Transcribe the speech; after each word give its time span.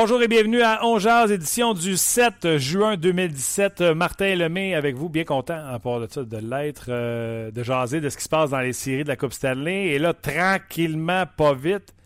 Bonjour 0.00 0.22
et 0.22 0.28
bienvenue 0.28 0.62
à 0.62 0.86
On 0.86 1.00
Jazz, 1.00 1.32
édition 1.32 1.74
du 1.74 1.96
7 1.96 2.56
juin 2.58 2.96
2017. 2.96 3.80
Martin 3.96 4.36
Lemay 4.36 4.76
avec 4.76 4.94
vous, 4.94 5.08
bien 5.08 5.24
content, 5.24 5.58
à 5.66 5.80
part 5.80 5.98
de 5.98 6.06
ça, 6.08 6.22
de 6.22 6.36
l'être, 6.36 6.86
euh, 6.88 7.50
de 7.50 7.62
jaser 7.64 8.00
de 8.00 8.08
ce 8.08 8.16
qui 8.16 8.22
se 8.22 8.28
passe 8.28 8.50
dans 8.50 8.60
les 8.60 8.72
séries 8.72 9.02
de 9.02 9.08
la 9.08 9.16
Coupe 9.16 9.32
Stanley. 9.32 9.86
Et 9.86 9.98
là, 9.98 10.14
tranquillement, 10.14 11.24
pas 11.36 11.52
vite. 11.52 11.96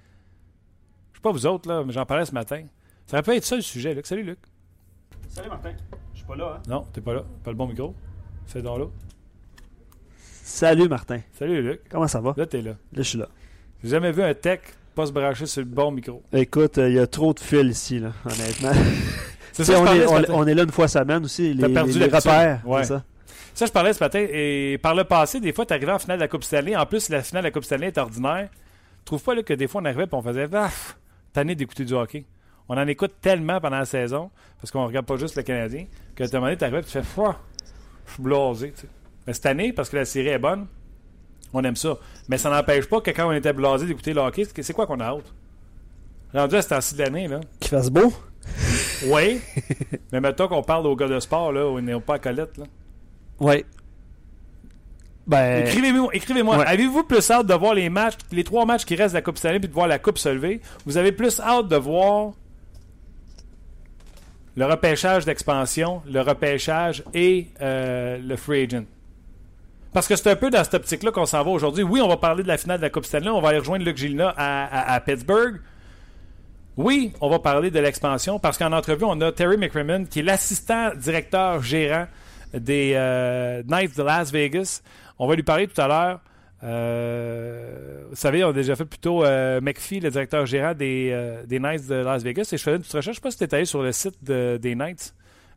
Je 1.12 1.18
sais 1.18 1.22
pas 1.22 1.32
vous 1.32 1.44
autres, 1.44 1.68
là, 1.68 1.84
mais 1.84 1.92
j'en 1.92 2.06
parlais 2.06 2.24
ce 2.24 2.32
matin. 2.32 2.64
Ça 3.06 3.18
aurait 3.18 3.22
pu 3.24 3.36
être 3.36 3.44
ça 3.44 3.56
le 3.56 3.60
sujet, 3.60 3.92
Luc. 3.92 4.06
Salut, 4.06 4.22
Luc. 4.22 4.38
Salut 5.28 5.50
Martin, 5.50 5.72
je 6.14 6.16
suis 6.16 6.26
pas 6.26 6.36
là. 6.36 6.54
Hein? 6.56 6.62
Non, 6.70 6.86
t'es 6.94 7.02
pas 7.02 7.12
là. 7.12 7.24
Pas 7.44 7.50
le 7.50 7.58
bon 7.58 7.66
micro. 7.66 7.94
C'est 8.46 8.62
dans 8.62 8.78
là. 8.78 8.86
Salut 10.42 10.88
Martin. 10.88 11.20
Salut, 11.34 11.60
Luc. 11.60 11.82
Comment 11.90 12.08
ça 12.08 12.22
va? 12.22 12.32
Là, 12.38 12.46
t'es 12.46 12.62
là. 12.62 12.70
Là, 12.70 12.76
je 12.94 13.02
suis 13.02 13.18
là. 13.18 13.28
J'ai 13.84 13.90
jamais 13.90 14.12
vu 14.12 14.22
un 14.22 14.32
tech 14.32 14.60
pas 14.94 15.06
se 15.06 15.12
brancher 15.12 15.46
sur 15.46 15.60
le 15.62 15.66
bon 15.68 15.90
micro. 15.90 16.22
Écoute, 16.32 16.76
il 16.78 16.92
y 16.92 16.98
a 16.98 17.06
trop 17.06 17.32
de 17.34 17.40
fils 17.40 17.70
ici, 17.70 17.98
là, 17.98 18.12
honnêtement. 18.24 18.72
C'est 19.52 19.64
ça, 19.64 19.80
on, 19.80 19.86
est, 19.86 20.00
ce 20.02 20.06
on- 20.08 20.12
matin. 20.14 20.32
on 20.34 20.46
est 20.46 20.54
là 20.54 20.62
une 20.62 20.70
fois 20.70 20.88
semaine 20.88 21.24
aussi. 21.24 21.52
Les, 21.54 21.60
T'as 21.62 21.68
perdu 21.68 21.98
les- 21.98 22.06
les 22.08 22.16
repères. 22.16 22.60
Ouais. 22.64 22.84
ça. 22.84 23.02
Ça, 23.54 23.66
je 23.66 23.70
parlais 23.72 23.92
ce 23.92 24.02
matin, 24.02 24.24
et 24.30 24.78
par 24.82 24.94
le 24.94 25.04
passé, 25.04 25.38
des 25.38 25.52
fois, 25.52 25.66
tu 25.66 25.74
arrivais 25.74 25.92
en 25.92 25.98
finale 25.98 26.16
de 26.18 26.22
la 26.22 26.28
Coupe 26.28 26.42
Stanley. 26.44 26.74
En 26.74 26.86
plus, 26.86 27.10
la 27.10 27.22
finale 27.22 27.42
de 27.42 27.48
la 27.48 27.50
Coupe 27.50 27.64
Stanley 27.64 27.88
est 27.88 27.98
ordinaire. 27.98 28.48
Tu 28.50 29.04
trouves 29.04 29.22
pas 29.22 29.34
là, 29.34 29.42
que 29.42 29.52
des 29.52 29.66
fois, 29.68 29.82
on 29.82 29.84
arrivait 29.84 30.04
et 30.04 30.08
on 30.12 30.22
faisait 30.22 30.48
Ah, 30.54 30.70
tanné 31.34 31.54
d'écouter 31.54 31.84
du 31.84 31.92
hockey. 31.92 32.24
On 32.68 32.78
en 32.78 32.86
écoute 32.86 33.12
tellement 33.20 33.60
pendant 33.60 33.78
la 33.78 33.84
saison, 33.84 34.30
parce 34.58 34.70
qu'on 34.70 34.86
regarde 34.86 35.04
pas 35.04 35.16
juste 35.18 35.36
le 35.36 35.42
Canadien, 35.42 35.84
que 36.16 36.22
à 36.22 36.26
un 36.26 36.30
moment 36.32 36.46
donné, 36.46 36.56
tu 36.56 36.64
arrives 36.64 36.76
et 36.78 36.82
tu 36.84 36.90
fais 36.92 37.02
je 37.02 38.12
suis 38.14 38.22
blasé. 38.22 38.72
Mais 39.26 39.32
cette 39.34 39.46
année, 39.46 39.72
parce 39.72 39.90
que 39.90 39.96
la 39.96 40.04
série 40.06 40.28
est 40.28 40.38
bonne, 40.38 40.66
on 41.52 41.62
aime 41.64 41.76
ça. 41.76 41.96
Mais 42.28 42.38
ça 42.38 42.50
n'empêche 42.50 42.86
pas 42.86 43.00
que 43.00 43.10
quand 43.10 43.28
on 43.28 43.32
était 43.32 43.52
blasé 43.52 43.86
d'écouter 43.86 44.12
le 44.14 44.20
hockey, 44.20 44.46
c'est 44.60 44.72
quoi 44.72 44.86
qu'on 44.86 45.00
a 45.00 45.04
hâte? 45.04 45.32
Rendu 46.34 46.56
à 46.56 46.62
ce 46.62 46.68
temps-ci 46.68 46.94
de 46.94 47.02
l'année, 47.02 47.28
là. 47.28 47.40
Qu'il 47.60 47.70
fasse 47.70 47.90
beau? 47.90 48.12
Oui. 49.06 49.40
mais 50.12 50.20
mettons 50.20 50.48
qu'on 50.48 50.62
parle 50.62 50.86
aux 50.86 50.96
gars 50.96 51.08
de 51.08 51.20
sport, 51.20 51.52
là, 51.52 51.68
où 51.68 51.78
ils 51.78 51.84
n'ont 51.84 52.00
pas 52.00 52.14
à 52.14 52.18
Colette, 52.18 52.56
là. 52.56 52.64
Oui. 53.40 53.64
Ben, 55.26 55.66
Écrivez-moi, 55.66 56.10
écrivez-moi. 56.14 56.58
Ouais. 56.58 56.66
avez-vous 56.66 57.04
plus 57.04 57.30
hâte 57.30 57.46
de 57.46 57.54
voir 57.54 57.74
les 57.74 57.88
matchs, 57.88 58.14
les 58.32 58.44
trois 58.44 58.64
matchs 58.66 58.84
qui 58.84 58.96
restent 58.96 59.14
de 59.14 59.18
la 59.18 59.22
Coupe 59.22 59.38
Stanley 59.38 59.60
puis 59.60 59.68
de 59.68 59.74
voir 59.74 59.86
la 59.86 59.98
Coupe 59.98 60.18
se 60.18 60.28
lever? 60.28 60.60
Vous 60.84 60.96
avez 60.96 61.12
plus 61.12 61.38
hâte 61.40 61.68
de 61.68 61.76
voir 61.76 62.32
le 64.56 64.66
repêchage 64.66 65.24
d'expansion, 65.24 66.02
le 66.10 66.20
repêchage 66.20 67.04
et 67.14 67.48
euh, 67.60 68.18
le 68.18 68.36
free 68.36 68.64
agent? 68.64 68.84
Parce 69.92 70.08
que 70.08 70.16
c'est 70.16 70.30
un 70.30 70.36
peu 70.36 70.48
dans 70.50 70.64
cette 70.64 70.74
optique-là 70.74 71.10
qu'on 71.10 71.26
s'en 71.26 71.42
va 71.44 71.50
aujourd'hui. 71.50 71.82
Oui, 71.82 72.00
on 72.00 72.08
va 72.08 72.16
parler 72.16 72.42
de 72.42 72.48
la 72.48 72.56
finale 72.56 72.78
de 72.78 72.82
la 72.82 72.90
Coupe 72.90 73.04
Stanley. 73.04 73.28
On 73.28 73.40
va 73.42 73.50
aller 73.50 73.58
rejoindre 73.58 73.84
Luc 73.84 73.96
Gilna 73.98 74.32
à, 74.36 75.00
Pittsburgh. 75.00 75.60
Oui, 76.78 77.12
on 77.20 77.28
va 77.28 77.38
parler 77.38 77.70
de 77.70 77.78
l'expansion 77.78 78.38
parce 78.38 78.56
qu'en 78.56 78.72
entrevue, 78.72 79.04
on 79.04 79.20
a 79.20 79.30
Terry 79.32 79.58
McCrimmon 79.58 80.06
qui 80.06 80.20
est 80.20 80.22
l'assistant 80.22 80.92
directeur 80.96 81.62
gérant 81.62 82.06
des 82.54 82.92
euh, 82.94 83.62
Knights 83.66 83.94
de 83.96 84.02
Las 84.02 84.32
Vegas. 84.32 84.80
On 85.18 85.26
va 85.26 85.34
lui 85.34 85.42
parler 85.42 85.66
tout 85.66 85.78
à 85.78 85.86
l'heure. 85.88 86.20
Euh, 86.64 88.04
vous 88.08 88.16
savez, 88.16 88.42
on 88.44 88.48
a 88.48 88.52
déjà 88.54 88.74
fait 88.76 88.86
plutôt 88.86 89.24
euh, 89.24 89.60
McPhee, 89.60 90.00
le 90.00 90.10
directeur 90.10 90.46
gérant 90.46 90.72
des, 90.72 91.14
des 91.46 91.58
Knights 91.58 91.86
de 91.86 91.96
Las 91.96 92.22
Vegas. 92.22 92.48
Et 92.52 92.56
je 92.56 92.62
faisais 92.62 92.76
une 92.76 92.82
petite 92.82 92.94
recherche. 92.94 93.04
Je 93.04 93.10
ne 93.10 93.14
sais 93.16 93.20
pas 93.20 93.30
si 93.30 93.38
tu 93.38 93.44
es 93.44 93.54
allé 93.54 93.64
sur 93.66 93.82
le 93.82 93.92
site 93.92 94.24
de- 94.24 94.58
des 94.60 94.74
Knights, 94.74 95.14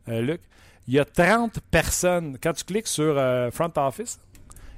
Luc. 0.08 0.42
Il 0.88 0.94
y 0.94 1.00
a 1.00 1.06
30 1.06 1.62
personnes. 1.72 2.38
Quand 2.44 2.54
tu 2.54 2.64
cliques 2.66 2.88
sur 2.88 3.16
Front 3.54 3.72
Office, 3.78 4.20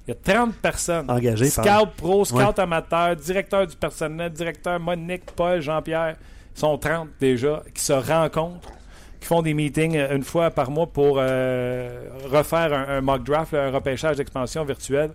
il 0.07 0.11
y 0.11 0.13
a 0.13 0.33
30 0.35 0.55
personnes. 0.55 1.09
engagé 1.11 1.49
par... 1.55 1.65
Scout 1.65 1.89
pro, 1.97 2.25
scout 2.25 2.57
amateur, 2.59 3.15
directeur 3.15 3.67
du 3.67 3.75
personnel, 3.75 4.31
directeur 4.31 4.79
Monique, 4.79 5.25
Paul, 5.35 5.59
Jean-Pierre. 5.61 6.15
Ils 6.55 6.59
sont 6.59 6.77
30 6.77 7.09
déjà 7.19 7.61
qui 7.73 7.83
se 7.83 7.93
rencontrent, 7.93 8.71
qui 9.19 9.27
font 9.27 9.41
des 9.41 9.53
meetings 9.53 9.97
euh, 9.97 10.15
une 10.15 10.23
fois 10.23 10.49
par 10.49 10.71
mois 10.71 10.87
pour 10.87 11.17
euh, 11.19 12.07
refaire 12.31 12.73
un, 12.73 12.97
un 12.97 13.01
mock 13.01 13.23
draft, 13.23 13.53
un 13.53 13.69
repêchage 13.71 14.17
d'expansion 14.17 14.63
virtuel. 14.63 15.11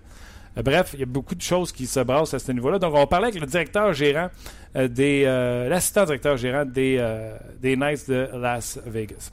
Euh, 0.59 0.63
bref, 0.63 0.91
il 0.95 1.01
y 1.01 1.03
a 1.03 1.07
beaucoup 1.07 1.35
de 1.35 1.41
choses 1.41 1.73
qui 1.73 1.87
se 1.87 2.01
brassent 2.01 2.35
à 2.35 2.39
ce 2.39 2.53
niveau-là. 2.53 2.79
Donc, 2.79 2.93
on 2.95 2.99
va 2.99 3.07
parler 3.07 3.29
avec 3.29 3.41
le 3.41 3.47
directeur 3.47 3.93
gérant 3.95 4.29
des. 4.75 5.25
euh, 5.27 5.69
l'assistant 5.69 6.05
directeur 6.05 6.37
gérant 6.37 6.65
des, 6.67 6.97
euh, 7.01 7.37
des 7.61 7.75
Knights 7.77 8.09
de 8.11 8.29
Las 8.35 8.79
Vegas. 8.87 9.31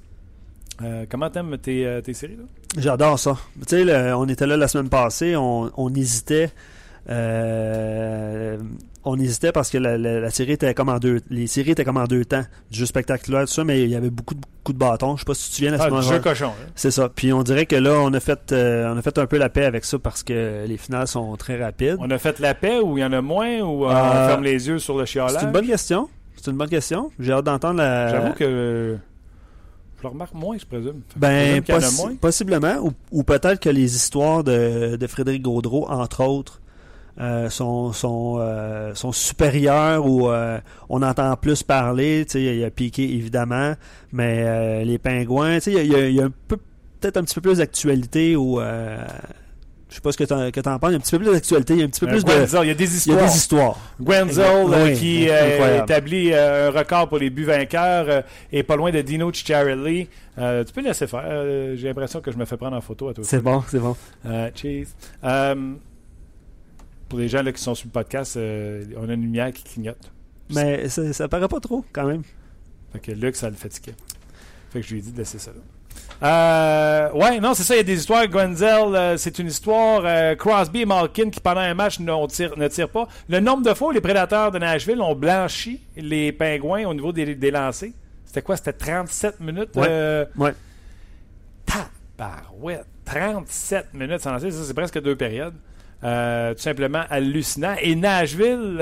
Euh, 0.82 1.06
comment 1.10 1.30
t'aimes 1.30 1.58
tes, 1.58 1.86
euh, 1.86 2.02
tes 2.02 2.14
séries, 2.14 2.38
là? 2.38 2.44
J'adore 2.78 3.18
ça. 3.20 3.38
Tu 3.68 3.84
sais, 3.86 4.14
on 4.14 4.28
était 4.28 4.48
là 4.48 4.56
la 4.58 4.68
semaine 4.68 4.90
passée, 4.90 5.36
on, 5.36 5.72
on 5.76 5.94
hésitait. 5.94 6.52
euh, 7.10 8.58
on 9.06 9.18
hésitait 9.18 9.52
parce 9.52 9.70
que 9.70 9.78
la, 9.78 9.98
la- 9.98 10.20
la 10.20 10.30
série 10.30 10.52
était 10.54 10.74
comme 10.74 10.90
en 10.90 11.00
deux. 11.00 11.22
Les 11.30 11.48
séries 11.48 11.72
étaient 11.72 11.86
comme 11.86 11.98
en 11.98 12.04
deux 12.06 12.26
temps. 12.26 12.44
Du 12.70 12.80
jeu 12.80 12.86
spectaculaire, 12.86 13.42
tout 13.42 13.54
ça, 13.54 13.64
mais 13.64 13.82
il 13.84 13.90
y 13.90 13.96
avait 13.96 14.10
beaucoup 14.10 14.36
de 14.36 14.42
coups 14.64 14.78
de 14.78 14.80
bâton. 14.80 15.16
Je 15.16 15.22
sais 15.22 15.26
pas 15.26 15.34
si 15.34 15.46
tu 15.46 15.50
te 15.52 15.56
souviens 15.56 15.72
la 15.72 15.84
Ah, 15.84 15.88
semaine 15.88 16.02
du 16.02 16.08
jeu 16.08 16.20
cochon. 16.20 16.48
hein? 16.50 16.70
C'est 16.76 16.92
ça. 16.92 17.10
Puis 17.10 17.32
on 17.34 17.42
dirait 17.42 17.66
que 17.66 17.78
là, 17.78 17.94
on 18.02 18.14
a 18.14 18.20
fait, 18.20 18.52
euh, 18.52 18.94
on 18.94 18.98
a 18.98 19.02
fait 19.02 19.18
un 19.18 19.26
peu 19.26 19.38
la 19.38 19.50
paix 19.50 19.64
avec 19.66 19.86
ça 19.86 19.98
parce 20.00 20.22
que 20.22 20.66
les 20.68 20.78
finales 20.78 21.08
sont 21.08 21.36
très 21.38 21.62
rapides. 21.62 21.96
On 22.00 22.12
a 22.12 22.18
fait 22.18 22.40
la 22.40 22.54
paix 22.54 22.80
ou 22.80 22.98
il 22.98 23.02
y 23.02 23.06
en 23.06 23.14
a 23.14 23.22
moins 23.22 23.62
ou 23.62 23.86
euh, 23.86 23.90
on 23.90 24.28
ferme 24.28 24.44
les 24.44 24.68
yeux 24.68 24.80
sur 24.80 24.98
le 24.98 25.06
chiolage? 25.06 25.38
C'est 25.40 25.46
une 25.46 25.52
bonne 25.54 25.68
question. 25.68 26.10
C'est 26.36 26.52
une 26.52 26.58
bonne 26.58 26.70
question. 26.70 27.10
J'ai 27.20 27.32
hâte 27.32 27.46
d'entendre 27.46 27.78
la. 27.78 28.10
J'avoue 28.10 28.34
que 28.34 28.98
je 30.00 30.04
le 30.04 30.10
remarque 30.10 30.34
moins, 30.34 30.58
je 30.58 30.66
présume. 30.66 31.02
Ben, 31.16 31.62
possi- 31.62 31.98
moins. 32.02 32.16
possiblement. 32.16 32.76
Ou, 32.82 32.92
ou 33.12 33.24
peut-être 33.24 33.60
que 33.60 33.70
les 33.70 33.96
histoires 33.96 34.44
de, 34.44 34.96
de 34.96 35.08
Frédéric 35.08 35.42
Gaudreau, 35.44 35.88
entre 35.90 36.24
autres, 36.24 36.62
euh, 37.20 37.50
sont, 37.50 37.92
sont, 37.92 38.38
euh, 38.40 38.96
sont 38.96 39.12
supérieures 39.12 40.06
ou 40.06 40.30
euh, 40.30 40.58
on 40.88 41.02
entend 41.02 41.36
plus 41.36 41.64
parler. 41.64 42.26
Il 42.34 42.56
y 42.56 42.64
a 42.64 42.72
Piqué, 42.72 43.04
évidemment, 43.04 43.74
mais 44.14 44.44
euh, 44.46 44.84
les 44.86 44.98
Pingouins, 44.98 45.58
il 45.66 45.74
y 45.74 45.78
a, 45.78 45.84
y 45.84 45.96
a- 45.96 46.08
il 46.10 46.16
y 46.16 46.22
a 46.22 46.26
un 46.26 46.32
peu, 46.48 46.58
peut-être 47.02 47.18
un 47.18 47.24
petit 47.24 47.36
peu 47.36 47.42
plus 47.42 47.58
d'actualité 47.58 48.36
ou. 48.38 48.62
Je 49.90 49.96
sais 49.96 50.02
pas 50.02 50.12
ce 50.12 50.18
que 50.18 50.24
t'en, 50.24 50.52
que 50.52 50.60
t'en 50.60 50.78
penses. 50.78 50.90
Il 50.92 50.94
y 50.94 50.96
a 50.96 50.98
un 50.98 51.02
petit 51.02 51.12
peu 51.12 51.18
plus 51.20 51.32
d'actualité, 51.32 51.74
il 51.74 51.80
y 51.80 51.82
a 51.82 51.86
un 51.86 51.90
petit 51.90 52.00
peu 52.00 52.06
Euh, 52.08 52.12
plus 52.12 52.24
de. 52.24 52.64
Il 52.64 52.68
y 52.68 52.72
a 52.72 52.74
des 52.76 52.84
Il 53.08 53.12
y 53.12 53.16
a 53.16 53.26
histoires. 53.26 53.26
des 53.32 53.36
histoires. 53.36 53.78
Gwenzel, 54.00 54.46
euh, 54.46 54.86
Oui, 54.86 54.94
qui 54.94 55.28
euh, 55.30 55.82
établit 55.84 56.32
un 56.34 56.70
record 56.70 57.10
pour 57.10 57.18
les 57.18 57.30
buts 57.32 57.44
vainqueurs, 57.46 58.24
est 58.52 58.64
pas 58.64 58.76
loin 58.76 58.92
de 58.92 59.02
Dino 59.02 59.34
Cicciarelli. 59.34 60.06
Tu 60.38 60.74
peux 60.74 60.82
le 60.82 60.88
laisser 60.88 61.08
faire. 61.08 61.76
J'ai 61.76 61.88
l'impression 61.88 62.22
que 62.22 62.32
je 62.32 62.38
me 62.38 62.46
fais 62.46 62.56
prendre 62.58 62.78
en 62.78 62.82
photo 62.82 63.10
à 63.10 63.14
toi. 63.16 63.24
C'est 63.26 63.42
bon, 63.42 63.64
c'est 63.68 63.80
bon. 63.80 63.96
Cheese. 64.56 64.90
Pour 67.08 67.18
les 67.18 67.28
gens 67.28 67.42
là, 67.42 67.52
qui 67.52 67.62
sont 67.62 67.74
sur 67.74 67.88
le 67.88 67.92
podcast, 67.92 68.38
euh, 68.38 68.86
on 68.96 69.10
a 69.10 69.14
une 69.14 69.24
lumière 69.24 69.52
qui 69.52 69.64
clignote. 69.64 70.12
Mais 70.52 70.88
ça, 70.90 71.12
ça 71.12 71.28
paraît 71.28 71.48
pas 71.48 71.60
trop, 71.60 71.84
quand 71.92 72.06
même. 72.06 72.22
Fait 72.94 73.00
que 73.00 73.12
Luc, 73.14 73.36
ça 73.36 73.50
le 73.50 73.56
fatiguait. 73.56 73.96
Fait 74.72 74.82
que 74.82 74.86
je 74.86 74.94
lui 74.94 75.00
ai 75.00 75.02
dit 75.02 75.12
de 75.12 75.18
laisser 75.18 75.40
ça 75.40 75.50
là. 75.50 75.62
Euh, 76.22 77.12
ouais, 77.14 77.40
non, 77.40 77.54
c'est 77.54 77.64
ça, 77.64 77.76
il 77.76 77.78
y 77.78 77.80
a 77.80 77.84
des 77.84 77.98
histoires. 77.98 78.28
Gwenzel, 78.28 78.94
euh, 78.94 79.18
c'est 79.18 79.40
une 79.40 79.48
histoire. 79.48 80.02
euh, 80.06 80.36
Crosby 80.36 80.82
et 80.82 80.86
Malkin 80.86 81.30
qui, 81.30 81.40
pendant 81.40 81.62
un 81.62 81.74
match, 81.74 82.00
ne 82.00 82.28
tirent, 82.28 82.58
ne 82.58 82.68
tirent 82.68 82.90
pas. 82.90 83.08
Le 83.30 83.40
nombre 83.40 83.64
de 83.64 83.74
fois 83.74 83.88
où 83.90 83.92
les 83.92 84.02
prédateurs 84.02 84.52
de 84.52 84.60
Nashville 84.60 85.02
ont 85.02 85.16
blanchi 85.16 85.80
les 85.96 86.32
pingouins 86.34 86.86
au 86.86 86.94
niveau 86.94 87.12
des, 87.14 87.36
des 87.36 87.52
lancers, 87.52 87.92
c'était 88.26 88.42
quoi? 88.42 88.58
C'était 88.58 88.74
37 88.74 89.40
minutes 89.40 89.76
Ouais. 89.76 89.88
euh, 89.90 90.26
Ouais. 90.38 90.54
Tabarouette. 91.66 92.86
37 93.06 93.94
minutes 93.94 94.20
sans 94.20 94.34
lancer, 94.34 94.52
ça, 94.52 94.64
c'est 94.64 94.74
presque 94.74 95.02
deux 95.02 95.16
périodes. 95.16 95.56
Tout 96.02 96.62
simplement 96.62 97.04
hallucinant. 97.10 97.76
Et 97.82 97.96
Nashville, 97.96 98.76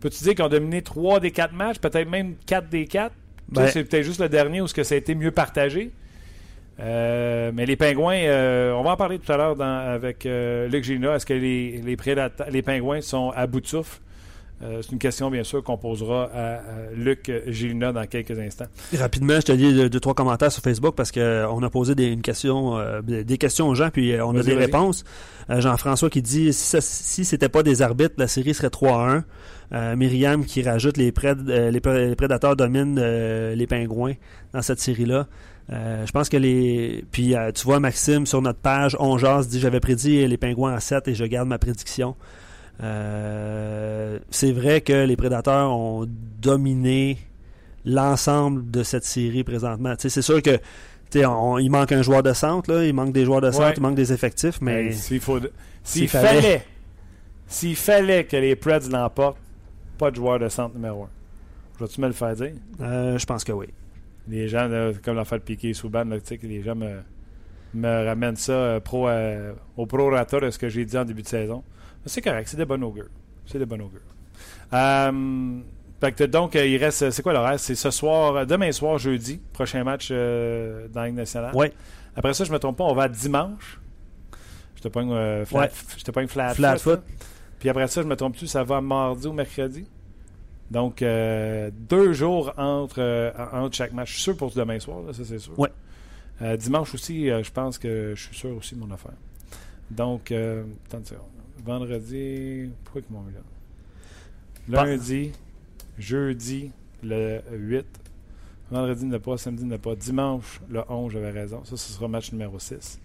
peux-tu 0.00 0.22
dire 0.22 0.34
qu'ils 0.34 0.44
ont 0.44 0.48
dominé 0.48 0.82
3 0.82 1.20
des 1.20 1.30
4 1.30 1.52
matchs, 1.54 1.78
peut-être 1.78 2.08
même 2.08 2.34
4 2.46 2.68
des 2.68 2.84
4 2.86 3.12
Ben- 3.48 3.68
C'est 3.68 3.84
peut-être 3.84 4.04
juste 4.04 4.20
le 4.20 4.28
dernier 4.28 4.60
où 4.60 4.66
ce 4.66 4.74
que 4.74 4.82
ça 4.82 4.94
a 4.94 4.98
été 4.98 5.14
mieux 5.14 5.30
partagé. 5.30 5.90
Euh, 6.78 7.52
mais 7.54 7.64
les 7.64 7.76
Pingouins, 7.76 8.16
euh, 8.16 8.72
on 8.72 8.82
va 8.82 8.90
en 8.90 8.96
parler 8.96 9.18
tout 9.18 9.32
à 9.32 9.36
l'heure 9.36 9.60
avec 9.60 10.26
euh, 10.26 10.68
Luc 10.68 10.84
Gina. 10.84 11.14
Est-ce 11.16 11.24
que 11.24 11.32
les, 11.32 11.80
les, 11.82 11.96
les 12.50 12.62
Pingouins 12.62 13.00
sont 13.00 13.30
à 13.34 13.46
bout 13.46 13.60
de 13.60 13.66
souffle? 13.66 14.00
Euh, 14.62 14.80
c'est 14.82 14.92
une 14.92 14.98
question, 14.98 15.30
bien 15.30 15.44
sûr, 15.44 15.62
qu'on 15.62 15.76
posera 15.76 16.30
à, 16.34 16.60
Luc 16.94 17.30
Gilina 17.46 17.92
dans 17.92 18.06
quelques 18.06 18.38
instants. 18.38 18.66
Rapidement, 18.96 19.34
je 19.36 19.40
te 19.46 19.52
lis 19.52 19.90
deux, 19.90 20.00
trois 20.00 20.14
commentaires 20.14 20.50
sur 20.50 20.62
Facebook 20.62 20.94
parce 20.94 21.12
qu'on 21.12 21.62
a 21.62 21.70
posé 21.70 21.94
des, 21.94 22.06
une 22.06 22.22
question, 22.22 22.80
des 23.02 23.38
questions 23.38 23.68
aux 23.68 23.74
gens, 23.74 23.90
puis 23.90 24.14
on 24.20 24.34
a 24.36 24.42
des 24.42 24.54
réponses. 24.54 25.04
Jean-François 25.48 26.10
qui 26.10 26.22
dit 26.22 26.52
si, 26.52 26.76
si 26.80 27.24
c'était 27.24 27.48
pas 27.48 27.62
des 27.62 27.82
arbitres, 27.82 28.14
la 28.18 28.28
série 28.28 28.54
serait 28.54 28.70
3 28.70 29.24
1. 29.72 29.96
Myriam 29.96 30.44
qui 30.44 30.62
rajoute 30.62 30.96
les, 30.96 31.12
les, 31.12 31.80
prédateurs 32.16 32.56
dominent 32.56 33.00
les 33.52 33.66
pingouins 33.66 34.14
dans 34.52 34.62
cette 34.62 34.80
série-là. 34.80 35.26
je 35.68 36.10
pense 36.12 36.28
que 36.28 36.36
les. 36.36 37.04
Puis 37.12 37.34
tu 37.54 37.64
vois, 37.64 37.78
Maxime, 37.80 38.24
sur 38.26 38.40
notre 38.40 38.60
page, 38.60 38.96
on 38.98 39.18
jase, 39.18 39.48
dit 39.48 39.60
J'avais 39.60 39.80
prédit 39.80 40.26
les 40.26 40.36
pingouins 40.38 40.72
à 40.72 40.80
7 40.80 41.08
et 41.08 41.14
je 41.14 41.24
garde 41.24 41.48
ma 41.48 41.58
prédiction. 41.58 42.16
Euh, 42.82 44.18
c'est 44.30 44.52
vrai 44.52 44.80
que 44.80 45.04
les 45.04 45.16
Prédateurs 45.16 45.70
ont 45.70 46.06
dominé 46.40 47.18
l'ensemble 47.84 48.70
de 48.70 48.82
cette 48.82 49.04
série 49.04 49.44
présentement. 49.44 49.94
c'est 49.98 50.22
sûr 50.22 50.42
que 50.42 50.58
il 51.14 51.70
manque 51.70 51.92
un 51.92 52.02
joueur 52.02 52.22
de 52.22 52.32
centre, 52.32 52.72
là, 52.72 52.84
il 52.84 52.92
manque 52.92 53.12
des 53.12 53.24
joueurs 53.24 53.40
de 53.40 53.50
centre, 53.50 53.74
il 53.76 53.82
manque 53.82 53.94
des 53.94 54.12
effectifs, 54.12 54.60
mais. 54.60 54.92
s'il 54.92 55.20
faut, 55.20 55.38
s'il 55.82 56.08
fallait, 56.08 56.64
s'il 57.46 57.76
fallait 57.76 58.24
que 58.24 58.36
les 58.36 58.56
Preds 58.56 58.90
l'emportent, 58.90 59.38
pas 59.98 60.10
de 60.10 60.16
joueur 60.16 60.38
de 60.38 60.48
centre 60.48 60.74
numéro 60.74 61.04
1. 61.04 61.08
Vas-tu 61.78 62.00
me 62.00 62.08
le 62.08 62.12
faire 62.12 62.34
dire? 62.34 62.52
Euh, 62.80 63.16
je 63.18 63.26
pense 63.26 63.44
que 63.44 63.52
oui. 63.52 63.66
Les 64.28 64.48
gens, 64.48 64.68
comme 65.02 65.16
l'affaire 65.16 65.38
de 65.38 65.44
Piqué 65.44 65.72
sous 65.72 65.88
ban, 65.88 66.04
les 66.42 66.62
gens 66.62 66.74
me, 66.74 66.98
me 67.72 68.06
ramènent 68.06 68.36
ça 68.36 68.52
euh, 68.52 68.80
pro, 68.80 69.08
au 69.76 69.86
pro-rata 69.86 70.40
de 70.40 70.50
ce 70.50 70.58
que 70.58 70.68
j'ai 70.68 70.84
dit 70.84 70.98
en 70.98 71.04
début 71.04 71.22
de 71.22 71.28
saison. 71.28 71.62
C'est 72.06 72.22
correct, 72.22 72.48
c'est 72.48 72.56
des 72.56 72.64
bonnes 72.64 72.84
augures. 72.84 73.10
C'est 73.46 73.58
des 73.58 73.66
bonnes 73.66 73.82
augures. 73.82 74.00
Euh, 74.72 75.60
donc, 76.28 76.56
euh, 76.56 76.66
il 76.66 76.76
reste. 76.76 77.10
C'est 77.10 77.22
quoi 77.22 77.32
l'horaire? 77.32 77.58
C'est 77.58 77.74
ce 77.74 77.90
soir, 77.90 78.36
euh, 78.36 78.44
demain 78.44 78.70
soir, 78.72 78.98
jeudi, 78.98 79.40
prochain 79.52 79.82
match 79.84 80.10
dans 80.10 80.90
la 80.94 81.06
Ligue 81.06 81.16
nationale. 81.16 81.52
Oui. 81.54 81.66
Après 82.14 82.32
ça, 82.34 82.44
je 82.44 82.50
ne 82.50 82.54
me 82.54 82.58
trompe 82.58 82.78
pas, 82.78 82.84
on 82.84 82.94
va 82.94 83.08
dimanche. 83.08 83.80
Je 84.76 84.82
te 84.82 84.88
pogne 84.88 85.44
flat, 85.44 85.70
je 85.96 86.04
te 86.04 86.10
pogne 86.10 86.28
flat, 86.28 86.54
flat 86.54 86.78
foot. 86.78 87.00
Puis 87.58 87.68
après 87.68 87.88
ça, 87.88 88.02
je 88.02 88.06
me 88.06 88.14
trompe 88.14 88.36
plus, 88.36 88.46
ça 88.46 88.62
va 88.62 88.80
mardi 88.80 89.26
ou 89.26 89.32
mercredi? 89.32 89.86
Donc, 90.70 91.00
deux 91.00 92.12
jours 92.12 92.52
entre, 92.56 93.32
entre 93.52 93.74
chaque 93.74 93.92
match. 93.92 94.08
Je 94.08 94.14
suis 94.14 94.22
sûr 94.22 94.36
pour 94.36 94.50
demain 94.52 94.78
soir, 94.78 95.02
ça 95.12 95.24
c'est 95.24 95.38
sûr. 95.38 95.54
Oui. 95.58 95.68
dimanche 96.58 96.94
aussi, 96.94 97.28
je 97.28 97.50
pense 97.50 97.78
que 97.78 98.14
je 98.14 98.22
suis 98.22 98.36
sûr 98.36 98.56
aussi 98.56 98.74
de 98.74 98.80
mon 98.80 98.90
affaire. 98.92 99.16
Donc, 99.90 100.32
attends 100.32 101.02
vendredi. 101.64 102.70
Pourquoi 102.84 103.02
ils 103.08 103.12
m'ont 103.12 103.22
mis 103.22 103.32
là? 103.32 103.40
Lundi, 104.68 105.32
jeudi, 105.98 106.70
le 107.02 107.40
8. 107.52 107.86
Vendredi 108.70 109.04
ne 109.04 109.18
pas, 109.18 109.38
samedi 109.38 109.64
ne 109.64 109.76
pas. 109.76 109.94
Dimanche, 109.94 110.60
le 110.68 110.82
11, 110.88 111.12
j'avais 111.12 111.30
raison. 111.30 111.64
Ça, 111.64 111.76
ce 111.76 111.92
sera 111.92 112.08
match 112.08 112.32
numéro 112.32 112.58
6. 112.58 113.00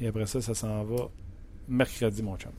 Et 0.00 0.06
après 0.06 0.26
ça, 0.26 0.40
ça 0.40 0.54
s'en 0.54 0.84
va 0.84 1.10
mercredi, 1.68 2.22
mon 2.22 2.36
chum. 2.36 2.52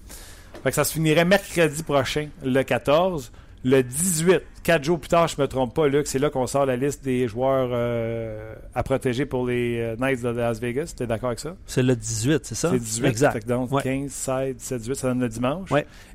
Fait 0.64 0.70
que 0.70 0.76
ça 0.76 0.84
se 0.84 0.94
finirait 0.94 1.26
mercredi 1.26 1.82
prochain, 1.82 2.30
le 2.44 2.62
14. 2.62 3.32
Le 3.64 3.84
18, 3.84 4.42
quatre 4.64 4.84
jours 4.84 5.00
plus 5.00 5.10
tard, 5.10 5.28
je 5.28 5.36
ne 5.38 5.44
me 5.44 5.48
trompe 5.48 5.76
pas, 5.76 5.88
Luc, 5.88 6.08
c'est 6.08 6.18
là 6.18 6.32
qu'on 6.32 6.48
sort 6.48 6.66
la 6.66 6.76
liste 6.76 7.04
des 7.04 7.28
joueurs 7.28 7.70
euh, 7.72 8.56
à 8.74 8.82
protéger 8.82 9.28
pour 9.28 9.46
les 9.46 9.78
euh, 9.80 9.96
Knights 9.98 10.24
de 10.24 10.30
Las 10.30 10.60
Vegas. 10.60 10.96
Tu 10.98 11.04
es 11.04 11.08
d'accord 11.08 11.30
avec 11.30 11.40
ça? 11.40 11.56
C'est 11.68 11.84
le 11.84 11.96
18, 11.96 12.44
c'est 12.44 12.56
ça? 12.56 12.72
C'est 12.72 12.80
18, 12.80 13.06
exact. 13.08 13.48
donc 13.48 13.70
15, 13.84 14.10
16, 14.12 14.56
17, 14.56 14.82
18, 14.82 14.96
ça 14.96 15.08
donne 15.10 15.20
le 15.20 15.30
dimanche. 15.30 15.70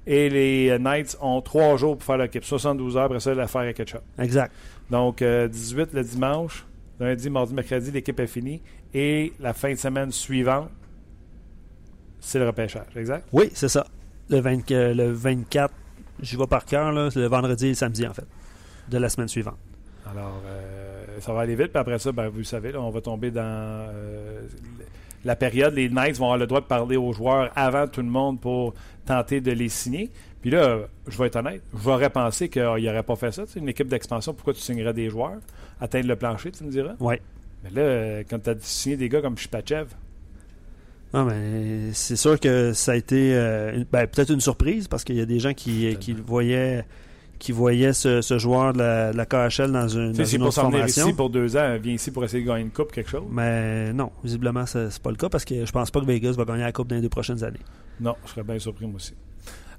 Et 0.09 0.29
les 0.29 0.71
euh, 0.71 0.79
Knights 0.79 1.17
ont 1.21 1.41
trois 1.41 1.77
jours 1.77 1.97
pour 1.97 2.05
faire 2.05 2.19
l'équipe. 2.19 2.45
72 2.45 2.97
heures, 2.97 3.05
après 3.05 3.21
ça, 3.21 3.33
l'affaire 3.33 3.63
est 3.63 3.75
ketchup. 3.75 4.03
Exact. 4.19 4.53
Donc, 4.91 5.23
18 5.23 5.93
le 5.93 6.03
dimanche, 6.03 6.67
lundi, 6.99 7.31
mardi, 7.31 7.55
mercredi, 7.55 7.93
l'équipe 7.93 8.19
est 8.19 8.27
finie. 8.27 8.61
Et 8.93 9.33
la 9.39 9.53
fin 9.53 9.71
de 9.71 9.77
semaine 9.77 10.11
suivante, 10.11 10.71
c'est 12.19 12.41
le 12.41 12.47
repêchage, 12.49 12.87
exact? 12.97 13.29
Oui, 13.33 13.51
c'est 13.55 13.69
ça. 13.69 13.87
Le, 14.31 14.41
le 14.41 15.13
24 15.13 15.73
J'y 16.21 16.37
vais 16.37 16.47
par 16.47 16.65
cœur, 16.65 16.93
le 16.93 17.27
vendredi 17.27 17.67
et 17.67 17.71
le 17.71 17.75
samedi, 17.75 18.07
en 18.07 18.15
fait, 18.15 18.27
de 18.89 18.99
la 18.99 19.09
semaine 19.09 19.29
suivante. 19.29 19.59
Alors, 20.11 20.41
euh, 20.47 21.05
ça 21.21 21.33
va 21.33 21.41
aller 21.41 21.57
vite. 21.57 21.69
Puis 21.69 21.79
après 21.79 21.99
ça, 21.99 22.13
ben, 22.13 22.29
vous 22.29 22.39
le 22.39 22.45
savez, 22.45 22.75
on 22.77 22.91
va 22.91 23.01
tomber 23.01 23.31
dans 23.31 23.43
euh, 23.43 24.43
la 25.25 25.37
période. 25.37 25.75
Les 25.75 25.89
Knights 25.89 26.17
vont 26.17 26.27
avoir 26.27 26.39
le 26.39 26.47
droit 26.47 26.61
de 26.61 26.67
parler 26.67 26.97
aux 26.97 27.13
joueurs 27.13 27.51
avant 27.57 27.87
tout 27.87 28.03
le 28.03 28.09
monde 28.09 28.41
pour 28.41 28.75
tenter 29.05 29.41
de 29.41 29.53
les 29.53 29.69
signer. 29.69 30.11
Puis 30.41 30.51
là, 30.51 30.79
je 31.09 31.19
vais 31.19 31.27
être 31.27 31.37
honnête, 31.37 31.63
j'aurais 31.83 32.11
pensé 32.11 32.49
qu'il 32.49 32.63
n'aurait 32.63 33.03
pas 33.03 33.17
fait 33.17 33.33
ça. 33.33 33.43
une 33.57 33.69
équipe 33.69 33.89
d'expansion, 33.89 34.33
pourquoi 34.33 34.55
tu 34.55 34.61
signerais 34.61 34.95
des 34.95 35.11
joueurs? 35.11 35.39
Atteindre 35.81 36.07
le 36.07 36.15
plancher, 36.15 36.53
tu 36.53 36.63
me 36.63 36.71
diras? 36.71 36.95
Oui. 37.01 37.17
Mais 37.65 37.71
là, 37.71 38.21
quand 38.31 38.39
tu 38.39 38.51
as 38.51 38.55
signé 38.61 38.97
des 38.97 39.09
gars 39.09 39.21
comme 39.21 39.37
Shipachev, 39.37 39.89
non, 41.15 41.25
mais 41.25 41.93
c'est 41.93 42.17
sûr 42.17 42.39
que 42.39 42.73
ça 42.73 42.93
a 42.93 42.95
été 42.97 43.35
euh, 43.35 43.85
ben, 43.91 44.07
peut-être 44.07 44.31
une 44.31 44.41
surprise 44.41 44.89
parce 44.89 45.05
qu'il 45.05 45.17
y 45.17 45.21
a 45.21 45.27
des 45.27 45.39
gens 45.39 45.55
qui, 45.55 45.97
qui 45.99 46.13
voyaient 46.13 46.85
qui 47.39 47.53
voyaient 47.53 47.93
ce, 47.93 48.39
joueur 48.39 48.73
de 48.73 49.15
la, 49.15 49.27
KHL 49.27 49.71
dans 49.71 49.89
une, 49.89 50.13
dans 50.13 50.25
une 50.25 50.43
autre 50.43 50.55
formation. 50.55 51.07
ici 51.07 51.13
pour 51.13 51.31
deux 51.31 51.57
ans, 51.57 51.77
vient 51.79 51.93
ici 51.93 52.11
pour 52.11 52.25
essayer 52.25 52.43
de 52.43 52.49
gagner 52.49 52.63
une 52.63 52.71
coupe, 52.71 52.93
quelque 52.93 53.11
chose. 53.11 53.25
Mais 53.31 53.93
non, 53.93 54.11
visiblement, 54.25 54.65
c'est 54.67 54.99
pas 55.01 55.11
le 55.11 55.17
cas 55.17 55.29
parce 55.29 55.45
que 55.45 55.65
je 55.65 55.73
pense 55.73 55.91
pas 55.91 56.01
que 56.01 56.07
Vegas 56.07 56.33
va 56.33 56.45
gagner 56.45 56.63
la 56.63 56.73
coupe 56.73 56.89
dans 56.89 56.97
les 56.97 57.03
deux 57.03 57.09
prochaines 57.09 57.45
années. 57.45 57.61
Non, 58.01 58.15
je 58.25 58.31
serais 58.31 58.43
bien 58.43 58.59
surpris 58.59 58.87
moi 58.87 58.97
aussi. 58.97 59.15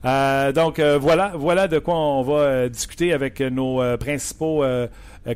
Euh, 0.07 0.51
donc 0.54 0.80
euh, 0.80 0.98
voilà, 0.98 1.33
voilà 1.36 1.68
de 1.68 1.80
quoi 1.80 1.95
on 1.95 2.24
va 2.24 2.69
discuter 2.69 3.13
avec 3.13 3.42
nos 3.42 3.98
principaux 3.98 4.63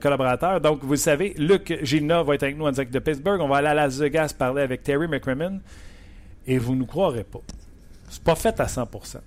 collaborateurs. 0.02 0.62
Donc 0.62 0.84
vous 0.84 0.92
le 0.92 0.98
savez, 0.98 1.34
Luc 1.38 1.78
Gilna 1.84 2.24
va 2.24 2.36
être 2.36 2.44
avec 2.44 2.58
nous 2.58 2.66
en 2.66 2.72
direct 2.72 2.94
de 2.94 3.00
Pittsburgh. 3.00 3.42
On 3.42 3.48
va 3.48 3.58
aller 3.58 3.68
à 3.68 3.74
Las 3.74 4.00
Vegas 4.00 4.34
parler 4.38 4.62
avec 4.62 4.84
Terry 4.84 5.08
McCrimmon. 5.08 5.60
Et 6.48 6.58
vous 6.58 6.76
ne 6.76 6.84
croirez 6.84 7.24
pas. 7.24 7.42
C'est 8.10 8.24
pas 8.24 8.36
fait 8.36 8.60
à 8.60 8.66
100%. 8.66 9.20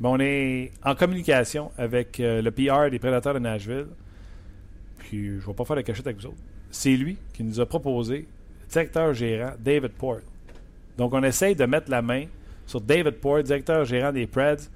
Mais 0.00 0.08
on 0.08 0.20
est 0.20 0.72
en 0.84 0.94
communication 0.94 1.72
avec 1.76 2.20
euh, 2.20 2.40
le 2.42 2.50
PR 2.50 2.90
des 2.90 2.98
Prédateurs 2.98 3.34
de 3.34 3.38
Nashville. 3.38 3.86
Puis 4.98 5.26
je 5.26 5.32
ne 5.34 5.40
vais 5.40 5.54
pas 5.54 5.64
faire 5.64 5.76
la 5.76 5.82
cachette 5.82 6.06
avec 6.06 6.18
vous 6.18 6.26
autres. 6.26 6.36
C'est 6.70 6.96
lui 6.96 7.16
qui 7.32 7.42
nous 7.42 7.60
a 7.60 7.66
proposé 7.66 8.26
directeur 8.70 9.14
gérant 9.14 9.52
David 9.58 9.92
Port. 9.92 10.20
Donc 10.98 11.14
on 11.14 11.22
essaye 11.22 11.56
de 11.56 11.64
mettre 11.64 11.90
la 11.90 12.02
main 12.02 12.26
sur 12.68 12.80
David 12.80 13.16
Port, 13.16 13.42
directeur 13.42 13.84
gérant 13.84 14.12
des 14.12 14.28
Preds. 14.28 14.68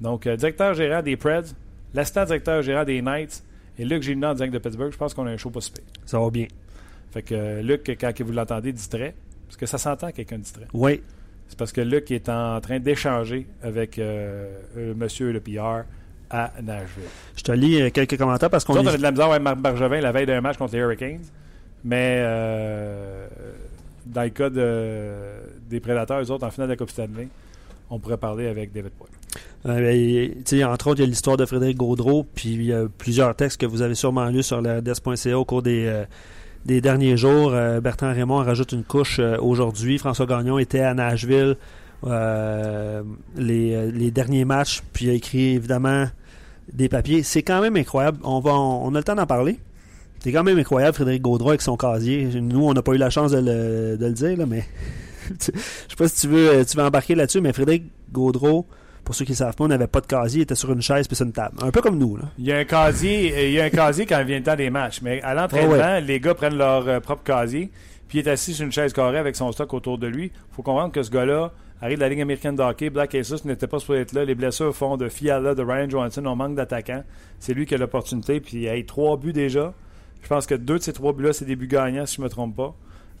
Donc 0.00 0.28
euh, 0.28 0.36
directeur 0.36 0.74
gérant 0.74 1.02
des 1.02 1.16
Preds, 1.16 1.54
l'assistant 1.94 2.24
directeur 2.24 2.62
gérant 2.62 2.84
des 2.84 3.02
Knights 3.02 3.42
et 3.78 3.84
Luc 3.84 4.02
Gilna 4.02 4.30
en 4.30 4.34
direct 4.34 4.54
de 4.54 4.58
Pittsburgh. 4.58 4.92
Je 4.92 4.96
pense 4.96 5.14
qu'on 5.14 5.26
a 5.26 5.30
un 5.30 5.36
show 5.36 5.50
pas 5.50 5.60
super. 5.60 5.84
Ça 6.04 6.20
va 6.20 6.30
bien. 6.30 6.46
Fait 7.10 7.22
que 7.22 7.34
euh, 7.34 7.62
Luc, 7.62 7.96
quand 8.00 8.20
vous 8.20 8.32
l'entendez 8.32 8.72
distrait, 8.72 9.14
parce 9.46 9.56
que 9.56 9.66
ça 9.66 9.78
s'entend 9.78 10.10
quelqu'un 10.10 10.38
distrait. 10.38 10.66
Oui. 10.74 11.02
C'est 11.48 11.58
parce 11.58 11.72
que 11.72 11.80
Luc 11.80 12.10
est 12.10 12.28
en 12.28 12.60
train 12.60 12.78
d'échanger 12.78 13.46
avec 13.62 13.98
euh, 13.98 14.52
euh, 14.76 14.94
monsieur 14.94 15.32
le 15.32 15.40
PR 15.40 15.84
à 16.30 16.52
Nashville. 16.62 17.04
Je 17.36 17.42
te 17.42 17.52
lis 17.52 17.90
quelques 17.92 18.18
commentaires 18.18 18.50
parce 18.50 18.64
qu'on. 18.64 18.74
On 18.74 18.86
avait 18.86 18.98
de 18.98 19.02
la 19.02 19.12
misère 19.12 19.30
avec 19.30 19.42
Marc 19.42 19.58
Bergevin 19.58 20.00
la 20.00 20.12
veille 20.12 20.26
d'un 20.26 20.42
match 20.42 20.58
contre 20.58 20.74
les 20.74 20.80
Hurricanes. 20.80 21.24
Mais 21.84 22.22
dans 24.04 24.22
le 24.22 24.28
cas 24.28 24.50
des 24.50 25.80
Prédateurs, 25.80 26.20
eux 26.20 26.30
autres, 26.30 26.46
en 26.46 26.50
finale 26.50 26.68
de 26.68 26.72
la 26.72 26.76
Coupe 26.76 26.90
Stanley, 26.90 27.28
on 27.90 27.98
pourrait 27.98 28.18
parler 28.18 28.46
avec 28.46 28.72
David 28.72 28.92
Poyle. 28.92 29.10
Ben, 29.64 30.64
entre 30.70 30.86
autres, 30.88 31.00
il 31.00 31.02
y 31.02 31.06
a 31.06 31.06
l'histoire 31.06 31.36
de 31.36 31.44
Frédéric 31.44 31.76
Gaudreau, 31.76 32.24
puis 32.34 32.50
il 32.50 32.64
y 32.64 32.72
a 32.72 32.86
plusieurs 32.96 33.34
textes 33.34 33.60
que 33.60 33.66
vous 33.66 33.82
avez 33.82 33.94
sûrement 33.94 34.26
lus 34.26 34.44
sur 34.44 34.60
la 34.60 34.78
RDS.ca 34.78 35.38
au 35.38 35.44
cours 35.44 35.62
des, 35.62 36.04
des 36.64 36.80
derniers 36.80 37.16
jours. 37.16 37.52
Euh, 37.52 37.80
Bertrand 37.80 38.12
Raymond 38.12 38.36
rajoute 38.36 38.72
une 38.72 38.84
couche 38.84 39.18
euh, 39.18 39.36
aujourd'hui. 39.40 39.98
François 39.98 40.26
Gagnon 40.26 40.58
était 40.58 40.80
à 40.80 40.94
Nashville 40.94 41.56
euh, 42.06 43.02
les, 43.36 44.10
derniers 44.10 44.44
matchs, 44.44 44.82
puis 44.92 45.10
a 45.10 45.12
écrit 45.12 45.54
évidemment 45.54 46.06
des 46.72 46.88
papiers. 46.88 47.22
C'est 47.22 47.42
quand 47.42 47.60
même 47.60 47.76
incroyable. 47.76 48.18
On, 48.22 48.40
va, 48.40 48.52
on, 48.52 48.94
a 48.94 48.98
le 48.98 49.04
temps 49.04 49.14
d'en 49.14 49.26
parler. 49.26 49.58
C'est 50.20 50.32
quand 50.32 50.44
même 50.44 50.58
incroyable, 50.58 50.94
Frédéric 50.94 51.22
Gaudreau 51.22 51.50
avec 51.50 51.62
son 51.62 51.76
casier. 51.76 52.24
Nous, 52.24 52.62
on 52.62 52.74
n'a 52.74 52.82
pas 52.82 52.92
eu 52.92 52.98
la 52.98 53.10
chance 53.10 53.32
de 53.32 53.38
le, 53.38 54.12
dire, 54.12 54.46
mais 54.46 54.64
je 55.28 55.44
sais 55.44 55.96
pas 55.96 56.08
si 56.08 56.20
tu 56.20 56.28
veux, 56.28 56.64
tu 56.64 56.76
veux 56.76 56.82
embarquer 56.82 57.14
là-dessus, 57.14 57.40
mais 57.40 57.52
Frédéric 57.52 57.84
Gaudreau, 58.12 58.66
pour 59.04 59.14
ceux 59.14 59.24
qui 59.24 59.32
ne 59.32 59.36
savent 59.36 59.54
pas, 59.54 59.64
on 59.64 59.68
n'avait 59.68 59.86
pas 59.86 60.00
de 60.00 60.06
casier, 60.06 60.40
il 60.40 60.42
était 60.42 60.54
sur 60.54 60.72
une 60.72 60.82
chaise 60.82 61.06
puis 61.08 61.16
sur 61.16 61.26
une 61.26 61.32
table. 61.32 61.56
Un 61.62 61.70
peu 61.70 61.80
comme 61.80 61.98
nous. 61.98 62.16
Là. 62.16 62.24
Il 62.38 62.44
y 62.44 62.52
a 62.52 62.58
un 62.58 62.64
casier, 62.64 63.48
il 63.48 63.54
y 63.54 63.60
a 63.60 63.64
un 63.64 63.70
casier 63.70 64.06
quand 64.06 64.22
vient 64.24 64.38
le 64.38 64.44
temps 64.44 64.56
des 64.56 64.70
matchs. 64.70 65.00
Mais 65.02 65.22
à 65.22 65.34
l'entraînement, 65.34 65.98
les 66.00 66.20
gars 66.20 66.34
prennent 66.34 66.58
leur 66.58 66.86
euh, 66.88 67.00
propre 67.00 67.22
casier, 67.22 67.70
puis 68.08 68.18
il 68.18 68.28
est 68.28 68.30
assis 68.30 68.54
sur 68.54 68.64
une 68.64 68.72
chaise 68.72 68.92
carrée 68.92 69.18
avec 69.18 69.36
son 69.36 69.50
stock 69.52 69.72
autour 69.74 69.98
de 69.98 70.06
lui. 70.06 70.26
Il 70.26 70.54
faut 70.54 70.62
comprendre 70.62 70.92
que 70.92 71.02
ce 71.02 71.10
gars-là 71.10 71.52
arrive 71.80 71.98
de 71.98 72.02
la 72.02 72.08
Ligue 72.08 72.20
américaine 72.20 72.56
de 72.56 72.62
hockey. 72.62 72.90
Black 72.90 73.14
Aces 73.14 73.44
n'était 73.44 73.66
pas 73.66 73.78
supposé 73.78 74.00
être 74.00 74.12
là. 74.12 74.24
Les 74.24 74.34
blessures 74.34 74.74
font 74.74 74.96
de 74.96 75.08
Fiala, 75.08 75.54
de 75.54 75.62
Ryan 75.62 75.88
Johansson. 75.88 76.24
On 76.26 76.36
manque 76.36 76.54
d'attaquants. 76.54 77.04
C'est 77.38 77.54
lui 77.54 77.66
qui 77.66 77.74
a 77.74 77.78
l'opportunité. 77.78 78.40
Puis 78.40 78.62
il 78.62 78.68
a 78.68 78.82
trois 78.82 79.16
buts 79.16 79.32
déjà. 79.32 79.74
Je 80.22 80.28
pense 80.28 80.46
que 80.46 80.54
deux 80.54 80.78
de 80.78 80.82
ces 80.82 80.92
trois 80.92 81.12
buts-là, 81.12 81.32
c'est 81.32 81.44
des 81.44 81.56
buts 81.56 81.68
gagnants, 81.68 82.06
si 82.06 82.16
je 82.16 82.20
ne 82.20 82.24
me 82.24 82.30
trompe 82.30 82.56
pas. 82.56 82.74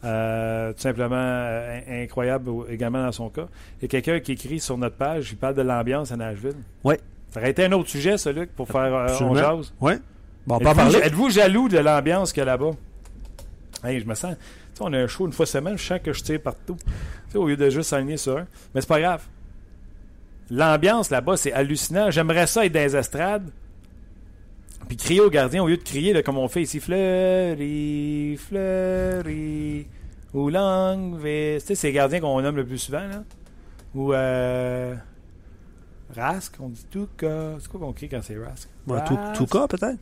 Euh, 0.04 0.72
tout 0.74 0.80
simplement 0.80 1.16
euh, 1.18 1.80
incroyable 2.04 2.50
également 2.70 3.02
dans 3.02 3.10
son 3.12 3.30
cas. 3.30 3.46
Il 3.78 3.82
y 3.82 3.84
a 3.86 3.88
quelqu'un 3.88 4.20
qui 4.20 4.32
écrit 4.32 4.60
sur 4.60 4.78
notre 4.78 4.94
page, 4.94 5.30
il 5.32 5.36
parle 5.36 5.54
de 5.54 5.62
l'ambiance 5.62 6.12
à 6.12 6.16
Nashville. 6.16 6.54
Oui. 6.84 6.94
Ça 7.30 7.40
aurait 7.40 7.50
été 7.50 7.64
un 7.64 7.72
autre 7.72 7.88
sujet, 7.90 8.16
ça, 8.16 8.30
Luc, 8.32 8.50
pour 8.54 8.68
faire 8.68 8.94
euh, 8.94 9.08
on 9.20 9.34
jase. 9.34 9.72
Ouais. 9.80 9.98
Bon, 10.46 10.54
on 10.54 10.58
peut 10.60 10.66
en 10.66 10.70
Êtes-vous 10.70 10.92
parler. 10.92 11.06
êtes-vous 11.06 11.30
jaloux 11.30 11.68
de 11.68 11.78
l'ambiance 11.78 12.32
qu'il 12.32 12.40
y 12.40 12.42
a 12.42 12.46
là-bas? 12.46 12.70
Hey, 13.84 14.00
je 14.00 14.06
me 14.06 14.14
sens. 14.14 14.36
Tu 14.36 14.44
sais, 14.74 14.82
on 14.82 14.92
a 14.92 14.98
un 14.98 15.06
show 15.08 15.26
une 15.26 15.32
fois 15.32 15.46
semaine, 15.46 15.76
je 15.76 15.84
sens 15.84 15.98
que 16.02 16.12
je 16.12 16.22
tire 16.22 16.40
partout. 16.40 16.76
Tu 16.76 17.32
sais, 17.32 17.38
au 17.38 17.48
lieu 17.48 17.56
de 17.56 17.68
juste 17.68 17.90
s'aligner 17.90 18.16
sur 18.16 18.38
un. 18.38 18.46
Mais 18.74 18.80
c'est 18.80 18.88
pas 18.88 19.00
grave. 19.00 19.22
L'ambiance 20.50 21.10
là-bas, 21.10 21.36
c'est 21.36 21.52
hallucinant. 21.52 22.10
J'aimerais 22.10 22.46
ça 22.46 22.64
être 22.64 22.72
dans 22.72 22.80
les 22.80 22.96
estrades. 22.96 23.50
Puis 24.88 24.96
crier 24.96 25.20
aux 25.20 25.30
gardiens 25.30 25.62
au 25.62 25.68
lieu 25.68 25.76
de 25.76 25.82
crier 25.82 26.12
là, 26.12 26.22
comme 26.22 26.38
on 26.38 26.48
fait 26.48 26.62
ici. 26.62 26.80
Fleury, 26.80 28.36
Fleury, 28.38 29.86
ou 30.34 30.48
Langvis. 30.48 31.58
Tu 31.60 31.66
sais, 31.66 31.74
c'est 31.74 31.86
les 31.88 31.92
gardiens 31.92 32.20
qu'on 32.20 32.40
nomme 32.40 32.56
le 32.56 32.64
plus 32.66 32.78
souvent, 32.78 33.06
là. 33.06 33.22
Ou 33.94 34.12
euh, 34.12 34.94
Rask, 36.16 36.54
on 36.60 36.68
dit 36.68 36.86
tout 36.90 37.08
cas. 37.16 37.52
C'est 37.60 37.68
quoi 37.70 37.80
qu'on 37.80 37.92
crie 37.92 38.08
quand 38.08 38.20
c'est 38.22 38.36
Rask? 38.38 38.68
Ouais, 38.86 38.98
cas, 39.46 39.66
peut-être? 39.66 39.98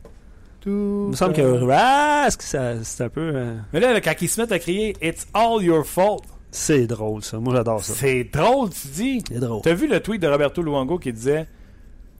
tout 0.61 1.05
Il 1.07 1.11
me 1.11 1.16
semble 1.16 1.35
que. 1.35 1.43
Rask, 1.64 2.43
c'est 2.43 3.00
un 3.05 3.09
peu. 3.09 3.33
euh, 3.35 3.57
Mais 3.73 3.81
là, 3.81 3.93
là, 3.93 4.00
quand 4.00 4.14
ils 4.21 4.28
se 4.28 4.40
mettent 4.40 4.52
à 4.52 4.59
crier 4.59 4.97
It's 5.02 5.26
all 5.35 5.62
your 5.62 5.85
fault, 5.85 6.23
c'est 6.50 6.87
drôle, 6.87 7.23
ça. 7.23 7.38
Moi, 7.38 7.55
j'adore 7.55 7.85
ça. 7.85 7.93
c'est 7.95 8.25
drôle, 8.25 8.71
tu 8.71 8.88
dis. 8.88 9.23
C'est 9.28 9.40
drôle. 9.40 9.61
T'as 9.62 9.75
vu 9.75 9.87
le 9.88 10.00
tweet 10.00 10.23
de 10.23 10.26
Roberto 10.28 10.62
Luongo 10.62 10.99
qui 10.99 11.12
disait 11.12 11.47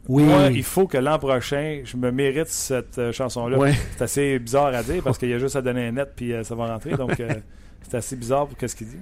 Oui. 0.09 0.23
Moi, 0.25 0.51
il 0.53 0.63
faut 0.63 0.87
que 0.87 0.99
l'an 0.99 1.19
prochain, 1.19 1.81
je 1.85 1.97
me 1.97 2.11
mérite 2.11 2.49
cette 2.49 2.99
euh, 2.99 3.13
chanson-là. 3.13 3.59
Ouais. 3.59 3.75
C'est 3.97 4.03
assez 4.03 4.39
bizarre 4.39 4.67
à 4.67 4.83
dire 4.83 5.03
parce 5.03 5.19
qu'il 5.19 5.29
y 5.29 5.35
a 5.35 5.39
juste 5.39 5.57
à 5.57 5.63
donner 5.63 5.89
un 5.89 5.93
net 5.93 6.13
puis 6.15 6.33
euh, 6.33 6.45
ça 6.45 6.55
va 6.55 6.67
rentrer. 6.67 6.91
Donc, 6.97 7.19
euh, 7.19 7.29
c'est 7.83 7.97
assez 7.97 8.17
bizarre 8.17 8.47
pour 8.47 8.57
ce 8.69 8.75
qu'il 8.77 8.89
dit. 8.89 9.01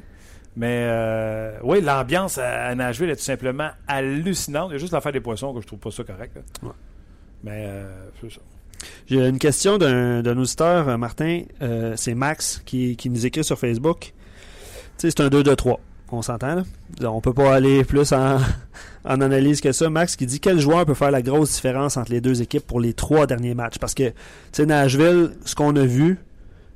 Mais 0.56 0.87
euh, 0.88 1.58
oui, 1.62 1.80
l'ambiance 1.80 2.38
à, 2.38 2.66
à 2.66 2.75
Nashville 2.75 3.11
est 3.11 3.16
tout 3.16 3.23
simplement 3.23 3.70
hallucinante. 3.87 4.70
Il 4.70 4.75
y 4.75 4.76
a 4.76 4.78
juste 4.78 4.92
l'affaire 4.92 5.12
des 5.12 5.20
poissons 5.20 5.52
que 5.52 5.61
je 5.61 5.66
trouve 5.66 5.80
pas 5.80 5.90
ça 5.90 6.04
correct. 6.04 6.38
Ouais. 6.62 6.70
Mais 7.42 7.66
euh, 7.66 8.08
c'est 8.20 8.32
ça. 8.32 8.40
J'ai 9.06 9.26
une 9.26 9.38
question 9.38 9.78
d'un 9.78 10.23
d'un 10.23 10.37
auditeur, 10.37 10.99
Martin. 10.99 11.42
C'est 11.96 12.14
Max 12.14 12.62
qui, 12.64 12.96
qui 12.96 13.11
nous 13.11 13.26
écrit 13.26 13.44
sur 13.44 13.58
Facebook. 13.58 14.12
C'est 14.99 15.20
un 15.20 15.28
2-2-3. 15.28 15.78
On 16.14 16.23
s'entend, 16.23 16.54
là? 16.56 17.12
On 17.12 17.21
peut 17.21 17.33
pas 17.33 17.54
aller 17.54 17.85
plus 17.85 18.12
en, 18.12 18.38
en 19.04 19.21
analyse 19.21 19.61
que 19.61 19.73
ça. 19.73 19.90
Max 19.90 20.16
qui 20.16 20.26
dit 20.26 20.40
quel 20.40 20.61
joueur 20.61 20.87
peut 20.87 20.94
faire 20.94 21.11
la 21.11 21.23
grosse 21.23 21.54
différence 21.54 21.97
entre 21.97 22.12
les 22.12 22.21
deux 22.21 22.42
équipes 22.42 22.66
pour 22.66 22.80
les 22.80 22.94
trois 22.94 23.26
derniers 23.26 23.54
matchs? 23.54 23.78
Parce 23.78 23.94
que, 23.94 24.09
tu 24.09 24.14
sais, 24.52 24.66
Nashville, 24.66 25.33
ce 25.44 25.54
qu'on 25.54 25.75
a 25.76 25.85
vu, 25.85 26.18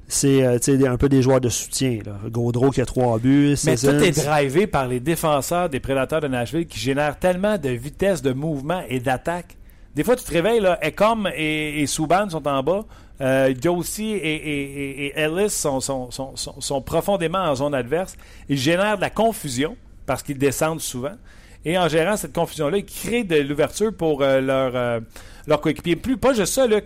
c'est 0.09 0.43
euh, 0.43 0.91
un 0.91 0.97
peu 0.97 1.09
des 1.09 1.23
joueurs 1.23 1.41
de 1.41 1.49
soutien. 1.49 1.99
Là. 2.05 2.19
Gaudreau 2.31 2.71
qui 2.71 2.81
a 2.81 2.87
trois 2.87 3.19
buts. 3.19 3.57
Mais 3.65 3.77
tout 3.77 3.89
est 3.89 4.25
drivé 4.25 4.67
par 4.67 4.89
les 4.89 5.01
défenseurs 5.01 5.69
des 5.69 5.81
prédateurs 5.81 6.21
de 6.21 6.29
Nashville 6.29 6.67
qui 6.67 6.81
génèrent 6.81 7.19
tellement 7.19 7.59
de 7.59 7.69
vitesse 7.69 8.23
de 8.23 8.33
mouvement 8.33 8.83
et 8.89 9.01
d'attaque. 9.01 9.57
Des 9.95 10.05
fois, 10.05 10.17
tu 10.17 10.25
te 10.25 10.33
réveilles, 10.33 10.61
là, 10.61 10.79
Ecom 10.83 11.29
et, 11.35 11.83
et 11.83 11.87
Subban 11.87 12.29
sont 12.31 12.47
en 12.49 12.63
bas. 12.63 12.85
Euh, 13.21 13.53
Josie 13.61 14.13
et, 14.13 14.17
et- 14.17 14.63
et- 14.63 15.07
et 15.07 15.19
Ellis 15.19 15.51
sont, 15.51 15.81
sont- 15.81 16.11
sont- 16.11 16.37
sont- 16.37 16.61
sont 16.61 16.81
profondément 16.83 17.39
en 17.41 17.55
zone 17.57 17.75
adverse. 17.75 18.17
Ils 18.49 18.57
génèrent 18.59 18.97
de 18.97 19.01
la 19.03 19.11
confusion 19.11 19.77
parce 20.07 20.23
qu'ils 20.23 20.39
descendent 20.39 20.81
souvent. 20.81 21.17
Et 21.65 21.77
en 21.77 21.89
gérant 21.89 22.17
cette 22.17 22.33
confusion-là, 22.33 22.79
ils 22.79 22.85
créent 22.85 23.25
de 23.25 23.37
l'ouverture 23.37 23.93
pour 23.93 24.23
euh, 24.23 24.41
leur, 24.41 24.77
euh, 24.77 25.01
leur 25.49 25.61
coéquipier. 25.61 25.97
Plus, 25.97 26.17
pas 26.17 26.33
juste 26.33 26.55
ça, 26.55 26.67
Luc. 26.67 26.85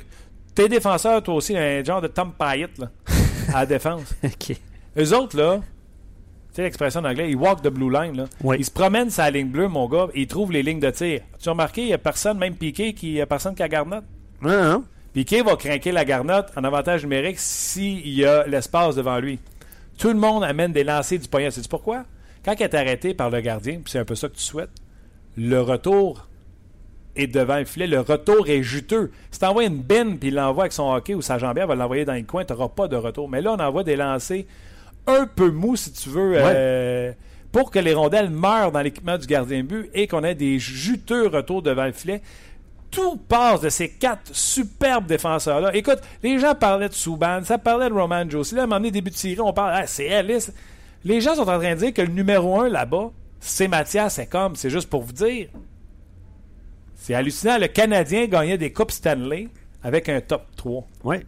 Tes 0.55 0.69
défenseurs, 0.69 1.23
toi 1.23 1.35
aussi, 1.35 1.57
un 1.57 1.85
genre 1.85 2.01
de 2.01 2.09
Tom 2.09 2.33
Pyatt 2.39 2.79
là, 2.79 2.91
à 3.55 3.61
la 3.61 3.67
défense. 3.67 4.15
Ok. 4.25 4.57
Eux 4.99 5.15
autres, 5.15 5.37
là, 5.37 5.61
tu 5.61 6.57
sais 6.57 6.63
l'expression 6.63 7.01
en 7.01 7.05
anglais, 7.05 7.31
ils 7.31 7.37
walk 7.37 7.63
the 7.63 7.69
blue 7.69 7.91
line. 7.91 8.17
Là. 8.17 8.25
Oui. 8.43 8.57
Ils 8.59 8.65
se 8.65 8.71
promènent 8.71 9.11
sur 9.11 9.23
la 9.23 9.31
ligne 9.31 9.49
bleue, 9.49 9.69
mon 9.69 9.87
gars, 9.89 10.09
et 10.15 10.23
ils 10.23 10.27
trouvent 10.27 10.53
les 10.53 10.63
lignes 10.63 10.81
de 10.81 10.91
tir. 10.91 11.21
Tu 11.39 11.49
as 11.49 11.53
remarqué, 11.53 11.83
il 11.83 11.87
n'y 11.89 11.93
a 11.95 11.99
personne, 11.99 12.39
même 12.39 12.55
Piqué, 12.57 12.93
qui, 12.95 13.09
il 13.09 13.15
y 13.15 13.21
a 13.21 13.27
personne 13.27 13.55
qui 13.55 13.63
a. 13.63 13.85
Non, 13.85 14.03
non. 14.43 14.85
Piqué 15.13 15.43
va 15.43 15.57
craquer 15.57 15.93
la 15.93 16.05
garnotte 16.05 16.51
en 16.57 16.65
avantage 16.65 17.03
numérique 17.03 17.39
s'il 17.39 18.09
y 18.09 18.25
a 18.25 18.47
l'espace 18.47 18.97
devant 18.97 19.19
lui. 19.19 19.39
Tout 19.99 20.09
le 20.09 20.15
monde 20.15 20.43
amène 20.43 20.73
des 20.73 20.85
lancers 20.85 21.19
du 21.19 21.29
poignet. 21.29 21.51
Sais-tu 21.51 21.69
pourquoi? 21.69 22.05
Quand 22.45 22.55
il 22.59 22.63
est 22.63 22.75
arrêté 22.75 23.15
par 23.15 23.31
le 23.31 23.41
gardien, 23.41 23.75
puis 23.75 23.93
c'est 23.93 23.99
un 23.99 24.05
peu 24.05 24.15
ça 24.15 24.29
que 24.29 24.37
tu 24.37 24.43
souhaites, 24.43 24.71
le 25.37 25.61
retour 25.61 26.29
est 27.15 27.27
devant 27.27 27.59
le 27.59 27.65
filet. 27.65 27.87
Le 27.87 28.01
retour 28.01 28.49
est 28.49 28.63
juteux. 28.63 29.11
Si 29.31 29.39
tu 29.39 29.45
envoies 29.45 29.65
une 29.65 29.83
bine 29.83 30.19
puis 30.19 30.29
il 30.29 30.35
l'envoie 30.35 30.65
avec 30.65 30.73
son 30.73 30.91
hockey 30.91 31.15
ou 31.15 31.23
sa 31.23 31.39
jambière 31.39 31.67
va 31.67 31.75
l'envoyer 31.75 32.05
dans 32.05 32.15
le 32.15 32.23
coin, 32.23 32.45
tu 32.45 32.53
n'auras 32.53 32.69
pas 32.69 32.89
de 32.89 32.97
retour. 32.97 33.29
Mais 33.29 33.43
là, 33.43 33.53
on 33.53 33.61
envoie 33.61 33.85
des 33.85 33.97
lancers 33.97 34.45
un 35.07 35.27
peu 35.27 35.51
mous, 35.51 35.77
si 35.77 35.93
tu 35.93 36.09
veux, 36.09 36.35
euh, 36.37 37.13
pour 37.51 37.71
que 37.71 37.79
les 37.79 37.93
rondelles 37.93 38.31
meurent 38.31 38.73
dans 38.73 38.81
l'équipement 38.81 39.19
du 39.19 39.27
gardien 39.27 39.59
de 39.59 39.67
but 39.67 39.91
et 39.95 40.07
qu'on 40.07 40.25
ait 40.25 40.35
des 40.35 40.59
juteux 40.59 41.27
retours 41.27 41.63
devant 41.63 41.85
le 41.85 41.93
filet. 41.93 42.23
Tout 42.93 43.17
passe 43.17 43.63
de 43.63 43.71
ces 43.71 43.89
quatre 43.89 44.33
superbes 44.33 45.07
défenseurs-là. 45.07 45.75
Écoute, 45.75 45.99
les 46.23 46.39
gens 46.39 46.55
parlaient 46.55 46.89
de 46.89 46.95
Subban, 46.95 47.43
ça 47.43 47.59
parlait 47.59 47.89
de 47.89 47.95
Roman 47.95 48.29
Josie. 48.29 48.55
Là, 48.55 48.61
à 48.61 48.65
un 48.65 48.67
moment 48.69 48.79
donné, 48.79 48.93
début 48.93 49.11
de 49.11 49.17
série, 49.17 49.41
on 49.41 49.53
parle, 49.53 49.73
ah, 49.75 49.87
c'est 49.87 50.05
Ellis. 50.05 50.51
Les 51.03 51.21
gens 51.21 51.35
sont 51.35 51.49
en 51.49 51.59
train 51.59 51.75
de 51.75 51.81
dire 51.81 51.93
que 51.93 52.03
le 52.03 52.13
numéro 52.13 52.61
un 52.61 52.69
là-bas, 52.69 53.11
c'est 53.41 53.67
Mathias, 53.67 54.15
c'est 54.15 54.27
comme, 54.27 54.55
c'est 54.55 54.71
juste 54.71 54.89
pour 54.89 55.03
vous 55.03 55.13
dire. 55.13 55.49
C'est 56.95 57.15
hallucinant. 57.15 57.59
Le 57.59 57.67
Canadien 57.67 58.27
gagnait 58.27 58.59
des 58.59 58.73
Coupes 58.73 58.93
Stanley 58.93 59.49
avec 59.83 60.09
un 60.09 60.21
top 60.21 60.45
3. 60.57 60.87
Ouais. 61.03 61.27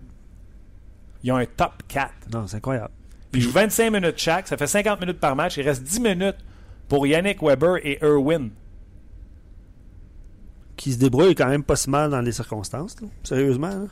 Ils 1.25 1.33
ont 1.33 1.37
un 1.37 1.47
top 1.47 1.83
4. 1.89 2.13
Non, 2.33 2.47
c'est 2.47 2.59
incroyable. 2.59 2.93
Ils 3.33 3.41
jouent 3.41 3.51
25 3.51 3.91
minutes 3.91 4.19
chaque. 4.19 4.47
Ça 4.47 4.57
fait 4.57 4.69
50 4.69 5.01
minutes 5.01 5.19
par 5.19 5.35
match. 5.35 5.57
Il 5.57 5.63
reste 5.63 5.83
10 5.83 6.01
minutes 6.01 6.37
pour 6.89 7.07
Yannick 7.07 7.43
Weber 7.43 7.79
et 7.83 7.99
Irwin. 8.03 8.51
Qui 10.85 10.93
se 10.93 10.99
débrouille 10.99 11.35
quand 11.35 11.49
même 11.49 11.63
pas 11.63 11.77
si 11.77 11.89
mal 11.89 12.11
dans 12.11 12.21
les 12.21 12.33
circonstances, 12.33 13.01
là. 13.01 13.09
sérieusement. 13.23 13.69
là. 13.71 13.87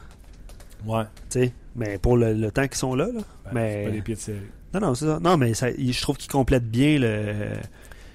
Ouais. 0.84 1.04
Tu 1.30 1.40
sais, 1.44 1.52
mais 1.74 1.96
pour 1.96 2.18
le, 2.18 2.34
le 2.34 2.50
temps 2.50 2.66
qu'ils 2.68 2.76
sont 2.76 2.94
là, 2.94 3.06
là. 3.06 3.20
Ben, 3.46 3.50
mais 3.54 3.74
C'est 3.78 3.84
pas 3.88 3.90
des 3.96 4.02
pieds 4.02 4.14
de 4.14 4.20
série. 4.20 4.38
non, 4.74 4.80
non, 4.80 4.94
c'est 4.94 5.06
ça. 5.06 5.18
Non, 5.20 5.36
mais 5.38 5.54
ça, 5.54 5.70
il- 5.70 5.92
je 5.94 6.02
trouve 6.02 6.18
qu'ils 6.18 6.30
complètent 6.30 6.70
bien 6.70 6.98
le, 6.98 7.06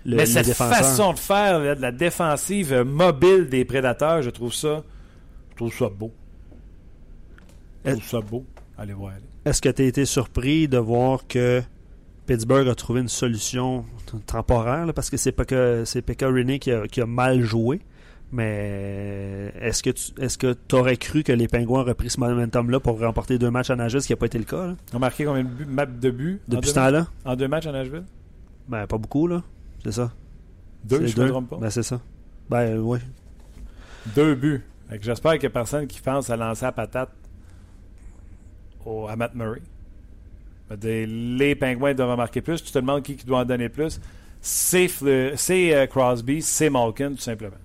le, 0.05 0.15
Mais 0.17 0.17
le 0.17 0.25
cette 0.27 0.45
défenseur. 0.45 0.77
façon 0.77 1.13
de 1.13 1.17
faire 1.17 1.57
là, 1.59 1.73
de 1.73 1.81
la 1.81 1.91
défensive 1.91 2.71
euh, 2.71 2.85
mobile 2.85 3.47
des 3.49 3.65
prédateurs, 3.65 4.21
je 4.21 4.29
trouve 4.29 4.53
ça. 4.53 4.83
Je 5.51 5.55
trouve 5.55 5.73
ça 5.73 5.89
beau. 5.89 6.11
Je 7.83 7.91
trouve 7.93 8.03
ça 8.03 8.21
beau. 8.21 8.45
Allez 8.77 8.93
voir. 8.93 9.13
allez. 9.13 9.23
Est-ce 9.45 9.59
que 9.61 9.69
tu 9.69 9.81
as 9.81 9.85
été 9.85 10.05
surpris 10.05 10.67
de 10.67 10.77
voir 10.77 11.25
que 11.27 11.63
Pittsburgh 12.27 12.67
a 12.67 12.75
trouvé 12.75 12.99
une 13.01 13.07
solution 13.07 13.85
t- 14.05 14.17
temporaire 14.25 14.85
là, 14.85 14.93
parce 14.93 15.09
que 15.09 15.17
c'est 15.17 15.31
pas 15.31 15.45
que 15.45 15.83
c'est 15.85 16.01
Pekka 16.03 16.27
Rinne 16.27 16.59
qui 16.59 16.71
a, 16.71 16.85
qui 16.87 17.01
a 17.01 17.05
mal 17.07 17.41
joué. 17.41 17.79
Mais 18.31 19.53
est-ce 19.61 19.81
que 19.81 19.89
tu 19.89 20.11
est-ce 20.21 20.37
que 20.37 20.55
aurais 20.73 20.97
cru 20.97 21.23
que 21.23 21.31
les 21.31 21.47
Pingouins 21.47 21.81
auraient 21.81 21.95
pris 21.95 22.09
ce 22.09 22.19
momentum-là 22.19 22.79
pour 22.81 22.99
remporter 22.99 23.37
deux 23.37 23.51
matchs 23.51 23.69
à 23.69 23.75
Nashville, 23.77 24.01
ce 24.01 24.07
qui 24.07 24.13
n'a 24.13 24.17
pas 24.17 24.25
été 24.25 24.37
le 24.37 24.43
cas 24.43 24.67
là, 24.67 24.75
Remarquez 24.91 25.23
combien 25.23 25.43
de 25.43 25.49
buts, 25.49 25.65
de 25.65 26.09
buts 26.09 26.41
en 26.49 26.51
depuis 26.55 26.61
deux 26.61 26.67
ce 26.67 26.75
temps-là? 26.75 27.07
En 27.23 27.35
deux 27.37 27.47
matchs 27.47 27.67
à 27.67 27.71
Nashville? 27.71 28.03
Ben 28.67 28.85
pas 28.85 28.97
beaucoup 28.97 29.27
là, 29.27 29.43
c'est 29.83 29.93
ça. 29.93 30.11
Deux, 30.83 31.05
je 31.07 31.19
me 31.21 31.29
trompe 31.29 31.49
pas. 31.49 31.57
Ben 31.57 31.69
c'est 31.69 31.83
ça. 31.83 32.01
Ben 32.49 32.77
oui. 32.79 32.99
Deux 34.15 34.35
buts. 34.35 34.61
J'espère 35.01 35.33
qu'il 35.33 35.41
n'y 35.41 35.47
a 35.47 35.49
personne 35.51 35.87
qui 35.87 36.01
pense 36.01 36.29
à 36.29 36.35
lancer 36.37 36.65
la 36.65 36.71
patate 36.71 37.09
au, 38.85 39.07
à 39.07 39.15
Matt 39.15 39.35
Murray. 39.35 39.61
Dire, 40.77 41.07
Les 41.07 41.55
Pingouins 41.55 41.93
doivent 41.93 42.09
en 42.09 42.17
marquer 42.17 42.41
plus. 42.41 42.63
Tu 42.63 42.71
te 42.71 42.79
demandes 42.79 43.03
qui, 43.03 43.15
qui 43.15 43.25
doit 43.25 43.39
en 43.39 43.45
donner 43.45 43.69
plus. 43.69 44.01
C'est 44.41 44.87
c'est, 45.35 45.75
euh, 45.75 45.87
Crosby, 45.87 46.41
c'est 46.41 46.69
Malkin, 46.69 47.11
tout 47.11 47.21
simplement. 47.21 47.55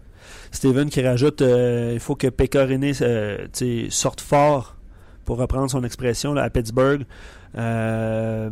Steven 0.52 0.88
qui 0.88 1.02
rajoute 1.02 1.42
euh, 1.42 1.90
il 1.94 2.00
faut 2.00 2.14
que 2.14 2.28
Pecorine 2.28 2.92
euh, 3.00 3.46
sorte 3.90 4.20
fort 4.20 4.76
pour 5.24 5.38
reprendre 5.38 5.70
son 5.70 5.82
expression 5.82 6.32
là, 6.32 6.42
à 6.44 6.50
Pittsburgh. 6.50 7.04
Euh, 7.58 8.50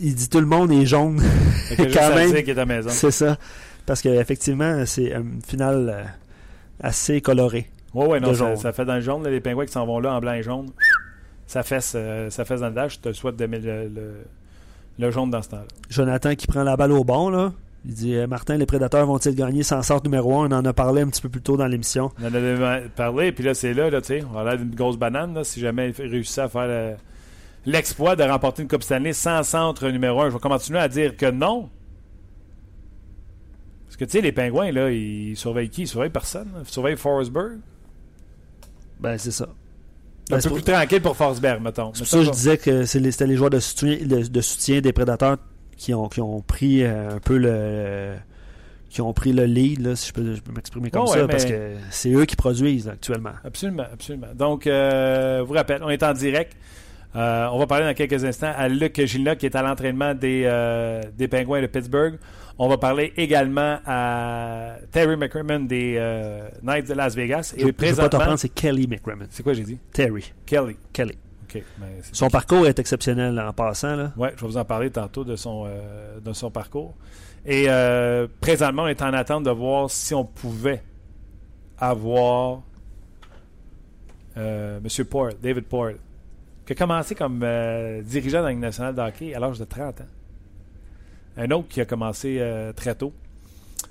il 0.00 0.14
dit 0.14 0.28
tout 0.28 0.40
le 0.40 0.46
monde 0.46 0.72
est 0.72 0.86
jaune. 0.86 1.20
Quand 1.76 2.14
même. 2.14 2.88
c'est 2.88 3.10
ça. 3.10 3.36
Parce 3.84 4.02
qu'effectivement, 4.02 4.84
c'est 4.86 5.12
une 5.12 5.40
finale 5.46 6.14
assez 6.80 7.20
colorée. 7.20 7.68
Ouais, 7.94 8.06
ouais, 8.06 8.20
non, 8.20 8.34
ça, 8.56 8.72
fait 8.72 8.84
dans 8.84 8.96
le 8.96 9.00
jaune. 9.00 9.22
là, 9.24 9.30
les 9.30 9.40
Pingouins 9.40 9.64
qui 9.64 9.72
s'en 9.72 9.86
vont 9.86 10.00
là 10.00 10.14
en 10.14 10.20
blanc 10.20 10.34
et 10.34 10.42
jaune. 10.42 10.68
Ça 11.46 11.62
fesse, 11.62 11.94
euh, 11.96 12.28
ça 12.28 12.44
fesse 12.44 12.60
dans 12.60 12.68
le 12.68 12.74
dash. 12.74 12.94
Je 12.94 13.08
te 13.08 13.12
souhaite 13.12 13.36
d'aimer 13.36 13.58
le, 13.58 13.88
le, 13.88 14.12
le 14.98 15.10
jaune 15.10 15.30
dans 15.30 15.40
ce 15.40 15.50
temps-là. 15.50 15.66
Jonathan 15.88 16.34
qui 16.34 16.46
prend 16.46 16.62
la 16.62 16.76
balle 16.76 16.92
au 16.92 17.04
bon, 17.04 17.30
là. 17.30 17.52
Il 17.88 17.94
dit 17.94 18.14
euh, 18.16 18.26
Martin, 18.26 18.56
les 18.56 18.66
prédateurs 18.66 19.06
vont-ils 19.06 19.34
gagner 19.34 19.62
sans 19.62 19.80
sorte 19.82 20.04
numéro 20.04 20.34
1 20.40 20.50
On 20.50 20.56
en 20.56 20.64
a 20.64 20.72
parlé 20.72 21.02
un 21.02 21.08
petit 21.08 21.22
peu 21.22 21.28
plus 21.28 21.40
tôt 21.42 21.56
dans 21.56 21.68
l'émission. 21.68 22.10
On 22.20 22.24
en 22.26 22.34
avait 22.34 22.88
parlé, 22.88 23.30
puis 23.32 23.44
là, 23.44 23.54
c'est 23.54 23.74
là, 23.74 23.90
là 23.90 24.00
tu 24.00 24.08
sais, 24.08 24.24
on 24.34 24.38
a 24.38 24.44
l'air 24.44 24.58
d'une 24.58 24.74
grosse 24.74 24.96
banane, 24.96 25.34
là, 25.34 25.44
si 25.44 25.60
jamais 25.60 25.90
il 25.96 26.06
réussit 26.08 26.38
à 26.40 26.48
faire 26.48 26.66
le- 26.66 26.96
l'exploit 27.64 28.16
de 28.16 28.24
remporter 28.24 28.62
une 28.62 28.68
Coupe 28.68 28.82
Stanley 28.82 29.12
sans 29.12 29.42
centre 29.44 29.88
numéro 29.88 30.20
un. 30.20 30.30
Je 30.30 30.34
vais 30.34 30.40
continuer 30.40 30.80
à 30.80 30.88
dire 30.88 31.16
que 31.16 31.30
non. 31.30 31.68
Parce 33.86 33.96
que, 33.96 34.04
tu 34.04 34.10
sais, 34.12 34.20
les 34.20 34.32
pingouins, 34.32 34.72
là, 34.72 34.90
ils 34.90 35.36
surveillent 35.36 35.70
qui? 35.70 35.82
Ils 35.82 35.88
surveillent 35.88 36.10
personne. 36.10 36.48
là. 36.54 36.60
Ils 36.64 36.68
surveillent 36.72 36.96
Forsberg. 36.96 37.58
Ben, 39.00 39.16
c'est 39.16 39.30
ça. 39.30 39.44
Un 39.44 40.34
Ben, 40.34 40.40
c'est 40.40 40.48
peu 40.48 40.56
pour, 40.56 40.64
plus 40.64 40.72
tranquille 40.72 41.02
pour 41.02 41.16
Forsberg, 41.16 41.62
mettons. 41.62 41.92
c'est 41.94 42.00
pour 42.00 42.08
ça 42.08 42.18
que 42.18 42.24
je 42.24 42.30
disais 42.30 42.58
que 42.58 42.70
les- 42.98 43.12
c'était 43.12 43.26
les 43.28 43.36
joueurs 43.36 43.50
de 43.50 43.60
soutien, 43.60 43.96
de, 44.04 44.26
de 44.26 44.40
soutien 44.40 44.80
des 44.80 44.92
prédateurs 44.92 45.36
qui 45.76 45.94
ont, 45.94 46.08
qui 46.08 46.20
ont 46.20 46.40
pris 46.40 46.82
euh, 46.82 47.16
un 47.16 47.18
peu 47.18 47.36
le. 47.38 48.14
qui 48.88 49.00
ont 49.00 49.12
pris 49.12 49.32
le 49.32 49.44
lead, 49.44 49.80
là, 49.80 49.96
si 49.96 50.08
je 50.08 50.12
peux, 50.12 50.34
m'exprimer 50.54 50.90
comme 50.90 51.06
ça, 51.06 51.26
parce 51.26 51.44
que 51.44 51.74
c'est 51.90 52.10
eux 52.12 52.24
qui 52.24 52.36
produisent 52.36 52.88
actuellement. 52.88 53.32
Absolument, 53.44 53.86
absolument. 53.92 54.28
Donc, 54.34 54.66
euh, 54.66 55.42
vous 55.46 55.54
rappelle, 55.54 55.82
on 55.82 55.90
est 55.90 56.02
en 56.02 56.12
direct. 56.12 56.56
Euh, 57.14 57.48
on 57.50 57.58
va 57.58 57.66
parler 57.66 57.86
dans 57.86 57.94
quelques 57.94 58.24
instants 58.24 58.52
à 58.54 58.68
Luc 58.68 59.00
Gilna, 59.00 59.36
qui 59.36 59.46
est 59.46 59.56
à 59.56 59.62
l'entraînement 59.62 60.12
des, 60.14 60.42
euh, 60.44 61.00
des 61.16 61.28
Penguins 61.28 61.62
de 61.62 61.66
Pittsburgh. 61.66 62.18
On 62.58 62.68
va 62.68 62.78
parler 62.78 63.12
également 63.16 63.78
à 63.86 64.76
Terry 64.90 65.16
McCrimmon 65.16 65.60
des 65.60 66.00
Knights 66.62 66.88
de 66.88 66.94
Las 66.94 67.14
Vegas. 67.14 67.54
Et 67.56 67.66
je 67.66 67.94
pas 67.94 68.08
t'en 68.08 68.36
c'est 68.36 68.48
Kelly 68.48 68.86
McCrimmon. 68.86 69.26
C'est 69.30 69.42
quoi 69.42 69.52
j'ai 69.52 69.62
dit? 69.62 69.78
Terry. 69.92 70.32
Kelly. 70.46 70.76
Kelly. 70.92 71.18
Ben, 71.78 71.88
son 72.12 72.28
parcours 72.28 72.66
est 72.66 72.78
exceptionnel 72.78 73.38
en 73.38 73.52
passant. 73.52 74.10
Oui, 74.16 74.28
je 74.36 74.40
vais 74.40 74.46
vous 74.46 74.56
en 74.56 74.64
parler 74.64 74.90
tantôt 74.90 75.24
de 75.24 75.36
son, 75.36 75.68
de 76.24 76.32
son 76.32 76.50
parcours. 76.50 76.94
Et 77.46 77.66
euh, 77.68 78.26
présentement, 78.40 78.82
on 78.82 78.88
est 78.88 79.02
en 79.02 79.12
attente 79.12 79.44
de 79.44 79.50
voir 79.50 79.88
si 79.88 80.12
on 80.14 80.24
pouvait 80.24 80.82
avoir 81.78 82.62
euh, 84.36 84.80
M. 84.80 85.04
Port, 85.04 85.30
David 85.40 85.64
Port, 85.64 85.92
qui 86.66 86.72
a 86.72 86.74
commencé 86.74 87.14
comme 87.14 87.40
euh, 87.44 88.02
dirigeant 88.02 88.40
dans 88.40 88.48
la 88.48 88.54
nationale 88.54 88.96
de 88.96 89.00
hockey 89.00 89.32
à 89.32 89.38
l'âge 89.38 89.60
de 89.60 89.64
30 89.64 90.00
ans. 90.00 90.04
Un 91.36 91.50
autre 91.52 91.68
qui 91.68 91.80
a 91.80 91.84
commencé 91.84 92.42
très 92.74 92.94
tôt. 92.94 93.12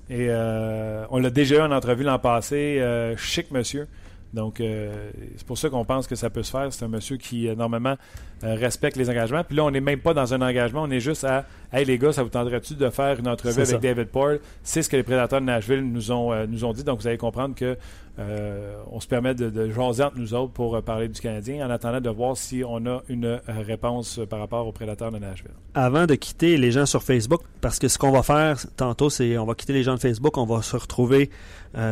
Et 0.09 0.29
on 0.31 1.19
l'a 1.19 1.29
déjà 1.29 1.57
eu 1.57 1.61
en 1.61 1.71
entrevue 1.71 2.03
l'an 2.03 2.17
passé. 2.17 2.83
chic 3.17 3.51
monsieur. 3.51 3.87
Donc, 4.35 4.55
c'est 4.57 5.45
pour 5.47 5.57
ça 5.57 5.69
qu'on 5.69 5.85
pense 5.85 6.07
que 6.07 6.15
ça 6.15 6.29
peut 6.29 6.43
se 6.43 6.51
faire. 6.51 6.71
C'est 6.71 6.85
un 6.85 6.89
monsieur 6.89 7.17
qui, 7.17 7.47
normalement, 7.55 7.95
respecte 8.43 8.97
les 8.97 9.09
engagements. 9.09 9.43
Puis 9.43 9.55
là, 9.55 9.63
on 9.63 9.71
n'est 9.71 9.81
même 9.81 9.99
pas 9.99 10.13
dans 10.13 10.33
un 10.33 10.41
engagement. 10.41 10.83
On 10.83 10.91
est 10.91 10.99
juste 10.99 11.23
à 11.23 11.45
Hey 11.75 11.83
les 11.83 11.97
gars, 11.97 12.13
ça 12.13 12.23
vous 12.23 12.29
tendrait-tu 12.29 12.75
de 12.75 12.89
faire 12.89 13.19
une 13.19 13.27
entrevue 13.27 13.61
avec 13.61 13.81
David 13.81 14.07
Paul 14.07 14.39
C'est 14.63 14.81
ce 14.81 14.89
que 14.89 14.95
les 14.95 15.03
prédateurs 15.03 15.41
de 15.41 15.45
Nashville 15.45 15.81
nous 15.81 16.09
ont, 16.09 16.31
euh, 16.31 16.45
nous 16.47 16.63
ont 16.63 16.71
dit. 16.71 16.85
Donc 16.85 17.01
vous 17.01 17.07
allez 17.07 17.17
comprendre 17.17 17.53
que 17.53 17.77
euh, 18.17 18.75
on 18.91 18.99
se 18.99 19.07
permet 19.07 19.35
de, 19.35 19.49
de 19.49 19.69
jaser 19.69 20.03
entre 20.03 20.17
nous 20.17 20.33
autres 20.33 20.53
pour 20.53 20.75
euh, 20.75 20.81
parler 20.81 21.07
du 21.07 21.19
Canadien 21.19 21.67
en 21.67 21.69
attendant 21.69 22.01
de 22.01 22.09
voir 22.09 22.37
si 22.37 22.63
on 22.65 22.85
a 22.85 23.01
une 23.09 23.39
réponse 23.47 24.19
par 24.29 24.39
rapport 24.39 24.65
aux 24.67 24.71
prédateurs 24.71 25.11
de 25.11 25.19
Nashville. 25.19 25.51
Avant 25.73 26.05
de 26.05 26.15
quitter 26.15 26.57
les 26.57 26.71
gens 26.71 26.85
sur 26.85 27.03
Facebook, 27.03 27.41
parce 27.61 27.79
que 27.79 27.87
ce 27.87 27.97
qu'on 27.97 28.11
va 28.11 28.23
faire 28.23 28.57
tantôt, 28.77 29.09
c'est 29.09 29.37
on 29.37 29.45
va 29.45 29.53
quitter 29.55 29.73
les 29.73 29.83
gens 29.83 29.95
de 29.95 29.99
Facebook, 29.99 30.37
on 30.37 30.45
va 30.45 30.61
se 30.61 30.75
retrouver 30.75 31.29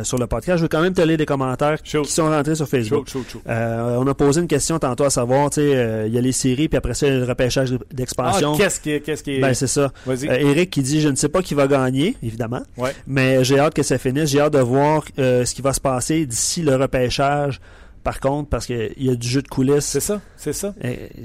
sur 0.02 0.16
le 0.16 0.26
podcast. 0.26 0.56
Je 0.56 0.62
vais 0.62 0.68
quand 0.70 0.80
même 0.80 0.94
te 0.94 1.02
lire 1.02 1.18
des 1.18 1.26
commentaires 1.26 1.82
qui 1.82 2.02
sont 2.06 2.30
rentrés 2.30 2.54
sur 2.54 2.66
Facebook. 2.66 3.06
on 3.46 4.06
a 4.06 4.14
posé 4.14 4.40
une 4.40 4.48
question 4.48 4.78
tantôt 4.78 5.04
à 5.04 5.10
savoir, 5.10 5.50
tu 5.50 5.60
sais, 5.60 6.06
il 6.06 6.14
y 6.14 6.16
a 6.16 6.22
les 6.22 6.32
séries, 6.32 6.68
puis 6.68 6.78
après 6.78 6.94
ça, 6.94 7.06
il 7.06 7.12
y 7.12 7.16
a 7.16 7.18
le 7.18 7.24
repêchage 7.26 7.76
d'expansion. 7.92 8.54
Ah, 8.54 8.56
qu'est-ce 8.56 8.80
qui, 8.80 8.98
qu'est-ce 9.02 9.22
qui 9.22 9.40
ben, 9.40 9.54
c'est 9.54 9.66
ça. 9.66 9.92
Euh, 10.08 10.38
Eric 10.38 10.70
qui 10.70 10.82
dit 10.82 11.00
Je 11.00 11.08
ne 11.08 11.16
sais 11.16 11.28
pas 11.28 11.42
qui 11.42 11.54
va 11.54 11.66
gagner, 11.66 12.16
évidemment. 12.22 12.62
Mais 13.06 13.44
j'ai 13.44 13.58
hâte 13.58 13.74
que 13.74 13.82
ça 13.82 13.98
finisse. 13.98 14.30
J'ai 14.30 14.40
hâte 14.40 14.52
de 14.52 14.58
voir 14.58 15.04
euh, 15.18 15.44
ce 15.44 15.54
qui 15.54 15.62
va 15.62 15.72
se 15.72 15.80
passer 15.80 16.13
d'ici 16.26 16.62
le 16.62 16.76
repêchage. 16.76 17.60
Par 18.02 18.20
contre, 18.20 18.50
parce 18.50 18.66
qu'il 18.66 18.92
y 18.98 19.08
a 19.08 19.14
du 19.14 19.26
jeu 19.26 19.40
de 19.40 19.48
coulisses. 19.48 19.86
C'est 19.86 20.00
ça, 20.00 20.20
c'est 20.36 20.52
ça. 20.52 20.74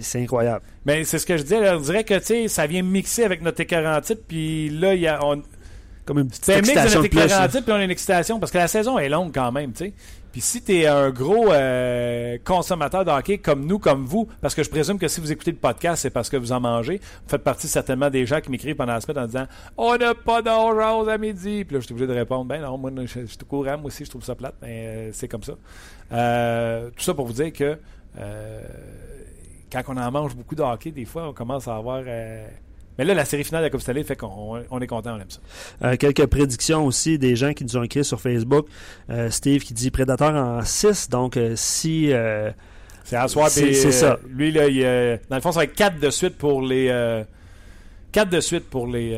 C'est 0.01 0.21
incroyable. 0.21 0.63
Mais 0.85 1.03
c'est 1.03 1.19
ce 1.19 1.25
que 1.25 1.37
je 1.37 1.43
dis. 1.43 1.53
on 1.53 1.79
dirait 1.81 2.05
que 2.05 2.19
ça 2.47 2.67
vient 2.67 2.83
mixer 2.83 3.23
avec 3.25 3.41
notre 3.41 3.59
écœurant 3.59 3.99
puis 4.27 4.69
là, 4.69 4.93
il 4.93 5.01
y 5.01 5.07
a. 5.07 5.19
Comme 6.05 6.19
une 6.19 6.27
petite 6.27 6.49
excitation 6.49 7.03
de 7.03 7.07
notre 7.15 7.61
puis 7.61 7.71
on 7.71 7.75
a 7.75 7.83
une 7.83 7.91
excitation, 7.91 8.39
parce 8.39 8.51
que 8.51 8.57
la 8.57 8.67
saison 8.67 8.97
est 8.97 9.09
longue 9.09 9.31
quand 9.31 9.51
même, 9.51 9.73
tu 9.73 9.85
sais. 9.85 9.93
Puis 10.31 10.41
si 10.41 10.61
tu 10.61 10.75
es 10.75 10.87
un 10.87 11.09
gros 11.09 11.51
euh, 11.51 12.37
consommateur 12.43 13.03
de 13.03 13.11
hockey 13.11 13.39
comme 13.39 13.65
nous, 13.65 13.79
comme 13.79 14.05
vous, 14.05 14.27
parce 14.41 14.53
que 14.53 14.63
je 14.63 14.69
présume 14.69 14.99
que 14.99 15.07
si 15.07 15.19
vous 15.19 15.31
écoutez 15.31 15.51
le 15.51 15.57
podcast, 15.57 16.03
c'est 16.03 16.09
parce 16.09 16.29
que 16.29 16.37
vous 16.37 16.51
en 16.51 16.59
mangez, 16.59 16.97
vous 16.97 17.29
faites 17.29 17.43
partie 17.43 17.67
certainement 17.67 18.09
des 18.09 18.25
gens 18.25 18.39
qui 18.39 18.51
m'écrivent 18.51 18.75
pendant 18.75 18.93
la 18.93 19.01
semaine 19.01 19.23
en 19.23 19.25
disant 19.25 19.47
On 19.77 19.97
n'a 19.97 20.13
pas 20.13 20.41
d'orange 20.41 21.07
à 21.07 21.17
midi. 21.17 21.65
Puis 21.65 21.73
là, 21.75 21.79
je 21.79 21.85
suis 21.85 21.93
obligé 21.93 22.07
de 22.07 22.13
répondre 22.13 22.45
Ben 22.45 22.61
non, 22.61 22.77
moi, 22.77 22.91
je, 23.01 23.25
suis 23.25 23.37
au 23.41 23.45
courant, 23.45 23.77
moi 23.77 23.85
aussi, 23.85 24.05
je 24.05 24.09
trouve 24.09 24.23
ça 24.23 24.35
plate, 24.35 24.55
mais 24.61 24.85
euh, 24.85 25.09
c'est 25.13 25.27
comme 25.27 25.43
ça. 25.43 25.53
Euh, 26.11 26.89
tout 26.95 27.03
ça 27.03 27.13
pour 27.13 27.25
vous 27.25 27.33
dire 27.33 27.51
que 27.53 27.77
quand 29.71 29.83
on 29.87 29.97
en 29.97 30.11
mange 30.11 30.35
beaucoup 30.35 30.55
de 30.55 30.61
hockey, 30.61 30.91
des 30.91 31.05
fois, 31.05 31.29
on 31.29 31.33
commence 31.33 31.67
à 31.67 31.75
avoir 31.75 32.03
mais 32.99 33.05
là, 33.05 33.13
la 33.13 33.23
série 33.23 33.45
finale 33.45 33.61
de 33.61 33.67
la 33.67 33.69
Coupe 33.69 33.79
Stanley 33.79 34.03
fait 34.03 34.17
qu'on 34.17 34.57
est 34.57 34.87
content, 34.87 35.15
on 35.15 35.21
aime 35.21 35.29
ça. 35.29 35.39
Euh, 35.85 35.95
quelques 35.95 36.25
prédictions 36.25 36.85
aussi 36.85 37.17
des 37.17 37.37
gens 37.37 37.53
qui 37.53 37.63
nous 37.63 37.77
ont 37.77 37.83
écrit 37.83 38.03
sur 38.03 38.19
Facebook. 38.19 38.67
Euh, 39.09 39.29
Steve 39.29 39.63
qui 39.63 39.73
dit 39.73 39.89
Prédateur 39.89 40.35
en 40.35 40.65
6. 40.65 41.09
Donc, 41.09 41.37
euh, 41.37 41.53
si. 41.55 42.11
c'est 43.05 43.15
à 43.15 43.29
soir. 43.29 43.49
C'est 43.49 43.73
ça. 43.73 44.19
Lui, 44.29 44.51
là, 44.51 44.67
il, 44.67 44.81
dans 45.29 45.37
le 45.37 45.41
fond, 45.41 45.53
ça 45.53 45.59
va 45.59 45.63
être 45.63 45.75
4 45.75 45.97
de 45.97 46.09
suite 46.09 46.37
pour 46.37 46.61
les. 46.61 47.23
4 48.11 48.29
de 48.29 48.41
suite 48.41 48.69
pour 48.69 48.85
les 48.85 49.17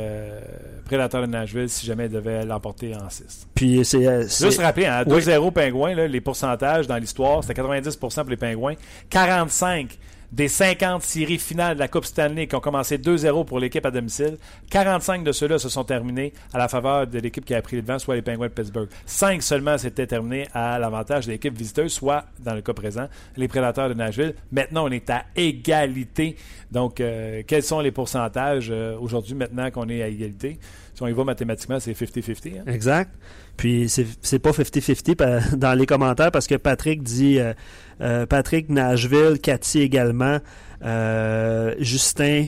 Prédateurs 0.85 1.21
de 1.21 1.27
Nashville 1.27 1.69
si 1.69 1.87
jamais 1.87 2.05
ils 2.05 2.11
devaient 2.11 2.45
l'emporter 2.45 2.93
en 2.95 3.09
6. 3.09 3.47
Puis 3.55 3.83
c'est. 3.83 4.21
Juste 4.27 4.61
rappeler, 4.61 4.85
hein, 4.85 5.01
2-0 5.07 5.51
Pingouins, 5.51 5.95
les 5.95 6.21
pourcentages 6.21 6.85
dans 6.85 6.97
l'histoire, 6.97 7.43
c'était 7.43 7.59
90% 7.59 7.97
pour 7.97 8.29
les 8.29 8.37
Pingouins, 8.37 8.75
45 9.09 9.97
des 10.31 10.47
50 10.47 11.03
séries 11.03 11.37
finales 11.37 11.75
de 11.75 11.79
la 11.79 11.87
Coupe 11.87 12.05
Stanley 12.05 12.47
qui 12.47 12.55
ont 12.55 12.61
commencé 12.61 12.97
2-0 12.97 13.45
pour 13.45 13.59
l'équipe 13.59 13.85
à 13.85 13.91
domicile, 13.91 14.37
45 14.69 15.23
de 15.23 15.31
ceux-là 15.31 15.59
se 15.59 15.69
sont 15.69 15.83
terminés 15.83 16.33
à 16.53 16.57
la 16.57 16.67
faveur 16.67 17.07
de 17.07 17.19
l'équipe 17.19 17.43
qui 17.43 17.53
a 17.53 17.61
pris 17.61 17.75
le 17.75 17.81
devant, 17.81 17.99
soit 17.99 18.15
les 18.15 18.21
Penguins 18.21 18.47
de 18.47 18.53
Pittsburgh. 18.53 18.89
5 19.05 19.43
seulement 19.43 19.77
s'étaient 19.77 20.07
terminés 20.07 20.47
à 20.53 20.79
l'avantage 20.79 21.25
de 21.25 21.31
l'équipe 21.31 21.57
visiteuse, 21.57 21.91
soit, 21.91 22.25
dans 22.39 22.53
le 22.53 22.61
cas 22.61 22.73
présent, 22.73 23.07
les 23.35 23.47
Prédateurs 23.47 23.89
de 23.89 23.93
Nashville. 23.93 24.35
Maintenant, 24.51 24.85
on 24.87 24.91
est 24.91 25.09
à 25.09 25.25
égalité. 25.35 26.37
Donc, 26.71 27.01
euh, 27.01 27.43
quels 27.45 27.63
sont 27.63 27.81
les 27.81 27.91
pourcentages 27.91 28.69
euh, 28.71 28.97
aujourd'hui, 28.97 29.35
maintenant 29.35 29.69
qu'on 29.71 29.89
est 29.89 30.01
à 30.01 30.07
égalité? 30.07 30.59
Si 30.93 31.03
on 31.03 31.07
y 31.07 31.13
va 31.13 31.23
mathématiquement, 31.23 31.79
c'est 31.79 31.93
50-50. 31.93 32.59
Hein? 32.59 32.63
Exact. 32.71 33.11
Puis 33.57 33.89
c'est 33.89 34.39
pas 34.39 34.51
50-50 34.51 35.55
dans 35.55 35.73
les 35.73 35.85
commentaires 35.85 36.31
parce 36.31 36.47
que 36.47 36.55
Patrick 36.55 37.03
dit 37.03 37.39
euh, 37.39 37.53
euh, 38.01 38.25
Patrick 38.25 38.69
Nashville, 38.69 39.39
Cathy 39.41 39.81
également, 39.81 40.39
euh, 40.83 41.75
Justin, 41.79 42.47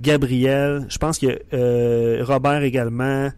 Gabriel, 0.00 0.86
je 0.88 0.98
pense 0.98 1.18
que 1.18 2.22
Robert 2.22 2.62
également, 2.62 3.30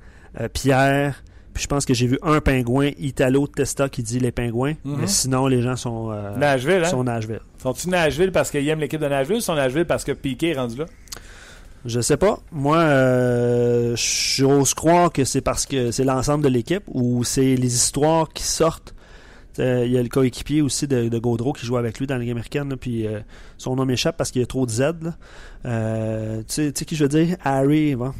Pierre. 0.52 1.22
Puis 1.52 1.62
je 1.62 1.68
pense 1.68 1.86
que 1.86 1.94
j'ai 1.94 2.06
vu 2.06 2.18
un 2.22 2.42
pingouin, 2.42 2.90
Italo 2.98 3.46
Testa, 3.46 3.88
qui 3.88 4.02
dit 4.02 4.20
les 4.20 4.30
pingouins. 4.30 4.74
Mhm. 4.84 4.96
Mais 5.00 5.06
sinon, 5.06 5.46
les 5.46 5.62
gens 5.62 5.76
sont, 5.76 6.10
Nashville. 6.36 6.82
Hein? 6.84 6.88
sont 6.88 7.04
Nashville. 7.04 7.40
Sont-ils 7.58 7.90
Nashville 7.90 8.32
parce 8.32 8.50
qu'ils 8.50 8.68
aiment 8.68 8.80
l'équipe 8.80 9.00
de 9.00 9.08
Nashville 9.08 9.36
ou 9.36 9.40
sont 9.40 9.54
Nashville 9.54 9.86
parce 9.86 10.04
que 10.04 10.12
Piquet 10.12 10.50
est 10.50 10.58
rendu 10.58 10.76
là? 10.76 10.86
Je 11.86 12.00
sais 12.00 12.16
pas. 12.16 12.40
Moi, 12.50 12.78
euh, 12.78 13.94
j'ose 13.96 14.74
croire 14.74 15.12
que 15.12 15.24
c'est 15.24 15.40
parce 15.40 15.66
que 15.66 15.92
c'est 15.92 16.04
l'ensemble 16.04 16.42
de 16.42 16.48
l'équipe 16.48 16.82
ou 16.88 17.22
c'est 17.22 17.54
les 17.54 17.74
histoires 17.74 18.28
qui 18.32 18.42
sortent. 18.42 18.94
Euh, 19.58 19.84
il 19.86 19.92
y 19.92 19.98
a 19.98 20.02
le 20.02 20.08
coéquipier 20.08 20.60
aussi 20.60 20.86
de, 20.86 21.08
de, 21.08 21.18
Gaudreau 21.18 21.52
qui 21.52 21.64
joue 21.64 21.76
avec 21.76 21.98
lui 21.98 22.06
dans 22.06 22.16
la 22.16 22.20
Ligue 22.20 22.32
américaine, 22.32 22.76
puis 22.78 23.06
euh, 23.06 23.20
son 23.56 23.76
nom 23.76 23.86
m'échappe 23.86 24.16
parce 24.16 24.30
qu'il 24.30 24.42
y 24.42 24.44
a 24.44 24.46
trop 24.46 24.66
de 24.66 24.70
Z. 24.70 24.92
Euh, 25.64 26.42
tu, 26.46 26.72
sais, 26.74 26.84
qui 26.84 26.96
je 26.96 27.04
veux 27.04 27.08
dire? 27.08 27.36
Harry, 27.42 27.94
bon. 27.94 28.12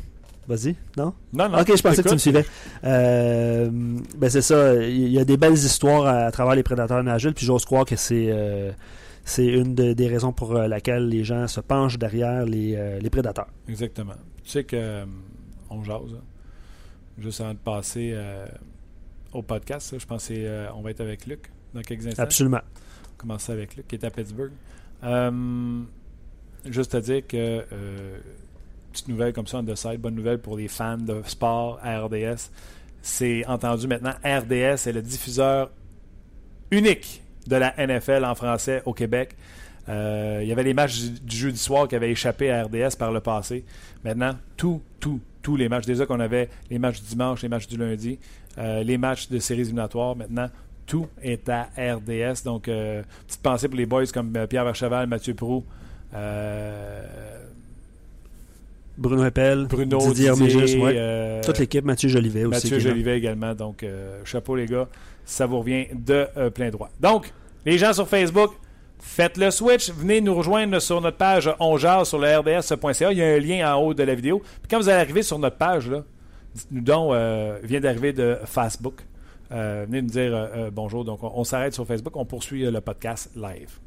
Vas-y, 0.49 0.77
non? 0.97 1.13
Non, 1.33 1.49
non. 1.49 1.59
Ok, 1.59 1.77
je 1.77 1.83
pensais 1.83 2.03
que 2.05 2.09
tu 2.09 2.15
me 2.15 2.19
suivais. 2.19 2.47
ben 2.83 4.29
c'est 4.29 4.43
ça. 4.43 4.77
Il 4.77 5.09
y 5.09 5.19
a 5.19 5.25
des 5.25 5.37
belles 5.37 5.55
histoires 5.55 6.07
à, 6.07 6.31
travers 6.31 6.55
les 6.55 6.63
prédateurs 6.63 7.03
nageants, 7.03 7.33
puis 7.35 7.45
j'ose 7.45 7.65
croire 7.65 7.85
que 7.85 7.97
c'est 7.97 8.33
c'est 9.27 9.45
une 9.45 9.75
des 9.75 10.07
raisons 10.07 10.33
pour 10.33 10.55
euh, 10.55 10.69
laquelle 10.69 11.09
les 11.09 11.25
gens 11.25 11.49
se 11.49 11.61
penchent 11.61 11.99
derrière 11.99 12.47
les, 12.47 12.77
euh, 12.77 13.01
les 13.01 13.11
prédateurs. 13.11 13.49
Exactement. 13.69 14.15
Tu 14.45 14.51
sais 14.51 14.63
que 14.65 14.77
euh, 14.77 15.05
on 15.69 15.83
jase. 15.83 16.15
Hein. 16.15 16.23
Juste 17.19 17.41
avant 17.41 17.55
de 17.55 17.59
passer 17.59 18.15
au 19.33 19.43
podcast, 19.43 19.99
je 19.99 20.07
pense 20.07 20.29
qu'on 20.29 20.83
va 20.83 20.91
être 20.91 21.01
avec 21.01 21.27
Luc 21.27 21.51
dans 21.75 21.81
quelques 21.81 22.07
instants. 22.07 22.23
Absolument. 22.23 22.61
On 22.61 23.09
va 23.09 23.15
commencer 23.17 23.53
avec 23.53 23.75
Luc 23.75 23.89
qui 23.89 23.97
est 23.97 24.05
à 24.05 24.11
Pittsburgh. 24.11 24.53
juste 26.67 26.95
à 26.95 27.01
dire 27.01 27.27
que 27.27 27.65
petite 28.93 29.09
nouvelle 29.09 29.33
comme 29.33 29.47
ça 29.47 29.59
on 29.59 29.65
the 29.65 29.75
side, 29.75 29.99
bonne 29.99 30.15
nouvelle 30.15 30.41
pour 30.41 30.59
les 30.59 30.69
fans 30.69 30.99
de 30.99 31.23
sport 31.25 31.81
à 31.83 32.03
RDS. 32.03 32.51
C'est 33.01 33.47
entendu 33.47 33.89
maintenant, 33.89 34.13
RDS 34.23 34.87
est 34.87 34.93
le 34.93 35.03
diffuseur 35.03 35.71
unique 36.71 37.23
de 37.49 37.57
la 37.57 37.75
NFL 37.79 38.25
en 38.25 38.35
français 38.35 38.83
au 38.85 38.93
Québec. 38.93 39.37
Euh, 39.89 40.41
il 40.43 40.49
y 40.49 40.53
avait 40.53 40.65
les 40.65 40.75
matchs 40.75 41.01
du, 41.23 41.37
jeudi 41.37 41.59
soir 41.59 41.87
qui 41.87 41.95
avaient 41.95 42.11
échappé 42.11 42.51
à 42.51 42.65
RDS 42.65 42.97
par 42.99 43.13
le 43.13 43.21
passé. 43.21 43.65
Maintenant, 44.05 44.33
tout, 44.57 44.81
tout, 44.99 45.21
tous 45.43 45.57
les 45.57 45.69
matchs. 45.69 45.87
Déjà 45.87 46.07
qu'on 46.07 46.21
avait 46.21 46.49
les 46.71 46.79
matchs 46.79 47.01
du 47.01 47.09
dimanche, 47.09 47.43
les 47.43 47.49
matchs 47.49 47.69
du 47.69 47.77
lundi, 47.77 48.19
euh, 48.59 48.83
les 48.83 48.99
matchs 48.99 49.29
de 49.29 49.39
séries 49.39 49.61
éliminatoires. 49.61 50.17
Maintenant, 50.17 50.49
tout 50.87 51.07
est 51.23 51.49
à 51.49 51.69
RDS. 51.77 52.43
Donc, 52.45 52.69
euh, 52.69 53.03
petite 53.27 53.43
pensée 53.43 53.69
pour 53.69 53.77
les 53.77 53.87
boys 53.87 54.07
comme 54.13 54.33
Pierre 54.49 54.65
Vercheval, 54.65 55.07
Mathieu 55.07 55.35
Prou. 55.35 55.65
Bruno 58.99 59.23
Appel, 59.25 59.67
Bruno 59.67 59.99
Didier, 59.99 60.33
Didier 60.33 61.41
Toute 61.45 61.59
l'équipe, 61.59 61.85
Mathieu 61.85 62.09
Jolivet 62.09 62.47
aussi. 62.47 62.65
Mathieu 62.65 62.79
Jolivet 62.81 63.19
également. 63.19 63.55
Donc, 63.55 63.85
chapeau 64.25 64.57
les 64.57 64.67
gars 64.67 64.89
ça 65.27 65.45
vous 65.45 65.59
revient 65.59 65.87
de 65.93 66.29
euh, 66.37 66.49
plein 66.51 66.71
droit. 66.71 66.89
Donc, 67.01 67.33
les 67.67 67.77
gens 67.77 67.93
sur 67.93 68.09
Facebook, 68.09 68.53
faites 68.99 69.37
le 69.37 69.51
switch. 69.51 69.91
Venez 69.91 70.23
nous 70.23 70.35
rejoindre 70.35 70.79
sur 70.79 71.01
notre 71.01 71.19
page 71.19 71.51
On 71.61 71.77
sur 71.77 72.19
le 72.19 72.39
rds.ca. 72.39 73.13
Il 73.13 73.19
y 73.19 73.23
a 73.23 73.27
un 73.27 73.39
lien 73.39 73.75
en 73.75 73.83
haut 73.83 73.93
de 73.93 74.03
la 74.03 74.15
vidéo. 74.15 74.39
Puis 74.39 74.69
quand 74.71 74.79
vous 74.79 74.89
allez 74.89 75.01
arriver 75.01 75.23
sur 75.23 75.39
notre 75.39 75.57
page, 75.57 75.91
dites-nous 76.55 76.81
donc, 76.81 77.13
vient 77.65 77.81
d'arriver 77.81 78.13
de 78.13 78.39
Facebook. 78.45 79.03
venez 79.51 80.01
nous 80.01 80.09
dire 80.09 80.49
bonjour. 80.73 81.05
Donc, 81.05 81.19
on, 81.23 81.45
s'arrête 81.45 81.75
sur 81.75 81.87
Facebook. 81.87 82.17
On 82.17 82.25
poursuit 82.25 82.63
le 82.63 82.81
podcast 82.81 83.31
live. 83.35 83.79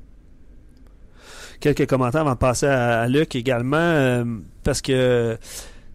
Quelques 1.61 1.87
commentaires 1.87 2.21
avant 2.21 2.33
de 2.33 2.37
passer 2.37 2.67
à, 2.67 3.07
Luc 3.07 3.35
également, 3.35 4.23
parce 4.63 4.81
que 4.81 5.37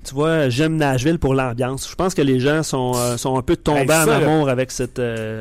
tu 0.04 0.14
vois, 0.14 0.48
j'aime 0.48 0.76
Nashville 0.76 1.18
pour 1.18 1.34
l'ambiance. 1.34 1.88
Je 1.90 1.94
pense 1.94 2.14
que 2.14 2.22
les 2.22 2.40
gens 2.40 2.62
sont, 2.62 2.92
sont 3.16 3.36
un 3.36 3.42
peu 3.42 3.56
tombés 3.56 3.92
en 3.94 4.08
amour 4.08 4.48
avec 4.48 4.70
cette, 4.70 5.00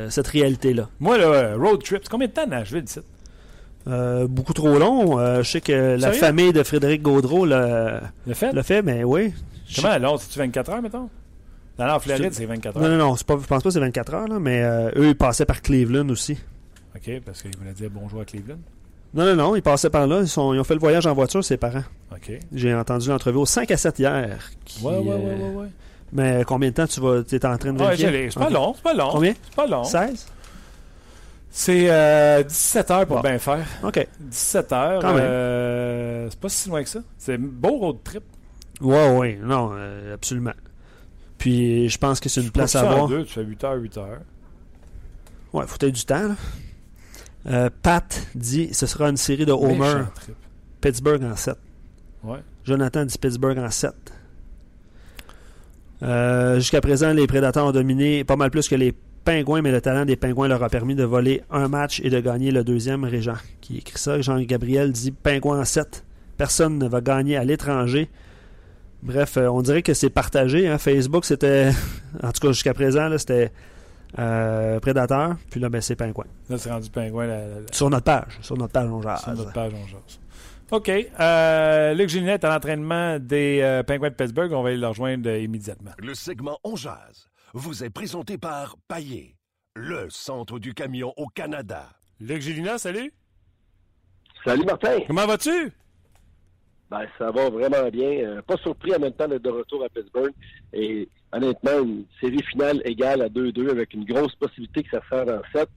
cette 0.10 0.28
réalité-là. 0.28 0.90
Moi, 1.00 1.18
le 1.18 1.56
road 1.56 1.84
trip, 1.84 2.00
c'est 2.04 2.10
combien 2.10 2.28
de 2.28 2.34
temps 2.34 2.48
Nashville, 2.48 2.84
ici? 2.86 3.00
Euh, 3.88 4.28
beaucoup 4.28 4.54
trop 4.54 4.78
long. 4.78 5.20
Euh, 5.20 5.44
je 5.44 5.52
sais 5.52 5.62
que 5.62 5.98
la 6.00 6.12
famille 6.12 6.54
de 6.54 6.64
Frédéric 6.64 7.02
Gaudreau 7.02 7.46
l'a 7.46 8.02
fait? 8.34 8.54
Le 8.54 8.62
fait, 8.62 8.82
mais 8.82 9.04
oui. 9.04 9.34
Comment 9.76 9.98
long? 9.98 10.18
C'est-tu 10.18 10.40
24 10.40 10.70
heures, 10.70 10.82
mettons? 10.82 11.10
Non, 11.80 11.90
en 11.90 12.00
Floride, 12.00 12.34
c'est 12.34 12.46
24 12.46 12.78
heures. 12.78 12.84
Non, 12.84 12.90
non, 12.90 12.98
non. 12.98 13.16
Pas, 13.16 13.38
je 13.42 13.48
pense 13.48 13.48
pas 13.48 13.60
que 13.62 13.70
c'est 13.72 13.80
24 13.80 14.14
heures, 14.14 14.28
là, 14.28 14.40
mais 14.40 14.62
euh, 14.64 14.92
eux, 14.96 15.08
ils 15.10 15.16
passaient 15.16 15.46
par 15.46 15.62
Cleveland 15.62 16.08
aussi. 16.10 16.38
OK, 16.96 17.22
parce 17.26 17.42
qu'ils 17.42 17.58
voulaient 17.58 17.74
dire 17.74 17.90
bonjour 17.92 18.22
à 18.22 18.26
Cleveland. 18.26 18.60
Non, 19.14 19.26
non, 19.26 19.36
non. 19.36 19.56
Ils 19.56 19.62
passaient 19.62 19.90
par 19.90 20.08
là. 20.08 20.22
Ils, 20.22 20.28
sont, 20.28 20.54
ils 20.54 20.60
ont 20.60 20.64
fait 20.64 20.74
le 20.74 20.80
voyage 20.80 21.06
en 21.06 21.14
voiture, 21.14 21.44
ses 21.44 21.58
parents. 21.58 21.84
OK. 22.12 22.32
J'ai 22.54 22.74
entendu 22.74 23.10
l'entrevue 23.10 23.38
au 23.38 23.46
5 23.46 23.70
à 23.72 23.78
7 23.78 24.00
hier. 24.00 24.52
Qui, 24.66 24.84
ouais, 24.84 24.98
ouais, 24.98 25.16
ouais, 25.16 25.16
ouais, 25.16 25.56
ouais. 25.56 25.68
Mais 26.12 26.44
combien 26.46 26.70
de 26.70 26.76
temps 26.76 26.88
tu 26.88 27.00
vas, 27.02 27.22
es 27.30 27.46
en 27.46 27.58
train 27.58 27.74
de 27.74 27.80
vérifier? 27.80 28.08
Ouais, 28.08 28.30
c'est 28.32 28.40
pas 28.40 28.50
long, 28.50 28.74
c'est 28.76 28.84
pas 28.84 28.94
long. 28.94 29.10
Combien? 29.12 29.34
C'est 29.44 29.56
pas 29.56 29.68
long. 29.68 29.84
16? 29.84 30.28
C'est 31.50 31.86
euh, 31.90 32.44
17 32.44 32.92
heures 32.92 33.06
pour 33.06 33.22
bien 33.22 33.38
faire. 33.38 33.66
OK. 33.84 34.08
17 34.20 34.72
heures. 34.72 35.02
Euh, 35.04 36.28
c'est 36.30 36.40
pas 36.40 36.50
si 36.50 36.70
loin 36.70 36.84
que 36.84 36.90
ça. 36.90 37.00
C'est 37.18 37.36
un 37.36 37.40
beau 37.40 37.78
road 37.78 37.98
trip. 38.04 38.24
Ouais, 38.82 39.16
ouais. 39.16 39.40
Non, 39.42 39.72
euh, 39.74 40.16
absolument. 40.16 40.54
Puis 41.38 41.90
je 41.90 41.98
pense 41.98 42.20
que 42.20 42.30
c'est 42.30 42.42
une 42.42 42.52
place 42.52 42.76
à 42.76 42.84
voir. 42.84 43.08
Deux, 43.08 43.24
tu 43.26 43.34
fais 43.34 43.44
8 43.44 43.64
heures, 43.66 43.76
8 43.76 43.98
heures. 43.98 44.20
Ouais, 45.52 45.66
faut 45.68 45.76
être 45.76 45.94
du 45.94 46.06
temps. 46.06 46.30
Là. 46.30 46.36
Euh, 47.48 47.70
Pat 47.82 48.28
dit 48.36 48.74
ce 48.74 48.86
sera 48.86 49.10
une 49.10 49.18
série 49.18 49.46
de 49.46 49.52
Homer. 49.52 50.06
Pittsburgh 50.82 51.24
en 51.24 51.36
7. 51.36 51.56
Ouais. 52.24 52.40
Jonathan 52.64 53.06
dit 53.06 53.18
Pittsburgh 53.18 53.58
en 53.58 53.70
7. 53.70 53.94
Jusqu'à 56.58 56.82
présent, 56.82 57.14
les 57.14 57.28
Prédateurs 57.28 57.66
ont 57.66 57.72
dominé 57.72 58.24
pas 58.26 58.36
mal 58.36 58.52
plus 58.52 58.68
que 58.68 58.76
les 58.76 58.94
Pingouins, 59.24 59.62
mais 59.62 59.72
le 59.72 59.80
talent 59.80 60.06
des 60.06 60.18
Pingouins 60.18 60.50
leur 60.50 60.62
a 60.64 60.70
permis 60.70 60.96
de 60.96 61.04
voler 61.04 61.42
un 61.50 61.70
match 61.70 62.02
et 62.04 62.10
de 62.10 62.20
gagner 62.20 62.52
le 62.52 62.64
deuxième. 62.64 63.06
Régent 63.06 63.38
qui 63.62 63.78
écrit 63.78 63.98
ça. 63.98 64.20
Jean-Gabriel 64.20 64.92
dit 64.92 65.12
Pingouins 65.12 65.62
en 65.62 65.66
7. 65.66 66.04
Personne 66.38 66.78
ne 66.78 66.88
va 66.88 67.00
gagner 67.00 67.38
à 67.38 67.46
l'étranger. 67.46 68.10
Bref, 69.02 69.38
euh, 69.38 69.48
on 69.48 69.62
dirait 69.62 69.82
que 69.82 69.94
c'est 69.94 70.10
partagé. 70.10 70.68
Hein. 70.68 70.78
Facebook, 70.78 71.26
c'était, 71.26 71.72
en 72.24 72.32
tout 72.32 72.42
cas 72.42 72.48
jusqu'à 72.50 72.74
présent, 72.74 73.10
c'était 73.18 73.52
euh, 74.20 74.80
Prédateur. 74.80 75.36
Puis 75.50 75.60
là, 75.60 75.70
ben, 75.70 75.82
c'est 75.82 75.96
Pingouin. 75.96 76.26
Là, 76.50 76.58
c'est 76.58 76.72
rendu 76.72 76.90
Pingouin. 76.90 77.28
Sur 77.72 77.90
notre 77.90 78.06
page. 78.06 78.40
Sur 78.42 78.58
notre 78.58 78.74
page, 78.74 78.90
on 78.90 79.02
jase. 79.02 79.22
Sur 79.22 79.34
notre 79.34 79.54
page, 79.54 79.72
on 79.74 79.88
jase. 79.88 80.20
OK. 80.72 80.90
Euh, 80.90 81.94
Luc 81.94 82.10
Gillinette 82.10 82.44
à 82.44 82.50
l'entraînement 82.50 83.20
des 83.20 83.60
euh, 83.62 83.84
Pingouins 83.84 84.10
de 84.10 84.16
Pittsburgh. 84.16 84.52
On 84.54 84.64
va 84.64 84.70
aller 84.70 84.78
le 84.78 84.88
rejoindre 84.88 85.30
immédiatement. 85.30 85.92
Le 86.00 86.14
segment 86.14 86.58
On 86.64 86.76
jase 86.76 87.28
vous 87.54 87.84
est 87.84 87.92
présenté 87.92 88.40
par 88.40 88.78
Paillé, 88.88 89.38
le 89.76 90.10
centre 90.10 90.58
du 90.58 90.74
camion 90.74 91.14
au 91.18 91.28
Canada. 91.28 91.90
Luc 92.20 92.42
Gélina, 92.42 92.80
salut. 92.80 93.14
Salut 94.44 94.66
Martin. 94.66 95.00
Comment 95.08 95.28
vas-tu? 95.28 95.72
Ben, 96.94 97.08
ça 97.18 97.32
va 97.32 97.50
vraiment 97.50 97.90
bien. 97.90 98.20
Euh, 98.24 98.42
pas 98.44 98.56
surpris 98.58 98.94
en 98.94 99.00
même 99.00 99.14
temps 99.14 99.28
d'être 99.28 99.42
de 99.42 99.50
retour 99.50 99.84
à 99.84 99.90
Pittsburgh. 99.90 100.32
Et 100.74 101.10
honnêtement, 101.32 101.80
une 101.84 102.06
série 102.22 102.44
finale 102.44 102.84
égale 102.86 103.24
à 103.24 103.30
2-2 103.30 103.72
avec 103.72 103.96
une 103.96 104.06
grosse 104.06 104.36
possibilité 104.36 104.84
que 104.84 104.92
ça 104.92 105.02
fasse 105.02 105.28
en 105.28 105.42
7 105.58 105.68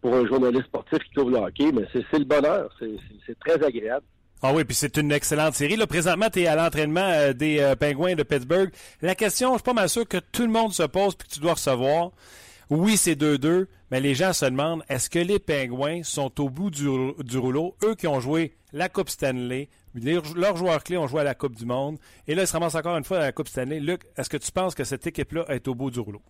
pour 0.00 0.14
un 0.14 0.24
journaliste 0.24 0.66
sportif 0.66 1.00
qui 1.00 1.14
couvre 1.14 1.30
le 1.30 1.38
hockey. 1.38 1.72
Mais 1.72 1.82
c'est 1.92 2.18
le 2.20 2.24
bonheur. 2.24 2.70
C'est 2.78 3.38
très 3.40 3.60
agréable. 3.60 4.06
Ah 4.40 4.52
oui, 4.54 4.62
puis 4.62 4.76
c'est 4.76 4.96
une 4.98 5.10
excellente 5.10 5.54
série. 5.54 5.74
Là, 5.74 5.88
présentement, 5.88 6.30
tu 6.30 6.42
es 6.42 6.46
à 6.46 6.54
l'entraînement 6.54 7.08
euh, 7.08 7.32
des 7.32 7.58
euh, 7.58 7.74
Pingouins 7.74 8.14
de 8.14 8.22
Pittsburgh. 8.22 8.70
La 9.02 9.16
question, 9.16 9.48
je 9.54 9.54
suis 9.54 9.64
pas 9.64 9.72
mal 9.72 9.88
sûr 9.88 10.06
que 10.06 10.18
tout 10.30 10.42
le 10.42 10.52
monde 10.52 10.72
se 10.72 10.84
pose 10.84 11.16
puis 11.16 11.26
que 11.26 11.34
tu 11.34 11.40
dois 11.40 11.54
recevoir. 11.54 12.12
Oui, 12.68 12.96
c'est 12.96 13.14
2-2, 13.14 13.66
mais 13.90 14.00
les 14.00 14.14
gens 14.14 14.32
se 14.32 14.44
demandent 14.44 14.82
est-ce 14.88 15.08
que 15.08 15.20
les 15.20 15.38
Pingouins 15.38 16.02
sont 16.02 16.40
au 16.40 16.50
bout 16.50 16.70
du, 16.70 16.88
rouleau? 17.38 17.76
Eux 17.84 17.94
qui 17.94 18.08
ont 18.08 18.20
joué 18.20 18.54
la 18.72 18.88
Coupe 18.88 19.08
Stanley, 19.08 19.68
leurs 19.96 20.56
joueurs 20.56 20.82
clés 20.82 20.96
ont 20.96 21.06
joué 21.06 21.20
à 21.20 21.24
la 21.24 21.34
Coupe 21.34 21.54
du 21.54 21.66
Monde, 21.66 21.98
et 22.26 22.34
là, 22.34 22.42
ils 22.42 22.46
se 22.46 22.52
ramassent 22.52 22.74
encore 22.74 22.96
une 22.96 23.04
fois 23.04 23.18
à 23.18 23.20
la 23.20 23.32
Coupe 23.32 23.48
Stanley. 23.48 23.80
Luc, 23.80 24.02
est-ce 24.16 24.30
que 24.30 24.36
tu 24.36 24.52
penses 24.52 24.74
que 24.74 24.84
cette 24.84 25.06
équipe-là 25.06 25.44
est 25.48 25.66
au 25.68 25.74
bout 25.74 25.90
du 25.90 26.00
rouleau? 26.00 26.22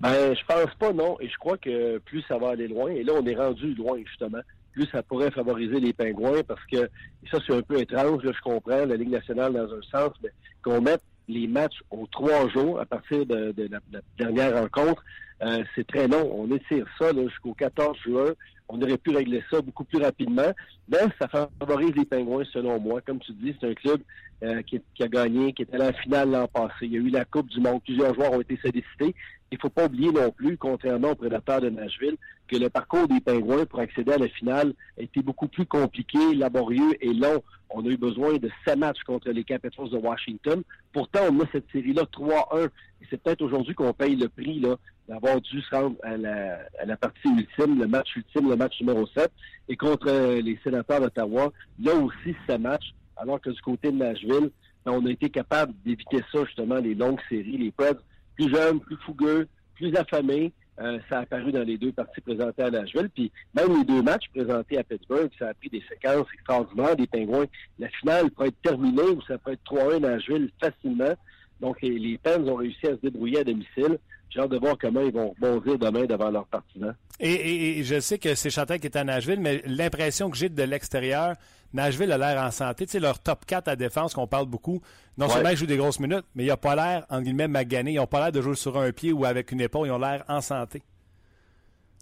Ben, 0.00 0.34
je 0.34 0.44
pense 0.44 0.74
pas, 0.78 0.92
non. 0.92 1.16
Et 1.20 1.28
je 1.28 1.36
crois 1.38 1.56
que 1.56 1.98
plus 1.98 2.22
ça 2.28 2.36
va 2.36 2.50
aller 2.50 2.68
loin, 2.68 2.90
et 2.90 3.02
là, 3.02 3.12
on 3.16 3.26
est 3.26 3.36
rendu 3.36 3.74
loin, 3.74 3.98
justement 4.04 4.40
plus 4.74 4.86
ça 4.90 5.02
pourrait 5.02 5.30
favoriser 5.30 5.80
les 5.80 5.92
pingouins 5.92 6.42
parce 6.46 6.64
que, 6.66 6.76
et 6.76 7.28
ça 7.30 7.38
c'est 7.46 7.54
un 7.54 7.62
peu 7.62 7.80
étrange, 7.80 8.22
je 8.22 8.40
comprends, 8.42 8.84
la 8.84 8.96
Ligue 8.96 9.10
nationale 9.10 9.52
dans 9.54 9.72
un 9.72 9.82
sens, 9.90 10.12
mais 10.22 10.30
qu'on 10.62 10.80
mette 10.82 11.02
les 11.28 11.46
matchs 11.46 11.80
aux 11.90 12.06
trois 12.08 12.48
jours 12.50 12.80
à 12.80 12.84
partir 12.84 13.24
de, 13.24 13.54
la, 13.56 14.00
dernière 14.18 14.60
rencontre, 14.60 15.02
euh, 15.42 15.64
c'est 15.74 15.86
très 15.86 16.08
long. 16.08 16.30
On 16.32 16.54
étire 16.54 16.86
ça 16.98 17.10
jusqu'au 17.12 17.54
14 17.54 17.96
juin. 17.98 18.32
On 18.68 18.80
aurait 18.80 18.96
pu 18.96 19.10
régler 19.10 19.42
ça 19.50 19.60
beaucoup 19.60 19.84
plus 19.84 19.98
rapidement. 19.98 20.52
Mais 20.88 20.98
ça 21.18 21.28
favorise 21.28 21.94
les 21.96 22.04
Pingouins, 22.04 22.44
selon 22.52 22.80
moi. 22.80 23.00
Comme 23.00 23.20
tu 23.20 23.32
dis, 23.32 23.54
c'est 23.60 23.68
un 23.68 23.74
club 23.74 24.00
euh, 24.42 24.62
qui, 24.62 24.80
a 25.00 25.08
gagné, 25.08 25.52
qui 25.52 25.62
était 25.62 25.76
à 25.76 25.78
la 25.78 25.92
finale 25.92 26.30
l'an 26.30 26.48
passé. 26.48 26.74
Il 26.82 26.92
y 26.92 26.96
a 26.96 27.00
eu 27.00 27.10
la 27.10 27.24
Coupe 27.24 27.48
du 27.48 27.60
Monde. 27.60 27.82
Plusieurs 27.82 28.14
joueurs 28.14 28.32
ont 28.32 28.40
été 28.40 28.58
sollicités. 28.62 29.14
Il 29.50 29.56
ne 29.56 29.60
faut 29.60 29.70
pas 29.70 29.86
oublier 29.86 30.10
non 30.10 30.30
plus, 30.30 30.56
contrairement 30.56 31.10
aux 31.10 31.14
prédateurs 31.14 31.60
de 31.60 31.70
Nashville, 31.70 32.16
que 32.48 32.56
le 32.56 32.68
parcours 32.70 33.06
des 33.06 33.20
Pingouins 33.20 33.66
pour 33.66 33.80
accéder 33.80 34.12
à 34.12 34.18
la 34.18 34.28
finale 34.28 34.74
a 34.98 35.02
été 35.02 35.22
beaucoup 35.22 35.46
plus 35.46 35.66
compliqué, 35.66 36.34
laborieux 36.34 36.92
et 37.00 37.12
long. 37.12 37.42
On 37.70 37.84
a 37.84 37.88
eu 37.88 37.96
besoin 37.96 38.36
de 38.38 38.50
sept 38.64 38.78
matchs 38.78 39.02
contre 39.06 39.30
les 39.30 39.44
Capitals 39.44 39.90
de 39.90 39.96
Washington. 39.96 40.62
Pourtant, 40.92 41.20
on 41.30 41.40
a 41.40 41.44
cette 41.52 41.70
série-là 41.72 42.02
3-1. 42.02 42.66
Et 42.66 43.06
c'est 43.10 43.22
peut-être 43.22 43.42
aujourd'hui 43.42 43.74
qu'on 43.74 43.92
paye 43.92 44.16
le 44.16 44.28
prix 44.28 44.60
là, 44.60 44.76
d'avoir 45.08 45.40
dû 45.40 45.60
se 45.60 45.74
rendre 45.74 45.96
à 46.02 46.16
la, 46.16 46.96
partie 46.96 47.28
ultime, 47.28 47.78
le 47.78 47.86
match 47.86 48.16
ultime, 48.16 48.48
le 48.48 48.56
match 48.56 48.80
numéro 48.80 49.06
7. 49.06 49.30
Et 49.68 49.76
contre 49.76 50.08
euh, 50.08 50.40
les 50.40 50.58
sénateurs 50.64 51.00
d'Ottawa, 51.00 51.52
là 51.82 51.94
aussi, 51.94 52.34
c'est 52.46 52.58
match, 52.58 52.94
alors 53.16 53.40
que 53.40 53.50
du 53.50 53.60
côté 53.60 53.90
de 53.90 53.96
Nashville, 53.96 54.50
ben, 54.84 54.92
on 54.92 55.06
a 55.06 55.10
été 55.10 55.30
capable 55.30 55.74
d'éviter 55.84 56.22
ça, 56.32 56.44
justement, 56.44 56.76
les 56.76 56.94
longues 56.94 57.20
séries, 57.28 57.58
les 57.58 57.70
Preds 57.70 57.98
plus 58.36 58.54
jeunes, 58.54 58.80
plus 58.80 58.96
fougueux, 58.96 59.48
plus 59.74 59.94
affamés. 59.96 60.52
Euh, 60.80 60.98
ça 61.08 61.18
a 61.18 61.20
apparu 61.20 61.52
dans 61.52 61.62
les 61.62 61.78
deux 61.78 61.92
parties 61.92 62.20
présentées 62.20 62.62
à 62.62 62.70
Nashville. 62.70 63.08
Puis 63.14 63.30
même 63.54 63.78
les 63.78 63.84
deux 63.84 64.02
matchs 64.02 64.28
présentés 64.34 64.76
à 64.78 64.82
Pittsburgh, 64.82 65.30
ça 65.38 65.48
a 65.48 65.54
pris 65.54 65.70
des 65.70 65.82
séquences 65.88 66.26
extraordinaires 66.34 66.96
des 66.96 67.06
Pingouins. 67.06 67.46
La 67.78 67.88
finale 67.90 68.30
pourrait 68.30 68.48
être 68.48 68.60
terminée 68.60 69.02
ou 69.02 69.22
ça 69.22 69.38
pourrait 69.38 69.54
être 69.54 69.72
3-1 69.72 69.96
à 69.96 70.00
Nashville 70.00 70.50
facilement. 70.60 71.14
Donc 71.60 71.80
les, 71.80 71.98
les 71.98 72.18
ont 72.26 72.56
réussi 72.56 72.86
à 72.86 72.90
se 72.90 73.00
débrouiller 73.00 73.38
à 73.38 73.44
domicile. 73.44 73.98
J'ai 74.30 74.40
hâte 74.40 74.50
de 74.50 74.58
voir 74.58 74.76
comment 74.80 75.00
ils 75.00 75.12
vont 75.12 75.34
rebondir 75.40 75.78
demain 75.78 76.06
devant 76.06 76.30
leurs 76.30 76.46
partisans. 76.46 76.94
Et, 77.20 77.82
je 77.84 78.00
sais 78.00 78.18
que 78.18 78.34
c'est 78.34 78.50
Chantal 78.50 78.80
qui 78.80 78.86
est 78.86 78.96
à 78.96 79.04
Nashville, 79.04 79.40
mais 79.40 79.62
l'impression 79.66 80.30
que 80.30 80.36
j'ai 80.36 80.48
de 80.48 80.62
l'extérieur, 80.62 81.34
Nashville 81.72 82.10
a 82.10 82.18
l'air 82.18 82.42
en 82.42 82.50
santé. 82.50 82.86
Tu 82.86 82.92
sais, 82.92 83.00
leur 83.00 83.20
top 83.20 83.44
4 83.46 83.68
à 83.68 83.76
défense, 83.76 84.14
qu'on 84.14 84.26
parle 84.26 84.46
beaucoup, 84.46 84.80
non 85.18 85.28
seulement 85.28 85.50
ils 85.50 85.56
jouent 85.56 85.66
des 85.66 85.76
grosses 85.76 86.00
minutes, 86.00 86.24
mais 86.34 86.44
ils 86.44 86.48
n'ont 86.48 86.56
pas 86.56 86.74
l'air, 86.74 87.06
en 87.10 87.20
guillemets, 87.20 87.48
magané. 87.48 87.92
Ils 87.92 87.96
n'ont 87.96 88.06
pas 88.06 88.20
l'air 88.20 88.32
de 88.32 88.40
jouer 88.40 88.56
sur 88.56 88.76
un 88.78 88.90
pied 88.90 89.12
ou 89.12 89.24
avec 89.24 89.52
une 89.52 89.60
épaule. 89.60 89.86
Ils 89.86 89.92
ont 89.92 89.98
l'air 89.98 90.24
en 90.28 90.40
santé. 90.40 90.82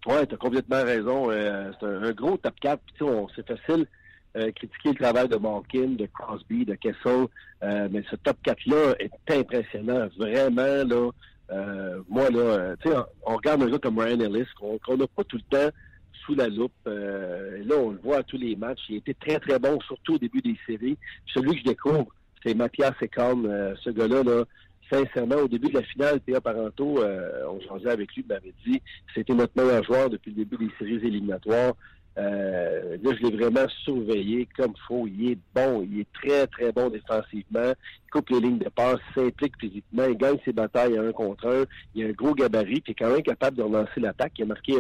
Oui, 0.07 0.27
tu 0.27 0.35
as 0.35 0.39
complètement 0.39 0.83
raison. 0.83 1.31
Euh, 1.31 1.71
c'est 1.79 1.87
un, 1.87 2.13
gros 2.13 2.37
top 2.37 2.55
4. 2.61 2.81
C'est 3.37 3.47
facile 3.47 3.87
euh, 4.37 4.51
critiquer 4.53 4.91
le 4.91 4.95
travail 4.95 5.29
de 5.29 5.37
Malkin, 5.37 5.89
de 5.89 6.07
Crosby, 6.07 6.65
de 6.65 6.75
Kessel, 6.75 7.27
euh, 7.63 7.89
mais 7.91 8.03
ce 8.11 8.17
top 8.17 8.39
4-là 8.45 8.95
est 8.99 9.13
impressionnant. 9.29 10.09
Vraiment, 10.17 10.85
là, 10.85 11.11
euh, 11.53 12.03
moi, 12.09 12.31
là, 12.31 12.39
euh, 12.39 12.77
tu 12.81 12.89
sais, 12.89 12.97
on, 13.27 13.37
regarde 13.37 13.63
un 13.63 13.71
gars 13.71 13.79
comme 13.79 13.99
Ryan 13.99 14.21
Ellis, 14.21 14.47
qu'on 14.59 14.97
n'a 14.97 15.07
pas 15.07 15.25
tout 15.25 15.37
le 15.37 15.57
temps 15.57 15.75
sous 16.25 16.35
la 16.35 16.49
loupe. 16.49 16.73
Euh, 16.87 17.63
là, 17.65 17.77
on 17.77 17.91
le 17.91 17.99
voit 17.99 18.19
à 18.19 18.23
tous 18.23 18.39
les 18.39 18.57
matchs. 18.57 18.81
Il 18.89 18.97
était 18.97 19.15
très, 19.15 19.39
très 19.39 19.59
bon, 19.59 19.79
surtout 19.81 20.15
au 20.15 20.19
début 20.19 20.41
des 20.41 20.57
séries. 20.67 20.97
Celui 21.27 21.53
que 21.53 21.59
je 21.59 21.65
découvre, 21.65 22.07
c'est 22.43 22.55
Mathias 22.55 22.95
Ekam. 23.01 23.75
ce 23.83 23.91
gars-là, 23.91 24.23
là, 24.23 24.45
sincèrement, 24.91 25.37
au 25.37 25.49
début 25.49 25.69
de 25.69 25.75
la 25.75 25.83
finale, 25.83 26.21
Théa 26.21 26.41
Parento, 26.41 27.01
on 27.49 27.61
changeait 27.61 27.91
avec 27.91 28.15
lui, 28.15 28.25
il 28.27 28.29
m'avait 28.29 28.55
dit 28.67 28.81
c'était 29.15 29.35
notre 29.35 29.53
meilleur 29.57 29.83
joueur 29.85 30.11
depuis 30.11 30.31
le 30.31 30.45
début 30.45 30.57
des 30.57 30.71
séries 30.79 31.07
éliminatoires. 31.07 31.75
Euh, 32.19 32.99
là, 33.03 33.11
je 33.17 33.27
l'ai 33.27 33.37
vraiment 33.37 33.67
surveillé 33.85 34.47
comme 34.57 34.75
faut. 34.87 35.07
Il 35.07 35.33
est 35.33 35.39
bon, 35.55 35.83
il 35.83 36.01
est 36.01 36.13
très, 36.13 36.47
très 36.47 36.71
bon 36.73 36.91
défensivement. 36.91 37.73
Il 38.07 38.11
coupe 38.11 38.31
les 38.31 38.41
lignes 38.41 38.59
de 38.59 38.69
passe, 38.69 38.99
s'implique 39.15 39.55
physiquement, 39.59 40.05
il 40.09 40.17
gagne 40.17 40.37
ses 40.45 40.53
batailles 40.53 40.99
à 40.99 41.03
un 41.03 41.13
contre 41.13 41.47
un. 41.49 41.65
Il 41.95 42.05
a 42.05 42.09
un 42.09 42.13
gros 42.13 42.35
gabarit, 42.35 42.81
puis 42.81 42.89
il 42.89 42.91
est 42.93 42.95
quand 43.07 43.13
même 43.13 43.23
capable 43.23 43.57
de 43.57 43.63
relancer 43.63 44.01
l'attaque. 44.01 44.33
Il 44.39 44.43
a 44.43 44.47
marqué 44.47 44.75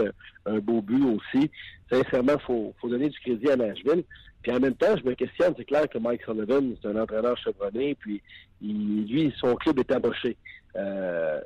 un, 0.47 0.59
beau 0.59 0.83
but 0.83 1.05
aussi. 1.05 1.51
Sincèrement, 1.91 2.35
il 2.35 2.45
faut, 2.45 2.75
faut 2.81 2.89
donner 2.89 3.09
du 3.09 3.19
crédit 3.21 3.51
à 3.51 3.57
Nashville. 3.57 4.05
Puis 4.43 4.53
en 4.53 4.61
même 4.61 4.75
temps, 4.75 4.97
je 4.97 5.09
me 5.09 5.15
questionne, 5.15 5.55
c'est 5.57 5.65
clair 5.65 5.89
que 5.89 5.99
Mike 5.99 6.23
Sullivan, 6.25 6.75
c'est 6.83 6.89
un 6.89 7.01
entraîneur 7.01 7.39
chevronné, 7.39 7.95
puis 7.95 8.21
lui, 8.61 9.33
son 9.39 9.55
club 9.55 9.79
est 9.79 9.93
amoché. 9.93 10.37
Euh, 10.77 11.41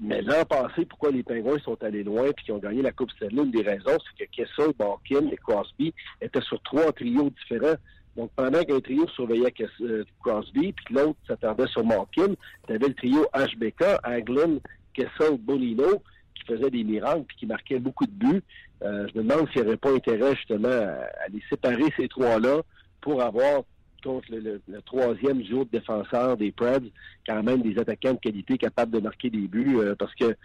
mais 0.00 0.22
l'an 0.22 0.44
passé, 0.44 0.84
pourquoi 0.84 1.10
les 1.10 1.22
Pingouins 1.22 1.58
sont 1.58 1.82
allés 1.82 2.04
loin 2.04 2.26
et 2.26 2.34
qu'ils 2.34 2.54
ont 2.54 2.58
gagné 2.58 2.82
la 2.82 2.92
Coupe 2.92 3.10
Stanley, 3.12 3.42
une 3.42 3.50
des 3.50 3.62
raisons, 3.62 3.98
c'est 4.18 4.26
que 4.26 4.30
Kessel, 4.30 4.72
Barkin 4.78 5.26
et 5.32 5.36
Crosby 5.36 5.92
étaient 6.20 6.42
sur 6.42 6.60
trois 6.62 6.92
trios 6.92 7.30
différents. 7.30 7.76
Donc, 8.16 8.30
pendant 8.34 8.62
qu'un 8.64 8.80
trio 8.80 9.06
surveillait 9.08 9.54
euh, 9.80 10.04
Crosby, 10.20 10.72
puis 10.72 10.94
l'autre 10.94 11.18
s'attendait 11.26 11.68
sur 11.68 11.84
Malkin, 11.84 12.34
tu 12.66 12.72
avais 12.72 12.88
le 12.88 12.94
trio 12.94 13.26
HBK, 13.32 13.84
Anglin, 14.04 14.58
Kessel, 14.92 15.38
Bonino, 15.38 16.02
qui 16.34 16.44
faisait 16.44 16.70
des 16.70 16.84
miracles 16.84 17.24
puis 17.28 17.36
qui 17.38 17.46
marquait 17.46 17.78
beaucoup 17.78 18.06
de 18.06 18.12
buts. 18.12 18.42
Euh, 18.82 19.06
je 19.12 19.18
me 19.18 19.24
demande 19.24 19.48
s'il 19.50 19.62
n'y 19.62 19.68
aurait 19.68 19.76
pas 19.76 19.92
intérêt 19.92 20.34
justement 20.36 20.68
à, 20.68 21.28
les 21.32 21.42
séparer 21.48 21.92
ces 21.96 22.08
trois-là 22.08 22.62
pour 23.00 23.22
avoir 23.22 23.62
contre 24.02 24.28
le, 24.30 24.60
troisième 24.82 25.42
duo 25.42 25.64
de 25.64 25.70
défenseurs 25.70 26.36
des 26.36 26.52
Preds, 26.52 26.92
quand 27.26 27.42
même 27.42 27.62
des 27.62 27.78
attaquants 27.78 28.14
de 28.14 28.18
qualité 28.18 28.58
capables 28.58 28.92
de 28.92 29.00
marquer 29.00 29.30
des 29.30 29.46
buts, 29.48 29.78
euh, 29.78 29.94
parce 29.98 30.14
que 30.14 30.36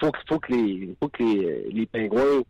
faut, 0.00 0.10
faut 0.28 0.38
que 0.38 0.52
les 0.52 0.96
faut 1.00 1.08
que 1.08 1.22
les, 1.22 1.86
pingouins 1.86 2.42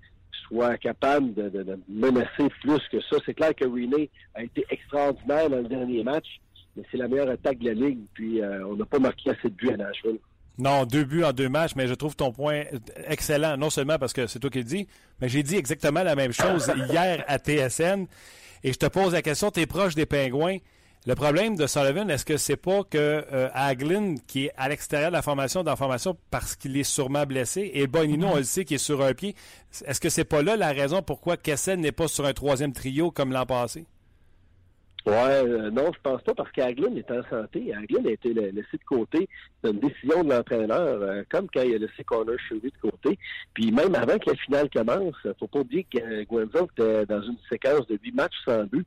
soient 0.49 0.77
capables 0.79 1.35
de, 1.35 1.79
menacer 1.88 2.49
plus 2.61 2.81
que 2.90 3.01
ça. 3.01 3.18
C'est 3.25 3.35
clair 3.35 3.55
que 3.55 3.64
René 3.64 4.11
a 4.35 4.42
été 4.42 4.64
extraordinaire 4.71 5.51
dans 5.51 5.59
le 5.59 5.68
dernier 5.68 6.03
match, 6.03 6.40
mais 6.77 6.83
c'est 6.90 6.97
la 6.97 7.09
meilleure 7.09 7.31
attaque 7.31 7.59
de 7.59 7.66
la 7.66 7.75
Ligue, 7.75 8.01
puis 8.14 8.40
euh, 8.40 8.66
on 8.66 8.77
n'a 8.77 8.87
pas 8.87 8.99
marqué 8.99 9.31
assez 9.31 9.49
de 9.49 9.55
buts 9.55 9.71
à 9.71 9.77
Nashville. 9.77 10.18
Non, 10.58 10.84
deux 10.84 11.04
buts 11.04 11.24
en 11.24 11.32
deux 11.32 11.48
matchs, 11.48 11.72
mais 11.76 11.86
je 11.86 11.94
trouve 11.94 12.14
ton 12.14 12.30
point 12.30 12.64
excellent, 13.06 13.56
non 13.56 13.70
seulement 13.70 13.98
parce 13.98 14.12
que 14.12 14.26
c'est 14.26 14.38
toi 14.38 14.50
qui 14.50 14.58
le 14.58 14.64
dis, 14.64 14.86
mais 15.20 15.28
j'ai 15.28 15.42
dit 15.42 15.56
exactement 15.56 16.02
la 16.02 16.14
même 16.14 16.32
chose 16.32 16.70
hier 16.90 17.24
à 17.26 17.38
TSN. 17.38 18.06
Et 18.64 18.72
je 18.72 18.78
te 18.78 18.86
pose 18.86 19.12
la 19.12 19.22
question, 19.22 19.50
tu 19.50 19.60
es 19.60 19.66
proche 19.66 19.94
des 19.94 20.06
Pingouins. 20.06 20.58
Le 21.04 21.16
problème 21.16 21.56
de 21.56 21.66
Sullivan, 21.66 22.08
est-ce 22.10 22.24
que 22.24 22.36
c'est 22.36 22.56
pas 22.56 22.84
que 22.84 22.96
euh, 23.32 23.48
Aglin, 23.54 24.14
qui 24.28 24.44
est 24.44 24.52
à 24.56 24.68
l'extérieur 24.68 25.10
de 25.10 25.16
la 25.16 25.22
formation, 25.22 25.64
dans 25.64 25.72
la 25.72 25.76
formation, 25.76 26.16
parce 26.30 26.54
qu'il 26.54 26.76
est 26.76 26.84
sûrement 26.84 27.26
blessé, 27.26 27.72
et 27.74 27.88
Bonino, 27.88 28.28
on 28.28 28.36
le 28.36 28.44
sait, 28.44 28.64
qui 28.64 28.74
est 28.74 28.78
sur 28.78 29.02
un 29.02 29.12
pied, 29.12 29.34
est-ce 29.84 30.00
que 30.00 30.08
c'est 30.08 30.24
pas 30.24 30.42
là 30.42 30.54
la 30.54 30.68
raison 30.68 31.02
pourquoi 31.02 31.36
Kessel 31.36 31.80
n'est 31.80 31.90
pas 31.90 32.06
sur 32.06 32.24
un 32.24 32.32
troisième 32.32 32.72
trio 32.72 33.10
comme 33.10 33.32
l'an 33.32 33.46
passé? 33.46 33.84
Ouais, 35.04 35.14
euh, 35.14 35.70
non, 35.70 35.90
je 35.92 35.98
pense 36.00 36.22
pas 36.22 36.32
parce 36.32 36.52
qu'Aglin 36.52 36.94
est 36.94 37.10
en 37.10 37.24
santé. 37.28 37.74
Aglin 37.74 38.04
a 38.06 38.10
été 38.10 38.32
laissé 38.32 38.76
de 38.76 38.84
côté. 38.86 39.28
C'est 39.62 39.70
une 39.70 39.80
décision 39.80 40.22
de 40.22 40.30
l'entraîneur, 40.30 41.02
euh, 41.02 41.22
comme 41.28 41.48
quand 41.52 41.62
il 41.62 41.74
a 41.74 41.78
laissé 41.78 42.04
Connor 42.04 42.36
de 42.52 42.70
côté. 42.80 43.18
Puis 43.52 43.72
même 43.72 43.96
avant 43.96 44.16
que 44.18 44.30
la 44.30 44.36
finale 44.36 44.70
commence, 44.70 45.16
faut 45.40 45.48
pas 45.48 45.58
oublier 45.58 45.84
que 45.84 46.22
Gwenzo 46.24 46.68
était 46.76 47.06
dans 47.06 47.20
une 47.20 47.36
séquence 47.50 47.86
de 47.88 47.98
huit 48.00 48.14
matchs 48.14 48.36
sans 48.44 48.62
but. 48.64 48.86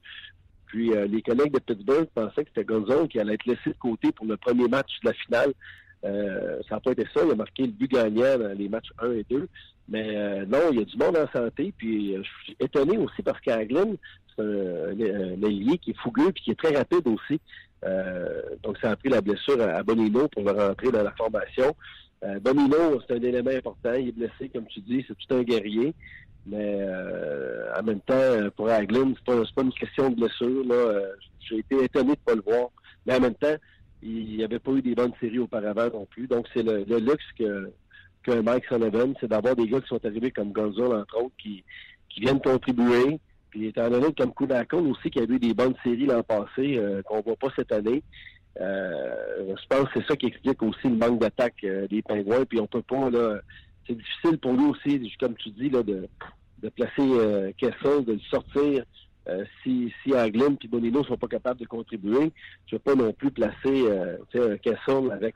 Puis 0.67 0.95
euh, 0.95 1.05
les 1.05 1.21
collègues 1.21 1.51
de 1.51 1.59
Pittsburgh 1.59 2.07
pensaient 2.15 2.45
que 2.45 2.49
c'était 2.55 2.63
Gonzalo 2.63 3.07
qui 3.07 3.19
allait 3.19 3.33
être 3.33 3.45
laissé 3.45 3.71
de 3.71 3.77
côté 3.77 4.13
pour 4.13 4.25
le 4.25 4.37
premier 4.37 4.69
match 4.69 4.91
de 5.03 5.09
la 5.09 5.13
finale. 5.13 5.53
ça 6.01 6.75
n'a 6.75 6.79
pas 6.79 6.91
été 6.91 7.03
ça. 7.13 7.23
Il 7.25 7.31
a 7.31 7.35
marqué 7.35 7.63
le 7.63 7.73
but 7.73 7.91
gagnant 7.91 8.37
dans 8.37 8.57
les 8.57 8.69
matchs 8.69 8.89
1 8.99 9.11
et 9.11 9.25
2. 9.29 9.49
Mais 9.89 10.45
non, 10.45 10.59
il 10.71 10.79
y 10.79 10.81
a 10.81 10.85
du 10.85 10.97
monde 10.97 11.17
en 11.17 11.27
santé. 11.37 11.73
Puis 11.77 12.15
je 12.15 12.43
suis 12.45 12.55
étonné 12.61 12.97
aussi 12.97 13.21
parce 13.21 13.41
qu'Aglin, 13.41 13.95
un, 14.39 15.41
ailier 15.41 15.77
qui 15.77 15.91
est 15.91 15.99
fougueux 15.99 16.29
et 16.29 16.33
qui 16.33 16.51
est 16.51 16.59
très 16.59 16.75
rapide 16.75 17.07
aussi. 17.07 17.39
Euh, 17.85 18.41
donc, 18.63 18.77
ça 18.79 18.91
a 18.91 18.95
pris 18.95 19.09
la 19.09 19.21
blessure 19.21 19.61
à, 19.61 19.83
Bonino 19.83 20.27
pour 20.27 20.43
le 20.43 20.51
rentrer 20.51 20.91
dans 20.91 21.03
la 21.03 21.11
formation. 21.11 21.75
Euh, 22.23 22.39
Bonino, 22.39 23.01
c'est 23.01 23.15
un 23.15 23.21
élément 23.21 23.51
important. 23.51 23.93
Il 23.93 24.09
est 24.09 24.11
blessé, 24.11 24.49
comme 24.49 24.65
tu 24.67 24.79
dis, 24.81 25.05
c'est 25.07 25.15
tout 25.15 25.35
un 25.35 25.43
guerrier. 25.43 25.93
Mais 26.47 26.77
euh, 26.79 27.73
en 27.77 27.83
même 27.83 28.01
temps, 28.01 28.49
pour 28.55 28.69
Aglin, 28.69 29.13
c'est 29.15 29.25
pas, 29.25 29.41
pas 29.55 29.61
une 29.61 29.73
question 29.73 30.09
de 30.09 30.15
blessure. 30.15 30.63
J'ai 31.39 31.59
été 31.59 31.83
étonné 31.83 32.13
de 32.13 32.19
ne 32.19 32.25
pas 32.25 32.35
le 32.35 32.41
voir. 32.41 32.69
Mais 33.05 33.15
en 33.15 33.19
même 33.19 33.35
temps, 33.35 33.55
il 34.01 34.37
n'y 34.37 34.43
avait 34.43 34.59
pas 34.59 34.71
eu 34.71 34.81
des 34.81 34.95
bonnes 34.95 35.13
séries 35.19 35.39
auparavant 35.39 35.89
non 35.91 36.05
plus. 36.05 36.27
Donc, 36.27 36.47
c'est 36.53 36.63
le, 36.63 36.83
luxe 36.99 37.25
que, 37.37 37.71
que 38.23 38.39
Mike 38.39 38.65
Sullivan, 38.65 39.13
c'est 39.19 39.27
d'avoir 39.27 39.55
des 39.55 39.67
gars 39.67 39.81
qui 39.81 39.87
sont 39.87 40.05
arrivés 40.05 40.31
comme 40.31 40.51
Gonzalo, 40.51 40.93
entre 40.93 41.17
autres, 41.17 41.35
qui, 41.37 41.63
qui 42.09 42.21
viennent 42.21 42.41
contribuer, 42.41 43.19
puis 43.55 43.67
étant 43.67 43.89
donné 43.89 44.07
comme 44.13 44.33
Koudakon 44.33 44.91
aussi 44.91 45.09
qui 45.09 45.17
a 45.17 45.23
eu 45.23 45.39
des 45.39 45.53
bonnes 45.53 45.75
séries 45.81 46.07
l'an 46.07 46.23
passé, 46.23 46.75
euh, 46.77 47.01
qu'on 47.03 47.21
voit 47.21 47.37
pas 47.37 47.47
cette 47.55 47.71
année, 47.71 48.03
euh, 48.59 49.15
je 49.47 49.67
pense 49.69 49.87
que 49.89 50.01
c'est 50.01 50.07
ça 50.07 50.17
qui 50.17 50.25
explique 50.25 50.61
aussi 50.61 50.89
le 50.89 50.97
manque 50.97 51.21
d'attaque 51.21 51.63
euh, 51.63 51.87
des 51.87 52.01
Pingouins. 52.01 52.43
Puis 52.43 52.59
on 52.59 52.67
peut 52.67 52.81
pas 52.81 53.09
là. 53.09 53.39
C'est 53.87 53.95
difficile 53.95 54.39
pour 54.39 54.53
nous 54.55 54.71
aussi, 54.71 55.09
comme 55.21 55.35
tu 55.35 55.51
dis, 55.51 55.69
là, 55.69 55.83
de, 55.83 56.05
de 56.61 56.69
placer 56.69 57.53
Kessel, 57.57 58.03
de 58.03 58.13
le 58.13 58.19
sortir. 58.29 58.83
si, 59.63 59.93
si 60.03 60.13
Anglin 60.13 60.57
et 60.61 60.67
Bonino 60.67 61.03
sont 61.05 61.17
pas 61.17 61.27
capables 61.27 61.59
de 61.61 61.65
contribuer, 61.65 62.33
je 62.65 62.75
ne 62.75 62.77
veux 62.77 62.79
pas 62.79 62.95
non 62.95 63.13
plus 63.13 63.31
placer 63.31 63.85
euh, 63.87 64.57
Kessel 64.57 65.11
avec 65.13 65.35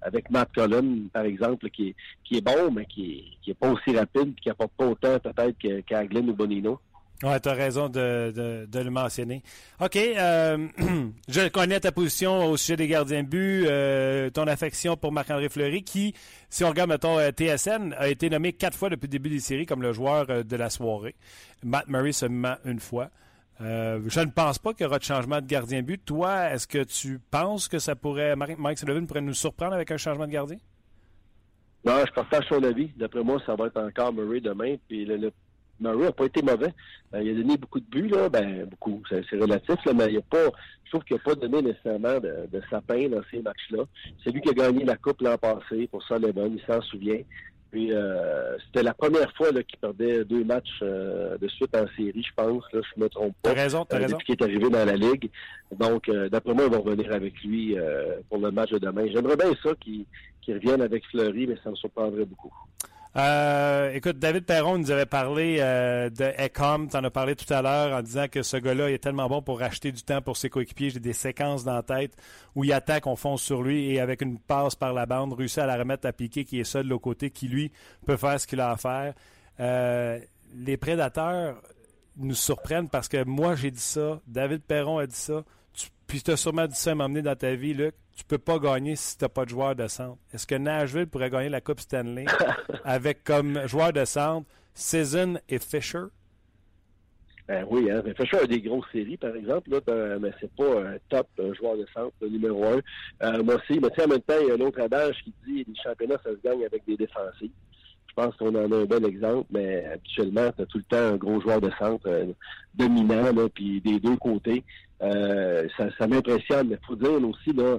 avec 0.00 0.28
Matt 0.30 0.50
Cullen, 0.52 1.08
par 1.12 1.24
exemple, 1.24 1.68
qui 1.70 1.90
est, 1.90 1.94
qui 2.24 2.38
est 2.38 2.40
bon, 2.40 2.72
mais 2.72 2.86
qui 2.86 3.38
est, 3.46 3.54
pas 3.54 3.70
aussi 3.70 3.96
rapide 3.96 4.34
qui 4.40 4.50
apporte 4.50 4.72
pas 4.72 4.88
autant 4.88 5.18
peut-être 5.20 5.84
qu'Anglin 5.86 6.26
ou 6.26 6.34
Bonino. 6.34 6.80
Oui, 7.22 7.38
tu 7.42 7.48
as 7.50 7.52
raison 7.52 7.90
de, 7.90 8.66
de, 8.66 8.78
le 8.78 8.90
mentionner. 8.90 9.42
OK, 9.78 9.96
euh, 9.96 10.68
je 11.28 11.48
connais 11.48 11.78
ta 11.78 11.92
position 11.92 12.46
au 12.46 12.56
sujet 12.56 12.76
des 12.76 12.88
gardiens 12.88 13.22
de 13.22 13.28
but, 13.28 13.66
euh, 13.66 14.30
ton 14.30 14.44
affection 14.44 14.96
pour 14.96 15.12
Marc-André 15.12 15.50
Fleury, 15.50 15.82
qui, 15.82 16.14
si 16.48 16.64
on 16.64 16.70
regarde, 16.70 16.88
mettons, 16.88 17.18
euh, 17.18 17.30
TSN, 17.30 17.94
a 17.98 18.08
été 18.08 18.30
nommé 18.30 18.54
quatre 18.54 18.76
fois 18.76 18.88
depuis 18.88 19.06
le 19.06 19.10
début 19.10 19.28
des 19.28 19.40
séries 19.40 19.66
comme 19.66 19.82
le 19.82 19.92
joueur 19.92 20.44
de 20.44 20.56
la 20.56 20.70
soirée. 20.70 21.14
Matt 21.62 21.88
Murray 21.88 22.12
seulement 22.12 22.56
une 22.64 22.80
fois. 22.80 23.10
je 23.60 24.20
ne 24.20 24.30
pense 24.30 24.58
pas 24.58 24.72
qu'il 24.72 24.84
y 24.84 24.86
aura 24.86 24.98
de 24.98 25.04
changement 25.04 25.42
de 25.42 25.46
gardien 25.46 25.82
de 25.82 25.86
but. 25.86 26.02
Toi, 26.02 26.52
est-ce 26.52 26.66
que 26.66 26.84
tu 26.84 27.20
penses 27.30 27.68
que 27.68 27.78
ça 27.78 27.94
pourrait, 27.94 28.34
Mike 28.34 28.78
Sullivan 28.78 29.06
pourrait 29.06 29.20
nous 29.20 29.34
surprendre 29.34 29.74
avec 29.74 29.90
un 29.90 29.98
changement 29.98 30.26
de 30.26 30.32
gardien? 30.32 30.56
Non, 31.84 32.02
je 32.06 32.12
partage 32.12 32.44
son 32.48 32.62
avis. 32.62 32.90
D'après 32.96 33.22
moi, 33.22 33.38
ça 33.44 33.56
va 33.56 33.66
être 33.66 33.78
encore 33.78 34.14
Murray 34.14 34.40
demain. 34.40 34.76
Puis 34.88 35.04
le 35.04 35.30
Murray 35.80 36.04
n'a 36.04 36.12
pas 36.12 36.26
été 36.26 36.42
mauvais. 36.42 36.72
Euh, 37.14 37.22
il 37.22 37.30
a 37.30 37.34
donné 37.34 37.56
beaucoup 37.56 37.80
de 37.80 37.86
buts, 37.86 38.08
là. 38.08 38.28
Ben, 38.28 38.66
beaucoup. 38.66 39.02
C'est 39.08 39.36
relatif, 39.36 39.76
là, 39.84 39.92
mais 39.94 40.06
il 40.10 40.18
a 40.18 40.22
pas. 40.22 40.50
Je 40.84 40.90
trouve 40.90 41.04
qu'il 41.04 41.16
n'a 41.16 41.22
pas 41.22 41.34
donné 41.34 41.62
nécessairement 41.62 42.18
de, 42.18 42.48
de 42.52 42.62
sapin 42.68 43.08
dans 43.08 43.22
ces 43.30 43.40
matchs-là. 43.40 43.84
C'est 44.22 44.30
lui 44.30 44.40
qui 44.40 44.50
a 44.50 44.52
gagné 44.52 44.84
la 44.84 44.96
Coupe 44.96 45.20
l'an 45.20 45.38
passé 45.38 45.88
pour 45.90 46.02
ça, 46.06 46.16
Sullivan, 46.16 46.52
il 46.52 46.62
s'en 46.66 46.80
souvient. 46.82 47.20
Puis 47.70 47.92
euh, 47.92 48.58
c'était 48.66 48.82
la 48.82 48.94
première 48.94 49.32
fois 49.36 49.52
qu'il 49.52 49.78
perdait 49.80 50.24
deux 50.24 50.42
matchs 50.42 50.80
euh, 50.82 51.38
de 51.38 51.46
suite 51.46 51.76
en 51.76 51.86
série, 51.96 52.24
je 52.24 52.34
pense. 52.34 52.64
Là, 52.72 52.80
je 52.82 53.00
me 53.00 53.08
trompe 53.08 53.36
pas. 53.42 53.54
T'as 53.54 53.62
raison, 53.62 53.84
t'as 53.84 53.98
raison. 53.98 54.16
Depuis 54.16 54.26
qu'il 54.26 54.34
est 54.34 54.42
arrivé 54.42 54.68
dans 54.68 54.84
la 54.84 54.96
Ligue. 54.96 55.30
Donc, 55.78 56.10
d'après 56.10 56.52
moi, 56.52 56.64
ils 56.66 56.72
vont 56.74 56.82
revenir 56.82 57.12
avec 57.12 57.40
lui 57.44 57.76
pour 58.28 58.38
le 58.38 58.50
match 58.50 58.70
de 58.70 58.78
demain. 58.78 59.06
J'aimerais 59.12 59.36
bien 59.36 59.52
ça 59.62 59.70
qu'il 59.80 60.04
revienne 60.48 60.82
avec 60.82 61.06
Fleury, 61.06 61.46
mais 61.46 61.56
ça 61.62 61.70
me 61.70 61.76
surprendrait 61.76 62.24
beaucoup. 62.24 62.52
Euh, 63.16 63.92
écoute, 63.92 64.20
David 64.20 64.44
Perron 64.44 64.78
nous 64.78 64.92
avait 64.92 65.06
parlé 65.06 65.56
euh, 65.58 66.10
de 66.10 66.32
Ecom. 66.38 66.88
Tu 66.88 66.96
en 66.96 67.02
as 67.02 67.10
parlé 67.10 67.34
tout 67.34 67.52
à 67.52 67.60
l'heure 67.60 67.98
en 67.98 68.02
disant 68.02 68.26
que 68.28 68.42
ce 68.42 68.56
gars-là 68.56 68.90
est 68.90 68.98
tellement 68.98 69.28
bon 69.28 69.42
pour 69.42 69.58
racheter 69.58 69.90
du 69.90 70.02
temps 70.02 70.22
pour 70.22 70.36
ses 70.36 70.48
coéquipiers. 70.48 70.90
J'ai 70.90 71.00
des 71.00 71.12
séquences 71.12 71.64
dans 71.64 71.74
la 71.74 71.82
tête 71.82 72.12
où 72.54 72.62
il 72.62 72.72
attaque, 72.72 73.08
on 73.08 73.16
fonce 73.16 73.42
sur 73.42 73.62
lui 73.62 73.90
et 73.90 74.00
avec 74.00 74.22
une 74.22 74.38
passe 74.38 74.76
par 74.76 74.92
la 74.92 75.06
bande, 75.06 75.32
réussit 75.32 75.58
à 75.58 75.66
la 75.66 75.76
remettre 75.76 76.06
à 76.06 76.12
piquer 76.12 76.44
qui 76.44 76.60
est 76.60 76.64
seul 76.64 76.84
de 76.84 76.90
l'autre 76.90 77.02
côté, 77.02 77.30
qui 77.30 77.48
lui 77.48 77.72
peut 78.06 78.16
faire 78.16 78.38
ce 78.38 78.46
qu'il 78.46 78.60
a 78.60 78.70
à 78.70 78.76
faire. 78.76 79.14
Euh, 79.58 80.20
les 80.54 80.76
prédateurs 80.76 81.60
nous 82.16 82.34
surprennent 82.34 82.88
parce 82.88 83.08
que 83.08 83.24
moi 83.24 83.56
j'ai 83.56 83.72
dit 83.72 83.80
ça, 83.80 84.20
David 84.28 84.62
Perron 84.62 84.98
a 84.98 85.06
dit 85.06 85.16
ça, 85.16 85.44
puis 86.06 86.22
tu 86.22 86.30
as 86.30 86.36
sûrement 86.36 86.66
dit 86.66 86.76
ça 86.76 86.92
à 86.92 86.94
m'emmener 86.94 87.22
dans 87.22 87.36
ta 87.36 87.54
vie, 87.54 87.74
Luc 87.74 87.94
tu 88.20 88.26
peux 88.26 88.38
pas 88.38 88.58
gagner 88.58 88.96
si 88.96 89.16
tu 89.16 89.24
n'as 89.24 89.30
pas 89.30 89.46
de 89.46 89.50
joueur 89.50 89.74
de 89.74 89.88
centre. 89.88 90.18
Est-ce 90.34 90.46
que 90.46 90.54
Nashville 90.54 91.06
pourrait 91.06 91.30
gagner 91.30 91.48
la 91.48 91.62
Coupe 91.62 91.80
Stanley 91.80 92.26
avec 92.84 93.24
comme 93.24 93.66
joueur 93.66 93.94
de 93.94 94.04
centre 94.04 94.46
Season 94.74 95.38
et 95.48 95.58
Fisher? 95.58 96.04
Ben 97.48 97.64
oui, 97.70 97.90
hein. 97.90 98.02
Fisher 98.14 98.40
a 98.42 98.46
des 98.46 98.60
grosses 98.60 98.84
séries, 98.92 99.16
par 99.16 99.34
exemple, 99.34 99.70
là, 99.70 99.80
ben, 99.86 100.18
mais 100.18 100.32
c'est 100.38 100.52
pas 100.52 100.82
un 100.82 100.96
top 101.08 101.28
joueur 101.58 101.78
de 101.78 101.86
centre, 101.94 102.12
le 102.20 102.28
numéro 102.28 102.62
un. 102.62 102.80
Euh, 103.22 103.42
moi 103.42 103.54
aussi, 103.54 103.80
mais 103.80 103.88
en 104.04 104.08
même 104.08 104.20
temps, 104.20 104.34
il 104.38 104.48
y 104.48 104.50
a 104.50 104.54
un 104.54 104.60
autre 104.60 104.82
adage 104.82 105.16
qui 105.24 105.32
dit 105.46 105.64
que 105.64 105.70
les 105.70 105.76
championnats, 105.82 106.20
ça 106.22 106.30
se 106.30 106.40
gagne 106.44 106.62
avec 106.66 106.84
des 106.86 106.98
défensifs. 106.98 107.50
Je 108.06 108.14
pense 108.14 108.36
qu'on 108.36 108.54
en 108.54 108.70
a 108.70 108.76
un 108.76 108.84
bon 108.84 109.04
exemple, 109.06 109.46
mais 109.50 109.86
habituellement, 109.86 110.52
tu 110.54 110.62
as 110.62 110.66
tout 110.66 110.78
le 110.78 110.84
temps 110.84 111.14
un 111.14 111.16
gros 111.16 111.40
joueur 111.40 111.62
de 111.62 111.70
centre 111.78 112.06
euh, 112.06 112.26
dominant, 112.74 113.32
puis 113.54 113.80
des 113.80 113.98
deux 113.98 114.16
côtés. 114.16 114.62
Euh, 115.00 115.66
ça, 115.78 115.88
ça 115.98 116.06
m'impressionne, 116.06 116.68
mais 116.68 116.76
il 116.80 116.86
faut 116.86 116.96
dire 116.96 117.12
aussi, 117.26 117.52
là, 117.54 117.78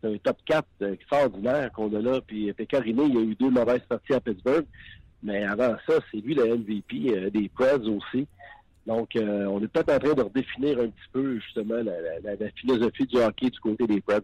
c'est 0.00 0.08
un 0.08 0.16
top 0.18 0.38
4 0.46 0.66
euh, 0.82 0.92
extraordinaire 0.92 1.72
qu'on 1.72 1.92
a 1.94 2.00
là. 2.00 2.20
Puis 2.26 2.52
Pécariné, 2.52 3.04
il 3.04 3.14
y 3.14 3.18
a 3.18 3.22
eu 3.22 3.34
deux 3.34 3.50
mauvaises 3.50 3.82
parties 3.88 4.14
à 4.14 4.20
Pittsburgh. 4.20 4.64
Mais 5.22 5.44
avant 5.44 5.76
ça, 5.86 5.94
c'est 6.10 6.18
lui 6.18 6.34
le 6.34 6.56
MVP 6.56 7.16
euh, 7.16 7.30
des 7.30 7.48
Preds 7.48 7.88
aussi. 7.88 8.26
Donc, 8.86 9.16
euh, 9.16 9.44
on 9.46 9.62
est 9.62 9.68
peut-être 9.68 9.92
en 9.92 9.98
train 9.98 10.14
de 10.14 10.22
redéfinir 10.22 10.78
un 10.78 10.86
petit 10.86 11.08
peu, 11.12 11.38
justement, 11.40 11.82
la, 11.82 12.50
philosophie 12.56 13.06
du 13.06 13.18
hockey 13.18 13.50
du 13.50 13.60
côté 13.60 13.86
des 13.86 14.00
Preds. 14.00 14.22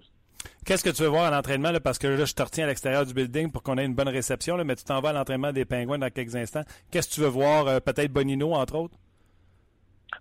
Qu'est-ce 0.65 0.85
que 0.85 0.91
tu 0.91 1.03
veux 1.03 1.09
voir 1.09 1.25
à 1.25 1.31
l'entraînement? 1.31 1.71
Parce 1.83 1.99
que 1.99 2.07
là, 2.07 2.25
je 2.25 2.33
te 2.33 2.43
retiens 2.43 2.65
à 2.65 2.69
l'extérieur 2.69 3.05
du 3.05 3.13
building 3.13 3.51
pour 3.51 3.63
qu'on 3.63 3.77
ait 3.77 3.85
une 3.85 3.95
bonne 3.95 4.09
réception, 4.09 4.63
mais 4.65 4.77
tu 4.77 4.85
t'en 4.85 5.01
vas 5.01 5.11
à 5.11 5.13
l'entraînement 5.13 5.53
des 5.53 5.67
Pingouins 5.67 5.99
dans 5.99 6.11
quelques 6.11 6.37
instants. 6.37 6.65
Qu'est-ce 6.91 7.11
que 7.11 7.15
tu 7.15 7.21
veux 7.21 7.29
voir? 7.29 7.83
Peut-être 7.83 8.11
Bonino, 8.11 8.53
entre 8.55 8.77
autres? 8.77 8.97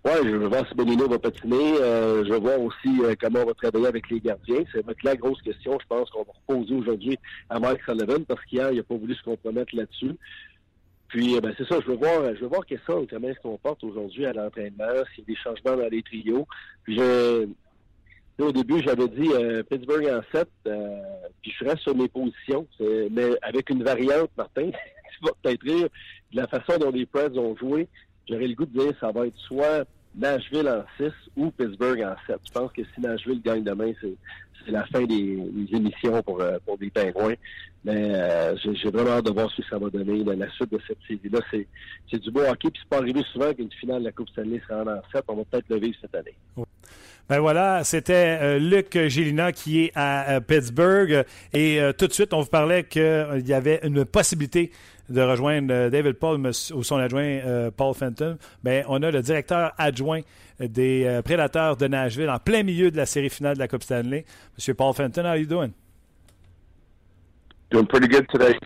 Oui, 0.04 0.12
je 0.22 0.36
veux 0.36 0.48
voir 0.48 0.66
si 0.68 0.74
Benino 0.74 1.08
va 1.08 1.18
patiner. 1.18 1.80
Euh, 1.80 2.24
je 2.24 2.32
veux 2.32 2.38
voir 2.38 2.60
aussi 2.60 3.00
euh, 3.02 3.14
comment 3.18 3.40
on 3.40 3.46
va 3.46 3.54
travailler 3.54 3.86
avec 3.86 4.10
les 4.10 4.20
gardiens. 4.20 4.62
C'est 4.72 4.84
la 5.02 5.16
grosse 5.16 5.40
question, 5.40 5.78
je 5.80 5.86
pense, 5.86 6.10
qu'on 6.10 6.24
va 6.24 6.32
reposer 6.46 6.74
aujourd'hui 6.74 7.18
à 7.48 7.58
Mike 7.58 7.82
Sullivan 7.84 8.24
parce 8.26 8.44
qu'hier, 8.44 8.70
il 8.70 8.76
n'a 8.78 8.82
pas 8.82 8.96
voulu 8.96 9.14
se 9.14 9.22
compromettre 9.22 9.74
là-dessus. 9.74 10.16
Puis, 11.08 11.36
euh, 11.36 11.40
ben, 11.40 11.54
c'est 11.56 11.66
ça, 11.66 11.78
je 11.80 11.86
veux 11.90 11.96
voir, 11.96 12.34
je 12.34 12.40
veux 12.40 12.48
voir 12.48 12.62
ça, 12.68 12.94
comment 13.08 13.28
est-ce 13.28 13.40
qu'on 13.40 13.56
porte 13.56 13.82
aujourd'hui 13.84 14.26
à 14.26 14.32
l'entraînement, 14.34 15.04
s'il 15.14 15.24
y 15.24 15.32
a 15.32 15.34
des 15.34 15.36
changements 15.36 15.76
dans 15.76 15.88
les 15.88 16.02
trios. 16.02 16.46
Puis, 16.82 17.00
au 17.00 18.52
début, 18.52 18.82
j'avais 18.84 19.08
dit 19.08 19.30
Pittsburgh 19.70 20.06
en 20.06 20.36
7, 20.36 20.48
puis 21.40 21.54
je 21.58 21.64
reste 21.64 21.78
sur 21.78 21.96
mes 21.96 22.08
positions, 22.08 22.66
mais 22.80 23.30
avec 23.42 23.70
une 23.70 23.84
variante, 23.84 24.30
Martin, 24.36 24.70
tu 24.70 25.24
vas 25.24 25.32
peut-être 25.40 25.62
rire, 25.62 25.88
de 26.32 26.36
la 26.36 26.48
façon 26.48 26.78
dont 26.78 26.90
les 26.90 27.06
Preds 27.06 27.38
ont 27.38 27.56
joué 27.56 27.88
j'aurais 28.28 28.46
le 28.46 28.54
goût 28.54 28.66
de 28.66 28.78
dire 28.78 28.92
ça 29.00 29.10
va 29.12 29.26
être 29.26 29.38
soit 29.38 29.86
Nashville 30.16 30.68
en 30.68 30.84
6 30.96 31.12
ou 31.36 31.50
Pittsburgh 31.50 32.02
en 32.02 32.14
7. 32.26 32.38
Je 32.46 32.52
pense 32.52 32.72
que 32.72 32.82
si 32.94 33.00
Nashville 33.00 33.42
gagne 33.42 33.64
demain, 33.64 33.92
c'est, 34.00 34.14
la 34.66 34.86
fin 34.86 35.02
des, 35.04 35.38
émissions 35.72 36.22
pour, 36.22 36.40
euh, 36.40 36.56
pour 36.64 36.78
des 36.78 36.88
pingouins. 36.88 37.34
Mais 37.84 38.14
euh, 38.14 38.56
j'ai, 38.56 38.88
vraiment 38.88 39.10
hâte 39.10 39.26
de 39.26 39.30
voir 39.30 39.50
ce 39.50 39.60
que 39.60 39.68
ça 39.68 39.76
va 39.78 39.90
donner. 39.90 40.24
La, 40.24 40.48
suite 40.52 40.72
de 40.72 40.80
cette 40.86 40.96
série-là, 41.06 41.40
c'est, 41.50 42.18
du 42.18 42.30
beau 42.30 42.40
hockey. 42.40 42.70
Puis 42.70 42.80
c'est 42.82 42.88
pas 42.88 42.98
arrivé 42.98 43.22
souvent 43.30 43.52
qu'une 43.52 43.70
finale 43.72 44.00
de 44.00 44.06
la 44.06 44.12
Coupe 44.12 44.30
Stanley 44.30 44.62
se 44.66 44.72
en 44.72 45.02
7. 45.12 45.24
On 45.28 45.36
va 45.36 45.42
peut-être 45.44 45.68
le 45.68 45.80
vivre 45.80 45.96
cette 46.00 46.14
année. 46.14 46.34
Ben 47.28 47.40
voilà, 47.40 47.84
c'était 47.84 48.38
euh, 48.40 48.58
Luc 48.58 48.98
Gélina 49.08 49.52
qui 49.52 49.84
est 49.84 49.92
à, 49.94 50.40
Pittsburgh. 50.40 51.24
Et 51.52 51.78
tout 51.98 52.06
de 52.06 52.12
suite, 52.12 52.32
on 52.32 52.40
vous 52.40 52.48
parlait 52.48 52.84
qu'il 52.84 53.44
y 53.46 53.52
avait 53.52 53.80
une 53.82 54.06
possibilité 54.06 54.70
de 55.08 55.20
rejoindre 55.20 55.72
euh, 55.72 55.90
David 55.90 56.14
Paul 56.14 56.40
ou 56.40 56.82
son 56.82 56.96
adjoint 56.96 57.22
euh, 57.22 57.70
Paul 57.70 57.94
Fenton, 57.94 58.38
ben, 58.62 58.84
on 58.88 59.02
a 59.02 59.10
le 59.10 59.22
directeur 59.22 59.72
adjoint 59.78 60.20
des 60.60 61.04
euh, 61.04 61.22
Prédateurs 61.22 61.76
de 61.76 61.86
Nashville 61.86 62.30
en 62.30 62.38
plein 62.38 62.62
milieu 62.62 62.90
de 62.90 62.96
la 62.96 63.06
série 63.06 63.30
finale 63.30 63.54
de 63.54 63.60
la 63.60 63.68
Coupe 63.68 63.82
Stanley. 63.82 64.24
Monsieur 64.56 64.74
Paul 64.74 64.94
Fenton, 64.94 65.22
how 65.22 65.28
are 65.28 65.38
you 65.38 65.46
doing? 65.46 65.72
Doing 67.70 67.86
pretty 67.86 68.08
good 68.08 68.26
today. 68.28 68.58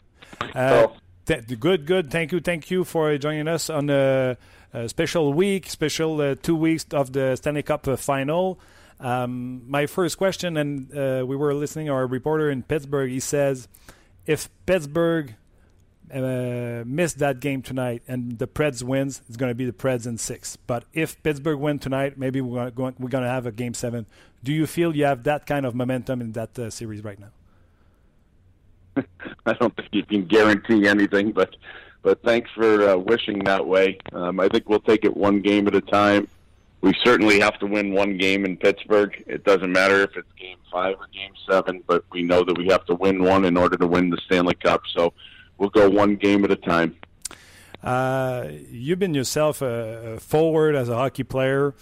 Uh, 0.54 0.86
good, 1.26 1.86
good. 1.86 2.10
Thank 2.10 2.32
you, 2.32 2.40
thank 2.40 2.70
you 2.70 2.84
for 2.84 3.16
joining 3.18 3.48
us 3.48 3.70
on 3.70 3.88
a, 3.90 4.36
a 4.72 4.88
special 4.88 5.32
week, 5.32 5.68
special 5.68 6.20
uh, 6.20 6.34
two 6.40 6.56
weeks 6.56 6.86
of 6.92 7.12
the 7.12 7.36
Stanley 7.36 7.62
Cup 7.62 7.86
final. 7.98 8.58
Um, 9.00 9.62
my 9.70 9.86
first 9.86 10.18
question, 10.18 10.56
and 10.56 10.92
uh, 10.92 11.24
we 11.26 11.36
were 11.36 11.54
listening 11.54 11.88
our 11.88 12.06
reporter 12.06 12.50
in 12.50 12.62
Pittsburgh. 12.62 13.10
He 13.10 13.20
says, 13.20 13.68
if 14.26 14.48
Pittsburgh 14.66 15.36
uh, 16.12 16.84
miss 16.86 17.14
that 17.14 17.40
game 17.40 17.62
tonight 17.62 18.02
and 18.08 18.38
the 18.38 18.46
Preds 18.46 18.82
wins, 18.82 19.22
it's 19.28 19.36
going 19.36 19.50
to 19.50 19.54
be 19.54 19.64
the 19.64 19.72
Preds 19.72 20.06
in 20.06 20.18
six. 20.18 20.56
But 20.56 20.84
if 20.92 21.22
Pittsburgh 21.22 21.58
win 21.58 21.78
tonight, 21.78 22.18
maybe 22.18 22.40
we're 22.40 22.70
going 22.70 22.94
we're 22.98 23.08
going 23.08 23.24
to 23.24 23.30
have 23.30 23.46
a 23.46 23.52
game 23.52 23.74
seven. 23.74 24.06
Do 24.42 24.52
you 24.52 24.66
feel 24.66 24.94
you 24.94 25.04
have 25.04 25.24
that 25.24 25.46
kind 25.46 25.66
of 25.66 25.74
momentum 25.74 26.20
in 26.20 26.32
that 26.32 26.58
uh, 26.58 26.70
series 26.70 27.02
right 27.02 27.18
now? 27.18 29.04
I 29.46 29.52
don't 29.54 29.74
think 29.76 29.88
you 29.92 30.04
can 30.04 30.24
guarantee 30.24 30.86
anything, 30.86 31.32
but 31.32 31.54
but 32.02 32.22
thanks 32.22 32.50
for 32.52 32.88
uh, 32.88 32.96
wishing 32.96 33.40
that 33.44 33.66
way. 33.66 33.98
Um, 34.12 34.40
I 34.40 34.48
think 34.48 34.68
we'll 34.68 34.80
take 34.80 35.04
it 35.04 35.16
one 35.16 35.40
game 35.40 35.66
at 35.66 35.74
a 35.74 35.80
time. 35.80 36.28
We 36.80 36.94
certainly 37.02 37.40
have 37.40 37.58
to 37.58 37.66
win 37.66 37.92
one 37.92 38.16
game 38.16 38.44
in 38.44 38.56
Pittsburgh. 38.56 39.22
It 39.26 39.44
doesn't 39.44 39.72
matter 39.72 40.02
if 40.02 40.16
it's 40.16 40.32
game 40.38 40.58
five 40.70 40.96
or 40.98 41.06
game 41.12 41.32
seven, 41.50 41.82
but 41.86 42.04
we 42.12 42.22
know 42.22 42.44
that 42.44 42.56
we 42.56 42.68
have 42.68 42.84
to 42.86 42.94
win 42.94 43.24
one 43.24 43.44
in 43.44 43.56
order 43.56 43.76
to 43.76 43.86
win 43.86 44.10
the 44.10 44.18
Stanley 44.26 44.54
Cup. 44.54 44.82
So 44.94 45.12
we'll 45.58 45.70
go 45.70 45.88
one 45.88 46.16
game 46.16 46.44
at 46.44 46.50
a 46.50 46.56
time. 46.56 46.96
Uh, 47.82 48.48
you've 48.70 48.98
been 48.98 49.14
yourself 49.14 49.62
a, 49.62 50.18
forward 50.20 50.74
as 50.74 50.88
a 50.88 50.94
hockey 50.94 51.22
player, 51.22 51.74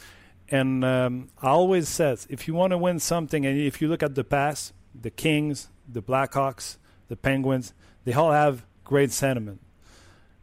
and 0.48 0.84
um, 0.84 1.28
I 1.40 1.48
always 1.48 1.88
says 1.88 2.26
if 2.28 2.46
you 2.48 2.54
want 2.54 2.72
to 2.72 2.78
win 2.78 2.98
something, 2.98 3.46
and 3.46 3.58
if 3.58 3.80
you 3.80 3.88
look 3.88 4.02
at 4.02 4.14
the 4.14 4.24
past, 4.24 4.72
the 4.94 5.10
Kings, 5.10 5.68
the 5.88 6.02
Blackhawks, 6.02 6.76
the 7.08 7.16
Penguins, 7.16 7.72
they 8.04 8.12
all 8.12 8.32
have 8.32 8.64
great 8.84 9.10
sentiment. 9.12 9.60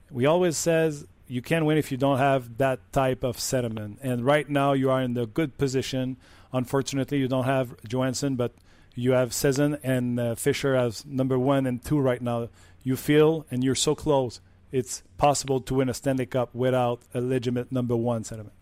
We 0.09 0.25
always 0.25 0.57
says 0.57 1.05
you 1.27 1.41
can't 1.41 1.65
win 1.65 1.77
if 1.77 1.91
you 1.91 1.97
don't 1.97 2.17
have 2.17 2.57
that 2.57 2.91
type 2.91 3.23
of 3.23 3.39
sentiment. 3.39 3.99
And 4.01 4.25
right 4.25 4.47
now 4.47 4.73
you 4.73 4.91
are 4.91 5.01
in 5.01 5.13
the 5.13 5.25
good 5.25 5.57
position. 5.57 6.17
Unfortunately, 6.51 7.17
you 7.17 7.27
don't 7.27 7.45
have 7.45 7.75
Johansson, 7.87 8.35
but 8.35 8.53
you 8.95 9.13
have 9.13 9.31
Sezin 9.31 9.79
and 9.83 10.19
uh, 10.19 10.35
Fisher 10.35 10.75
as 10.75 11.05
number 11.05 11.39
one 11.39 11.65
and 11.65 11.83
two 11.83 11.99
right 11.99 12.21
now 12.21 12.49
you 12.83 12.95
feel, 12.95 13.45
and 13.49 13.63
you're 13.63 13.75
so 13.75 13.95
close, 13.95 14.41
it's 14.71 15.03
possible 15.17 15.61
to 15.61 15.75
win 15.75 15.89
a 15.89 15.93
Stanley 15.93 16.25
Cup 16.25 16.53
without 16.53 17.01
a 17.13 17.21
legitimate 17.21 17.71
number 17.71 17.95
one 17.95 18.23
sentiment? 18.23 18.55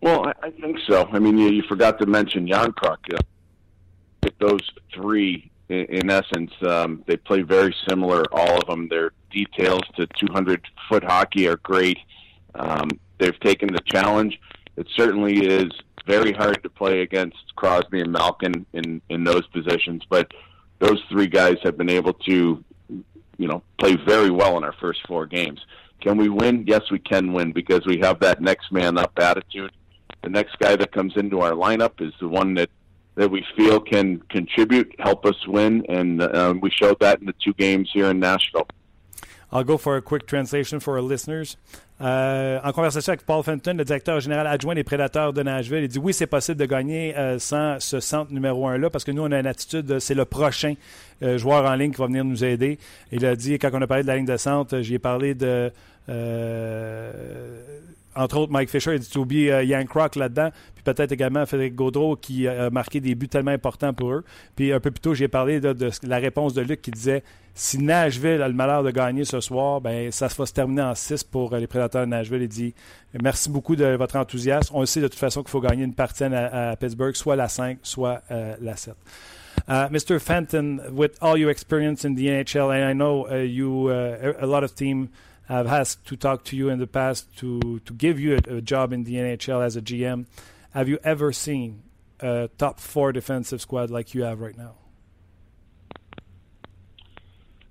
Well, 0.00 0.26
I, 0.26 0.32
I 0.42 0.50
think 0.50 0.78
so. 0.86 1.08
I 1.12 1.18
mean, 1.18 1.38
you, 1.38 1.48
you 1.48 1.62
forgot 1.62 1.98
to 2.00 2.06
mention 2.06 2.46
Jan 2.46 2.72
Kruk. 2.72 2.98
Uh, 3.12 4.28
those 4.40 4.60
three, 4.94 5.50
in, 5.68 5.84
in 5.86 6.10
essence, 6.10 6.52
um, 6.66 7.02
they 7.06 7.16
play 7.16 7.42
very 7.42 7.74
similar. 7.88 8.24
All 8.32 8.58
of 8.58 8.66
them. 8.66 8.88
Their 8.88 9.12
details 9.30 9.82
to 9.96 10.06
200 10.18 10.66
foot 10.88 11.04
hockey 11.04 11.48
are 11.48 11.56
great. 11.56 11.98
Um, 12.54 12.88
they've 13.18 13.38
taken 13.40 13.68
the 13.68 13.80
challenge. 13.86 14.40
It 14.76 14.86
certainly 14.96 15.46
is 15.46 15.70
very 16.06 16.32
hard 16.32 16.62
to 16.62 16.68
play 16.68 17.00
against 17.00 17.54
Crosby 17.56 18.00
and 18.00 18.12
Malkin 18.12 18.66
in 18.72 19.00
in 19.08 19.24
those 19.24 19.46
positions, 19.48 20.02
but 20.08 20.32
those 20.78 21.02
three 21.08 21.26
guys 21.26 21.56
have 21.62 21.76
been 21.76 21.90
able 21.90 22.12
to, 22.12 22.64
you 22.88 23.48
know, 23.48 23.62
play 23.78 23.96
very 23.96 24.30
well 24.30 24.56
in 24.56 24.64
our 24.64 24.74
first 24.74 25.06
four 25.06 25.26
games. 25.26 25.64
Can 26.00 26.18
we 26.18 26.28
win? 26.28 26.64
Yes, 26.66 26.82
we 26.90 26.98
can 26.98 27.32
win 27.32 27.52
because 27.52 27.86
we 27.86 27.98
have 27.98 28.20
that 28.20 28.40
next 28.40 28.70
man 28.70 28.98
up 28.98 29.12
attitude. 29.18 29.72
The 30.22 30.30
next 30.30 30.58
guy 30.58 30.76
that 30.76 30.92
comes 30.92 31.16
into 31.16 31.40
our 31.40 31.52
lineup 31.52 32.00
is 32.00 32.12
the 32.20 32.28
one 32.28 32.54
that 32.54 32.70
that 33.16 33.30
we 33.30 33.46
feel 33.56 33.78
can 33.78 34.18
contribute, 34.28 34.92
help 34.98 35.24
us 35.24 35.36
win, 35.46 35.86
and 35.88 36.20
uh, 36.20 36.52
we 36.60 36.68
showed 36.70 36.98
that 36.98 37.20
in 37.20 37.26
the 37.26 37.34
two 37.44 37.54
games 37.54 37.88
here 37.92 38.10
in 38.10 38.18
Nashville. 38.18 38.66
I'll 39.54 39.62
go 39.62 39.78
for 39.78 39.96
a 39.96 40.02
quick 40.02 40.26
translation 40.26 40.80
for 40.80 40.98
our 40.98 41.02
listeners. 41.02 41.56
Euh, 42.00 42.58
en 42.64 42.72
conversation 42.72 43.12
avec 43.12 43.24
Paul 43.24 43.44
Fenton, 43.44 43.74
le 43.76 43.84
directeur 43.84 44.18
général 44.18 44.48
adjoint 44.48 44.74
des 44.74 44.82
Prédateurs 44.82 45.32
de 45.32 45.44
Nashville, 45.44 45.84
il 45.84 45.88
dit 45.88 46.00
oui, 46.00 46.12
c'est 46.12 46.26
possible 46.26 46.58
de 46.58 46.66
gagner 46.66 47.16
euh, 47.16 47.38
sans 47.38 47.78
ce 47.78 48.00
centre 48.00 48.32
numéro 48.32 48.66
un-là 48.66 48.90
parce 48.90 49.04
que 49.04 49.12
nous, 49.12 49.22
on 49.22 49.30
a 49.30 49.38
une 49.38 49.46
attitude, 49.46 50.00
c'est 50.00 50.14
le 50.14 50.24
prochain 50.24 50.74
euh, 51.22 51.38
joueur 51.38 51.64
en 51.70 51.74
ligne 51.76 51.92
qui 51.92 51.98
va 51.98 52.06
venir 52.06 52.24
nous 52.24 52.44
aider. 52.44 52.80
Il 53.12 53.24
a 53.24 53.36
dit, 53.36 53.56
quand 53.60 53.70
on 53.72 53.80
a 53.80 53.86
parlé 53.86 54.02
de 54.02 54.08
la 54.08 54.16
ligne 54.16 54.26
de 54.26 54.36
centre, 54.36 54.80
j'y 54.80 54.94
ai 54.94 54.98
parlé 54.98 55.34
de 55.36 55.70
entre 58.16 58.38
autres 58.38 58.52
Mike 58.52 58.70
Fisher, 58.70 58.94
il 58.94 59.00
dit 59.00 59.18
oublies 59.18 59.48
uh, 59.48 59.64
Yann 59.64 59.86
Kroc 59.86 60.16
là-dedans, 60.16 60.50
puis 60.74 60.84
peut-être 60.84 61.12
également 61.12 61.44
Frédéric 61.46 61.74
Gaudreau 61.74 62.16
qui 62.16 62.46
a 62.48 62.70
marqué 62.70 63.00
des 63.00 63.14
buts 63.14 63.28
tellement 63.28 63.50
importants 63.50 63.92
pour 63.92 64.12
eux. 64.12 64.24
Puis 64.56 64.72
un 64.72 64.80
peu 64.80 64.90
plus 64.90 65.00
tôt, 65.00 65.14
j'ai 65.14 65.28
parlé 65.28 65.60
de, 65.60 65.90
la 66.02 66.18
réponse 66.18 66.54
de 66.54 66.62
Luc 66.62 66.82
qui 66.82 66.90
disait 66.90 67.22
si 67.54 67.78
Nashville 67.78 68.42
a 68.42 68.48
le 68.48 68.54
malheur 68.54 68.82
de 68.82 68.90
gagner 68.90 69.24
ce 69.24 69.40
soir, 69.40 69.80
ben 69.80 70.10
ça 70.10 70.26
va 70.26 70.46
se 70.46 70.52
terminer 70.52 70.82
en 70.82 70.94
6 70.94 71.24
pour 71.24 71.52
euh, 71.52 71.58
les 71.58 71.68
prédateurs 71.68 72.04
de 72.04 72.10
Nashville. 72.10 72.42
Il 72.42 72.48
dit 72.48 72.74
merci 73.22 73.48
beaucoup 73.48 73.76
de 73.76 73.94
votre 73.94 74.16
enthousiasme. 74.16 74.74
On 74.74 74.84
sait 74.86 75.00
de 75.00 75.08
toute 75.08 75.18
façon 75.18 75.42
qu'il 75.42 75.50
faut 75.50 75.60
gagner 75.60 75.84
une 75.84 75.94
partie 75.94 76.24
à, 76.24 76.76
Pittsburgh, 76.76 77.14
soit 77.14 77.36
la 77.36 77.48
5, 77.48 77.78
soit 77.82 78.22
euh, 78.30 78.56
la 78.60 78.76
7. 78.76 78.94
Uh, 79.68 79.88
Mr. 79.88 80.18
Fenton, 80.18 80.80
with 80.92 81.16
all 81.22 81.38
your 81.38 81.48
experience 81.48 82.04
in 82.04 82.16
the 82.16 82.26
NHL, 82.26 82.70
and 82.70 82.84
I 82.84 82.92
know 82.92 83.26
uh, 83.30 83.36
you, 83.36 83.88
uh, 83.88 84.34
a 84.40 84.46
lot 84.46 84.64
of 84.64 84.74
teams 84.74 85.08
have 85.48 85.66
asked 85.66 86.06
to 86.06 86.16
talk 86.16 86.44
to 86.44 86.56
you 86.56 86.68
in 86.68 86.78
the 86.78 86.86
past 86.86 87.36
to 87.38 87.80
to 87.80 87.92
give 87.92 88.18
you 88.18 88.34
a, 88.36 88.56
a, 88.56 88.60
job 88.60 88.92
in 88.92 89.04
the 89.04 89.14
NHL 89.14 89.64
as 89.64 89.76
a 89.76 89.82
GM. 89.82 90.26
Have 90.70 90.88
you 90.88 90.98
ever 91.04 91.32
seen 91.32 91.82
a 92.20 92.48
top 92.58 92.80
four 92.80 93.12
defensive 93.12 93.60
squad 93.60 93.90
like 93.90 94.14
you 94.14 94.22
have 94.24 94.40
right 94.40 94.56
now? 94.56 94.76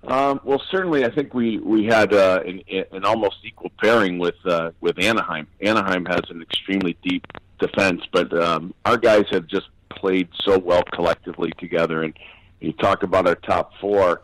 Um, 0.06 0.40
well, 0.44 0.62
certainly, 0.70 1.04
I 1.04 1.10
think 1.10 1.32
we 1.32 1.58
we 1.58 1.86
had 1.86 2.12
uh, 2.12 2.42
an, 2.46 2.62
an 2.92 3.04
almost 3.04 3.36
equal 3.42 3.72
pairing 3.82 4.18
with 4.18 4.34
uh, 4.44 4.70
with 4.80 5.02
Anaheim. 5.02 5.46
Anaheim 5.60 6.04
has 6.04 6.22
an 6.28 6.42
extremely 6.42 6.96
deep 7.02 7.26
defense, 7.58 8.02
but 8.12 8.32
um, 8.40 8.74
our 8.84 8.98
guys 8.98 9.24
have 9.30 9.46
just 9.46 9.66
played 9.90 10.28
so 10.42 10.58
well 10.58 10.82
collectively 10.92 11.52
together. 11.58 12.02
And 12.02 12.14
you 12.60 12.72
talk 12.74 13.02
about 13.02 13.26
our 13.26 13.34
top 13.34 13.72
four 13.80 14.22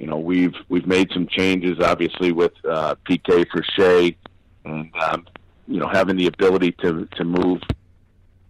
you 0.00 0.06
know, 0.06 0.16
we've 0.16 0.54
we've 0.70 0.86
made 0.86 1.10
some 1.12 1.26
changes, 1.26 1.78
obviously, 1.78 2.32
with 2.32 2.52
uh, 2.64 2.94
PK 3.06 3.46
for 3.50 3.62
Shea, 3.76 4.16
and 4.64 4.90
um, 4.96 5.26
you 5.68 5.78
know, 5.78 5.88
having 5.88 6.16
the 6.16 6.26
ability 6.26 6.72
to 6.80 7.06
to 7.16 7.24
move 7.24 7.60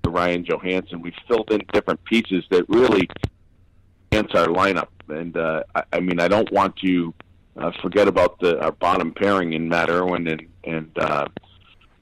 to 0.05 0.11
Ryan 0.11 0.45
Johansson. 0.45 1.03
We've 1.03 1.13
filled 1.27 1.51
in 1.51 1.61
different 1.73 2.05
pieces 2.05 2.45
that 2.51 2.69
really 2.69 3.11
enhance 4.13 4.33
our 4.37 4.47
lineup. 4.47 4.91
And 5.09 5.37
uh, 5.37 5.65
I, 5.75 5.83
I 5.95 5.99
mean, 5.99 6.21
I 6.21 6.29
don't 6.29 6.51
want 6.53 6.77
to 6.85 7.13
uh, 7.57 7.73
forget 7.83 8.07
about 8.07 8.39
the 8.39 8.61
our 8.61 8.71
bottom 8.71 9.13
pairing 9.13 9.53
in 9.53 9.69
Matt 9.69 9.91
Irwin 9.91 10.29
and 10.29 10.47
and 10.63 10.99
uh, 11.01 11.27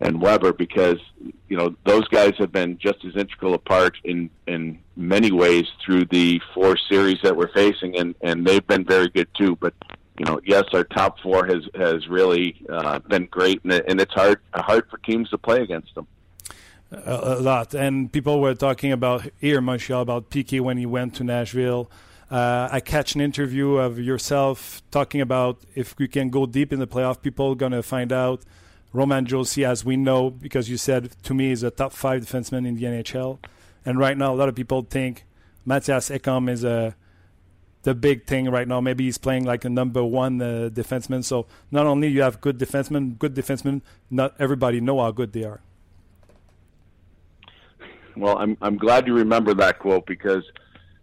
and 0.01 0.20
Weber 0.20 0.53
because 0.53 0.99
you 1.49 1.57
know 1.57 1.74
those 1.84 2.07
guys 2.09 2.34
have 2.38 2.53
been 2.53 2.78
just 2.78 3.05
as 3.05 3.16
integral 3.16 3.55
a 3.55 3.59
part 3.59 3.96
in 4.05 4.30
in 4.46 4.78
many 4.96 5.32
ways 5.32 5.66
through 5.84 6.05
the 6.07 6.40
four 6.55 6.76
series 6.76 7.18
that 7.22 7.36
we're 7.36 7.53
facing, 7.53 7.99
and 7.99 8.14
and 8.22 8.46
they've 8.46 8.66
been 8.66 8.84
very 8.84 9.09
good 9.09 9.28
too. 9.34 9.57
But 9.57 9.74
you 10.18 10.24
know, 10.24 10.40
yes, 10.44 10.64
our 10.72 10.84
top 10.84 11.18
four 11.20 11.46
has 11.46 11.64
has 11.74 12.09
really 12.09 12.57
uh, 12.68 12.99
been 13.01 13.26
great, 13.26 13.62
and, 13.64 13.72
and 13.72 14.01
it's 14.01 14.14
hard 14.14 14.40
hard 14.55 14.88
for 14.90 14.99
teams 14.99 15.30
to 15.30 15.38
play 15.38 15.62
against 15.62 15.94
them. 15.94 16.07
A, 16.90 17.36
a 17.38 17.40
lot, 17.40 17.74
and 17.74 18.12
people 18.12 18.40
were 18.40 18.55
talking 18.55 18.92
about 18.92 19.28
here, 19.38 19.61
Montreal, 19.61 20.03
about 20.03 20.30
PK 20.30 20.61
when 20.61 20.78
he 20.78 20.86
went 20.86 21.14
to 21.16 21.24
Nashville. 21.24 21.90
Uh, 22.30 22.68
I 22.70 22.80
catch 22.80 23.14
an 23.14 23.22
interview 23.22 23.76
of 23.76 23.99
yourself 23.99 24.82
talking 24.90 25.22
about 25.22 25.61
if 25.74 25.99
we 25.99 26.09
can 26.09 26.28
go 26.28 26.44
deep 26.44 26.72
in 26.72 26.78
the 26.78 26.86
playoff, 26.86 27.22
people 27.22 27.53
are 27.53 27.55
gonna 27.55 27.82
find 27.82 28.12
out. 28.12 28.42
Roman 28.93 29.26
Josi, 29.26 29.64
as 29.64 29.84
we 29.84 29.97
know, 29.97 30.30
because 30.30 30.70
you 30.70 30.76
said 30.76 31.11
to 31.22 31.34
me, 31.34 31.51
is 31.51 31.62
a 31.62 31.70
top 31.70 31.93
five 31.93 32.22
defenseman 32.22 32.66
in 32.66 32.74
the 32.76 32.84
NHL, 32.84 33.39
and 33.84 33.99
right 33.99 34.16
now 34.16 34.32
a 34.32 34.36
lot 34.36 34.49
of 34.49 34.55
people 34.55 34.82
think 34.82 35.24
Mattias 35.66 36.16
Ekholm 36.16 36.51
is 36.51 36.64
a 36.64 36.97
the 37.82 37.95
big 37.95 38.26
thing 38.26 38.51
right 38.51 38.66
now. 38.66 38.80
Maybe 38.80 39.05
he's 39.05 39.18
playing 39.18 39.45
like 39.45 39.64
a 39.64 39.68
number 39.68 40.05
one 40.05 40.43
uh, 40.43 40.68
defenseman. 40.72 41.24
So 41.24 41.47
not 41.70 41.86
only 41.86 42.09
you 42.09 42.22
have 42.22 42.41
good 42.41 42.59
defensemen, 42.59 43.18
good 43.18 43.34
defensemen, 43.34 43.82
not 44.11 44.34
everybody 44.39 44.80
know 44.80 45.01
how 45.01 45.11
good 45.11 45.32
they 45.32 45.45
are. 45.45 45.61
Well, 48.16 48.36
I'm 48.36 48.57
I'm 48.61 48.76
glad 48.76 49.07
you 49.07 49.14
remember 49.14 49.55
that 49.55 49.78
quote 49.78 50.07
because 50.07 50.45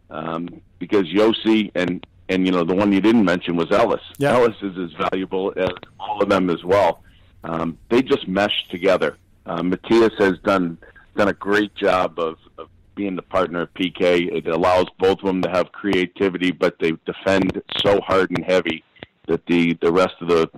um, 0.09 0.61
because 0.79 1.05
Josi 1.05 1.71
and 1.75 2.05
and 2.29 2.45
you 2.45 2.51
know 2.51 2.63
the 2.63 2.75
one 2.75 2.91
you 2.91 3.01
didn't 3.01 3.23
mention 3.23 3.55
was 3.55 3.71
Ellis. 3.71 4.01
Yeah. 4.17 4.33
Ellis 4.33 4.55
is 4.61 4.77
as 4.77 4.91
valuable 5.09 5.53
as 5.55 5.69
all 5.99 6.21
of 6.21 6.29
them 6.29 6.49
as 6.49 6.63
well. 6.63 7.03
Um, 7.45 7.77
they 7.89 8.01
just 8.01 8.27
mesh 8.27 8.67
together. 8.69 9.17
Uh, 9.45 9.61
Mattias 9.61 10.17
has 10.17 10.39
done 10.43 10.77
done 11.15 11.27
a 11.29 11.33
great 11.33 11.73
job 11.75 12.19
of, 12.19 12.37
of 12.57 12.67
being 12.95 13.15
the 13.15 13.21
partner 13.21 13.61
of 13.61 13.73
PK. 13.73 14.35
It 14.35 14.47
allows 14.47 14.87
both 14.99 15.19
of 15.19 15.25
them 15.25 15.41
to 15.43 15.49
have 15.49 15.71
creativity, 15.71 16.51
but 16.51 16.77
they 16.79 16.93
defend 17.05 17.61
so 17.85 18.01
hard 18.01 18.31
and 18.31 18.43
heavy 18.43 18.83
that 19.27 19.45
the 19.45 19.77
the 19.81 19.91
rest 19.91 20.15
of 20.21 20.27
the 20.29 20.49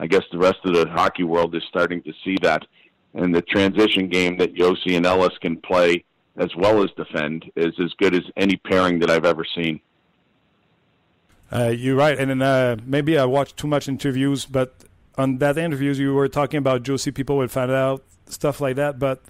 I 0.00 0.08
guess 0.08 0.22
the 0.32 0.38
rest 0.38 0.58
of 0.64 0.74
the 0.74 0.88
hockey 0.88 1.22
world 1.22 1.54
is 1.54 1.62
starting 1.68 2.02
to 2.02 2.12
see 2.24 2.36
that. 2.42 2.66
And 3.14 3.32
the 3.32 3.42
transition 3.42 4.08
game 4.08 4.36
that 4.38 4.54
Josi 4.54 4.96
and 4.96 5.06
Ellis 5.06 5.36
can 5.40 5.58
play 5.58 6.04
as 6.36 6.48
well 6.56 6.82
as 6.82 6.90
defend 6.96 7.44
is 7.54 7.74
as 7.78 7.92
good 7.98 8.14
as 8.14 8.22
any 8.36 8.56
pairing 8.56 8.98
that 9.00 9.10
I've 9.10 9.26
ever 9.26 9.44
seen. 9.54 9.80
Uh, 11.52 11.68
you're 11.68 11.94
right, 11.94 12.18
and 12.18 12.30
then, 12.30 12.40
uh, 12.40 12.76
maybe 12.86 13.18
I 13.18 13.26
watched 13.26 13.58
too 13.58 13.66
much 13.66 13.86
interviews, 13.86 14.46
but 14.46 14.84
on 15.16 15.38
that 15.38 15.58
interviews 15.58 15.98
you 15.98 16.14
were 16.14 16.28
talking 16.28 16.58
about 16.58 16.82
Josi, 16.82 17.14
people 17.14 17.36
would 17.36 17.50
find 17.50 17.70
out 17.70 18.04
stuff 18.26 18.60
like 18.60 18.76
that. 18.76 18.98
But 18.98 19.22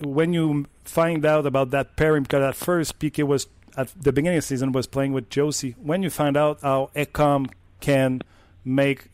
when 0.00 0.32
you 0.32 0.66
find 0.84 1.24
out 1.24 1.46
about 1.46 1.70
that 1.70 1.96
pairing, 1.96 2.24
because 2.24 2.42
at 2.42 2.56
first 2.56 2.98
PK 2.98 3.24
was 3.24 3.46
at 3.76 3.88
the 4.00 4.12
beginning 4.12 4.38
of 4.38 4.44
the 4.44 4.46
season 4.46 4.72
was 4.72 4.86
playing 4.86 5.12
with 5.12 5.28
Josi. 5.30 5.74
When 5.78 6.02
you 6.02 6.10
find 6.10 6.36
out 6.36 6.60
how 6.62 6.90
Ekholm 6.94 7.50
can 7.80 8.22
make 8.64 9.06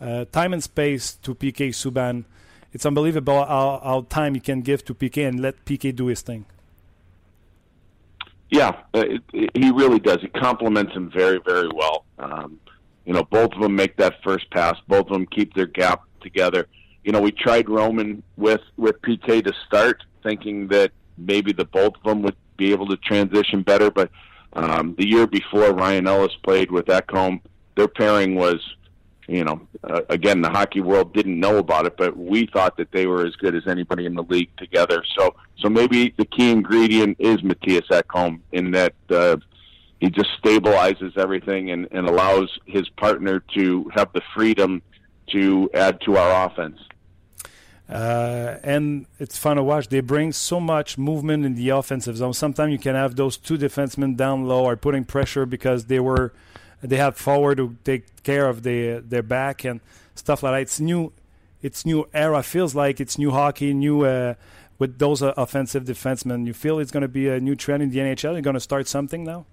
uh, 0.00 0.24
time 0.26 0.52
and 0.52 0.62
space 0.62 1.14
to 1.22 1.34
PK 1.34 1.68
Subban, 1.70 2.24
it's 2.72 2.84
unbelievable 2.84 3.44
how, 3.44 3.80
how 3.82 4.06
time 4.08 4.34
he 4.34 4.40
can 4.40 4.60
give 4.60 4.84
to 4.86 4.94
PK 4.94 5.26
and 5.26 5.40
let 5.40 5.64
PK 5.64 5.94
do 5.94 6.06
his 6.06 6.20
thing. 6.20 6.46
Yeah, 8.50 8.70
uh, 8.94 9.00
it, 9.00 9.22
it, 9.32 9.50
he 9.54 9.70
really 9.70 9.98
does. 9.98 10.20
He 10.20 10.28
complements 10.28 10.92
him 10.94 11.10
very, 11.10 11.38
very 11.44 11.68
well. 11.74 12.04
Um, 12.18 12.58
you 13.08 13.14
know, 13.14 13.24
both 13.24 13.54
of 13.54 13.62
them 13.62 13.74
make 13.74 13.96
that 13.96 14.22
first 14.22 14.50
pass. 14.50 14.76
Both 14.86 15.06
of 15.06 15.12
them 15.14 15.24
keep 15.24 15.54
their 15.54 15.66
gap 15.66 16.02
together. 16.20 16.66
You 17.04 17.12
know, 17.12 17.22
we 17.22 17.32
tried 17.32 17.70
Roman 17.70 18.22
with 18.36 18.60
with 18.76 19.00
PK 19.00 19.42
to 19.44 19.52
start, 19.66 20.04
thinking 20.22 20.68
that 20.68 20.92
maybe 21.16 21.54
the 21.54 21.64
both 21.64 21.94
of 21.96 22.02
them 22.02 22.20
would 22.20 22.36
be 22.58 22.70
able 22.70 22.86
to 22.88 22.98
transition 22.98 23.62
better. 23.62 23.90
But 23.90 24.10
um, 24.52 24.94
the 24.98 25.08
year 25.08 25.26
before, 25.26 25.72
Ryan 25.72 26.06
Ellis 26.06 26.34
played 26.42 26.70
with 26.70 26.84
Ekholm. 26.84 27.40
Their 27.76 27.88
pairing 27.88 28.34
was 28.34 28.60
you 29.26 29.44
know, 29.44 29.60
uh, 29.84 30.02
again, 30.10 30.42
the 30.42 30.50
hockey 30.50 30.80
world 30.80 31.14
didn't 31.14 31.38
know 31.38 31.58
about 31.58 31.86
it, 31.86 31.96
but 31.96 32.16
we 32.16 32.46
thought 32.46 32.76
that 32.78 32.90
they 32.92 33.06
were 33.06 33.26
as 33.26 33.36
good 33.36 33.54
as 33.54 33.66
anybody 33.66 34.06
in 34.06 34.14
the 34.14 34.22
league 34.22 34.54
together. 34.56 35.02
So, 35.18 35.34
so 35.58 35.68
maybe 35.68 36.14
the 36.16 36.24
key 36.24 36.50
ingredient 36.50 37.16
is 37.18 37.36
Mattias 37.38 37.88
Ekholm 37.88 38.40
in 38.52 38.70
that 38.70 38.94
uh, 39.10 39.36
he 40.00 40.10
just 40.10 40.30
stabilizes 40.42 41.16
everything 41.16 41.70
and, 41.70 41.88
and 41.90 42.08
allows 42.08 42.56
his 42.66 42.88
partner 42.90 43.40
to 43.54 43.90
have 43.94 44.12
the 44.12 44.22
freedom 44.34 44.82
to 45.32 45.68
add 45.74 46.00
to 46.02 46.16
our 46.16 46.46
offense. 46.46 46.78
Uh, 47.88 48.58
and 48.62 49.06
it's 49.18 49.38
fun 49.38 49.56
to 49.56 49.62
watch. 49.62 49.88
They 49.88 50.00
bring 50.00 50.32
so 50.32 50.60
much 50.60 50.98
movement 50.98 51.46
in 51.46 51.54
the 51.54 51.70
offensive 51.70 52.18
zone. 52.18 52.34
Sometimes 52.34 52.70
you 52.70 52.78
can 52.78 52.94
have 52.94 53.16
those 53.16 53.36
two 53.36 53.56
defensemen 53.56 54.16
down 54.16 54.46
low 54.46 54.66
are 54.66 54.76
putting 54.76 55.04
pressure 55.04 55.46
because 55.46 55.86
they 55.86 55.98
were 55.98 56.32
they 56.82 56.96
have 56.96 57.16
forward 57.16 57.56
to 57.56 57.76
take 57.84 58.22
care 58.22 58.46
of 58.46 58.62
their 58.62 59.00
their 59.00 59.22
back 59.22 59.64
and 59.64 59.80
stuff 60.14 60.42
like 60.42 60.52
that. 60.52 60.60
It's 60.60 60.80
new, 60.80 61.12
it's 61.62 61.86
new 61.86 62.06
era. 62.12 62.42
Feels 62.42 62.74
like 62.74 63.00
it's 63.00 63.16
new 63.16 63.30
hockey, 63.30 63.72
new 63.72 64.04
uh, 64.04 64.34
with 64.78 64.98
those 64.98 65.22
uh, 65.22 65.32
offensive 65.38 65.84
defensemen. 65.84 66.46
You 66.46 66.52
feel 66.52 66.78
it's 66.78 66.90
going 66.90 67.02
to 67.02 67.08
be 67.08 67.28
a 67.28 67.40
new 67.40 67.56
trend 67.56 67.82
in 67.82 67.90
the 67.90 67.98
NHL. 67.98 68.32
You're 68.34 68.42
going 68.42 68.54
to 68.54 68.60
start 68.60 68.86
something 68.86 69.24
now. 69.24 69.46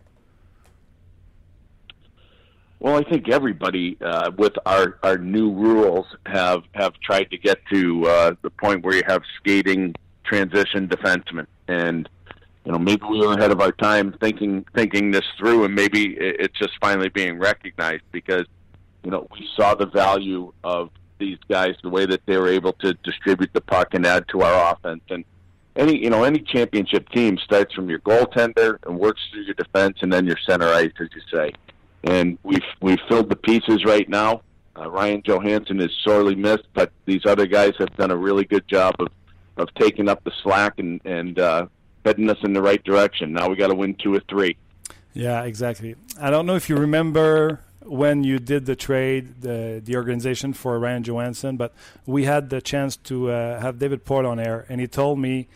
Well, 2.86 2.98
I 2.98 3.04
think 3.04 3.30
everybody 3.30 3.98
uh, 4.00 4.30
with 4.38 4.54
our, 4.64 5.00
our 5.02 5.18
new 5.18 5.52
rules 5.52 6.06
have 6.28 6.62
have 6.76 6.94
tried 7.00 7.32
to 7.32 7.38
get 7.40 7.58
to 7.74 8.06
uh, 8.06 8.36
the 8.44 8.52
point 8.52 8.86
where 8.86 8.94
you 8.94 9.02
have 9.08 9.24
skating 9.40 9.96
transition 10.24 10.88
defensemen, 10.88 11.48
and 11.68 12.08
you 12.64 12.72
know, 12.72 12.78
maybe 12.78 13.02
we 13.10 13.26
were 13.26 13.34
ahead 13.34 13.50
of 13.50 13.60
our 13.60 13.72
time 13.72 14.16
thinking 14.22 14.68
thinking 14.76 15.10
this 15.10 15.26
through, 15.36 15.64
and 15.64 15.74
maybe 15.74 16.16
it's 16.20 16.56
just 16.60 16.74
finally 16.80 17.10
being 17.10 17.40
recognized 17.40 18.04
because 18.12 18.46
you 19.04 19.10
know 19.10 19.28
we 19.32 19.50
saw 19.56 19.74
the 19.74 19.88
value 19.88 20.54
of 20.64 20.92
these 21.18 21.40
guys, 21.50 21.74
the 21.82 21.90
way 21.90 22.06
that 22.06 22.22
they 22.28 22.38
were 22.38 22.50
able 22.50 22.74
to 22.74 22.94
distribute 23.04 23.50
the 23.54 23.62
puck 23.62 23.96
and 23.96 24.06
add 24.06 24.28
to 24.28 24.42
our 24.42 24.74
offense, 24.74 25.02
and 25.10 25.26
any 25.76 25.98
you 25.98 26.12
know 26.12 26.24
any 26.24 26.38
championship 26.38 27.10
team 27.10 27.40
starts 27.40 27.74
from 27.74 27.90
your 27.90 28.00
goaltender 28.02 28.78
and 28.86 29.00
works 29.00 29.22
through 29.32 29.42
your 29.42 29.56
defense 29.56 29.98
and 30.04 30.14
then 30.14 30.28
your 30.28 30.38
center 30.48 30.68
ice, 30.68 30.94
as 31.00 31.08
you 31.16 31.22
say. 31.34 31.52
And 32.06 32.38
we've 32.43 32.64
we've 32.82 32.99
filled 33.10 33.30
the 33.30 33.36
pieces 33.36 33.84
right 33.84 34.08
now. 34.08 34.41
Uh, 34.78 34.89
Ryan 34.89 35.22
Johansen 35.24 35.82
is 35.82 35.91
sorely 36.03 36.36
missed, 36.36 36.68
but 36.74 36.91
these 37.06 37.26
other 37.26 37.47
guys 37.47 37.74
have 37.80 37.95
done 37.97 38.12
a 38.12 38.18
really 38.18 38.45
good 38.45 38.68
job 38.68 38.95
of 38.99 39.08
of 39.58 39.74
taking 39.76 40.08
up 40.08 40.24
the 40.24 40.32
slack 40.43 40.80
and 40.80 41.01
and 41.06 41.39
uh, 41.39 41.68
heading 42.03 42.30
us 42.30 42.38
in 42.43 42.53
the 42.53 42.62
right 42.62 42.84
direction. 42.84 43.34
Now 43.34 43.49
we 43.49 43.56
got 43.56 43.68
to 43.68 43.76
win 43.76 43.95
two 43.95 44.14
or 44.14 44.22
three. 44.30 44.56
Yeah, 45.14 45.43
exactly. 45.43 45.95
I 46.20 46.30
don't 46.30 46.45
know 46.45 46.56
if 46.56 46.70
you 46.70 46.76
remember 46.76 47.62
when 47.82 48.24
you 48.24 48.38
did 48.38 48.66
the 48.66 48.76
trade, 48.76 49.41
the 49.41 49.82
the 49.84 49.95
organization 49.95 50.53
for 50.53 50.78
Ryan 50.78 51.03
Johansen, 51.03 51.58
but 51.58 51.74
we 52.06 52.26
had 52.26 52.49
the 52.49 52.62
chance 52.62 52.97
to 52.97 53.32
uh, 53.32 53.60
have 53.62 53.80
David 53.80 54.06
Port 54.06 54.26
on 54.26 54.39
air, 54.39 54.66
and 54.70 54.80
he 54.80 54.88
told 54.88 55.20
me 55.20 55.47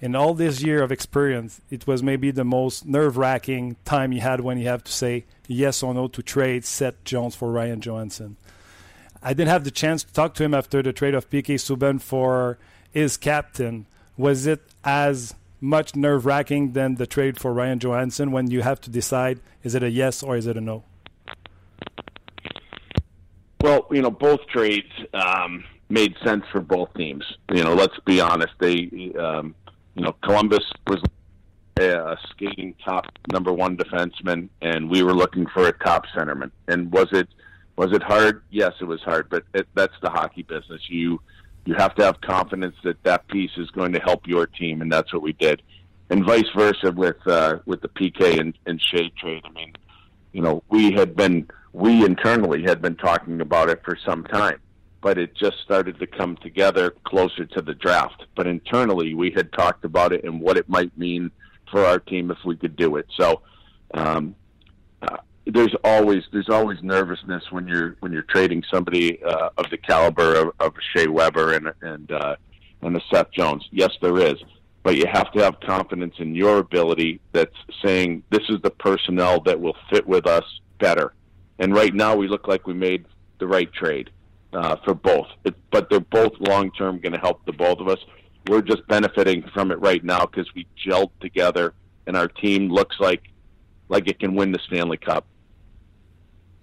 in 0.00 0.16
all 0.16 0.32
this 0.32 0.62
year 0.62 0.82
of 0.82 0.90
experience, 0.90 1.60
it 1.70 1.86
was 1.86 2.02
maybe 2.02 2.30
the 2.30 2.44
most 2.44 2.86
nerve 2.86 3.18
wracking 3.18 3.76
time 3.84 4.12
he 4.12 4.20
had 4.20 4.40
when 4.40 4.56
he 4.56 4.64
had 4.64 4.84
to 4.86 4.92
say 4.92 5.24
yes 5.50 5.82
or 5.82 5.92
no 5.92 6.08
to 6.08 6.22
trade 6.22 6.64
Seth 6.64 7.02
Jones 7.04 7.34
for 7.34 7.50
Ryan 7.50 7.80
Johansson. 7.80 8.36
I 9.22 9.34
didn't 9.34 9.50
have 9.50 9.64
the 9.64 9.70
chance 9.70 10.02
to 10.04 10.12
talk 10.12 10.34
to 10.34 10.44
him 10.44 10.54
after 10.54 10.82
the 10.82 10.92
trade 10.92 11.14
of 11.14 11.28
PK 11.28 11.56
Subban 11.56 12.00
for 12.00 12.58
his 12.90 13.16
captain. 13.16 13.86
Was 14.16 14.46
it 14.46 14.62
as 14.84 15.34
much 15.60 15.94
nerve 15.94 16.24
wracking 16.24 16.72
than 16.72 16.94
the 16.94 17.06
trade 17.06 17.38
for 17.38 17.52
Ryan 17.52 17.78
Johansson 17.78 18.32
when 18.32 18.50
you 18.50 18.62
have 18.62 18.80
to 18.82 18.90
decide 18.90 19.40
is 19.62 19.74
it 19.74 19.82
a 19.82 19.90
yes 19.90 20.22
or 20.22 20.36
is 20.36 20.46
it 20.46 20.56
a 20.56 20.60
no? 20.60 20.84
Well, 23.60 23.86
you 23.90 24.00
know, 24.00 24.10
both 24.10 24.46
trades 24.46 24.88
um, 25.12 25.64
made 25.90 26.14
sense 26.24 26.44
for 26.50 26.60
both 26.60 26.94
teams. 26.94 27.24
You 27.52 27.62
know, 27.62 27.74
let's 27.74 27.98
be 28.06 28.20
honest. 28.20 28.54
They, 28.58 29.12
um, 29.18 29.54
you 29.94 30.02
know, 30.02 30.14
Columbus 30.22 30.64
was 30.86 31.02
a 31.78 32.18
skating 32.30 32.74
top 32.84 33.06
number 33.32 33.52
one 33.52 33.76
defenseman, 33.76 34.48
and 34.60 34.90
we 34.90 35.02
were 35.02 35.14
looking 35.14 35.46
for 35.46 35.68
a 35.68 35.72
top 35.72 36.06
centerman. 36.14 36.50
And 36.68 36.92
was 36.92 37.08
it 37.12 37.28
was 37.76 37.92
it 37.92 38.02
hard? 38.02 38.42
Yes, 38.50 38.72
it 38.80 38.84
was 38.84 39.00
hard, 39.02 39.30
but 39.30 39.44
it, 39.54 39.66
that's 39.74 39.94
the 40.02 40.10
hockey 40.10 40.42
business. 40.42 40.82
You 40.88 41.20
you 41.64 41.74
have 41.74 41.94
to 41.96 42.04
have 42.04 42.20
confidence 42.20 42.76
that 42.84 43.02
that 43.04 43.26
piece 43.28 43.52
is 43.56 43.70
going 43.70 43.92
to 43.92 44.00
help 44.00 44.26
your 44.26 44.46
team, 44.46 44.82
and 44.82 44.92
that's 44.92 45.12
what 45.12 45.22
we 45.22 45.32
did. 45.34 45.62
And 46.10 46.24
vice 46.24 46.48
versa 46.56 46.92
with 46.92 47.24
uh, 47.26 47.58
with 47.66 47.80
the 47.80 47.88
PK 47.88 48.38
and, 48.38 48.58
and 48.66 48.80
Skjei 48.80 49.14
trade. 49.16 49.42
I 49.44 49.50
mean, 49.50 49.74
you 50.32 50.42
know, 50.42 50.62
we 50.68 50.92
had 50.92 51.16
been 51.16 51.48
we 51.72 52.04
internally 52.04 52.62
had 52.62 52.82
been 52.82 52.96
talking 52.96 53.40
about 53.40 53.70
it 53.70 53.82
for 53.84 53.96
some 54.04 54.24
time, 54.24 54.58
but 55.00 55.18
it 55.18 55.34
just 55.34 55.58
started 55.60 55.98
to 56.00 56.06
come 56.06 56.36
together 56.38 56.94
closer 57.04 57.44
to 57.46 57.62
the 57.62 57.74
draft. 57.74 58.26
But 58.34 58.46
internally, 58.46 59.14
we 59.14 59.30
had 59.30 59.52
talked 59.52 59.84
about 59.84 60.12
it 60.12 60.24
and 60.24 60.40
what 60.40 60.56
it 60.56 60.68
might 60.68 60.96
mean 60.98 61.30
for 61.70 61.84
our 61.84 61.98
team 61.98 62.30
if 62.30 62.38
we 62.44 62.56
could 62.56 62.76
do 62.76 62.96
it. 62.96 63.06
So, 63.18 63.42
um, 63.94 64.34
uh, 65.02 65.18
there's 65.46 65.74
always 65.84 66.22
there's 66.32 66.48
always 66.48 66.82
nervousness 66.82 67.44
when 67.50 67.66
you're 67.66 67.96
when 68.00 68.12
you're 68.12 68.22
trading 68.22 68.62
somebody 68.72 69.22
uh, 69.22 69.50
of 69.56 69.66
the 69.70 69.78
caliber 69.78 70.36
of, 70.36 70.52
of 70.60 70.74
Shea 70.94 71.06
Weber 71.06 71.54
and 71.54 71.72
and 71.82 72.12
uh, 72.12 72.36
and 72.82 72.96
a 72.96 73.00
Seth 73.12 73.32
Jones. 73.32 73.66
Yes, 73.70 73.90
there 74.00 74.18
is, 74.18 74.36
but 74.82 74.96
you 74.96 75.06
have 75.10 75.32
to 75.32 75.42
have 75.42 75.60
confidence 75.60 76.14
in 76.18 76.34
your 76.34 76.58
ability. 76.58 77.20
That's 77.32 77.56
saying 77.84 78.22
this 78.30 78.48
is 78.48 78.60
the 78.62 78.70
personnel 78.70 79.40
that 79.42 79.60
will 79.60 79.76
fit 79.90 80.06
with 80.06 80.26
us 80.26 80.44
better, 80.78 81.14
and 81.58 81.74
right 81.74 81.94
now 81.94 82.16
we 82.16 82.28
look 82.28 82.46
like 82.46 82.66
we 82.66 82.74
made 82.74 83.06
the 83.38 83.46
right 83.46 83.72
trade 83.72 84.10
uh, 84.52 84.76
for 84.84 84.94
both. 84.94 85.26
It, 85.44 85.54
but 85.70 85.88
they're 85.90 86.00
both 86.00 86.32
long 86.38 86.70
term 86.72 87.00
going 87.00 87.12
to 87.12 87.18
help 87.18 87.44
the 87.46 87.52
both 87.52 87.78
of 87.78 87.88
us. 87.88 87.98
We're 88.46 88.62
just 88.62 88.86
benefiting 88.88 89.42
from 89.54 89.70
it 89.70 89.80
right 89.80 90.02
now 90.02 90.26
because 90.26 90.52
we 90.54 90.66
gelled 90.84 91.10
together, 91.20 91.74
and 92.06 92.16
our 92.16 92.28
team 92.28 92.68
looks 92.70 92.96
like 92.98 93.22
like 93.88 94.08
it 94.08 94.20
can 94.20 94.34
win 94.34 94.52
the 94.52 94.58
Stanley 94.66 94.96
Cup. 94.96 95.26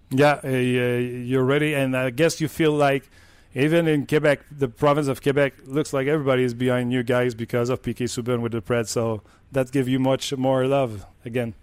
Yeah, 0.09 0.39
uh, 0.43 0.47
you're 0.49 1.43
ready, 1.43 1.73
and 1.73 1.95
I 1.95 2.09
guess 2.09 2.39
you 2.39 2.47
feel 2.47 2.71
like 2.71 3.09
even 3.53 3.87
in 3.87 4.05
Quebec, 4.05 4.41
the 4.51 4.67
province 4.67 5.07
of 5.07 5.21
Quebec 5.21 5.53
looks 5.65 5.91
like 5.91 6.07
everybody 6.07 6.43
is 6.43 6.53
behind 6.53 6.93
you 6.93 7.03
guys 7.03 7.35
because 7.35 7.69
of 7.69 7.81
PK 7.81 8.03
Subban 8.05 8.41
with 8.41 8.51
the 8.51 8.61
Preds. 8.61 8.89
So 8.89 9.23
that 9.51 9.71
gives 9.71 9.89
you 9.89 9.99
much 9.99 10.35
more 10.35 10.65
love 10.67 11.05
again. 11.25 11.53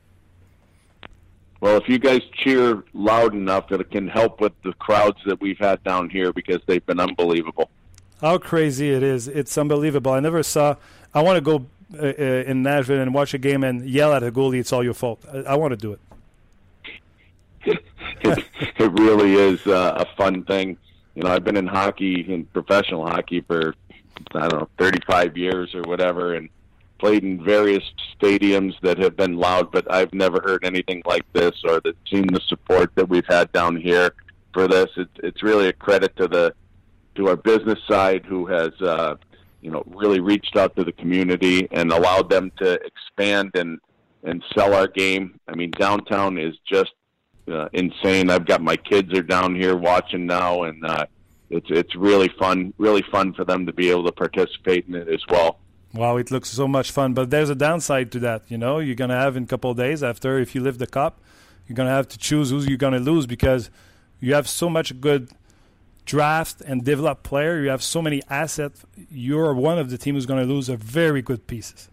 Well, 1.61 1.77
if 1.79 1.89
you 1.89 1.99
guys 1.99 2.21
cheer 2.35 2.85
loud 2.93 3.35
enough, 3.35 3.73
it 3.73 3.91
can 3.91 4.09
help 4.09 4.41
with 4.41 4.53
the 4.65 4.73
crowds 4.75 5.19
that 5.25 5.41
we've 5.41 5.59
had 5.59 5.83
down 5.83 6.11
here 6.11 6.33
because 6.33 6.61
they've 6.67 6.85
been 6.85 7.01
unbelievable. 7.01 7.71
How 8.25 8.39
crazy 8.39 8.91
it 8.91 9.03
is! 9.03 9.29
It's 9.29 9.59
unbelievable. 9.59 10.13
I 10.13 10.21
never 10.21 10.43
saw. 10.43 10.77
I 11.13 11.21
want 11.21 11.37
to 11.37 11.43
go 11.43 11.67
uh, 11.93 12.07
uh, 12.07 12.51
in 12.51 12.63
Nashville 12.63 13.03
and 13.03 13.13
watch 13.13 13.35
a 13.35 13.39
game 13.39 13.63
and 13.63 13.87
yell 13.87 14.15
at 14.15 14.23
a 14.23 14.33
goalie. 14.33 14.61
It's 14.61 14.73
all 14.73 14.83
your 14.83 14.95
fault. 14.95 15.23
I, 15.31 15.41
I 15.41 15.55
want 15.57 15.73
to 15.73 15.77
do 15.77 15.93
it. 17.67 17.83
it, 18.79 18.93
really 18.99 19.35
is 19.35 19.67
uh, 19.67 20.07
a 20.07 20.17
fun 20.17 20.43
thing. 20.45 20.79
You 21.15 21.25
know, 21.25 21.29
I've 21.29 21.45
been 21.45 21.59
in 21.59 21.67
hockey, 21.67 22.25
in 22.27 22.47
professional 22.47 23.07
hockey, 23.07 23.43
for 23.43 23.75
I 24.35 24.49
don't 24.49 24.61
know, 24.61 24.69
35 24.79 25.37
years 25.37 25.75
or 25.75 25.83
whatever, 25.83 26.35
and 26.35 26.49
played 26.99 27.25
in 27.25 27.45
various 27.45 27.85
stadiums 28.19 28.73
that 28.81 28.97
have 28.97 29.17
been 29.17 29.37
loud, 29.37 29.71
but 29.71 29.93
I've 29.93 30.15
never 30.15 30.41
heard 30.41 30.65
anything 30.65 31.03
like 31.05 31.31
this 31.35 31.53
or 31.63 31.79
the, 31.81 31.95
seen 32.11 32.27
the 32.29 32.41
support 32.49 32.91
that 32.95 33.07
we've 33.07 33.27
had 33.29 33.53
down 33.53 33.77
here 33.77 34.15
for 34.55 34.67
this. 34.67 34.89
It's 34.97 35.13
it's 35.17 35.43
really 35.43 35.69
a 35.69 35.75
credit 35.75 36.17
to 36.17 36.27
the 36.27 36.55
to 37.17 37.29
our 37.29 37.37
business 37.37 37.79
side 37.89 38.25
who 38.25 38.47
has 38.47 38.73
uh, 38.81 39.17
you 39.61 39.71
know 39.71 39.83
really 39.87 40.21
reached 40.21 40.57
out 40.57 40.77
to 40.77 40.85
the 40.85 40.93
community 40.93 41.69
and 41.71 41.93
allowed 41.93 42.31
them 42.31 42.51
to 42.59 42.73
expand 42.75 43.53
and 43.55 43.79
and 44.23 44.43
sell 44.55 44.75
our 44.75 44.89
game. 44.89 45.39
I 45.49 45.55
mean, 45.55 45.71
downtown 45.73 46.39
is 46.39 46.55
just 46.67 46.93
uh, 47.51 47.69
insane. 47.73 48.31
I've 48.31 48.47
got 48.47 48.63
my 48.63 48.77
kids 48.77 49.13
are 49.19 49.23
down 49.23 49.55
here 49.55 49.77
watching 49.77 50.27
now, 50.27 50.65
and 50.65 50.85
uh, 50.85 51.07
it's 51.51 51.67
it's 51.71 51.95
really 51.95 52.31
fun, 52.39 52.73
really 52.79 53.05
fun 53.11 53.35
for 53.35 53.45
them 53.45 53.67
to 53.67 53.73
be 53.73 53.91
able 53.91 54.05
to 54.07 54.13
participate 54.13 54.87
in 54.89 54.95
it 54.95 55.09
as 55.09 55.23
well. 55.29 55.59
Wow, 55.93 56.17
it 56.17 56.31
looks 56.31 56.49
so 56.49 56.67
much 56.67 56.91
fun, 56.91 57.15
but 57.15 57.31
there's 57.31 57.51
a 57.51 57.55
downside 57.55 58.11
to 58.13 58.19
that. 58.21 58.43
You 58.49 58.59
know, 58.59 58.81
you're 58.81 58.97
gonna 58.97 59.17
have 59.17 59.37
in 59.37 59.45
a 59.45 59.47
couple 59.47 59.71
of 59.71 59.77
days 59.77 60.03
after 60.03 60.39
if 60.39 60.55
you 60.55 60.61
lift 60.61 60.79
the 60.79 60.87
cup, 60.87 61.21
you're 61.67 61.77
gonna 61.77 61.91
have 61.91 62.09
to 62.09 62.19
choose 62.19 62.51
who 62.51 62.61
you're 62.61 62.77
gonna 62.77 62.99
lose 62.99 63.27
because 63.27 63.71
you 64.21 64.35
have 64.35 64.49
so 64.49 64.69
much 64.69 65.01
good 65.01 65.31
draft 66.05 66.61
and 66.61 66.85
develop 66.85 67.23
player. 67.23 67.61
You 67.61 67.71
have 67.71 67.83
so 67.83 68.03
many 68.03 68.23
assets. 68.29 68.85
You're 69.11 69.55
one 69.55 69.79
of 69.79 69.91
the 69.91 69.99
team 69.99 70.15
who's 70.15 70.27
going 70.27 70.47
to 70.47 70.53
lose 70.53 70.69
a 70.69 70.77
very 70.77 71.23
good 71.23 71.47
pieces. 71.47 71.89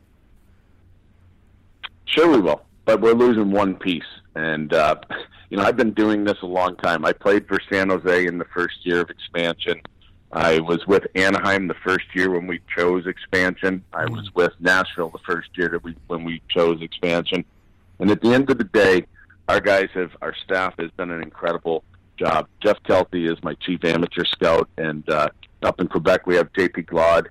Sure, 2.06 2.30
we 2.30 2.42
will, 2.42 2.62
but 2.86 3.00
we're 3.00 3.14
losing 3.14 3.52
one 3.52 3.76
piece. 3.76 4.04
And 4.36 4.74
uh, 4.74 4.96
you 5.50 5.58
know, 5.58 5.64
I've 5.64 5.78
been 5.78 5.94
doing 5.94 6.24
this 6.24 6.38
a 6.42 6.48
long 6.48 6.76
time. 6.78 7.06
I 7.06 7.14
played 7.14 7.48
for 7.48 7.60
San 7.72 7.90
Jose 7.90 8.26
in 8.26 8.38
the 8.38 8.46
first 8.46 8.86
year 8.86 9.02
of 9.02 9.10
expansion. 9.10 9.82
I 10.34 10.60
was 10.60 10.86
with 10.88 11.06
Anaheim 11.16 11.68
the 11.68 11.76
first 11.86 12.06
year 12.14 12.32
when 12.32 12.48
we 12.48 12.62
chose 12.76 13.06
expansion. 13.06 13.84
I 13.94 14.06
was 14.06 14.30
mm. 14.30 14.36
with 14.36 14.54
Nashville 14.62 15.10
the 15.10 15.20
first 15.20 15.50
year 15.56 15.68
that 15.70 15.84
we 15.84 15.96
when 16.08 16.24
we 16.24 16.42
chose 16.48 16.82
expansion. 16.82 17.44
And 18.00 18.10
at 18.10 18.22
the 18.22 18.34
end 18.34 18.50
of 18.50 18.58
the 18.58 18.64
day, 18.64 19.06
our 19.50 19.60
guys 19.60 19.90
have 19.94 20.12
our 20.22 20.34
staff 20.34 20.76
has 20.80 20.90
done 20.98 21.12
an 21.12 21.22
incredible 21.22 21.84
job. 22.22 22.48
Jeff 22.62 22.82
Kelty 22.84 23.32
is 23.32 23.42
my 23.44 23.56
chief 23.56 23.84
amateur 23.84 24.26
scout, 24.26 24.70
and 24.78 25.08
uh, 25.10 25.30
up 25.64 25.80
in 25.82 25.88
Quebec 25.88 26.28
we 26.28 26.36
have 26.36 26.52
JP 26.54 26.86
Glaude, 26.86 27.28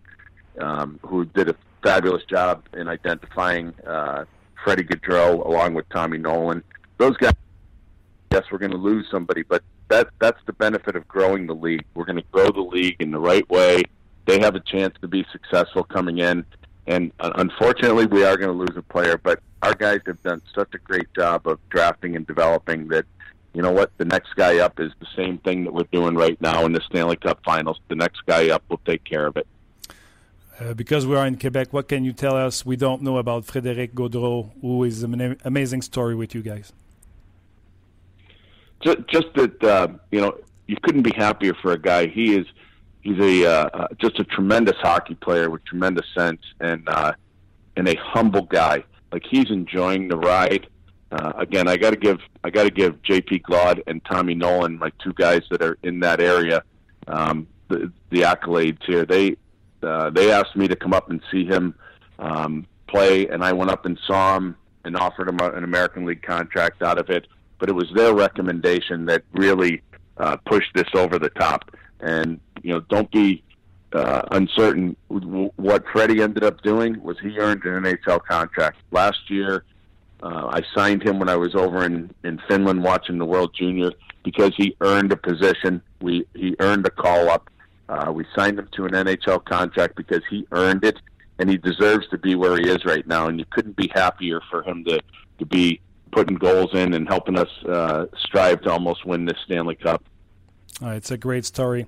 um, 0.60 0.98
who 1.06 1.24
did 1.24 1.48
a 1.48 1.54
fabulous 1.82 2.24
job 2.24 2.64
in 2.74 2.88
identifying 2.88 3.72
uh, 3.86 4.24
Freddie 4.64 4.84
Gaudreau 4.84 5.46
along 5.46 5.74
with 5.74 5.88
Tommy 5.90 6.18
Nolan. 6.18 6.62
Those 6.98 7.16
guys, 7.16 7.34
yes, 8.32 8.44
we're 8.50 8.58
going 8.58 8.72
to 8.72 8.76
lose 8.76 9.06
somebody, 9.10 9.42
but 9.42 9.62
that 9.88 10.08
that's 10.20 10.40
the 10.46 10.52
benefit 10.52 10.96
of 10.96 11.06
growing 11.06 11.46
the 11.46 11.54
league. 11.54 11.84
We're 11.94 12.04
going 12.04 12.16
to 12.16 12.28
grow 12.32 12.50
the 12.50 12.60
league 12.60 12.96
in 12.98 13.10
the 13.10 13.20
right 13.20 13.48
way. 13.48 13.82
They 14.26 14.40
have 14.40 14.54
a 14.54 14.60
chance 14.60 14.94
to 15.02 15.08
be 15.08 15.24
successful 15.32 15.84
coming 15.84 16.18
in, 16.18 16.44
and 16.86 17.12
uh, 17.20 17.30
unfortunately, 17.36 18.06
we 18.06 18.24
are 18.24 18.36
going 18.36 18.50
to 18.50 18.58
lose 18.58 18.76
a 18.76 18.82
player. 18.82 19.16
But 19.18 19.40
our 19.62 19.74
guys 19.74 20.00
have 20.06 20.22
done 20.22 20.42
such 20.54 20.74
a 20.74 20.78
great 20.78 21.12
job 21.14 21.46
of 21.46 21.58
drafting 21.68 22.16
and 22.16 22.26
developing 22.26 22.88
that 22.88 23.06
you 23.52 23.62
know 23.62 23.72
what, 23.72 23.90
the 23.98 24.04
next 24.04 24.34
guy 24.36 24.58
up 24.58 24.78
is 24.78 24.92
the 25.00 25.06
same 25.16 25.38
thing 25.38 25.64
that 25.64 25.72
we're 25.72 25.84
doing 25.92 26.14
right 26.14 26.40
now 26.40 26.64
in 26.64 26.72
the 26.72 26.80
Stanley 26.80 27.16
Cup 27.16 27.42
Finals. 27.44 27.80
The 27.88 27.96
next 27.96 28.24
guy 28.26 28.50
up 28.50 28.62
will 28.68 28.80
take 28.84 29.04
care 29.04 29.26
of 29.26 29.36
it. 29.36 29.46
Uh, 30.58 30.74
because 30.74 31.06
we 31.06 31.16
are 31.16 31.26
in 31.26 31.38
Quebec, 31.38 31.72
what 31.72 31.88
can 31.88 32.04
you 32.04 32.12
tell 32.12 32.36
us 32.36 32.66
we 32.66 32.76
don't 32.76 33.02
know 33.02 33.16
about 33.16 33.46
Frédéric 33.46 33.94
Gaudreau, 33.94 34.50
who 34.60 34.84
is 34.84 35.02
an 35.02 35.38
amazing 35.44 35.82
story 35.82 36.14
with 36.14 36.34
you 36.34 36.42
guys? 36.42 36.72
just, 38.80 38.98
just 39.08 39.34
that 39.34 39.62
uh, 39.62 39.88
you 40.10 40.20
know 40.20 40.36
you 40.66 40.76
couldn't 40.82 41.02
be 41.02 41.12
happier 41.14 41.54
for 41.54 41.72
a 41.72 41.78
guy. 41.78 42.06
He 42.06 42.34
is 42.34 42.46
he's 43.02 43.18
a 43.18 43.46
uh, 43.46 43.68
uh, 43.72 43.88
just 43.98 44.18
a 44.18 44.24
tremendous 44.24 44.76
hockey 44.78 45.14
player 45.14 45.50
with 45.50 45.64
tremendous 45.64 46.06
sense 46.16 46.40
and 46.60 46.88
uh, 46.88 47.12
and 47.76 47.88
a 47.88 47.96
humble 47.96 48.42
guy. 48.42 48.84
Like 49.12 49.24
he's 49.28 49.50
enjoying 49.50 50.08
the 50.08 50.16
ride. 50.16 50.66
Uh, 51.12 51.32
again, 51.36 51.68
I 51.68 51.76
got 51.76 51.90
to 51.90 51.96
give 51.96 52.20
I 52.44 52.50
got 52.50 52.64
to 52.64 52.70
give 52.70 53.02
J.P. 53.02 53.40
Glaude 53.40 53.82
and 53.86 54.04
Tommy 54.04 54.34
Nolan, 54.34 54.78
my 54.78 54.90
two 55.02 55.12
guys 55.14 55.42
that 55.50 55.62
are 55.62 55.76
in 55.82 56.00
that 56.00 56.20
area, 56.20 56.62
um, 57.08 57.46
the, 57.68 57.92
the 58.10 58.20
accolades 58.22 58.82
here. 58.86 59.04
They 59.04 59.36
uh, 59.82 60.10
they 60.10 60.30
asked 60.30 60.56
me 60.56 60.68
to 60.68 60.76
come 60.76 60.92
up 60.92 61.10
and 61.10 61.20
see 61.30 61.44
him 61.44 61.74
um, 62.18 62.66
play, 62.86 63.26
and 63.28 63.42
I 63.42 63.52
went 63.52 63.70
up 63.70 63.86
and 63.86 63.98
saw 64.06 64.36
him 64.36 64.56
and 64.84 64.96
offered 64.96 65.28
him 65.28 65.38
an 65.40 65.64
American 65.64 66.04
League 66.04 66.22
contract 66.22 66.82
out 66.82 66.98
of 66.98 67.10
it 67.10 67.26
but 67.60 67.68
it 67.68 67.74
was 67.74 67.88
their 67.94 68.12
recommendation 68.12 69.04
that 69.04 69.22
really 69.32 69.82
uh, 70.16 70.36
pushed 70.46 70.74
this 70.74 70.88
over 70.94 71.18
the 71.18 71.28
top. 71.30 71.70
And 72.00 72.40
you 72.62 72.72
know, 72.72 72.80
don't 72.88 73.10
be 73.12 73.44
uh, 73.92 74.22
uncertain. 74.32 74.96
What 75.08 75.84
Freddie 75.92 76.22
ended 76.22 76.42
up 76.42 76.62
doing 76.62 77.00
was 77.02 77.18
he 77.20 77.38
earned 77.38 77.64
an 77.64 77.84
NHL 77.84 78.24
contract 78.24 78.78
last 78.90 79.30
year. 79.30 79.64
Uh, 80.22 80.50
I 80.52 80.62
signed 80.74 81.02
him 81.02 81.18
when 81.18 81.28
I 81.28 81.36
was 81.36 81.54
over 81.54 81.84
in 81.84 82.10
in 82.24 82.40
Finland 82.48 82.82
watching 82.82 83.18
the 83.18 83.24
World 83.24 83.54
Junior 83.54 83.90
because 84.22 84.52
he 84.56 84.76
earned 84.80 85.12
a 85.12 85.16
position. 85.16 85.82
We 86.00 86.26
he 86.34 86.56
earned 86.60 86.86
a 86.86 86.90
call 86.90 87.30
up. 87.30 87.48
Uh, 87.88 88.12
we 88.12 88.24
signed 88.36 88.58
him 88.58 88.68
to 88.72 88.84
an 88.84 88.92
NHL 88.92 89.44
contract 89.44 89.96
because 89.96 90.22
he 90.30 90.46
earned 90.52 90.84
it, 90.84 90.98
and 91.38 91.48
he 91.48 91.56
deserves 91.56 92.06
to 92.08 92.18
be 92.18 92.34
where 92.34 92.56
he 92.56 92.68
is 92.68 92.84
right 92.84 93.06
now. 93.06 93.28
And 93.28 93.38
you 93.38 93.46
couldn't 93.50 93.76
be 93.76 93.90
happier 93.94 94.40
for 94.50 94.62
him 94.62 94.84
to 94.84 95.00
to 95.38 95.46
be 95.46 95.80
putting 96.12 96.36
goals 96.36 96.74
in 96.74 96.92
and 96.94 97.08
helping 97.08 97.38
us 97.38 97.48
uh, 97.68 98.06
strive 98.18 98.60
to 98.62 98.70
almost 98.70 99.06
win 99.06 99.24
this 99.24 99.38
Stanley 99.44 99.76
Cup. 99.76 100.04
it's 100.82 101.10
a 101.10 101.16
great 101.16 101.44
story. 101.44 101.86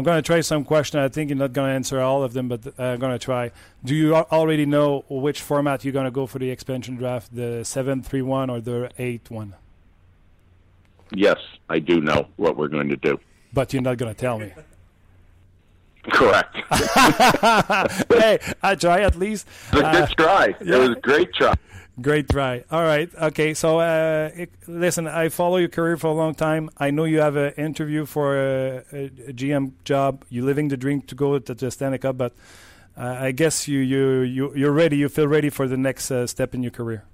I'm 0.00 0.04
going 0.04 0.16
to 0.16 0.26
try 0.26 0.40
some 0.40 0.64
questions. 0.64 0.98
I 0.98 1.08
think 1.08 1.28
you're 1.28 1.36
not 1.36 1.52
going 1.52 1.68
to 1.68 1.74
answer 1.74 2.00
all 2.00 2.22
of 2.22 2.32
them, 2.32 2.48
but 2.48 2.66
uh, 2.66 2.82
I'm 2.82 3.00
going 3.00 3.12
to 3.12 3.18
try. 3.18 3.50
Do 3.84 3.94
you 3.94 4.16
already 4.16 4.64
know 4.64 5.04
which 5.10 5.42
format 5.42 5.84
you're 5.84 5.92
going 5.92 6.06
to 6.06 6.10
go 6.10 6.26
for 6.26 6.38
the 6.38 6.48
expansion 6.48 6.96
draft, 6.96 7.36
the 7.36 7.60
7-3-1 7.64 8.48
or 8.48 8.62
the 8.62 8.90
8-1? 8.98 9.52
Yes, 11.12 11.36
I 11.68 11.80
do 11.80 12.00
know 12.00 12.28
what 12.36 12.56
we're 12.56 12.68
going 12.68 12.88
to 12.88 12.96
do. 12.96 13.20
But 13.52 13.74
you're 13.74 13.82
not 13.82 13.98
going 13.98 14.14
to 14.14 14.18
tell 14.18 14.38
me. 14.38 14.54
Correct. 16.14 16.56
hey, 18.10 18.38
I 18.62 18.74
try 18.76 19.02
at 19.02 19.16
least. 19.16 19.46
It 19.70 19.74
was 19.74 19.82
a 19.82 19.92
good 19.92 20.02
uh, 20.02 20.06
try. 20.16 20.54
Yeah. 20.62 20.76
It 20.76 20.78
was 20.78 20.90
a 20.96 21.00
great 21.02 21.34
try. 21.34 21.54
Great 22.00 22.28
try. 22.28 22.64
All 22.70 22.82
right. 22.82 23.10
Okay. 23.20 23.52
So, 23.52 23.80
uh, 23.80 24.30
it, 24.34 24.50
listen, 24.66 25.06
I 25.06 25.28
follow 25.28 25.56
your 25.56 25.68
career 25.68 25.96
for 25.96 26.06
a 26.06 26.12
long 26.12 26.34
time. 26.34 26.70
I 26.78 26.90
know 26.90 27.04
you 27.04 27.20
have 27.20 27.36
an 27.36 27.52
interview 27.54 28.06
for 28.06 28.36
a, 28.38 28.84
a, 28.92 29.04
a 29.28 29.32
GM 29.32 29.72
job. 29.84 30.24
You're 30.28 30.44
living 30.44 30.68
the 30.68 30.76
dream 30.76 31.02
to 31.02 31.14
go 31.14 31.38
to 31.38 31.54
the 31.54 31.70
Stanley 31.70 31.98
Cup, 31.98 32.16
but 32.16 32.32
uh, 32.96 33.16
I 33.20 33.32
guess 33.32 33.66
you 33.66 33.80
you 33.80 34.20
you 34.20 34.54
you're 34.54 34.72
ready. 34.72 34.96
You 34.98 35.08
feel 35.08 35.26
ready 35.26 35.50
for 35.50 35.66
the 35.66 35.76
next 35.76 36.10
uh, 36.10 36.26
step 36.26 36.54
in 36.54 36.62
your 36.62 36.70
career. 36.70 37.04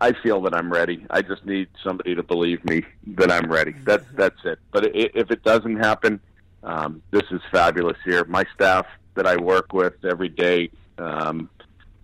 I 0.00 0.12
feel 0.24 0.40
that 0.42 0.54
I'm 0.54 0.72
ready. 0.72 1.06
I 1.08 1.22
just 1.22 1.46
need 1.46 1.68
somebody 1.84 2.16
to 2.16 2.22
believe 2.24 2.64
me 2.64 2.82
that 3.18 3.30
I'm 3.30 3.50
ready. 3.50 3.76
That's 3.84 4.04
that's 4.14 4.44
it. 4.44 4.58
But 4.72 4.86
if 4.96 5.30
it 5.30 5.44
doesn't 5.44 5.76
happen, 5.76 6.18
um, 6.64 7.00
this 7.12 7.22
is 7.30 7.40
fabulous 7.52 7.96
here. 8.04 8.24
My 8.24 8.44
staff 8.54 8.86
that 9.14 9.26
I 9.26 9.36
work 9.36 9.72
with 9.72 10.04
every 10.04 10.28
day. 10.28 10.70
Um, 10.98 11.48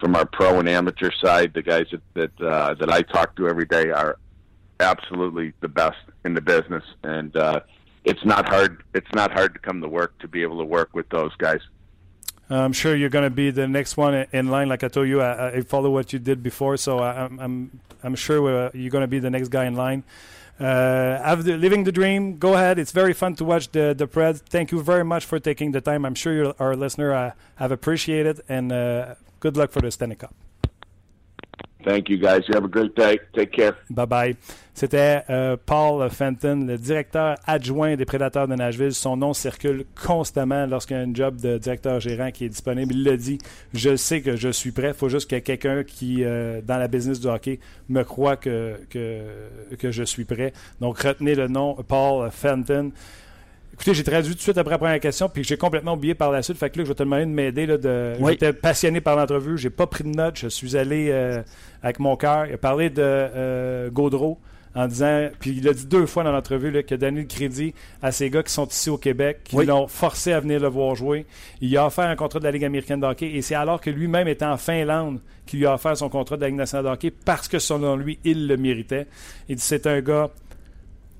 from 0.04 0.16
our 0.16 0.26
pro 0.26 0.60
and 0.60 0.68
amateur 0.68 1.10
side, 1.18 1.54
the 1.54 1.62
guys 1.62 1.86
that 1.90 2.02
that, 2.12 2.46
uh, 2.46 2.74
that 2.74 2.90
I 2.90 3.00
talk 3.00 3.34
to 3.36 3.48
every 3.48 3.64
day 3.64 3.88
are 3.88 4.18
absolutely 4.78 5.54
the 5.62 5.68
best 5.68 5.96
in 6.26 6.34
the 6.34 6.42
business, 6.42 6.84
and 7.04 7.34
uh, 7.34 7.60
it's 8.04 8.22
not 8.22 8.46
hard. 8.46 8.84
It's 8.92 9.12
not 9.14 9.32
hard 9.32 9.54
to 9.54 9.60
come 9.60 9.80
to 9.80 9.88
work 9.88 10.18
to 10.18 10.28
be 10.28 10.42
able 10.42 10.58
to 10.58 10.64
work 10.66 10.90
with 10.92 11.08
those 11.08 11.34
guys. 11.36 11.62
I'm 12.50 12.74
sure 12.74 12.94
you're 12.94 13.08
going 13.08 13.24
to 13.24 13.36
be 13.44 13.50
the 13.50 13.66
next 13.66 13.96
one 13.96 14.26
in 14.30 14.48
line. 14.48 14.68
Like 14.68 14.84
I 14.84 14.88
told 14.88 15.08
you, 15.08 15.22
I, 15.22 15.56
I 15.56 15.60
follow 15.62 15.88
what 15.88 16.12
you 16.12 16.18
did 16.18 16.42
before, 16.42 16.76
so 16.76 16.98
I, 16.98 17.24
am 17.24 17.40
I'm 17.40 17.80
I'm 18.02 18.14
sure 18.14 18.70
you're 18.74 18.90
going 18.90 19.06
to 19.08 19.14
be 19.16 19.20
the 19.20 19.30
next 19.30 19.48
guy 19.48 19.64
in 19.64 19.74
line. 19.74 20.04
Uh, 20.60 21.34
the, 21.36 21.56
living 21.56 21.84
the 21.84 21.92
dream. 21.92 22.36
Go 22.36 22.52
ahead. 22.52 22.78
It's 22.78 22.92
very 22.92 23.14
fun 23.14 23.36
to 23.36 23.44
watch 23.46 23.72
the 23.72 23.94
the 23.96 24.06
Preds. 24.06 24.40
Thank 24.40 24.70
you 24.70 24.82
very 24.82 25.02
much 25.02 25.24
for 25.24 25.38
taking 25.40 25.72
the 25.72 25.80
time. 25.80 26.04
I'm 26.04 26.14
sure 26.14 26.54
our 26.58 26.76
listener 26.76 27.10
uh, 27.14 27.30
have 27.56 27.72
appreciated, 27.72 28.42
and 28.50 28.70
uh, 28.70 29.14
good 29.44 29.56
luck 29.56 29.70
for 29.70 29.82
the 29.82 29.90
Stanley 29.90 30.16
Cup. 30.16 30.32
Thank 31.84 32.08
you, 32.08 32.16
guys. 32.16 32.48
You 32.48 32.54
have 32.54 32.64
a 32.64 32.68
great 32.68 32.96
day. 32.96 33.20
Take 33.34 33.52
care. 33.52 33.74
Bye 33.90 34.06
bye. 34.06 34.36
C'était 34.72 35.22
euh, 35.28 35.56
Paul 35.66 36.10
Fenton, 36.10 36.66
le 36.66 36.78
directeur 36.78 37.36
adjoint 37.46 37.94
des 37.94 38.06
Prédateurs 38.06 38.48
de 38.48 38.54
Nashville. 38.54 38.94
Son 38.94 39.18
nom 39.18 39.34
circule 39.34 39.84
constamment 39.94 40.66
lorsqu'il 40.66 40.96
y 40.96 41.00
a 41.00 41.02
un 41.02 41.14
job 41.14 41.40
de 41.40 41.58
directeur 41.58 42.00
gérant 42.00 42.30
qui 42.30 42.46
est 42.46 42.48
disponible. 42.48 42.94
Il 42.94 43.04
le 43.04 43.16
dit. 43.18 43.38
Je 43.74 43.96
sais 43.96 44.22
que 44.22 44.34
je 44.34 44.48
suis 44.48 44.72
prêt. 44.72 44.88
Il 44.88 44.94
faut 44.94 45.10
juste 45.10 45.28
qu'il 45.28 45.36
y 45.36 45.38
ait 45.38 45.42
quelqu'un 45.42 45.84
qui, 45.84 46.24
euh, 46.24 46.62
dans 46.62 46.78
la 46.78 46.88
business 46.88 47.20
du 47.20 47.28
hockey, 47.28 47.60
me 47.90 48.02
croit 48.02 48.36
que, 48.36 48.80
que, 48.88 49.20
que 49.78 49.90
je 49.92 50.04
suis 50.04 50.24
prêt. 50.24 50.54
Donc, 50.80 50.98
retenez 51.00 51.34
le 51.34 51.48
nom 51.48 51.76
Paul 51.86 52.30
Fenton. 52.30 52.92
Écoutez, 53.74 53.92
j'ai 53.92 54.04
traduit 54.04 54.30
tout 54.30 54.36
de 54.36 54.42
suite 54.42 54.56
après 54.56 54.70
la 54.70 54.78
première 54.78 55.00
question, 55.00 55.28
puis 55.28 55.42
j'ai 55.42 55.56
complètement 55.56 55.94
oublié 55.94 56.14
par 56.14 56.30
la 56.30 56.42
suite. 56.42 56.56
Fait 56.56 56.70
que 56.70 56.78
là, 56.78 56.84
je 56.84 56.90
vais 56.90 56.94
te 56.94 57.02
demander 57.02 57.26
de 57.26 57.30
m'aider. 57.30 57.66
De... 57.66 58.12
J'étais 58.24 58.52
passionné 58.52 59.00
par 59.00 59.16
l'entrevue. 59.16 59.58
J'ai 59.58 59.68
pas 59.68 59.88
pris 59.88 60.04
de 60.04 60.10
notes. 60.10 60.38
Je 60.38 60.46
suis 60.46 60.76
allé 60.76 61.08
euh, 61.10 61.42
avec 61.82 61.98
mon 61.98 62.16
cœur. 62.16 62.46
Il 62.46 62.54
a 62.54 62.56
parlé 62.56 62.88
de 62.88 63.02
euh, 63.02 63.90
Gaudreau 63.90 64.38
en 64.76 64.86
disant, 64.86 65.28
puis 65.40 65.56
il 65.56 65.68
a 65.68 65.72
dit 65.72 65.86
deux 65.86 66.06
fois 66.06 66.22
dans 66.22 66.30
l'entrevue 66.30 66.84
qu'il 66.84 66.94
a 66.94 66.98
donné 66.98 67.22
le 67.22 67.26
crédit 67.26 67.74
à 68.00 68.12
ces 68.12 68.30
gars 68.30 68.44
qui 68.44 68.52
sont 68.52 68.66
ici 68.66 68.90
au 68.90 68.96
Québec, 68.96 69.40
qui 69.42 69.56
l'ont 69.56 69.88
forcé 69.88 70.32
à 70.32 70.38
venir 70.38 70.60
le 70.60 70.68
voir 70.68 70.94
jouer. 70.94 71.26
Il 71.60 71.76
a 71.76 71.86
offert 71.86 72.04
un 72.04 72.16
contrat 72.16 72.38
de 72.38 72.44
la 72.44 72.52
Ligue 72.52 72.64
américaine 72.64 73.00
de 73.00 73.06
hockey 73.06 73.26
et 73.26 73.42
c'est 73.42 73.56
alors 73.56 73.80
que 73.80 73.90
lui-même 73.90 74.28
était 74.28 74.44
en 74.44 74.56
Finlande 74.56 75.18
qu'il 75.46 75.58
lui 75.58 75.66
a 75.66 75.74
offert 75.74 75.96
son 75.96 76.08
contrat 76.08 76.36
de 76.36 76.42
la 76.42 76.46
Ligue 76.48 76.58
nationale 76.58 76.86
de 76.86 76.90
hockey 76.90 77.12
parce 77.24 77.48
que 77.48 77.58
selon 77.58 77.96
lui, 77.96 78.20
il 78.24 78.46
le 78.46 78.56
méritait. 78.56 79.08
Il 79.48 79.56
dit 79.56 79.62
c'est 79.62 79.86
un 79.88 80.00
gars 80.00 80.30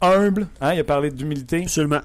humble, 0.01 0.47
hein, 0.61 0.75
il 0.75 0.81
a 0.81 0.85
parlé 0.85 1.11
d'humilité. 1.11 1.63
Absolument 1.63 2.01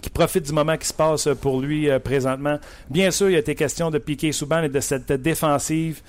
qui 0.00 0.10
profite 0.10 0.44
du 0.44 0.52
moment 0.52 0.76
qui 0.76 0.86
se 0.86 0.94
passe 0.94 1.28
pour 1.40 1.60
lui 1.60 1.90
euh, 1.90 1.98
présentement. 1.98 2.58
Bien 2.90 3.10
sûr, 3.10 3.28
il 3.28 3.32
y 3.32 3.36
a 3.36 3.40
été 3.40 3.54
question 3.54 3.90
de 3.90 3.98
piquer 3.98 4.32
Souban 4.32 4.62
et 4.62 4.68
de 4.68 4.80
cette 4.80 5.12
défensive. 5.12 6.00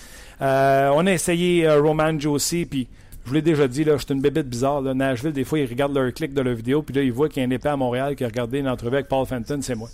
Euh, 0.42 0.92
on 0.94 1.06
a 1.08 1.12
essayé 1.12 1.68
euh, 1.68 1.82
Roman 1.82 2.20
Josie, 2.20 2.66
puis 2.66 2.88
je 3.24 3.30
vous 3.30 3.36
l'ai 3.36 3.42
déjà 3.42 3.68
dit, 3.68 3.84
là, 3.84 3.98
je 3.98 4.06
suis 4.06 4.14
une 4.14 4.22
bébête 4.22 4.48
bizarre. 4.48 4.82
Nashville, 4.82 5.34
des 5.34 5.44
fois, 5.44 5.60
ils 5.60 5.68
regardent 5.68 5.96
leur 5.96 6.14
clic 6.14 6.34
de 6.34 6.42
leur 6.42 6.56
vidéo, 6.56 6.82
puis 6.82 6.96
là, 6.96 7.02
ils 7.02 7.12
voient 7.12 7.28
qu'il 7.28 7.42
y 7.42 7.46
a 7.46 7.48
un 7.48 7.52
épée 7.52 7.70
à 7.70 7.76
Montréal 7.76 8.16
qui 8.16 8.24
a 8.24 8.28
regardé 8.28 8.60
une 8.60 8.70
entrevue 8.70 8.96
avec 8.96 9.08
Paul 9.08 9.26
Fenton, 9.26 9.60
c'est 9.62 9.76
moi. 9.76 9.90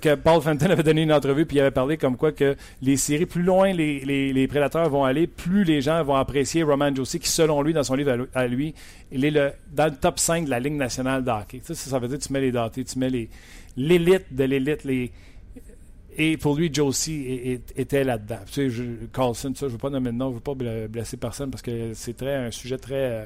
Que 0.00 0.14
Paul 0.14 0.40
Fenton 0.40 0.70
avait 0.70 0.82
donné 0.82 1.02
une 1.02 1.12
entrevue 1.12 1.46
puis 1.46 1.56
il 1.56 1.60
avait 1.60 1.70
parlé 1.70 1.96
comme 1.96 2.16
quoi 2.16 2.32
que 2.32 2.56
les 2.82 2.96
séries, 2.96 3.26
plus 3.26 3.42
loin 3.42 3.72
les, 3.72 4.32
les, 4.32 4.48
prédateurs 4.48 4.88
vont 4.88 5.04
aller, 5.04 5.26
plus 5.26 5.64
les 5.64 5.80
gens 5.80 6.02
vont 6.04 6.14
apprécier 6.14 6.62
Roman 6.62 6.94
Josie, 6.94 7.18
qui 7.18 7.28
selon 7.28 7.62
lui, 7.62 7.72
dans 7.72 7.82
son 7.82 7.94
livre 7.94 8.26
à 8.34 8.46
lui, 8.46 8.74
il 9.10 9.24
est 9.24 9.30
le, 9.30 9.52
dans 9.72 9.86
le 9.86 9.96
top 9.96 10.18
5 10.18 10.44
de 10.44 10.50
la 10.50 10.60
Ligue 10.60 10.74
nationale 10.74 11.24
d'hockey. 11.24 11.60
Ça, 11.64 11.74
ça 11.74 11.98
veut 11.98 12.08
dire 12.08 12.18
que 12.18 12.24
tu 12.24 12.32
mets 12.32 12.40
les 12.40 12.52
datés, 12.52 12.84
tu 12.84 12.98
mets 12.98 13.10
les 13.10 13.28
l'élite 13.76 14.34
de 14.34 14.44
l'élite, 14.44 14.84
les 14.84 15.10
et 16.16 16.36
pour 16.36 16.56
lui, 16.56 16.72
Josie 16.72 17.60
était 17.74 18.04
là-dedans. 18.04 18.40
Tu 18.50 18.70
sais, 18.70 18.84
Carlson, 19.12 19.52
ça, 19.54 19.60
je 19.60 19.66
ne 19.66 19.70
veux 19.70 19.78
pas 19.78 19.88
nommer 19.88 20.10
de 20.12 20.16
nom, 20.16 20.26
je 20.26 20.30
ne 20.32 20.34
veux 20.34 20.40
pas 20.40 20.54
blesser 20.88 21.16
personne 21.16 21.50
parce 21.50 21.62
que 21.62 21.94
c'est 21.94 22.16
très 22.16 22.34
un 22.34 22.50
sujet 22.50 22.76
très 22.76 22.94
euh, 22.94 23.24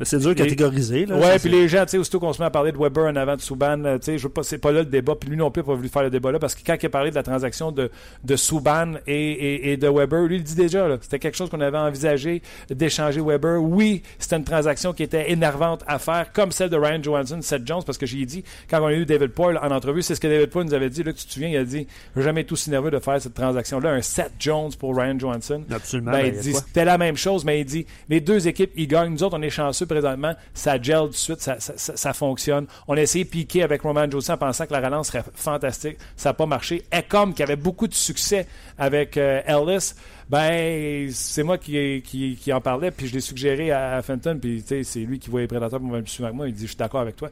mais 0.00 0.06
c'est 0.06 0.18
dur 0.18 0.30
de 0.30 0.34
catégoriser. 0.34 1.04
Là, 1.04 1.18
ouais, 1.18 1.38
puis 1.38 1.50
les 1.50 1.68
gens, 1.68 1.84
tu 1.84 1.90
sais, 1.90 1.98
aussitôt 1.98 2.18
qu'on 2.18 2.32
se 2.32 2.40
met 2.40 2.46
à 2.46 2.50
parler 2.50 2.72
de 2.72 2.78
Weber 2.78 3.04
en 3.04 3.16
avant 3.16 3.36
de 3.36 3.42
Souban, 3.42 3.76
tu 3.76 3.98
sais, 4.00 4.16
je 4.16 4.22
veux 4.22 4.32
pas, 4.32 4.42
c'est 4.42 4.56
pas 4.56 4.72
là 4.72 4.78
le 4.78 4.86
débat, 4.86 5.14
puis 5.14 5.28
lui 5.28 5.36
non 5.36 5.50
plus 5.50 5.60
n'a 5.60 5.66
pas 5.66 5.74
voulu 5.74 5.90
faire 5.90 6.02
le 6.02 6.08
débat 6.08 6.32
là, 6.32 6.38
parce 6.38 6.54
que 6.54 6.62
quand 6.64 6.74
il 6.80 6.86
a 6.86 6.88
parlé 6.88 7.10
de 7.10 7.14
la 7.16 7.22
transaction 7.22 7.70
de, 7.70 7.90
de 8.24 8.36
Souban 8.36 8.94
et, 9.06 9.72
et, 9.72 9.76
de 9.76 9.86
Weber, 9.88 10.22
lui, 10.22 10.36
il 10.36 10.42
dit 10.42 10.54
déjà, 10.54 10.88
là, 10.88 10.96
c'était 11.02 11.18
quelque 11.18 11.36
chose 11.36 11.50
qu'on 11.50 11.60
avait 11.60 11.76
envisagé 11.76 12.40
d'échanger 12.70 13.20
Weber. 13.20 13.62
Oui, 13.62 14.02
c'était 14.18 14.36
une 14.36 14.44
transaction 14.44 14.94
qui 14.94 15.02
était 15.02 15.30
énervante 15.32 15.84
à 15.86 15.98
faire, 15.98 16.32
comme 16.32 16.50
celle 16.50 16.70
de 16.70 16.78
Ryan 16.78 17.02
Johansson, 17.02 17.42
Seth 17.42 17.66
Jones, 17.66 17.82
parce 17.84 17.98
que 17.98 18.06
j'ai 18.06 18.24
dit, 18.24 18.42
quand 18.70 18.80
on 18.80 18.86
a 18.86 18.94
eu 18.94 19.04
David 19.04 19.32
Poyle 19.32 19.58
en 19.58 19.70
entrevue, 19.70 20.00
c'est 20.00 20.14
ce 20.14 20.20
que 20.20 20.28
David 20.28 20.48
Poyle 20.48 20.64
nous 20.64 20.74
avait 20.74 20.88
dit, 20.88 21.02
là, 21.02 21.12
tu 21.12 21.26
te 21.26 21.30
souviens, 21.30 21.50
il 21.50 21.58
a 21.58 21.64
dit, 21.64 21.86
jamais 22.16 22.40
été 22.40 22.54
aussi 22.54 22.70
nerveux 22.70 22.90
de 22.90 23.00
faire 23.00 23.20
cette 23.20 23.34
transaction-là, 23.34 23.90
un 23.90 24.00
Seth 24.00 24.32
Jones 24.38 24.70
pour 24.78 24.96
Ryan 24.96 25.18
Johansson. 25.18 25.62
Absolument. 25.70 26.12
Ben, 26.12 26.32
il 26.34 26.40
dit, 26.40 26.54
c'était 26.54 26.86
la 26.86 26.96
même 26.96 27.18
chose, 27.18 27.44
mais 27.44 27.60
il 27.60 27.66
dit, 27.66 27.84
les 28.08 28.22
deux 28.22 28.48
équipes, 28.48 28.72
ils 28.76 28.88
gagnent. 28.88 29.12
Nous 29.12 29.22
autres, 29.22 29.36
on 29.38 29.42
est 29.42 29.50
chanceux 29.50 29.89
présentement. 29.90 30.34
Ça 30.54 30.80
gèle 30.80 31.02
tout 31.02 31.08
de 31.08 31.14
suite, 31.14 31.40
ça, 31.40 32.12
fonctionne. 32.12 32.66
On 32.86 32.96
a 32.96 33.02
essayé 33.02 33.24
piquer 33.24 33.62
avec 33.62 33.82
Roman 33.82 34.10
Josie 34.10 34.30
en 34.30 34.36
pensant 34.36 34.66
que 34.66 34.72
la 34.72 34.80
relance 34.80 35.08
serait 35.08 35.24
fantastique. 35.34 35.98
Ça 36.16 36.30
n'a 36.30 36.34
pas 36.34 36.46
marché. 36.46 36.84
Ecom, 36.92 37.34
qui 37.34 37.42
avait 37.42 37.56
beaucoup 37.56 37.88
de 37.88 37.94
succès 37.94 38.46
avec 38.78 39.16
euh, 39.16 39.42
Ellis, 39.46 39.94
ben, 40.28 41.10
c'est 41.12 41.42
moi 41.42 41.58
qui, 41.58 42.52
en 42.52 42.60
parlais, 42.60 42.90
puis 42.90 43.08
je 43.08 43.14
l'ai 43.14 43.20
suggéré 43.20 43.72
à, 43.72 44.00
Fenton, 44.02 44.38
puis 44.40 44.64
c'est 44.66 45.00
lui 45.00 45.18
qui 45.18 45.28
voit 45.30 45.40
les 45.40 45.46
prédateurs 45.46 45.80
souvent 46.06 46.30
que 46.30 46.34
moi. 46.34 46.48
Il 46.48 46.54
dit 46.54 46.62
Je 46.62 46.68
suis 46.68 46.76
d'accord 46.76 47.00
avec 47.00 47.16
toi. 47.16 47.30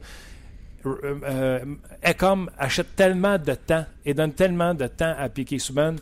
Euh, 0.85 1.15
euh, 1.23 1.59
Ecom 2.05 2.49
achète 2.57 2.95
tellement 2.95 3.37
de 3.37 3.53
temps 3.53 3.85
et 4.05 4.13
donne 4.13 4.33
tellement 4.33 4.73
de 4.73 4.87
temps 4.87 5.13
à 5.17 5.27
Piquet 5.27 5.59
Souban 5.59 5.95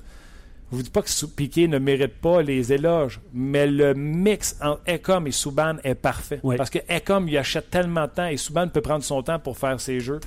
je 0.71 0.75
vous 0.75 0.83
dis 0.83 0.89
pas 0.89 1.01
que 1.01 1.25
Piqué 1.27 1.67
ne 1.67 1.79
mérite 1.79 2.15
pas 2.15 2.41
les 2.41 2.73
éloges, 2.73 3.21
mais 3.33 3.67
le 3.67 3.93
mix 3.93 4.57
entre 4.61 4.81
Ecom 4.87 5.25
et 5.25 5.31
Souban 5.31 5.77
est 5.83 5.95
parfait. 5.95 6.41
Parce 6.57 6.69
que 6.69 6.79
Ecom, 6.89 7.27
il 7.29 7.37
achète 7.37 7.69
tellement 7.69 8.03
de 8.03 8.11
temps 8.11 8.27
et 8.27 8.35
Souban 8.35 8.67
peut 8.67 8.81
prendre 8.81 9.03
son 9.03 9.23
temps 9.23 9.39
pour 9.39 9.57
faire 9.57 9.79
ses 9.79 10.01
jeux. 10.01 10.19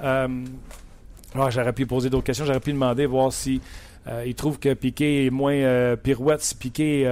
Euh, 0.00 0.28
ah, 1.34 1.48
j'aurais 1.50 1.72
pu 1.72 1.86
poser 1.86 2.10
d'autres 2.10 2.24
questions, 2.24 2.44
j'aurais 2.44 2.60
pu 2.60 2.72
demander, 2.72 3.06
voir 3.06 3.32
si 3.32 3.62
euh, 4.06 4.24
il 4.26 4.34
trouve 4.34 4.58
que 4.58 4.74
Piqué 4.74 5.26
est 5.26 5.30
moins 5.30 5.54
euh, 5.54 5.96
pirouette, 5.96 6.42
si 6.42 6.54
Piqué 6.54 7.04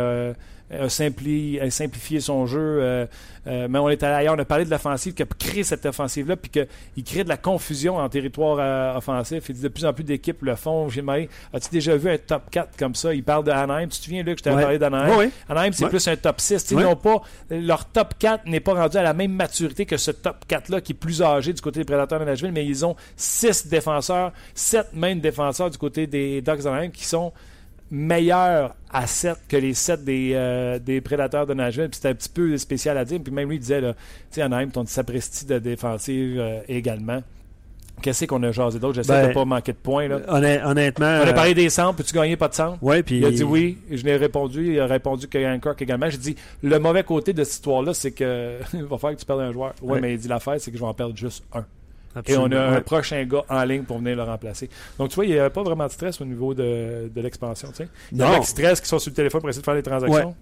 a, 0.70 0.88
simplifié 0.88 2.20
son 2.20 2.46
jeu. 2.46 2.78
Euh, 2.80 3.06
euh, 3.46 3.68
mais 3.70 3.78
on 3.78 3.88
est 3.88 4.02
allé 4.02 4.14
ailleurs. 4.14 4.34
On 4.36 4.38
a 4.38 4.44
parlé 4.44 4.64
de 4.64 4.70
l'offensive 4.70 5.14
qui 5.14 5.22
a 5.22 5.26
créé 5.26 5.62
cette 5.62 5.86
offensive-là, 5.86 6.36
puis 6.36 6.50
qu'il 6.50 7.04
crée 7.04 7.22
de 7.22 7.28
la 7.28 7.36
confusion 7.36 7.96
en 7.96 8.08
territoire 8.08 8.58
euh, 8.58 8.96
offensif. 8.98 9.44
Il 9.48 9.54
dit 9.54 9.62
de 9.62 9.68
plus 9.68 9.84
en 9.84 9.92
plus 9.92 10.04
d'équipes 10.04 10.42
le 10.42 10.56
font. 10.56 10.88
J'ai 10.88 11.04
as-tu 11.52 11.70
déjà 11.70 11.96
vu 11.96 12.10
un 12.10 12.18
top 12.18 12.50
4 12.50 12.76
comme 12.76 12.94
ça? 12.94 13.14
Il 13.14 13.22
parle 13.22 13.44
de 13.44 13.50
Anaheim. 13.50 13.88
Tu 13.88 13.98
te 13.98 14.04
souviens, 14.04 14.22
Luc, 14.22 14.38
je 14.38 14.44
t'avais 14.44 14.62
parlé 14.62 14.78
d'Anaheim? 14.78 15.16
Oui, 15.16 15.30
Anaheim, 15.48 15.72
c'est 15.72 15.88
plus 15.88 16.06
un 16.08 16.16
top 16.16 16.40
6. 16.40 16.70
Ils 16.72 16.78
n'ont 16.78 16.96
pas, 16.96 17.22
leur 17.50 17.84
top 17.84 18.14
4 18.18 18.46
n'est 18.46 18.60
pas 18.60 18.74
rendu 18.74 18.96
à 18.96 19.02
la 19.02 19.14
même 19.14 19.32
maturité 19.32 19.86
que 19.86 19.96
ce 19.96 20.10
top 20.10 20.44
4-là 20.48 20.80
qui 20.80 20.92
est 20.92 20.96
plus 20.96 21.22
âgé 21.22 21.52
du 21.52 21.60
côté 21.60 21.80
des 21.80 21.84
Prédateurs 21.84 22.18
de 22.18 22.24
Nashville, 22.24 22.52
mais 22.52 22.66
ils 22.66 22.84
ont 22.84 22.96
6 23.16 23.68
défenseurs, 23.68 24.32
7 24.54 24.94
même 24.94 25.20
défenseurs 25.20 25.70
du 25.70 25.78
côté 25.78 26.06
des 26.06 26.42
Ducks 26.42 26.62
d'Anaheim 26.62 26.90
qui 26.90 27.04
sont 27.04 27.32
meilleur 27.90 28.74
à 28.90 29.06
7 29.06 29.36
que 29.48 29.56
les 29.56 29.74
7 29.74 30.04
des, 30.04 30.32
euh, 30.34 30.78
des 30.78 31.00
prédateurs 31.00 31.46
de 31.46 31.54
Nashville. 31.54 31.88
C'était 31.92 32.08
un 32.08 32.14
petit 32.14 32.28
peu 32.28 32.56
spécial 32.58 32.96
à 32.98 33.04
dire. 33.04 33.20
Puis 33.22 33.32
même 33.32 33.48
lui 33.48 33.58
disait, 33.58 33.80
tu 33.80 33.88
sais, 34.30 34.42
Anaheim, 34.42 34.70
ton 34.70 34.86
sapristi 34.86 35.46
de 35.46 35.58
défensive 35.58 36.38
euh, 36.38 36.60
également. 36.68 37.22
Qu'est-ce 38.02 38.26
qu'on 38.26 38.42
a 38.42 38.52
jasé 38.52 38.78
d'autre? 38.78 38.94
J'essaie 38.96 39.22
de 39.22 39.28
ne 39.28 39.32
pas 39.32 39.44
manquer 39.44 39.72
de 39.72 39.78
points. 39.78 40.06
Là. 40.06 40.20
honnêtement. 40.28 41.20
On 41.22 41.26
a 41.26 41.32
parlé 41.32 41.54
des 41.54 41.70
centres. 41.70 41.96
Peux-tu 41.96 42.14
gagner 42.14 42.36
pas 42.36 42.48
de 42.48 42.54
centre? 42.54 42.78
Oui, 42.82 43.02
puis. 43.02 43.18
Il 43.18 43.24
a 43.24 43.30
dit 43.30 43.42
oui. 43.42 43.78
Je 43.90 44.04
l'ai 44.04 44.16
répondu. 44.16 44.74
Il 44.74 44.80
a 44.80 44.86
répondu 44.86 45.28
que 45.28 45.38
Hancock 45.38 45.80
également. 45.80 46.10
J'ai 46.10 46.18
dit 46.18 46.36
le 46.62 46.78
mauvais 46.78 47.04
côté 47.04 47.32
de 47.32 47.42
cette 47.42 47.54
histoire-là, 47.54 47.94
c'est 47.94 48.10
que 48.10 48.58
il 48.74 48.82
va 48.82 48.98
falloir 48.98 49.14
que 49.14 49.20
tu 49.20 49.26
perdes 49.26 49.40
un 49.40 49.52
joueur. 49.52 49.74
Oui, 49.80 49.92
ouais. 49.92 50.00
mais 50.00 50.14
il 50.14 50.18
dit 50.18 50.28
l'affaire, 50.28 50.56
c'est 50.58 50.70
que 50.70 50.76
je 50.76 50.82
vais 50.82 50.88
en 50.88 50.94
perdre 50.94 51.16
juste 51.16 51.42
un. 51.54 51.64
Et 52.26 52.36
on 52.36 52.50
a 52.52 52.60
un 52.76 52.80
prochain 52.80 53.22
gars 53.24 53.44
en 53.48 53.64
ligne 53.64 53.82
pour 53.82 53.98
venir 53.98 54.16
le 54.16 54.22
remplacer. 54.22 54.68
Donc, 54.98 55.10
tu 55.10 55.16
vois, 55.16 55.26
il 55.26 55.32
n'y 55.32 55.38
a 55.38 55.50
pas 55.50 55.62
vraiment 55.62 55.86
de 55.86 55.92
stress 55.92 56.20
au 56.20 56.24
niveau 56.24 56.54
de, 56.54 57.10
de 57.14 57.20
l'expansion. 57.20 57.68
Tu 57.68 57.84
sais. 57.84 57.88
Il 58.12 58.18
y 58.18 58.22
a 58.22 58.38
qui 58.40 58.46
stress, 58.46 58.80
qui 58.80 58.88
sont 58.88 58.98
sur 58.98 59.10
le 59.10 59.16
téléphone 59.16 59.40
pour 59.40 59.50
essayer 59.50 59.62
de 59.62 59.64
faire 59.64 59.74
des 59.74 59.82
transactions. 59.82 60.34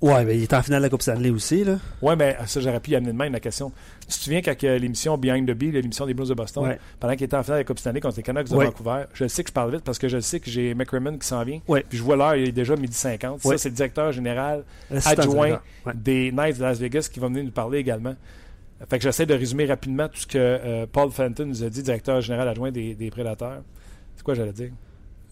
Ouais. 0.00 0.24
mais 0.24 0.38
il 0.38 0.44
est 0.44 0.54
en 0.54 0.62
finale 0.62 0.80
de 0.80 0.86
la 0.86 0.88
Coupe 0.88 1.02
Stanley 1.02 1.28
aussi. 1.28 1.62
Là. 1.62 1.76
Ouais, 2.00 2.16
mais 2.16 2.34
ça, 2.46 2.58
j'aurais 2.60 2.80
pu 2.80 2.92
y 2.92 2.96
amener 2.96 3.12
de 3.12 3.16
même 3.18 3.34
la 3.34 3.40
question. 3.40 3.70
Tu 4.00 4.16
te 4.18 4.24
souviens 4.24 4.40
quand 4.40 4.60
l'émission 4.62 5.18
Behind 5.18 5.46
the 5.46 5.52
Bee, 5.52 5.70
l'émission 5.72 6.06
des 6.06 6.14
Blues 6.14 6.30
de 6.30 6.34
Boston, 6.34 6.64
pendant 6.98 7.14
qu'il 7.14 7.24
était 7.24 7.36
en 7.36 7.42
finale 7.42 7.58
de 7.58 7.60
la 7.60 7.64
Coupe 7.64 7.78
Stanley 7.78 8.00
contre 8.00 8.16
les 8.16 8.22
Canucks 8.22 8.48
de 8.48 8.54
Vancouver, 8.64 9.04
je 9.12 9.28
sais 9.28 9.42
que 9.44 9.50
je 9.50 9.52
parle 9.52 9.72
vite 9.72 9.84
parce 9.84 9.98
que 9.98 10.08
je 10.08 10.18
sais 10.20 10.40
que 10.40 10.50
j'ai 10.50 10.74
McCrimmon 10.74 11.18
qui 11.18 11.26
s'en 11.26 11.44
vient. 11.44 11.60
Puis 11.88 11.98
je 11.98 12.02
vois 12.02 12.16
l'heure, 12.16 12.34
il 12.34 12.48
est 12.48 12.52
déjà 12.52 12.76
midi 12.76 12.94
50. 12.94 13.40
Ça, 13.42 13.58
c'est 13.58 13.68
le 13.68 13.74
directeur 13.74 14.10
général 14.12 14.64
adjoint 15.04 15.60
des 15.94 16.32
Knights 16.32 16.56
de 16.56 16.62
Las 16.62 16.78
Vegas 16.78 17.10
qui 17.12 17.20
va 17.20 17.26
venir 17.28 17.44
nous 17.44 17.50
parler 17.50 17.78
également. 17.78 18.14
Fait 18.88 18.98
que 18.98 19.02
j'essaie 19.02 19.26
de 19.26 19.34
résumer 19.34 19.66
rapidement 19.66 20.08
tout 20.08 20.20
ce 20.20 20.26
que 20.26 20.38
euh, 20.38 20.86
Paul 20.90 21.10
Fenton 21.10 21.44
nous 21.46 21.62
a 21.62 21.68
dit, 21.68 21.82
directeur 21.82 22.20
général 22.20 22.48
adjoint 22.48 22.70
des, 22.70 23.10
Prédateurs. 23.10 23.62
C'est 24.16 24.22
quoi 24.22 24.34
j'allais 24.34 24.52
dire? 24.52 24.70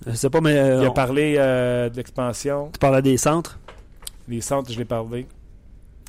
Je 0.06 0.12
sais 0.12 0.30
pas, 0.30 0.40
mais. 0.40 0.56
Euh, 0.56 0.82
Il 0.82 0.86
a 0.86 0.90
parlé 0.90 1.36
euh, 1.38 1.88
de 1.88 1.96
l'expansion. 1.96 2.70
Tu 2.72 2.78
parlais 2.78 3.02
des 3.02 3.16
centres? 3.16 3.58
Les 4.28 4.40
centres, 4.40 4.70
je 4.70 4.78
l'ai 4.78 4.84
parlé. 4.84 5.26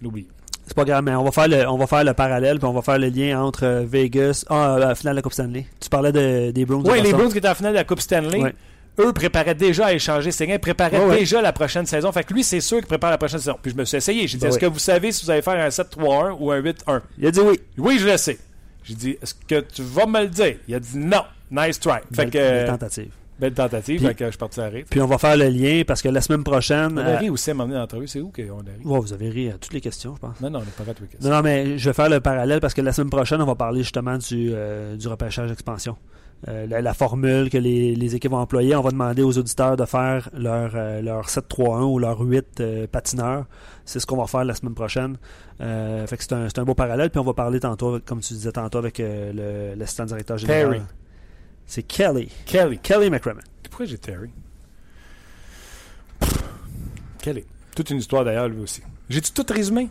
L'oublie. 0.02 0.28
C'est 0.66 0.76
pas 0.76 0.86
grave, 0.86 1.04
mais 1.04 1.16
on 1.16 1.24
va 1.24 1.32
faire 1.32 1.48
le, 1.48 1.68
on 1.68 1.78
va 1.78 1.88
faire 1.88 2.04
le 2.04 2.14
parallèle, 2.14 2.60
puis 2.60 2.68
on 2.68 2.74
va 2.74 2.82
faire 2.82 3.00
le 3.00 3.08
lien 3.08 3.42
entre 3.42 3.84
Vegas. 3.88 4.46
Ah, 4.50 4.78
la 4.80 4.94
finale 4.94 5.16
de 5.16 5.18
la 5.18 5.22
Coupe 5.24 5.34
Stanley. 5.34 5.66
Tu 5.80 5.90
parlais 5.90 6.12
des 6.12 6.66
Bruins. 6.66 6.84
Oui, 6.86 7.02
les 7.02 7.12
Bruins 7.12 7.30
qui 7.30 7.40
étaient 7.40 7.50
en 7.50 7.56
finale 7.56 7.74
de 7.74 7.78
la 7.78 7.86
Coupe 7.86 8.02
Stanley 8.02 8.54
eux 9.00 9.14
préparaient 9.14 9.56
déjà 9.56 9.88
à 9.88 9.94
échanger 9.94 10.32
Séguin, 10.32 10.60
préparaient 10.60 11.18
déjà 11.18 11.42
la 11.42 11.54
prochaine 11.54 11.86
saison. 11.86 12.12
Fait 12.12 12.24
que 12.24 12.34
lui, 12.34 12.44
c'est 12.44 12.62
sûr 12.62 12.78
qu'il 12.78 12.88
prépare 12.88 13.10
la 13.10 13.18
prochaine 13.18 13.40
saison. 13.40 13.58
Puis 13.62 13.72
je 13.72 13.78
me 13.78 13.86
suis 13.86 13.98
essayé. 13.98 14.28
J'ai 14.28 14.38
dit, 14.38 14.44
ben 14.44 14.50
est-ce 14.50 14.60
que 14.60 14.66
vous 14.66 14.80
savez 14.80 15.12
si 15.12 15.26
vous 15.26 15.32
allez 15.32 15.42
faire 15.42 15.54
un 15.54 15.70
7-3-1 15.70 16.38
ou 16.40 16.52
un 16.52 16.62
8-1? 16.62 17.02
Il 17.18 17.28
a 17.28 17.32
dit 17.32 17.40
oui. 17.40 17.60
Oui, 17.78 17.98
je 18.00 18.08
le 18.08 18.18
sais. 18.18 18.38
J'ai 18.84 18.96
dit, 18.96 19.18
est-ce 19.22 19.34
que 19.34 19.62
tu 19.62 19.82
vas 19.84 20.06
me 20.06 20.22
le 20.22 20.28
dire? 20.28 20.58
Il 20.68 20.76
a 20.76 20.80
dit 20.80 20.98
non. 20.98 21.24
Nice 21.52 21.80
try. 21.80 22.00
Fait 22.14 22.30
que, 22.30 22.68
tentative. 22.68 23.12
Belle 23.40 23.54
tentative, 23.54 24.06
puis, 24.06 24.16
que 24.16 24.30
je 24.30 24.38
partirai. 24.38 24.86
Puis 24.90 25.00
on 25.00 25.08
va 25.08 25.18
faire 25.18 25.38
le 25.38 25.48
lien 25.48 25.84
parce 25.88 26.02
que 26.02 26.10
la 26.10 26.20
semaine 26.20 26.44
prochaine. 26.44 27.00
On 27.00 27.02
a 27.02 27.18
ri 27.18 27.30
aussi 27.30 27.52
à 27.52 27.54
m'emmener 27.54 27.76
dans 27.76 27.82
l'entrevue. 27.82 28.08
C'est 28.08 28.20
où 28.20 28.34
qu'on 28.36 28.60
a 28.60 28.72
ri? 28.78 28.82
vous 28.84 29.14
avez 29.14 29.30
ri 29.30 29.50
à 29.50 29.54
toutes 29.54 29.74
les 29.74 29.80
questions, 29.80 30.16
je 30.16 30.20
pense. 30.20 30.42
Non, 30.42 30.50
non, 30.50 30.60
on 30.60 30.64
n'a 30.64 30.72
pas 30.72 30.84
à 30.84 30.94
toutes 30.94 31.02
les 31.04 31.08
questions. 31.08 31.30
Non, 31.30 31.38
non, 31.38 31.42
mais 31.42 31.78
je 31.78 31.90
vais 31.90 31.94
faire 31.94 32.10
le 32.10 32.20
parallèle 32.20 32.60
parce 32.60 32.74
que 32.74 32.82
la 32.82 32.92
semaine 32.92 33.10
prochaine, 33.10 33.42
on 33.42 33.46
va 33.46 33.56
parler 33.56 33.82
justement 33.82 34.18
du, 34.18 34.52
du 34.98 35.08
repêchage 35.08 35.48
d'expansion. 35.50 35.96
Euh, 36.48 36.68
la, 36.68 36.94
formule 36.94 37.50
que 37.50 37.58
les, 37.58 38.16
équipes 38.16 38.32
vont 38.32 38.38
employer. 38.38 38.76
On 38.76 38.82
va 38.82 38.92
demander 38.92 39.24
aux 39.24 39.38
auditeurs 39.38 39.76
de 39.76 39.86
faire 39.86 40.30
leur, 40.34 40.72
euh, 40.74 41.02
leur 41.02 41.28
7-3-1 41.28 41.84
ou 41.84 42.00
leur 42.00 42.22
8 42.22 42.62
euh, 42.62 42.88
patineurs. 42.88 43.46
C'est 43.84 44.00
ce 44.00 44.06
qu'on 44.06 44.18
va 44.18 44.28
faire 44.28 44.46
la 44.46 44.56
semaine 44.56 44.74
prochaine. 44.74 45.18
fait 45.60 46.18
que 46.18 46.24
c'est 46.24 46.34
un, 46.34 46.48
un, 46.56 46.64
beau 46.64 46.76
parallèle. 46.76 47.10
Puis 47.10 47.20
on 47.20 47.24
va 47.24 47.34
parler 47.34 47.60
tantôt, 47.60 48.00
comme 48.06 48.22
tu 48.22 48.34
disais 48.34 48.52
tantôt, 48.54 48.78
avec 48.78 49.02
l'assistant 49.02 50.06
directeur 50.06 50.38
général. 50.38 50.72
Terry. 50.72 50.82
C'est 51.66 51.84
Kelly. 51.84 52.30
Kelly. 52.46 52.80
Kelly 52.80 53.10
McCrimmon. 53.10 53.42
Pourquoi 53.64 53.86
j'ai 53.86 53.98
Terry? 53.98 54.30
Kelly. 57.22 57.44
Toute 57.76 57.90
une 57.90 57.98
histoire 57.98 58.24
d'ailleurs, 58.24 58.48
lui 58.48 58.62
aussi. 58.62 58.82
J'ai-tu 59.10 59.32
tout 59.32 59.46
résumé? 59.50 59.90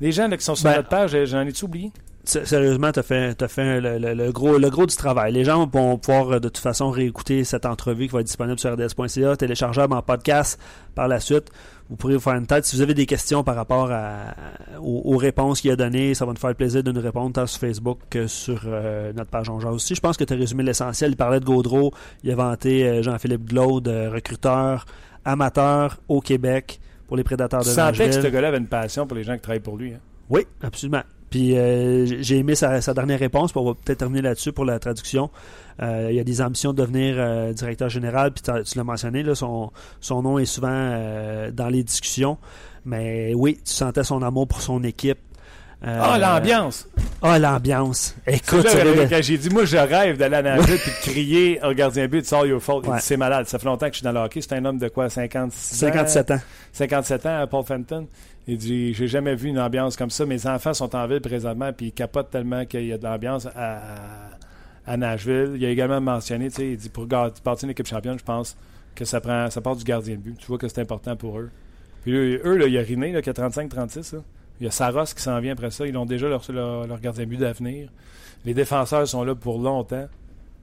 Les 0.00 0.10
gens 0.10 0.28
qui 0.28 0.44
sont 0.44 0.54
sur 0.54 0.64
ben, 0.68 0.76
notre 0.76 0.88
page, 0.88 1.16
j'en 1.24 1.42
ai-tu 1.42 1.64
oublié? 1.64 1.92
Sérieusement, 2.28 2.92
tu 2.92 3.00
as 3.00 3.02
fait, 3.02 3.42
as 3.42 3.48
fait 3.48 3.80
le, 3.80 4.32
gros, 4.32 4.58
le 4.58 4.70
gros 4.70 4.86
du 4.86 4.96
travail. 4.96 5.32
Les 5.32 5.44
gens 5.44 5.66
vont 5.66 5.98
pouvoir 5.98 6.32
euh, 6.32 6.38
de 6.38 6.48
toute 6.48 6.58
façon 6.58 6.90
réécouter 6.90 7.44
cette 7.44 7.66
entrevue 7.66 8.06
qui 8.06 8.12
va 8.12 8.20
être 8.20 8.26
disponible 8.26 8.58
sur 8.58 8.72
rds.ca, 8.72 9.36
téléchargeable 9.36 9.94
en 9.94 10.02
podcast 10.02 10.58
par 10.94 11.08
la 11.08 11.20
suite. 11.20 11.50
Vous 11.90 11.96
pourrez 11.96 12.14
vous 12.14 12.20
faire 12.20 12.34
une 12.34 12.46
tête. 12.46 12.64
Si 12.64 12.76
vous 12.76 12.82
avez 12.82 12.94
des 12.94 13.06
questions 13.06 13.44
par 13.44 13.56
rapport 13.56 13.90
à, 13.90 14.34
aux, 14.80 15.16
réponses 15.16 15.60
qu'il 15.60 15.70
a 15.70 15.76
données, 15.76 16.14
ça 16.14 16.24
va 16.24 16.32
nous 16.32 16.38
faire 16.38 16.54
plaisir 16.54 16.82
de 16.82 16.92
nous 16.92 17.00
répondre 17.00 17.32
tant 17.32 17.46
sur 17.46 17.60
Facebook 17.60 17.98
que 18.08 18.26
sur 18.26 18.62
euh, 18.66 19.12
notre 19.12 19.30
page 19.30 19.50
en 19.50 19.60
genre 19.60 19.74
aussi. 19.74 19.94
Je 19.94 20.00
pense 20.00 20.16
que 20.16 20.24
tu 20.24 20.32
as 20.32 20.36
résumé 20.36 20.62
l'essentiel. 20.62 21.10
Il 21.12 21.16
parlait 21.16 21.40
de 21.40 21.44
Gaudreau, 21.44 21.92
il 22.22 22.30
a 22.30 22.34
vanté 22.34 22.88
euh, 22.88 23.02
Jean-Philippe 23.02 23.44
Glaude, 23.44 23.88
recruteur 23.88 24.86
amateur 25.24 25.98
au 26.08 26.20
Québec 26.20 26.80
pour 27.06 27.16
les 27.16 27.24
prédateurs 27.24 27.60
de 27.60 27.68
Tu 27.68 27.74
sentais 27.74 28.06
que 28.06 28.12
ce 28.12 28.28
gars-là 28.28 28.48
avait 28.48 28.58
une 28.58 28.66
passion 28.66 29.06
pour 29.06 29.16
les 29.16 29.24
gens 29.24 29.34
qui 29.34 29.40
travaillent 29.40 29.60
pour 29.60 29.76
lui. 29.76 29.92
Hein? 29.92 30.00
Oui, 30.30 30.46
absolument. 30.62 31.02
Puis 31.30 31.56
euh, 31.56 32.06
j'ai 32.22 32.38
aimé 32.38 32.54
sa, 32.54 32.80
dernière 32.94 33.18
réponse, 33.18 33.52
puis 33.52 33.60
on 33.60 33.64
va 33.64 33.74
peut-être 33.74 33.98
terminer 33.98 34.22
là-dessus 34.22 34.52
pour 34.52 34.64
la 34.64 34.78
traduction. 34.78 35.30
Euh, 35.82 36.08
il 36.10 36.16
y 36.16 36.20
a 36.20 36.24
des 36.24 36.40
ambitions 36.40 36.72
de 36.72 36.80
devenir 36.80 37.16
euh, 37.18 37.52
directeur 37.52 37.88
général, 37.88 38.32
puis 38.32 38.42
tu 38.42 38.78
l'as 38.78 38.84
mentionné, 38.84 39.22
là, 39.22 39.34
son, 39.34 39.72
son 40.00 40.22
nom 40.22 40.38
est 40.38 40.44
souvent 40.44 40.96
dans 41.52 41.68
les 41.68 41.82
discussions. 41.82 42.38
Mais 42.84 43.32
oui, 43.34 43.58
tu 43.64 43.72
sentais 43.72 44.04
son 44.04 44.22
amour 44.22 44.46
pour 44.46 44.60
son 44.60 44.82
équipe. 44.84 45.18
Ah, 45.86 46.16
l'ambiance! 46.18 46.88
Ah, 47.20 47.38
l'ambiance! 47.38 48.14
Écoute, 48.26 48.66
quand 48.66 49.22
j'ai 49.22 49.36
dit, 49.36 49.50
moi, 49.50 49.64
je 49.64 49.76
rêve 49.76 50.16
d'aller 50.16 50.36
à 50.36 50.42
la 50.42 50.56
puis 50.62 50.72
de 50.72 51.10
crier 51.10 51.60
au 51.62 51.74
gardien 51.74 52.06
but, 52.06 52.30
all 52.32 52.48
your 52.48 52.62
fault. 52.62 52.82
C'est 53.00 53.16
malade. 53.16 53.46
Ça 53.48 53.58
fait 53.58 53.66
longtemps 53.66 53.86
que 53.86 53.92
je 53.92 53.98
suis 53.98 54.04
dans 54.04 54.12
le 54.12 54.20
hockey. 54.20 54.40
C'est 54.40 54.54
un 54.54 54.64
homme 54.64 54.78
de 54.78 54.88
quoi, 54.88 55.10
57 55.10 56.30
ans? 56.30 56.40
57 56.72 57.26
ans, 57.26 57.46
Paul 57.50 57.64
Fenton. 57.64 58.06
Il 58.46 58.58
dit 58.58 58.94
J'ai 58.94 59.08
jamais 59.08 59.34
vu 59.34 59.48
une 59.48 59.58
ambiance 59.58 59.96
comme 59.96 60.10
ça. 60.10 60.26
Mes 60.26 60.46
enfants 60.46 60.74
sont 60.74 60.94
en 60.94 61.06
ville 61.06 61.20
présentement, 61.20 61.72
puis 61.72 61.86
ils 61.86 61.92
capotent 61.92 62.30
tellement 62.30 62.64
qu'il 62.64 62.86
y 62.86 62.92
a 62.92 62.98
de 62.98 63.04
l'ambiance 63.04 63.46
à, 63.54 63.80
à, 64.86 64.96
Nashville. 64.96 65.52
Il 65.56 65.64
a 65.64 65.70
également 65.70 66.00
mentionné 66.00 66.48
il 66.58 66.76
dit 66.76 66.88
Pour 66.88 67.06
partir 67.08 67.64
une 67.64 67.70
équipe 67.70 67.86
championne, 67.86 68.18
je 68.18 68.24
pense 68.24 68.56
que 68.94 69.04
ça 69.04 69.20
prend 69.20 69.50
ça 69.50 69.60
part 69.60 69.76
du 69.76 69.84
gardien 69.84 70.14
de 70.14 70.20
but. 70.20 70.38
Tu 70.38 70.46
vois 70.46 70.58
que 70.58 70.68
c'est 70.68 70.80
important 70.80 71.16
pour 71.16 71.38
eux. 71.38 71.50
Puis 72.02 72.12
eux, 72.12 72.56
là, 72.56 72.66
il 72.66 72.72
y 72.72 72.78
a 72.78 72.82
Riné 72.82 73.12
là, 73.12 73.22
qui 73.22 73.30
a 73.30 73.32
35-36. 73.32 74.20
Il 74.60 74.64
y 74.64 74.68
a 74.68 74.70
Saros 74.70 75.06
qui 75.06 75.22
s'en 75.22 75.40
vient 75.40 75.52
après 75.52 75.70
ça. 75.70 75.86
Ils 75.86 75.96
ont 75.96 76.06
déjà 76.06 76.28
leur, 76.28 76.42
leur, 76.52 77.00
gardien 77.00 77.24
de 77.24 77.30
but 77.30 77.38
d'avenir. 77.38 77.88
Les 78.44 78.54
défenseurs 78.54 79.08
sont 79.08 79.24
là 79.24 79.34
pour 79.34 79.58
longtemps. 79.58 80.06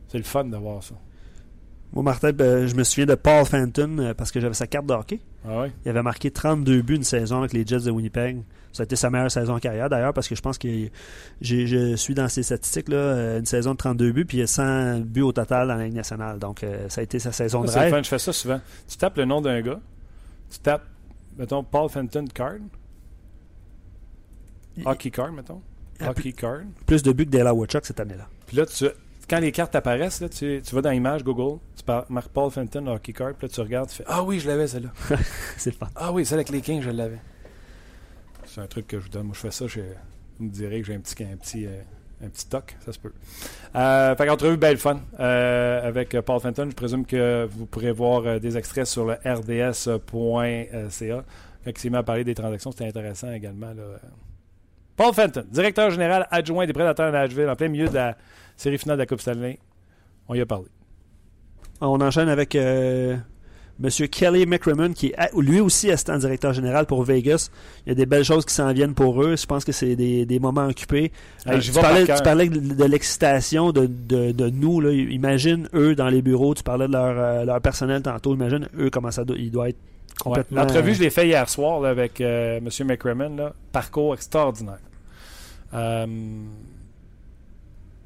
C'est 0.08 0.20
le 0.20 0.24
fun 0.24 0.46
d'avoir 0.46 0.84
ça. 0.84 0.96
Moi, 1.94 2.04
Martin, 2.04 2.32
ben, 2.32 2.68
je 2.68 2.76
me 2.76 2.84
souviens 2.84 3.06
de 3.06 3.16
Paul 3.16 3.46
Fenton 3.46 3.98
euh, 4.00 4.14
parce 4.14 4.32
que 4.32 4.40
j'avais 4.40 4.54
sa 4.54 4.68
carte 4.68 4.86
de 4.86 4.94
hockey. 4.94 5.20
Ah 5.48 5.66
il 5.86 5.90
avait 5.90 6.04
marqué 6.04 6.32
32 6.32 6.82
buts 6.82 6.96
une 6.96 7.04
saison 7.04 7.40
avec 7.40 7.54
les 7.54 7.66
Jets 7.66 7.82
de 7.82 7.92
Winnipeg. 7.92 8.44
Ça 8.72 8.84
a 8.84 8.86
été 8.86 8.96
sa 8.96 9.10
meilleure 9.10 9.32
saison 9.32 9.56
en 9.56 9.60
carrière 9.60 9.90
d'ailleurs 9.90 10.14
parce 10.14 10.30
que 10.30 10.36
je 10.36 10.42
pense 10.42 10.58
que 10.58 10.68
je 11.42 11.96
suis 11.96 12.14
dans 12.14 12.30
ces 12.30 12.44
statistiques 12.44 12.88
là 12.88 12.98
euh, 12.98 13.40
une 13.40 13.46
saison 13.46 13.72
de 13.72 13.78
32 13.78 14.12
buts 14.12 14.26
puis 14.26 14.38
il 14.38 14.42
y 14.42 14.44
a 14.44 14.48
100 14.48 15.02
buts 15.02 15.22
au 15.22 15.34
total 15.34 15.68
dans 15.68 15.76
la 15.76 15.86
Ligue 15.86 15.96
nationale. 15.96 16.40
Donc 16.40 16.64
euh, 16.64 16.88
ça 16.88 17.02
a 17.02 17.04
été 17.04 17.20
sa 17.20 17.34
saison 17.34 17.64
de 17.64 17.70
rêve. 17.70 18.04
je 18.04 18.08
fais 18.08 18.20
ça 18.20 18.32
souvent. 18.32 18.62
Tu 18.88 18.98
tapes 18.98 19.18
le 19.18 19.26
nom 19.26 19.42
d'un 19.42 19.60
gars, 19.62 19.80
tu 20.50 20.60
tapes 20.60 20.86
mettons 21.38 21.64
Paul 21.64 21.90
Fenton 21.90 22.26
card. 22.34 22.60
Hockey 24.86 25.12
card 25.12 25.34
mettons. 25.34 25.62
Hockey 26.00 26.32
card. 26.32 26.62
Plus 26.86 27.04
de 27.04 27.12
buts 27.12 27.26
que 27.26 27.52
Woodchuck 27.52 27.86
cette 27.86 28.00
année-là. 28.00 28.28
Puis 28.48 28.56
là 28.56 28.66
tu 28.66 28.86
quand 29.32 29.40
les 29.40 29.54
cartes 29.54 29.74
apparaissent, 29.76 30.20
là, 30.20 30.28
tu, 30.28 30.62
tu 30.62 30.76
vas 30.76 30.82
dans 30.82 30.90
l'image 30.90 31.24
Google, 31.24 31.60
tu 31.78 31.90
marques 32.10 32.32
Paul 32.34 32.52
Fenton 32.52 32.86
hockey 32.88 33.14
card, 33.14 33.34
puis 33.36 33.48
là 33.48 33.54
tu 33.54 33.62
regardes, 33.62 33.90
tu 33.90 33.96
fais 33.96 34.04
Ah 34.06 34.24
oui, 34.24 34.42
je 34.42 34.48
l'avais 34.50 34.68
celle-là. 34.68 34.90
c'est 35.58 35.70
le 35.70 35.76
fun. 35.78 35.88
Ah 35.96 36.12
oui, 36.12 36.26
celle 36.26 36.40
avec 36.40 36.50
les 36.50 36.60
Kings, 36.60 36.82
je 36.82 36.90
l'avais. 36.90 37.20
C'est 38.46 38.60
un 38.60 38.68
truc 38.68 38.88
que 38.88 39.00
je 39.00 39.04
vous 39.04 39.10
donne. 39.10 39.28
Moi, 39.28 39.34
je 39.34 39.40
fais 39.40 39.52
ça, 39.52 39.68
je, 39.68 39.80
vous 40.38 40.46
me 40.46 40.50
direz 40.50 40.82
que 40.82 40.88
j'ai 40.88 40.96
un 40.96 41.00
petit, 41.00 41.24
un 41.24 41.38
petit, 41.38 41.66
euh, 41.66 41.82
un 42.22 42.28
petit 42.28 42.50
toc, 42.50 42.76
ça 42.86 42.92
se 42.92 43.00
peut. 43.00 43.14
Euh, 43.74 44.14
fait 44.18 44.28
qu'entrevue 44.28 44.58
belle 44.58 44.78
fun 44.78 45.00
euh, 45.22 45.88
avec 45.88 46.20
Paul 46.20 46.42
Fenton. 46.42 46.68
Je 46.70 46.76
présume 46.76 47.06
que 47.06 47.48
vous 47.50 47.66
pourrez 47.66 47.94
voir 47.94 48.24
euh, 48.26 48.40
des 48.40 48.58
extraits 48.58 48.86
sur 48.86 49.06
le 49.06 49.14
rds.ca. 49.24 51.24
Quand 51.64 51.72
il 51.72 51.78
s'est 51.78 51.90
mis 51.90 51.96
à 51.96 52.04
parler 52.04 52.26
des 52.26 52.36
transactions, 52.36 52.72
c'était 52.72 52.88
intéressant 52.88 53.32
également. 53.32 53.68
Là. 53.68 53.84
Paul 54.98 55.14
Fenton, 55.14 55.46
directeur 55.50 55.90
général 55.90 56.28
adjoint 56.32 56.66
des 56.66 56.74
Prédateurs 56.74 57.08
de 57.08 57.12
Nashville, 57.14 57.48
en 57.48 57.56
plein 57.56 57.70
milieu 57.70 57.88
de 57.88 57.96
la 57.96 58.18
série 58.62 58.78
finale 58.78 58.98
de 58.98 59.02
la 59.02 59.06
Coupe 59.08 59.22
Stanley. 59.22 59.58
On 60.28 60.36
y 60.36 60.42
a 60.42 60.46
parlé. 60.46 60.68
On 61.82 62.00
enchaîne 62.00 62.30
avec 62.30 62.54
euh, 62.54 63.18
M. 63.84 63.90
Kelly 64.08 64.46
McCrimmon, 64.46 64.94
qui 64.94 65.08
est 65.08 65.16
lui 65.36 65.60
aussi 65.60 65.90
assistant 65.90 66.18
directeur 66.20 66.54
général 66.54 66.86
pour 66.86 67.04
Vegas. 67.04 67.50
Il 67.86 67.90
y 67.90 67.92
a 67.92 67.96
des 67.96 68.06
belles 68.06 68.24
choses 68.24 68.46
qui 68.46 68.54
s'en 68.54 68.72
viennent 68.72 68.94
pour 68.94 69.24
eux. 69.24 69.36
Je 69.36 69.46
pense 69.48 69.66
que 69.66 69.72
c'est 69.72 69.96
des, 69.96 70.40
moments 70.40 70.68
occupés. 70.68 71.12
Euh, 71.48 71.60
tu, 71.60 71.72
parlais, 71.72 72.06
de, 72.06 72.86
l'excitation 72.86 73.72
de, 73.72 74.50
nous. 74.50 74.88
Imagine 74.90 75.68
eux 75.74 75.96
dans 75.96 76.10
les 76.10 76.22
bureaux. 76.22 76.54
Tu 76.54 76.62
parlais 76.62 76.88
de 76.88 76.92
leur, 76.92 77.16
euh, 77.18 77.60
personnel 77.60 78.04
tantôt. 78.04 78.36
Imagine 78.36 78.70
eux 78.78 78.92
comment 78.92 79.12
ça 79.12 79.26
doit, 79.26 79.38
il 79.38 79.50
doit 79.50 79.70
être 79.70 79.80
complètement. 80.20 80.62
L'entrevue, 80.62 80.94
je 80.94 81.02
l'ai 81.02 81.10
fait 81.10 81.26
hier 81.26 81.50
soir 81.50 81.84
avec 81.84 82.22
M. 82.22 82.70
McCrimmon. 82.86 83.54
Parcours 83.72 84.14
extraordinaire. 84.14 84.78
Euh, 85.74 86.06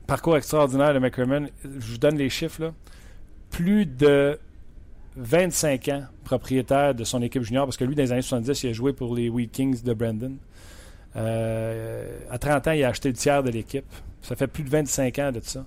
parcours 0.06 0.38
extraordinaire 0.38 0.94
de 0.94 1.00
McCrimmon. 1.00 1.48
Je 1.64 1.92
vous 1.92 1.98
donne 1.98 2.18
les 2.18 2.30
chiffres. 2.30 2.62
Là. 2.62 2.74
Plus 3.50 3.86
de 3.86 4.40
25 5.18 5.88
ans 5.90 6.04
propriétaire 6.24 6.94
de 6.94 7.04
son 7.04 7.22
équipe 7.22 7.44
junior, 7.44 7.66
parce 7.66 7.78
que 7.78 7.86
lui, 7.86 7.96
dans 7.96 8.04
les 8.04 8.12
années 8.12 8.22
70, 8.22 8.64
il 8.64 8.70
a 8.70 8.74
joué 8.74 8.94
pour 8.94 9.16
les 9.16 9.30
Wheat 9.30 9.84
de 9.84 9.94
Brandon. 9.94 10.36
Euh, 11.16 12.20
à 12.30 12.38
30 12.38 12.68
ans, 12.68 12.72
il 12.72 12.84
a 12.84 12.90
acheté 12.90 13.10
le 13.10 13.16
tiers 13.16 13.44
de 13.44 13.50
l'équipe. 13.50 13.86
Ça 14.22 14.36
fait 14.36 14.48
plus 14.48 14.64
de 14.64 14.70
25 14.70 15.20
ans 15.20 15.32
de 15.32 15.40
ça. 15.42 15.66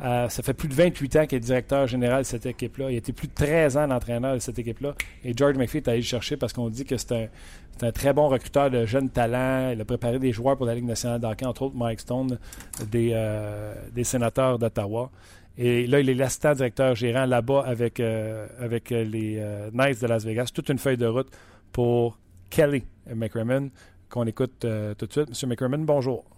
Euh, 0.00 0.28
ça 0.28 0.42
fait 0.42 0.54
plus 0.54 0.68
de 0.68 0.74
28 0.74 1.16
ans 1.16 1.26
qu'il 1.26 1.36
est 1.36 1.40
directeur 1.40 1.86
général 1.86 2.22
de 2.22 2.26
cette 2.26 2.46
équipe-là. 2.46 2.90
Il 2.90 2.94
a 2.94 2.98
été 2.98 3.12
plus 3.12 3.28
de 3.28 3.34
13 3.34 3.76
ans 3.76 3.86
l'entraîneur 3.86 4.34
de 4.34 4.38
cette 4.38 4.58
équipe-là. 4.58 4.94
Et 5.24 5.32
George 5.36 5.56
McPhee 5.56 5.78
est 5.78 5.88
allé 5.88 5.98
le 5.98 6.04
chercher 6.04 6.36
parce 6.36 6.52
qu'on 6.52 6.68
dit 6.68 6.84
que 6.84 6.96
c'est 6.96 7.30
un, 7.82 7.90
très 7.90 8.12
bon 8.12 8.28
recruteur 8.28 8.70
de 8.70 8.86
jeunes 8.86 9.10
talents. 9.10 9.70
Il 9.72 9.80
a 9.80 9.84
préparé 9.84 10.18
des 10.18 10.32
joueurs 10.32 10.56
pour 10.56 10.66
la 10.66 10.74
Ligue 10.74 10.84
nationale 10.86 11.20
d'hockey, 11.20 11.46
entre 11.46 11.62
autres 11.62 11.76
Mike 11.76 12.00
Stone, 12.00 12.38
des, 12.90 13.10
euh, 13.12 13.74
des 13.92 14.04
sénateurs 14.04 14.58
d'Ottawa. 14.58 15.10
Et 15.56 15.88
là, 15.88 15.98
il 15.98 16.08
est 16.08 16.14
l'assistant 16.14 16.54
directeur 16.54 16.94
gérant 16.94 17.26
là-bas 17.26 17.64
avec, 17.66 17.98
euh, 17.98 18.46
avec 18.60 18.90
les 18.90 19.42
Knights 19.72 20.00
de 20.00 20.06
Las 20.06 20.24
Vegas. 20.24 20.50
Toute 20.54 20.68
une 20.68 20.78
feuille 20.78 20.96
de 20.96 21.06
route 21.06 21.28
pour 21.72 22.18
Kelly 22.50 22.84
McCrimmon 23.12 23.70
qu'on 24.08 24.24
écoute 24.26 24.60
tout 24.60 25.06
de 25.06 25.12
suite. 25.12 25.28
Monsieur 25.28 25.48
McCrimmon, 25.48 25.78
bonjour. 25.78 26.37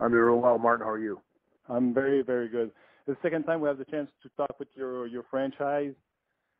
I'm 0.00 0.12
doing 0.12 0.40
well. 0.40 0.58
Martin, 0.58 0.86
how 0.86 0.92
are 0.92 0.98
you? 0.98 1.20
I'm 1.68 1.92
very, 1.92 2.22
very 2.22 2.48
good. 2.48 2.70
The 3.06 3.16
second 3.22 3.44
time 3.44 3.60
we 3.60 3.68
have 3.68 3.78
the 3.78 3.84
chance 3.84 4.10
to 4.22 4.28
talk 4.36 4.58
with 4.58 4.68
your 4.74 5.06
your 5.06 5.24
franchise. 5.30 5.94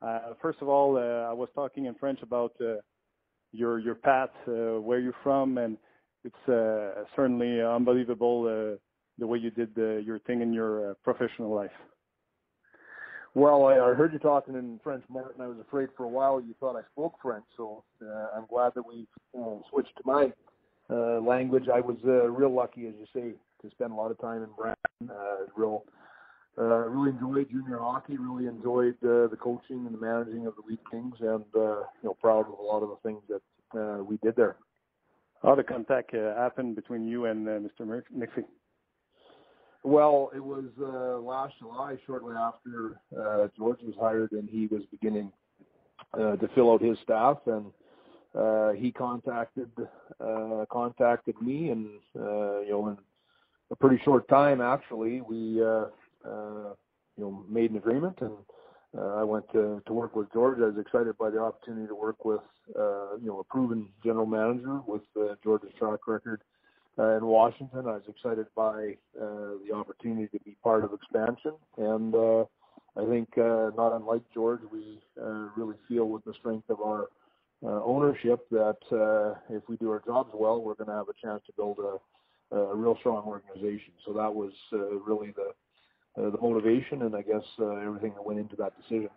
Uh, 0.02 0.34
first 0.40 0.58
of 0.60 0.68
all, 0.68 0.96
uh, 0.96 1.30
I 1.30 1.32
was 1.32 1.48
talking 1.54 1.86
in 1.86 1.94
French 1.94 2.20
about 2.22 2.52
uh, 2.60 2.76
your 3.52 3.78
your 3.78 3.94
path, 3.94 4.30
uh, 4.48 4.80
where 4.80 4.98
you're 4.98 5.14
from, 5.22 5.58
and 5.58 5.76
it's 6.24 6.48
uh, 6.48 7.04
certainly 7.14 7.60
unbelievable 7.62 8.46
uh, 8.46 8.76
the 9.18 9.26
way 9.26 9.38
you 9.38 9.50
did 9.50 9.74
the, 9.74 10.02
your 10.04 10.18
thing 10.20 10.40
in 10.40 10.52
your 10.52 10.96
professional 11.04 11.54
life. 11.54 11.70
Well, 13.34 13.66
I, 13.66 13.74
I 13.74 13.94
heard 13.94 14.12
you 14.12 14.18
talking 14.18 14.54
in 14.54 14.80
French, 14.82 15.04
Martin. 15.08 15.40
I 15.40 15.46
was 15.46 15.58
afraid 15.60 15.90
for 15.96 16.04
a 16.04 16.08
while 16.08 16.40
you 16.40 16.54
thought 16.58 16.76
I 16.76 16.82
spoke 16.92 17.14
French, 17.22 17.44
so 17.56 17.84
I'm 18.36 18.46
glad 18.48 18.72
that 18.74 18.86
we 18.86 19.06
switched 19.70 19.96
to 19.96 20.02
my 20.04 20.32
uh, 20.90 21.20
language. 21.20 21.64
I 21.72 21.80
was 21.80 21.96
uh, 22.04 22.28
real 22.28 22.54
lucky, 22.54 22.86
as 22.86 22.94
you 22.98 23.06
say, 23.14 23.32
to 23.62 23.70
spend 23.70 23.92
a 23.92 23.94
lot 23.94 24.10
of 24.10 24.20
time 24.20 24.42
in 24.42 24.50
Brandon. 24.56 24.76
Uh, 25.10 25.46
real, 25.56 25.84
uh, 26.58 26.88
really 26.88 27.10
enjoyed 27.10 27.50
junior 27.50 27.78
hockey. 27.78 28.16
Really 28.16 28.46
enjoyed 28.46 28.96
uh, 29.02 29.28
the 29.28 29.38
coaching 29.40 29.86
and 29.86 29.94
the 29.94 29.98
managing 29.98 30.46
of 30.46 30.54
the 30.56 30.62
Wheat 30.62 30.80
Kings, 30.90 31.16
and 31.20 31.44
uh, 31.54 31.80
you 31.80 32.04
know, 32.04 32.16
proud 32.20 32.46
of 32.46 32.58
a 32.58 32.62
lot 32.62 32.82
of 32.82 32.88
the 32.90 32.96
things 33.02 33.22
that 33.28 33.78
uh, 33.78 34.02
we 34.02 34.16
did 34.18 34.36
there. 34.36 34.56
How 35.42 35.54
did 35.54 35.68
contact 35.68 36.14
uh, 36.14 36.34
happened 36.34 36.74
between 36.74 37.06
you 37.06 37.26
and 37.26 37.48
uh, 37.48 37.52
Mr. 37.52 38.02
McPhee? 38.16 38.44
Well, 39.84 40.30
it 40.34 40.44
was 40.44 40.64
uh, 40.80 41.18
last 41.20 41.54
July, 41.60 41.96
shortly 42.06 42.34
after 42.34 43.00
uh, 43.16 43.46
George 43.56 43.78
was 43.82 43.94
hired, 44.00 44.32
and 44.32 44.48
he 44.48 44.66
was 44.66 44.82
beginning 44.90 45.30
uh, 46.14 46.36
to 46.36 46.48
fill 46.54 46.72
out 46.72 46.82
his 46.82 46.98
staff, 47.04 47.38
and 47.46 47.66
uh, 48.34 48.72
he 48.72 48.92
contacted 48.92 49.70
uh, 50.20 50.64
contacted 50.70 51.40
me, 51.40 51.70
and 51.70 51.88
uh, 52.18 52.60
you 52.60 52.70
know, 52.70 52.88
in 52.88 52.98
a 53.70 53.76
pretty 53.76 54.00
short 54.04 54.28
time, 54.28 54.60
actually, 54.60 55.20
we 55.20 55.62
uh, 55.62 55.86
uh, 56.24 56.74
you 57.16 57.24
know 57.24 57.44
made 57.48 57.70
an 57.70 57.76
agreement, 57.76 58.18
and 58.20 58.32
uh, 58.96 59.16
I 59.16 59.24
went 59.24 59.50
to 59.52 59.82
to 59.86 59.92
work 59.92 60.14
with 60.14 60.32
George. 60.32 60.58
I 60.58 60.66
was 60.66 60.78
excited 60.78 61.16
by 61.18 61.30
the 61.30 61.40
opportunity 61.40 61.86
to 61.86 61.94
work 61.94 62.24
with 62.24 62.40
uh, 62.78 63.16
you 63.20 63.28
know 63.28 63.40
a 63.40 63.44
proven 63.44 63.88
general 64.04 64.26
manager 64.26 64.80
with 64.86 65.02
uh, 65.18 65.34
George's 65.42 65.72
track 65.78 66.06
record 66.06 66.42
uh, 66.98 67.16
in 67.16 67.24
Washington. 67.24 67.86
I 67.86 67.92
was 67.92 68.02
excited 68.08 68.46
by 68.54 68.96
uh, 69.20 69.56
the 69.66 69.74
opportunity 69.74 70.28
to 70.36 70.44
be 70.44 70.56
part 70.62 70.84
of 70.84 70.92
expansion, 70.92 71.52
and 71.76 72.14
uh, 72.14 72.44
I 72.96 73.06
think 73.08 73.28
uh, 73.38 73.70
not 73.76 73.94
unlike 73.94 74.22
George, 74.34 74.60
we 74.72 75.00
uh, 75.20 75.48
really 75.56 75.76
feel 75.86 76.08
with 76.08 76.24
the 76.24 76.34
strength 76.34 76.68
of 76.68 76.80
our 76.80 77.08
uh, 77.64 77.82
ownership 77.84 78.48
that 78.50 78.78
uh, 78.92 79.38
if 79.54 79.62
we 79.68 79.76
do 79.76 79.90
our 79.90 80.02
jobs 80.06 80.30
well, 80.34 80.62
we're 80.62 80.74
going 80.74 80.88
to 80.88 80.94
have 80.94 81.08
a 81.08 81.26
chance 81.26 81.42
to 81.46 81.52
build 81.56 81.78
a, 81.78 82.56
a 82.56 82.74
real 82.74 82.96
strong 83.00 83.24
organization. 83.26 83.92
So 84.06 84.12
that 84.12 84.32
was 84.32 84.52
uh, 84.72 84.96
really 85.00 85.32
the 85.32 85.52
uh, 86.20 86.30
the 86.30 86.38
motivation, 86.38 87.02
and 87.02 87.14
I 87.14 87.22
guess 87.22 87.44
uh, 87.60 87.76
everything 87.76 88.12
that 88.14 88.24
went 88.24 88.40
into 88.40 88.56
that 88.56 88.72
decision 88.80 89.10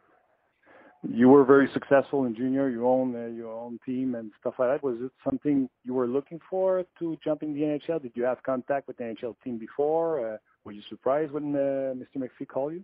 you 1.04 1.30
were 1.30 1.44
very 1.44 1.68
successful 1.74 2.26
in 2.26 2.36
junior. 2.36 2.70
You 2.70 2.88
own 2.88 3.16
uh, 3.16 3.28
your 3.28 3.52
own 3.52 3.80
team 3.86 4.16
and 4.16 4.32
stuff 4.39 4.56
like 4.60 4.70
that. 4.70 4.84
Was 4.84 4.98
it 5.02 5.12
something 5.24 5.70
you 5.84 5.94
were 5.94 6.08
looking 6.08 6.39
for 6.50 6.84
to 7.00 7.18
jump 7.24 7.44
in 7.44 7.54
the 7.54 7.62
NHL? 7.62 8.02
Did 8.02 8.12
you 8.14 8.24
have 8.24 8.42
contact 8.44 8.88
with 8.88 8.98
the 8.98 9.04
NHL 9.04 9.36
team 9.44 9.58
before? 9.58 10.34
Uh, 10.34 10.38
were 10.64 10.72
you 10.72 10.82
surprised 10.89 11.32
when 11.32 11.56
uh, 11.56 11.94
Mr. 11.96 12.18
McPhee 12.18 12.48
called 12.48 12.74
you? 12.74 12.84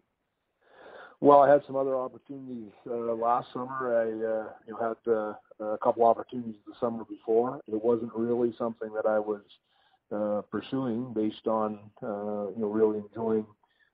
Well, 1.20 1.42
I 1.42 1.52
had 1.52 1.62
some 1.66 1.76
other 1.76 1.96
opportunities 1.96 2.72
uh, 2.90 2.96
last 3.14 3.48
summer. 3.54 3.96
I 3.96 4.06
uh, 4.06 4.50
you 4.66 4.74
know 4.74 4.96
had 5.06 5.14
a 5.60 5.78
couple 5.78 6.06
opportunities 6.06 6.56
the 6.66 6.74
summer 6.80 7.04
before. 7.06 7.62
It 7.68 7.84
wasn't 7.84 8.14
really 8.14 8.54
something 8.58 8.90
that 8.94 9.06
I 9.06 9.20
was 9.20 9.42
uh, 10.12 10.42
pursuing 10.50 11.14
based 11.14 11.48
on 11.48 11.80
uh, 12.02 12.50
you 12.56 12.62
know 12.62 12.70
really 12.70 13.00
enjoying 13.00 13.46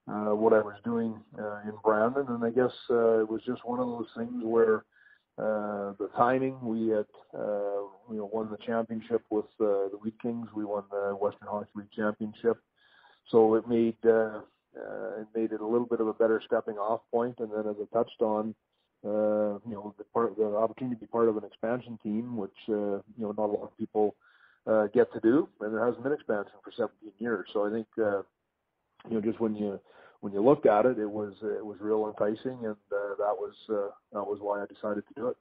uh, 0.07 0.35
what 0.35 0.53
I 0.53 0.59
was 0.59 0.75
doing 0.83 1.15
uh, 1.39 1.61
in 1.65 1.73
Brandon, 1.83 2.25
and 2.29 2.43
I 2.43 2.49
guess 2.49 2.73
uh, 2.89 3.21
it 3.21 3.29
was 3.29 3.41
just 3.45 3.65
one 3.65 3.79
of 3.79 3.87
those 3.87 4.07
things 4.15 4.43
where 4.43 4.83
uh, 5.37 5.93
the 5.97 6.09
timing. 6.15 6.59
We 6.61 6.89
had 6.89 7.05
uh, 7.33 7.87
you 8.11 8.17
know 8.17 8.29
won 8.31 8.51
the 8.51 8.57
championship 8.65 9.23
with 9.29 9.45
uh, 9.59 9.89
the 9.89 9.97
Wheat 10.03 10.15
Kings. 10.21 10.47
We 10.55 10.65
won 10.65 10.83
the 10.91 11.17
Western 11.19 11.47
Hockey 11.47 11.69
League 11.75 11.91
championship, 11.95 12.57
so 13.29 13.55
it 13.55 13.67
made 13.67 13.97
uh, 14.05 14.41
uh, 14.77 15.21
it 15.21 15.27
made 15.35 15.51
it 15.51 15.61
a 15.61 15.65
little 15.65 15.87
bit 15.87 16.01
of 16.01 16.07
a 16.07 16.13
better 16.13 16.41
stepping 16.45 16.75
off 16.75 17.01
point. 17.11 17.35
And 17.39 17.51
then 17.51 17.67
as 17.67 17.75
I 17.81 17.97
touched 17.97 18.21
on, 18.21 18.53
uh, 19.05 19.59
you 19.67 19.73
know 19.73 19.93
the 19.97 20.03
part 20.05 20.35
the 20.37 20.45
opportunity 20.55 20.95
to 20.95 21.01
be 21.01 21.07
part 21.07 21.29
of 21.29 21.37
an 21.37 21.43
expansion 21.43 21.99
team, 22.01 22.37
which 22.37 22.51
uh, 22.69 22.73
you 22.73 23.19
know 23.19 23.33
not 23.37 23.49
a 23.49 23.53
lot 23.53 23.63
of 23.63 23.77
people 23.77 24.15
uh, 24.67 24.87
get 24.93 25.11
to 25.13 25.19
do, 25.19 25.47
and 25.61 25.73
there 25.73 25.85
hasn't 25.85 26.03
been 26.03 26.13
expansion 26.13 26.53
for 26.63 26.71
17 26.71 27.11
years. 27.19 27.47
So 27.53 27.65
I 27.65 27.71
think. 27.71 27.87
Uh, 27.97 28.23
you 29.09 29.15
know, 29.15 29.21
just 29.21 29.39
when 29.39 29.55
you 29.55 29.79
when 30.21 30.33
you 30.33 30.41
looked 30.41 30.65
at 30.65 30.85
it, 30.85 30.97
it 30.97 31.09
was 31.09 31.33
it 31.43 31.65
was 31.65 31.77
real 31.81 32.07
enticing, 32.07 32.57
and 32.65 32.75
uh, 32.91 33.15
that 33.17 33.35
was 33.37 33.53
uh, 33.69 33.89
that 34.13 34.25
was 34.25 34.39
why 34.41 34.61
I 34.61 34.65
decided 34.65 35.03
to 35.07 35.13
do 35.15 35.27
it. 35.29 35.37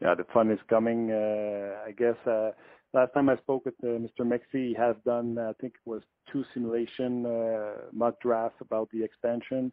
Yeah, 0.00 0.14
the 0.14 0.24
fun 0.32 0.50
is 0.50 0.58
coming. 0.68 1.10
Uh, 1.10 1.76
I 1.86 1.92
guess 1.92 2.16
uh, 2.26 2.50
last 2.92 3.12
time 3.14 3.28
I 3.28 3.36
spoke 3.36 3.64
with 3.64 3.74
uh, 3.82 3.86
Mr. 3.86 4.20
Mexi, 4.20 4.68
he 4.68 4.74
has 4.74 4.96
done 5.04 5.38
I 5.38 5.52
think 5.60 5.74
it 5.74 5.88
was 5.88 6.02
two 6.32 6.44
simulation 6.52 7.26
uh, 7.26 7.74
mock 7.92 8.20
drafts 8.20 8.60
about 8.60 8.88
the 8.90 9.04
expansion. 9.04 9.72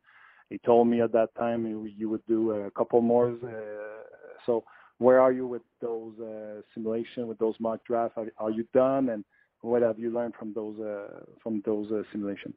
He 0.49 0.57
told 0.59 0.87
me 0.87 1.01
at 1.01 1.11
that 1.13 1.35
time 1.35 1.65
you, 1.65 2.09
would 2.09 2.25
do 2.27 2.51
a 2.51 2.71
couple 2.71 3.01
more. 3.01 3.29
Uh, 3.29 4.03
so 4.45 4.63
where 4.97 5.19
are 5.19 5.31
you 5.31 5.45
with 5.47 5.61
those 5.79 6.19
uh, 6.19 6.61
simulation 6.73 7.27
with 7.27 7.37
those 7.37 7.55
mock 7.59 7.85
drafts? 7.85 8.17
Are, 8.37 8.49
you 8.49 8.65
done, 8.73 9.09
and 9.09 9.23
what 9.61 9.81
have 9.81 9.99
you 9.99 10.11
learned 10.11 10.33
from 10.37 10.53
those 10.53 10.79
uh, 10.79 11.23
from 11.43 11.61
those 11.65 11.87
simulations? 12.11 12.55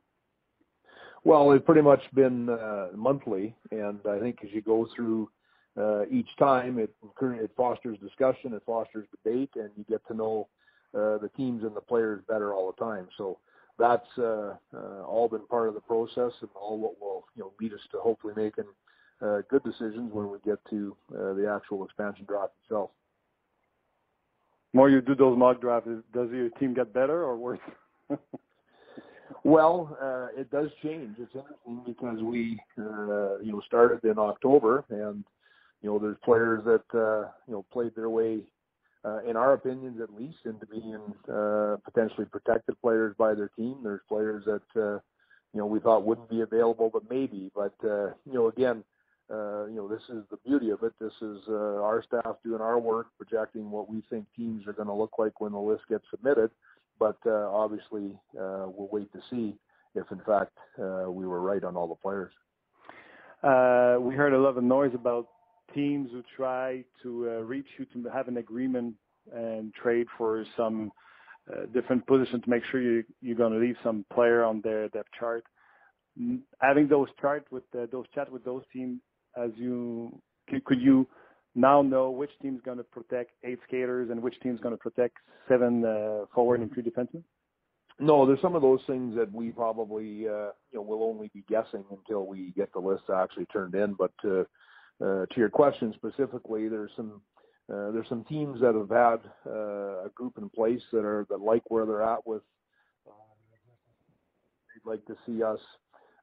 Well, 1.24 1.52
it's 1.52 1.64
pretty 1.64 1.82
much 1.82 2.02
been 2.14 2.46
monthly, 2.96 3.54
and 3.70 4.00
I 4.08 4.18
think 4.18 4.38
as 4.42 4.50
you 4.52 4.62
go 4.62 4.88
through 4.96 5.28
each 6.10 6.28
time, 6.38 6.78
it 6.78 6.94
it 7.20 7.50
fosters 7.56 7.98
discussion, 7.98 8.54
it 8.54 8.62
fosters 8.64 9.06
debate, 9.22 9.50
and 9.54 9.70
you 9.76 9.84
get 9.88 10.04
to 10.08 10.14
know 10.14 10.48
the 10.94 11.30
teams 11.36 11.62
and 11.62 11.76
the 11.76 11.80
players 11.80 12.22
better 12.26 12.54
all 12.54 12.72
the 12.72 12.84
time. 12.84 13.08
So 13.18 13.38
that's 13.82 14.18
uh, 14.18 14.54
uh, 14.74 15.02
all 15.04 15.28
been 15.28 15.46
part 15.48 15.68
of 15.68 15.74
the 15.74 15.80
process, 15.80 16.32
and 16.40 16.50
all 16.54 16.78
what 16.78 17.00
will 17.00 17.24
you 17.34 17.42
know 17.42 17.52
lead 17.60 17.72
us 17.72 17.80
to 17.90 17.98
hopefully 17.98 18.32
making 18.36 18.64
uh, 19.20 19.38
good 19.50 19.62
decisions 19.64 20.12
when 20.12 20.30
we 20.30 20.38
get 20.44 20.58
to 20.70 20.96
uh, 21.12 21.32
the 21.34 21.50
actual 21.52 21.84
expansion 21.84 22.24
draft 22.26 22.52
itself. 22.64 22.90
More 24.72 24.88
you 24.88 25.00
do 25.00 25.14
those 25.14 25.36
mock 25.36 25.60
drafts, 25.60 25.90
does 26.14 26.30
your 26.30 26.48
team 26.50 26.72
get 26.74 26.94
better 26.94 27.24
or 27.24 27.36
worse? 27.36 27.58
Well, 29.44 29.96
uh, 30.00 30.40
it 30.40 30.50
does 30.50 30.68
change. 30.82 31.16
It's 31.18 31.34
interesting 31.34 31.82
because 31.84 32.22
we, 32.22 32.60
uh, 32.78 33.38
you 33.40 33.52
know, 33.52 33.62
started 33.66 34.04
in 34.04 34.18
October, 34.18 34.84
and 34.88 35.24
you 35.80 35.90
know, 35.90 35.98
there's 35.98 36.16
players 36.24 36.62
that 36.64 36.84
uh, 36.94 37.28
you 37.48 37.54
know 37.54 37.64
played 37.72 37.94
their 37.96 38.08
way, 38.08 38.42
uh, 39.04 39.20
in 39.28 39.36
our 39.36 39.54
opinions 39.54 40.00
at 40.00 40.14
least, 40.14 40.38
into 40.44 40.66
being 40.66 41.00
uh, 41.32 41.76
potentially 41.84 42.26
protected 42.26 42.80
players 42.80 43.14
by 43.18 43.34
their 43.34 43.48
team. 43.48 43.78
There's 43.82 44.00
players 44.08 44.44
that 44.44 44.80
uh, 44.80 45.00
you 45.52 45.60
know 45.60 45.66
we 45.66 45.80
thought 45.80 46.04
wouldn't 46.04 46.30
be 46.30 46.40
available, 46.40 46.90
but 46.92 47.08
maybe. 47.10 47.50
But 47.54 47.74
uh, 47.84 48.12
you 48.24 48.34
know, 48.34 48.48
again, 48.48 48.84
uh, 49.30 49.66
you 49.66 49.76
know, 49.76 49.88
this 49.88 50.02
is 50.08 50.24
the 50.30 50.38
beauty 50.44 50.70
of 50.70 50.82
it. 50.82 50.92
This 51.00 51.12
is 51.20 51.38
uh, 51.48 51.82
our 51.82 52.04
staff 52.06 52.36
doing 52.44 52.60
our 52.60 52.78
work, 52.78 53.08
projecting 53.16 53.70
what 53.70 53.88
we 53.88 54.02
think 54.10 54.26
teams 54.36 54.66
are 54.66 54.72
going 54.72 54.88
to 54.88 54.94
look 54.94 55.18
like 55.18 55.40
when 55.40 55.52
the 55.52 55.58
list 55.58 55.82
gets 55.88 56.04
submitted 56.10 56.50
but 57.02 57.18
uh, 57.26 57.50
obviously, 57.50 58.16
uh, 58.38 58.66
we'll 58.66 58.88
wait 58.92 59.12
to 59.12 59.20
see 59.28 59.56
if, 59.96 60.10
in 60.12 60.20
fact, 60.20 60.56
uh, 60.78 61.10
we 61.10 61.26
were 61.26 61.40
right 61.40 61.64
on 61.64 61.74
all 61.74 61.88
the 61.88 61.96
players. 61.96 62.32
Uh, 63.42 64.00
we 64.00 64.14
heard 64.14 64.32
a 64.32 64.38
lot 64.38 64.56
of 64.56 64.62
noise 64.62 64.92
about 64.94 65.26
teams 65.74 66.10
who 66.12 66.22
try 66.36 66.84
to 67.02 67.28
uh, 67.28 67.32
reach 67.42 67.66
you 67.78 67.84
to 67.86 68.08
have 68.10 68.28
an 68.28 68.36
agreement 68.38 68.94
and 69.34 69.72
trade 69.74 70.06
for 70.18 70.44
some 70.56 70.90
uh, 71.52 71.66
different 71.72 72.06
position 72.06 72.40
to 72.40 72.50
make 72.50 72.62
sure 72.70 72.80
you, 72.80 73.04
you're 73.20 73.36
going 73.36 73.52
to 73.52 73.58
leave 73.58 73.76
some 73.82 74.04
player 74.12 74.44
on 74.44 74.60
their 74.62 74.88
depth 74.88 75.08
chart. 75.18 75.44
Having 76.60 76.88
those 76.88 77.08
chart 77.20 77.46
with 77.50 77.64
those 77.72 78.04
chat 78.14 78.30
with 78.30 78.44
those 78.44 78.62
teams, 78.72 79.00
as 79.42 79.50
you 79.56 80.20
could 80.66 80.80
you 80.80 81.06
now 81.54 81.82
know 81.82 82.10
which 82.10 82.30
team's 82.42 82.60
going 82.62 82.76
to 82.78 82.84
protect 82.84 83.30
eight 83.44 83.58
skaters 83.66 84.10
and 84.10 84.22
which 84.22 84.38
team's 84.40 84.60
going 84.60 84.74
to 84.74 84.78
protect 84.78 85.16
seven 85.48 85.84
uh, 85.84 86.26
forward 86.34 86.60
and 86.60 86.72
three 86.72 86.82
defensemen? 86.82 87.22
No, 87.98 88.26
there's 88.26 88.40
some 88.40 88.56
of 88.56 88.62
those 88.62 88.80
things 88.86 89.14
that 89.16 89.32
we 89.32 89.50
probably 89.50 90.28
uh, 90.28 90.50
you 90.70 90.74
know 90.74 90.82
will 90.82 91.02
only 91.02 91.30
be 91.32 91.44
guessing 91.48 91.84
until 91.90 92.26
we 92.26 92.52
get 92.56 92.72
the 92.72 92.78
list 92.78 93.04
actually 93.14 93.46
turned 93.46 93.74
in. 93.74 93.94
But 93.94 94.12
uh, 94.24 94.40
uh, 94.40 94.44
to 95.02 95.36
your 95.36 95.50
question 95.50 95.92
specifically, 95.96 96.68
there's 96.68 96.90
some 96.96 97.20
uh, 97.72 97.90
there's 97.90 98.08
some 98.08 98.24
teams 98.24 98.60
that 98.60 98.74
have 98.74 98.90
had 98.90 99.30
uh, 99.50 100.04
a 100.06 100.10
group 100.14 100.36
in 100.38 100.48
place 100.48 100.82
that 100.92 101.04
are 101.04 101.26
that 101.30 101.40
like 101.40 101.62
where 101.70 101.86
they're 101.86 102.02
at 102.02 102.26
with. 102.26 102.42
Uh, 103.06 103.12
they'd 104.74 104.90
like 104.90 105.04
to 105.06 105.16
see 105.26 105.42
us, 105.42 105.60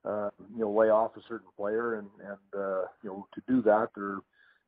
uh, 0.05 0.29
you 0.53 0.61
know, 0.61 0.71
lay 0.71 0.89
off 0.89 1.11
a 1.17 1.21
certain 1.27 1.47
player, 1.57 1.95
and 1.95 2.07
and 2.19 2.61
uh, 2.61 2.81
you 3.03 3.09
know 3.09 3.27
to 3.33 3.41
do 3.47 3.61
that, 3.61 3.89
they're 3.95 4.19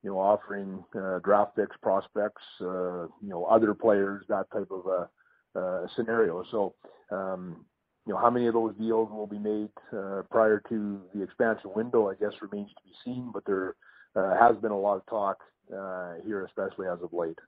you 0.03 0.09
know, 0.09 0.19
offering 0.19 0.83
uh, 0.95 1.19
draft 1.19 1.55
picks, 1.55 1.75
prospects, 1.81 2.41
uh, 2.61 3.03
you 3.21 3.29
know, 3.29 3.45
other 3.45 3.73
players, 3.73 4.25
that 4.29 4.49
type 4.51 4.69
of 4.71 4.85
a, 4.87 5.59
uh, 5.59 5.87
scenario. 5.95 6.43
So, 6.49 6.73
um, 7.11 7.65
you 8.07 8.13
know, 8.13 8.19
how 8.19 8.29
many 8.29 8.47
of 8.47 8.53
those 8.53 8.73
deals 8.79 9.11
will 9.11 9.27
be 9.27 9.37
made 9.37 9.69
uh, 9.93 10.23
prior 10.31 10.61
to 10.69 11.01
the 11.13 11.21
expansion 11.21 11.71
window, 11.75 12.09
I 12.09 12.15
guess, 12.15 12.31
remains 12.41 12.69
to 12.69 12.83
be 12.83 12.93
seen. 13.05 13.29
But 13.31 13.45
there 13.45 13.75
uh, 14.15 14.35
has 14.39 14.55
been 14.57 14.71
a 14.71 14.77
lot 14.77 14.97
of 14.97 15.05
talk 15.05 15.37
uh, 15.75 16.13
here, 16.25 16.45
especially 16.45 16.87
as 16.87 16.99
of 17.01 17.13
late. 17.13 17.39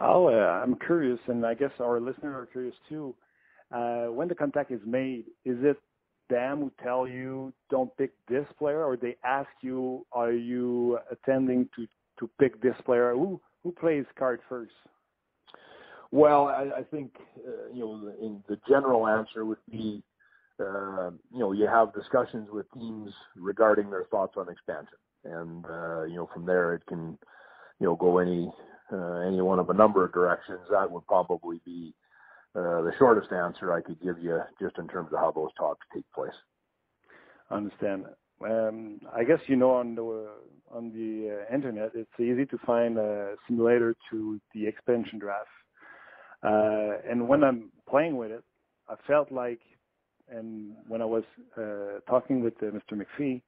Oh, 0.00 0.28
uh, 0.28 0.62
I'm 0.62 0.76
curious, 0.76 1.18
and 1.26 1.44
I 1.44 1.54
guess 1.54 1.72
our 1.80 2.00
listeners 2.00 2.34
are 2.34 2.46
curious 2.46 2.74
too. 2.88 3.14
Uh, 3.72 4.06
when 4.06 4.28
the 4.28 4.34
contact 4.34 4.70
is 4.70 4.80
made, 4.84 5.24
is 5.44 5.56
it 5.62 5.76
them 6.28 6.60
who 6.60 6.72
tell 6.82 7.08
you 7.08 7.52
don't 7.70 7.94
pick 7.96 8.12
this 8.28 8.46
player, 8.58 8.84
or 8.84 8.96
they 8.96 9.16
ask 9.24 9.48
you, 9.62 10.06
are 10.12 10.32
you 10.32 10.98
attending 11.10 11.68
to 11.76 11.86
to 12.18 12.30
pick 12.38 12.60
this 12.62 12.74
player? 12.84 13.12
Who 13.12 13.40
who 13.62 13.72
plays 13.72 14.04
card 14.18 14.40
first? 14.48 14.72
Well, 16.12 16.46
I, 16.48 16.78
I 16.78 16.82
think 16.82 17.12
uh, 17.38 17.72
you 17.72 17.80
know 17.80 18.12
in 18.20 18.42
the 18.48 18.58
general 18.68 19.06
answer 19.06 19.44
would 19.44 19.58
be 19.70 20.02
uh, 20.60 21.10
you 21.32 21.38
know 21.38 21.52
you 21.52 21.66
have 21.66 21.92
discussions 21.94 22.48
with 22.50 22.66
teams 22.72 23.12
regarding 23.36 23.90
their 23.90 24.04
thoughts 24.04 24.34
on 24.36 24.48
expansion, 24.48 24.98
and 25.24 25.64
uh, 25.66 26.04
you 26.04 26.16
know 26.16 26.28
from 26.32 26.46
there 26.46 26.74
it 26.74 26.86
can 26.86 27.18
you 27.78 27.86
know 27.86 27.96
go 27.96 28.18
any 28.18 28.50
uh, 28.92 29.20
any 29.26 29.40
one 29.40 29.58
of 29.58 29.70
a 29.70 29.74
number 29.74 30.04
of 30.04 30.12
directions. 30.12 30.60
That 30.70 30.90
would 30.90 31.06
probably 31.06 31.60
be 31.64 31.94
uh, 32.54 32.82
the 32.82 32.92
shortest 32.98 33.32
answer 33.32 33.72
I 33.72 33.80
could 33.80 34.00
give 34.00 34.18
you 34.18 34.40
just 34.60 34.78
in 34.78 34.88
terms 34.88 35.10
of 35.12 35.18
how 35.18 35.30
those 35.30 35.50
talks 35.56 35.86
take 35.94 36.10
place. 36.12 36.34
I 37.50 37.56
understand. 37.56 38.06
Um, 38.44 39.00
I 39.14 39.24
guess 39.24 39.38
you 39.46 39.56
know 39.56 39.70
on 39.70 39.94
the 39.94 40.28
on 40.70 40.92
the 40.92 41.44
uh, 41.50 41.54
internet, 41.54 41.90
it's 41.94 42.10
easy 42.18 42.46
to 42.46 42.58
find 42.64 42.96
a 42.96 43.34
simulator 43.46 43.94
to 44.10 44.40
the 44.54 44.66
expansion 44.66 45.18
draft. 45.18 45.48
Uh, 46.42 46.98
and 47.08 47.28
when 47.28 47.44
I'm 47.44 47.70
playing 47.88 48.16
with 48.16 48.30
it, 48.30 48.42
I 48.88 48.94
felt 49.06 49.30
like, 49.30 49.60
and 50.28 50.72
when 50.88 51.02
I 51.02 51.04
was 51.04 51.24
uh, 51.58 52.00
talking 52.08 52.42
with 52.42 52.58
Mr. 52.60 52.92
McPhee, 52.92 53.42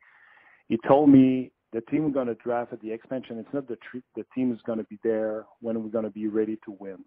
he 0.69 0.79
told 0.87 1.09
me 1.09 1.53
the 1.73 1.81
team 1.83 2.05
we're 2.05 2.11
going 2.11 2.27
to 2.27 2.35
draft 2.35 2.73
at 2.73 2.81
the 2.81 2.93
expansion, 2.93 3.39
it's 3.39 3.53
not 3.53 3.69
the 3.69 3.77
tr- 3.77 3.99
the 4.15 4.25
team 4.35 4.53
is 4.53 4.61
going 4.67 4.79
to 4.79 4.85
be 4.85 4.99
there 5.03 5.47
when 5.61 5.83
we're 5.83 5.91
going 5.91 6.05
to 6.05 6.11
be 6.11 6.29
ready 6.29 6.59
to 6.65 6.77
win. 6.79 6.99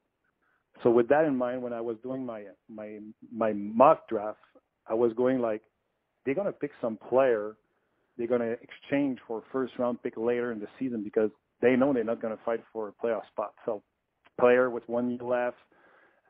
So 0.83 0.89
with 0.89 1.07
that 1.09 1.25
in 1.25 1.35
mind, 1.35 1.61
when 1.61 1.73
I 1.73 1.81
was 1.81 1.97
doing 2.03 2.25
my 2.25 2.45
my 2.69 2.99
my 3.31 3.53
mock 3.53 4.09
draft, 4.09 4.39
I 4.87 4.93
was 4.93 5.13
going 5.13 5.39
like, 5.39 5.61
they're 6.25 6.35
going 6.35 6.47
to 6.47 6.53
pick 6.53 6.71
some 6.81 6.97
player 6.97 7.55
they're 8.17 8.27
going 8.27 8.41
to 8.41 8.57
exchange 8.61 9.19
for 9.27 9.39
a 9.39 9.41
first 9.51 9.73
round 9.77 10.01
pick 10.01 10.15
later 10.17 10.51
in 10.51 10.59
the 10.59 10.67
season 10.79 11.03
because 11.03 11.29
they 11.61 11.75
know 11.75 11.93
they're 11.93 12.03
not 12.03 12.21
going 12.21 12.35
to 12.35 12.43
fight 12.43 12.61
for 12.71 12.89
a 12.89 13.05
playoff 13.05 13.27
spot. 13.27 13.53
So, 13.65 13.83
player 14.39 14.69
with 14.69 14.87
one 14.87 15.09
year 15.09 15.19
left, 15.21 15.57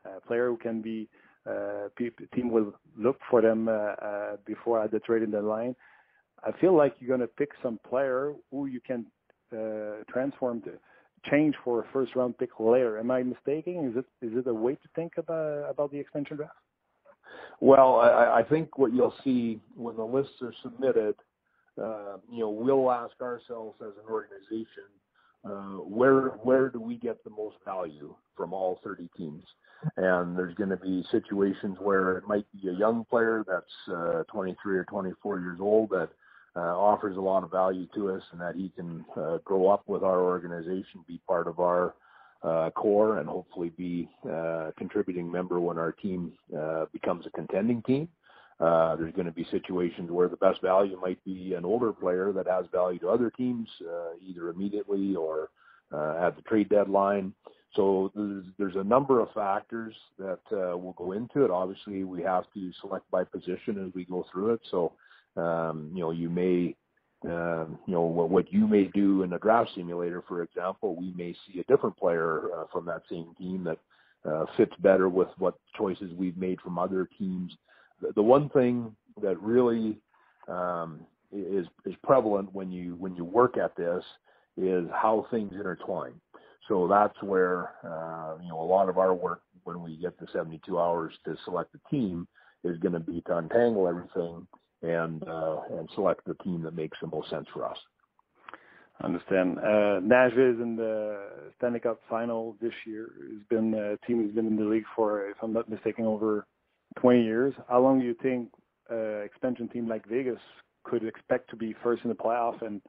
a 0.04 0.20
player 0.26 0.48
who 0.48 0.56
can 0.56 0.80
be, 0.80 1.08
uh, 1.48 1.88
team 2.34 2.50
will 2.50 2.72
look 2.96 3.18
for 3.30 3.40
them 3.40 3.68
uh, 3.68 3.72
uh, 3.72 4.36
before 4.46 4.82
at 4.82 4.90
the 4.90 5.00
trading 5.00 5.30
deadline. 5.30 5.74
I 6.46 6.52
feel 6.60 6.76
like 6.76 6.96
you're 6.98 7.08
going 7.08 7.20
to 7.20 7.34
pick 7.34 7.50
some 7.62 7.78
player 7.88 8.32
who 8.50 8.66
you 8.66 8.80
can 8.80 9.06
uh, 9.52 10.02
transform 10.08 10.62
to 10.62 10.72
change 11.30 11.54
for 11.64 11.80
a 11.80 11.84
first 11.92 12.14
round 12.14 12.38
pick 12.38 12.50
later. 12.60 12.98
Am 12.98 13.10
I 13.10 13.22
mistaken? 13.22 13.90
Is 13.90 13.96
it 13.96 14.26
is 14.26 14.36
it 14.36 14.46
a 14.46 14.54
way 14.54 14.74
to 14.74 14.88
think 14.94 15.14
about 15.18 15.68
about 15.68 15.90
the 15.90 15.98
expansion 15.98 16.36
draft? 16.36 16.52
Well, 17.60 17.96
I, 17.96 18.40
I 18.40 18.42
think 18.42 18.78
what 18.78 18.92
you'll 18.92 19.14
see 19.24 19.60
when 19.74 19.96
the 19.96 20.04
lists 20.04 20.34
are 20.42 20.52
submitted 20.62 21.16
uh, 21.82 22.16
you 22.30 22.40
know, 22.40 22.50
we'll 22.50 22.90
ask 22.90 23.20
ourselves 23.20 23.76
as 23.82 23.92
an 24.02 24.10
organization, 24.10 24.88
uh, 25.44 25.82
where 25.84 26.28
where 26.42 26.68
do 26.68 26.80
we 26.80 26.96
get 26.96 27.22
the 27.22 27.30
most 27.30 27.56
value 27.64 28.14
from 28.36 28.52
all 28.52 28.80
30 28.82 29.08
teams? 29.16 29.44
And 29.96 30.36
there's 30.36 30.54
going 30.54 30.70
to 30.70 30.76
be 30.76 31.04
situations 31.10 31.76
where 31.78 32.16
it 32.16 32.24
might 32.26 32.46
be 32.60 32.68
a 32.68 32.72
young 32.72 33.04
player 33.04 33.44
that's 33.46 33.94
uh, 33.94 34.22
23 34.32 34.78
or 34.78 34.84
24 34.84 35.40
years 35.40 35.58
old 35.60 35.90
that 35.90 36.08
offers 36.60 37.16
a 37.16 37.20
lot 37.20 37.44
of 37.44 37.50
value 37.50 37.86
to 37.94 38.10
us, 38.10 38.22
and 38.32 38.40
that 38.40 38.54
he 38.54 38.70
can 38.70 39.04
uh, 39.16 39.38
grow 39.44 39.68
up 39.68 39.82
with 39.86 40.02
our 40.02 40.20
organization, 40.20 41.04
be 41.06 41.20
part 41.26 41.46
of 41.46 41.60
our 41.60 41.94
uh, 42.42 42.70
core, 42.70 43.18
and 43.18 43.28
hopefully 43.28 43.70
be 43.76 44.08
uh, 44.24 44.68
a 44.68 44.72
contributing 44.76 45.30
member 45.30 45.60
when 45.60 45.78
our 45.78 45.92
team 45.92 46.32
uh, 46.56 46.86
becomes 46.92 47.26
a 47.26 47.30
contending 47.30 47.82
team. 47.82 48.08
Uh, 48.58 48.96
there's 48.96 49.12
going 49.12 49.26
to 49.26 49.32
be 49.32 49.46
situations 49.50 50.10
where 50.10 50.28
the 50.28 50.36
best 50.36 50.62
value 50.62 50.98
might 51.00 51.22
be 51.24 51.52
an 51.54 51.64
older 51.64 51.92
player 51.92 52.32
that 52.32 52.46
has 52.46 52.64
value 52.72 52.98
to 52.98 53.08
other 53.08 53.30
teams, 53.30 53.68
uh, 53.82 54.14
either 54.26 54.48
immediately 54.48 55.14
or 55.14 55.50
uh, 55.92 56.26
at 56.26 56.36
the 56.36 56.42
trade 56.42 56.68
deadline. 56.68 57.34
So 57.74 58.10
there's, 58.58 58.76
a 58.76 58.84
number 58.84 59.20
of 59.20 59.30
factors 59.32 59.94
that 60.18 60.40
uh, 60.50 60.76
will 60.78 60.94
go 60.96 61.12
into 61.12 61.44
it. 61.44 61.50
Obviously, 61.50 62.04
we 62.04 62.22
have 62.22 62.44
to 62.54 62.72
select 62.80 63.10
by 63.10 63.24
position 63.24 63.84
as 63.86 63.94
we 63.94 64.06
go 64.06 64.24
through 64.32 64.54
it. 64.54 64.60
Um, 65.36 65.90
you 65.94 66.00
know, 66.00 66.10
you 66.10 66.30
may, 66.30 66.74
uh, 67.28 67.66
you 67.86 67.94
know, 67.94 68.02
what, 68.02 68.30
what 68.30 68.52
you 68.52 68.66
may 68.66 68.84
do 68.84 69.22
in 69.22 69.32
a 69.32 69.38
draft 69.38 69.70
simulator, 69.74 70.22
for 70.26 70.42
example, 70.42 70.96
we 70.96 71.12
may 71.14 71.34
see 71.46 71.60
a 71.60 71.64
different 71.64 71.96
player 71.96 72.50
uh, 72.56 72.64
from 72.72 72.86
that 72.86 73.02
same 73.10 73.34
team 73.38 73.64
that 73.64 73.78
uh, 74.30 74.46
fits 74.56 74.74
better 74.80 75.08
with 75.08 75.28
what 75.38 75.54
choices 75.76 76.12
we've 76.14 76.36
made 76.36 76.60
from 76.60 76.78
other 76.78 77.08
teams 77.18 77.52
the, 78.00 78.12
the 78.12 78.22
one 78.22 78.48
thing 78.50 78.94
that 79.22 79.40
really 79.40 79.98
um, 80.48 81.00
is 81.32 81.66
is 81.84 81.94
prevalent 82.02 82.52
when 82.52 82.70
you 82.70 82.94
when 82.96 83.14
you 83.16 83.24
work 83.24 83.56
at 83.56 83.76
this 83.76 84.04
is 84.56 84.86
how 84.92 85.26
things 85.30 85.52
intertwine. 85.54 86.14
So 86.68 86.88
that's 86.88 87.20
where 87.22 87.70
uh, 87.84 88.36
you 88.42 88.48
know 88.48 88.60
a 88.60 88.64
lot 88.64 88.88
of 88.88 88.98
our 88.98 89.14
work 89.14 89.42
when 89.64 89.82
we 89.82 89.96
get 89.96 90.18
the 90.18 90.26
72 90.32 90.78
hours 90.78 91.12
to 91.24 91.36
select 91.44 91.72
the 91.72 91.80
team 91.90 92.28
is 92.62 92.78
going 92.78 92.92
to 92.92 93.00
be 93.00 93.20
to 93.22 93.38
untangle 93.38 93.88
everything 93.88 94.46
and 94.82 95.22
uh, 95.28 95.60
and 95.78 95.88
select 95.94 96.24
the 96.26 96.34
team 96.44 96.62
that 96.62 96.74
makes 96.74 96.98
the 97.00 97.06
most 97.06 97.30
sense 97.30 97.46
for 97.52 97.64
us. 97.64 97.78
I 99.00 99.06
understand. 99.06 99.58
Uh, 99.58 100.00
Nashville 100.00 100.54
is 100.54 100.60
in 100.60 100.76
the 100.76 101.50
Stanley 101.58 101.80
Cup 101.80 102.00
final 102.08 102.56
this 102.62 102.72
year. 102.86 103.10
It's 103.30 103.46
been 103.48 103.74
a 103.74 103.96
team 104.06 104.22
that's 104.22 104.34
been 104.34 104.46
in 104.46 104.56
the 104.56 104.64
league 104.64 104.86
for, 104.94 105.28
if 105.28 105.36
I'm 105.42 105.52
not 105.52 105.68
mistaken, 105.68 106.06
over 106.06 106.46
20 107.00 107.22
years, 107.22 107.54
how 107.68 107.80
long 107.80 108.00
do 108.00 108.06
you 108.06 108.14
think 108.22 108.48
uh, 108.90 109.18
expansion 109.18 109.68
team 109.68 109.88
like 109.88 110.06
Vegas 110.08 110.38
could 110.84 111.04
expect 111.04 111.50
to 111.50 111.56
be 111.56 111.74
first 111.82 112.04
in 112.04 112.08
the 112.08 112.14
playoff 112.14 112.62
and 112.62 112.80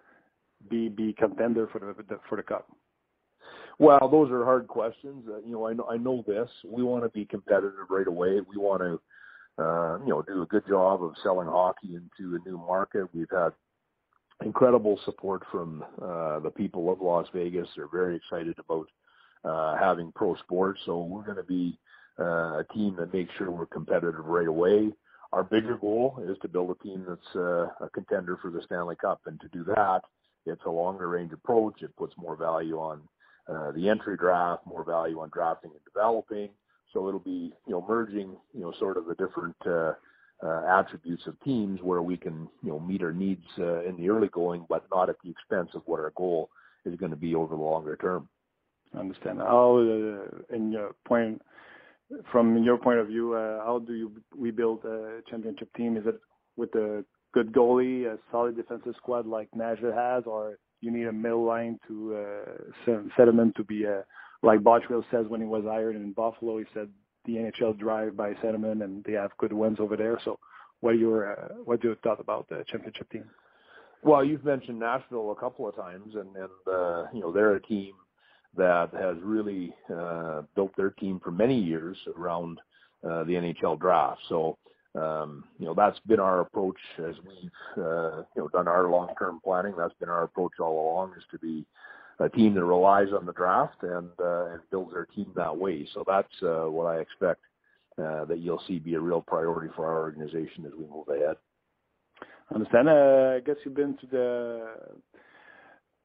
be 0.69 0.89
be 0.89 1.13
contender 1.13 1.67
for 1.71 1.79
the, 1.79 2.03
the 2.03 2.19
for 2.29 2.35
the 2.35 2.43
cup? 2.43 2.69
Well, 3.79 4.09
those 4.09 4.31
are 4.31 4.43
hard 4.43 4.67
questions. 4.67 5.25
Uh, 5.29 5.39
you 5.45 5.51
know, 5.51 5.67
I 5.67 5.73
know 5.73 5.87
I 5.89 5.97
know 5.97 6.23
this. 6.27 6.49
We 6.65 6.83
want 6.83 7.03
to 7.03 7.09
be 7.09 7.25
competitive 7.25 7.89
right 7.89 8.07
away. 8.07 8.39
We 8.49 8.57
want 8.57 8.81
to, 8.81 8.99
uh, 9.59 9.99
you 9.99 10.09
know, 10.09 10.21
do 10.21 10.41
a 10.41 10.45
good 10.45 10.67
job 10.67 11.03
of 11.03 11.13
selling 11.23 11.47
hockey 11.47 11.95
into 11.95 12.35
a 12.35 12.49
new 12.49 12.57
market. 12.57 13.07
We've 13.13 13.29
had 13.31 13.53
incredible 14.43 14.99
support 15.05 15.43
from 15.51 15.83
uh, 16.01 16.39
the 16.39 16.51
people 16.55 16.91
of 16.91 17.01
Las 17.01 17.27
Vegas. 17.33 17.67
They're 17.75 17.87
very 17.87 18.15
excited 18.15 18.55
about 18.59 18.87
uh, 19.43 19.77
having 19.77 20.11
pro 20.15 20.35
sports. 20.37 20.79
So 20.85 20.99
we're 21.01 21.23
going 21.23 21.37
to 21.37 21.43
be 21.43 21.77
uh, 22.19 22.59
a 22.59 22.65
team 22.73 22.95
that 22.99 23.13
makes 23.13 23.33
sure 23.37 23.49
we're 23.51 23.65
competitive 23.65 24.25
right 24.25 24.47
away. 24.47 24.91
Our 25.33 25.43
bigger 25.43 25.77
goal 25.77 26.23
is 26.27 26.37
to 26.41 26.47
build 26.47 26.71
a 26.71 26.83
team 26.83 27.05
that's 27.07 27.35
uh, 27.35 27.67
a 27.81 27.89
contender 27.93 28.37
for 28.41 28.49
the 28.49 28.61
Stanley 28.65 28.95
Cup, 28.95 29.21
and 29.25 29.39
to 29.41 29.47
do 29.49 29.63
that, 29.65 30.01
it's 30.45 30.63
a 30.65 30.69
longer 30.69 31.09
range 31.09 31.33
approach. 31.33 31.81
It 31.81 31.95
puts 31.97 32.13
more 32.17 32.37
value 32.37 32.77
on 32.77 33.01
uh, 33.49 33.71
the 33.71 33.89
entry 33.89 34.15
draft, 34.15 34.65
more 34.65 34.85
value 34.85 35.19
on 35.19 35.29
drafting 35.33 35.71
and 35.71 35.81
developing. 35.83 36.49
So 36.97 37.07
it'll 37.07 37.19
be 37.19 37.53
you 37.67 37.73
know 37.73 37.85
merging 37.87 38.35
you 38.55 38.61
know 38.61 38.73
sort 38.79 38.97
of 38.97 39.05
the 39.05 39.13
different 39.13 39.55
uh, 39.67 39.93
uh, 40.43 40.79
attributes 40.79 41.27
of 41.27 41.39
teams 41.41 41.79
where 41.83 42.01
we 42.01 42.17
can 42.17 42.47
you 42.63 42.69
know 42.69 42.79
meet 42.79 43.03
our 43.03 43.13
needs 43.13 43.45
uh, 43.59 43.83
in 43.83 43.95
the 43.97 44.09
early 44.09 44.29
going, 44.29 44.65
but 44.67 44.83
not 44.91 45.07
at 45.07 45.17
the 45.23 45.29
expense 45.29 45.69
of 45.75 45.83
what 45.85 45.99
our 45.99 46.11
goal 46.15 46.49
is 46.85 46.95
going 46.95 47.11
to 47.11 47.17
be 47.17 47.35
over 47.35 47.55
the 47.55 47.61
longer 47.61 47.95
term. 47.97 48.27
I 48.95 48.99
understand. 48.99 49.37
How, 49.37 49.77
uh, 49.77 50.55
in 50.55 50.71
your 50.71 50.95
point, 51.07 51.39
from 52.31 52.63
your 52.63 52.79
point 52.79 52.97
of 52.97 53.07
view, 53.09 53.35
uh, 53.35 53.63
how 53.63 53.77
do 53.85 53.93
you 53.93 54.11
rebuild 54.35 54.83
a 54.85 55.19
championship 55.29 55.69
team? 55.75 55.97
Is 55.97 56.07
it 56.07 56.19
with 56.55 56.73
a 56.73 57.05
good 57.31 57.53
goalie, 57.53 58.11
a 58.11 58.17
solid 58.31 58.55
defensive 58.55 58.95
squad 58.97 59.27
like 59.27 59.49
Nashville 59.53 59.93
has, 59.93 60.23
or 60.25 60.57
you 60.81 60.89
need 60.89 61.05
a 61.05 61.13
middle 61.13 61.45
line 61.45 61.79
to 61.87 62.15
uh, 62.15 62.91
Seidemann 63.15 63.53
to 63.53 63.63
be 63.63 63.83
a, 63.83 64.03
like 64.43 64.63
Botchwell 64.63 65.05
says 65.11 65.25
when 65.27 65.41
he 65.41 65.47
was 65.47 65.63
hired 65.63 65.95
in 65.95 66.13
Buffalo, 66.13 66.57
he 66.57 66.65
said 66.73 66.89
the 67.25 67.33
NHL 67.33 67.77
drive 67.77 68.15
by 68.15 68.33
Seidemann 68.35 68.83
and 68.83 69.03
they 69.03 69.13
have 69.13 69.31
good 69.37 69.53
wins 69.53 69.79
over 69.79 69.97
there. 69.97 70.19
So 70.23 70.39
what 70.81 70.91
are 70.91 70.97
your 70.97 71.33
uh, 71.33 71.53
what 71.65 71.81
do 71.81 71.89
you 71.89 71.97
thought 72.03 72.19
about 72.19 72.47
the 72.49 72.63
championship 72.67 73.09
team? 73.11 73.25
Well, 74.03 74.23
you've 74.23 74.45
mentioned 74.45 74.79
Nashville 74.79 75.31
a 75.31 75.35
couple 75.35 75.67
of 75.67 75.75
times, 75.75 76.15
and 76.15 76.35
and 76.35 76.49
uh, 76.71 77.05
you 77.13 77.21
know 77.21 77.31
they're 77.31 77.55
a 77.55 77.61
team 77.61 77.93
that 78.55 78.89
has 78.93 79.15
really 79.21 79.73
uh, 79.93 80.41
built 80.55 80.71
their 80.77 80.91
team 80.91 81.19
for 81.23 81.31
many 81.31 81.59
years 81.59 81.97
around 82.15 82.59
uh, 83.03 83.23
the 83.23 83.33
NHL 83.33 83.79
draft. 83.79 84.19
So, 84.29 84.57
um, 84.95 85.43
you 85.59 85.65
know, 85.65 85.73
that's 85.75 85.99
been 86.07 86.19
our 86.19 86.41
approach 86.41 86.77
as 86.97 87.15
we've, 87.25 87.83
uh, 87.85 88.23
you 88.35 88.41
know, 88.41 88.47
done 88.51 88.67
our 88.67 88.89
long-term 88.89 89.41
planning. 89.43 89.73
That's 89.77 89.93
been 89.99 90.09
our 90.09 90.23
approach 90.23 90.53
all 90.59 90.91
along 90.91 91.13
is 91.17 91.23
to 91.31 91.37
be 91.37 91.65
a 92.19 92.29
team 92.29 92.53
that 92.55 92.63
relies 92.63 93.09
on 93.17 93.25
the 93.25 93.33
draft 93.33 93.83
and, 93.83 94.09
uh, 94.19 94.45
and 94.47 94.61
builds 94.71 94.93
their 94.93 95.05
team 95.05 95.31
that 95.35 95.55
way. 95.55 95.87
So 95.93 96.03
that's 96.07 96.33
uh, 96.41 96.65
what 96.69 96.85
I 96.85 96.99
expect 96.99 97.41
uh, 97.97 98.25
that 98.25 98.39
you'll 98.39 98.61
see 98.67 98.79
be 98.79 98.95
a 98.95 98.99
real 98.99 99.21
priority 99.21 99.71
for 99.75 99.85
our 99.85 99.99
organization 99.99 100.65
as 100.65 100.73
we 100.77 100.85
move 100.85 101.07
ahead. 101.09 101.37
I 102.49 102.55
understand. 102.55 102.89
Uh, 102.89 103.35
I 103.35 103.39
guess 103.45 103.57
you've 103.63 103.75
been 103.75 103.97
to 103.97 104.07
the 104.07 104.67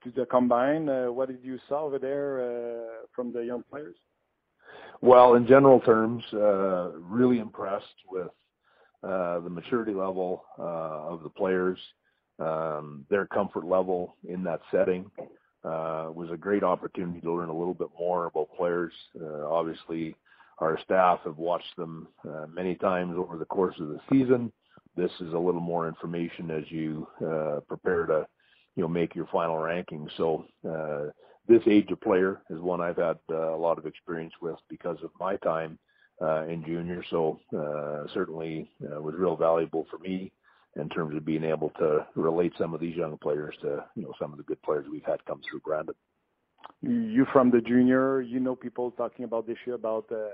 to 0.05 0.11
the 0.11 0.27
combine. 0.27 0.89
Uh, 0.89 1.13
what 1.13 1.29
did 1.29 1.39
you 1.43 1.59
saw 1.69 1.85
over 1.85 1.99
there 1.99 2.43
uh, 2.43 3.07
from 3.15 3.33
the 3.33 3.41
young 3.41 3.63
players? 3.71 3.97
Well, 5.01 5.35
in 5.35 5.47
general 5.47 5.81
terms, 5.81 6.23
uh, 6.33 6.93
really 6.99 7.39
impressed 7.39 7.87
with 8.11 8.29
uh, 9.03 9.41
the 9.41 9.51
maturity 9.51 9.93
level 9.93 10.45
uh, 10.59 10.63
of 11.13 11.23
the 11.23 11.29
players, 11.29 11.79
um, 12.39 13.05
their 13.11 13.27
comfort 13.27 13.65
level 13.65 14.17
in 14.29 14.45
that 14.45 14.61
setting. 14.71 15.11
Uh, 15.65 16.11
was 16.13 16.29
a 16.33 16.37
great 16.37 16.65
opportunity 16.65 17.21
to 17.21 17.33
learn 17.33 17.49
a 17.49 17.57
little 17.57 17.75
bit 17.75 17.89
more 17.99 18.27
about 18.27 18.49
players. 18.57 18.93
obviously, 19.47 20.15
our 20.59 20.79
staff 20.85 21.21
have 21.25 21.39
watched 21.39 21.77
them 21.77 22.09
many 22.53 22.75
times 22.75 23.15
over 23.17 23.39
the 23.39 23.45
course 23.45 23.77
of 23.81 23.89
the 23.89 24.01
season. 24.11 24.53
This 24.97 25.11
is 25.21 25.33
a 25.33 25.39
little 25.39 25.61
more 25.61 25.89
information 25.89 26.51
as 26.51 26.65
you 26.69 27.07
prepare 27.69 28.07
to 28.07 28.27
you 28.77 28.83
know 28.83 28.89
make 28.89 29.15
your 29.15 29.27
final 29.27 29.59
ranking. 29.59 30.09
So 30.17 30.45
uh, 30.69 31.11
this 31.49 31.63
age 31.67 31.91
of 31.91 32.01
player 32.01 32.41
is 32.51 32.61
one 32.61 32.81
I've 32.81 32.97
had 32.97 33.19
uh, 33.31 33.55
a 33.55 33.57
lot 33.59 33.79
of 33.79 33.87
experience 33.87 34.33
with 34.41 34.57
because 34.69 34.99
of 35.03 35.11
my 35.19 35.37
time 35.37 35.79
uh, 36.21 36.45
in 36.47 36.65
junior. 36.65 37.05
So 37.11 37.41
uh, 37.57 38.07
certainly 38.15 38.71
uh, 38.85 39.01
was 39.01 39.15
real 39.17 39.37
valuable 39.37 39.87
for 39.91 39.99
me 39.99 40.33
in 40.77 40.89
terms 40.89 41.17
of 41.17 41.25
being 41.25 41.45
able 41.45 41.71
to 41.79 42.07
relate 42.15 42.53
some 42.59 42.73
of 42.75 42.81
these 42.81 42.97
young 42.97 43.19
players 43.19 43.55
to 43.63 43.85
you 43.95 44.03
know 44.03 44.13
some 44.21 44.33
of 44.33 44.39
the 44.39 44.45
good 44.45 44.63
players 44.63 44.87
we've 44.91 45.05
had 45.05 45.25
come 45.27 45.41
through 45.49 45.61
Brandon. 45.61 45.95
You 46.81 47.27
from 47.33 47.51
the 47.51 47.61
junior, 47.61 48.23
you 48.23 48.41
know 48.41 48.57
people 48.57 48.91
talking 48.93 49.25
about 49.25 49.47
this 49.47 49.59
year 49.67 49.77
about 49.77 50.07
uh, 50.11 50.29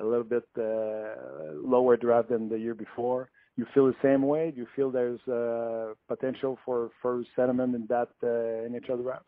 a 0.00 0.04
little 0.04 0.24
bit 0.24 0.44
uh, 0.58 1.54
lower 1.62 1.96
draft 1.96 2.30
than 2.30 2.48
the 2.48 2.58
year 2.58 2.74
before. 2.74 3.30
You 3.56 3.66
feel 3.74 3.86
the 3.86 3.94
same 4.02 4.22
way? 4.22 4.50
Do 4.50 4.58
you 4.58 4.66
feel 4.74 4.90
there's 4.90 5.20
uh, 5.28 5.94
potential 6.08 6.58
for 6.64 6.90
first 7.02 7.28
sentiment 7.36 7.74
in 7.74 7.86
that 7.88 8.08
uh, 8.22 8.26
NHL 8.70 9.02
draft? 9.02 9.26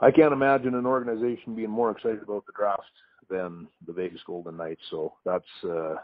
I 0.00 0.10
can't 0.10 0.32
imagine 0.32 0.74
an 0.74 0.86
organization 0.86 1.54
being 1.54 1.70
more 1.70 1.90
excited 1.90 2.22
about 2.22 2.44
the 2.46 2.52
draft 2.56 2.82
than 3.28 3.66
the 3.86 3.92
Vegas 3.92 4.20
Golden 4.26 4.56
Knights. 4.56 4.82
So 4.90 5.14
that's 5.24 5.44
uh, 5.64 5.96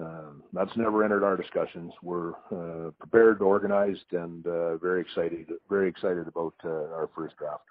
uh, 0.00 0.30
that's 0.52 0.76
never 0.76 1.04
entered 1.04 1.24
our 1.24 1.36
discussions. 1.36 1.92
We're 2.02 2.30
uh, 2.52 2.90
prepared, 2.98 3.42
organized, 3.42 4.12
and 4.12 4.46
uh, 4.46 4.76
very 4.76 5.00
excited. 5.00 5.50
Very 5.68 5.88
excited 5.88 6.28
about 6.28 6.54
uh, 6.64 6.68
our 6.68 7.10
first 7.14 7.36
draft. 7.36 7.64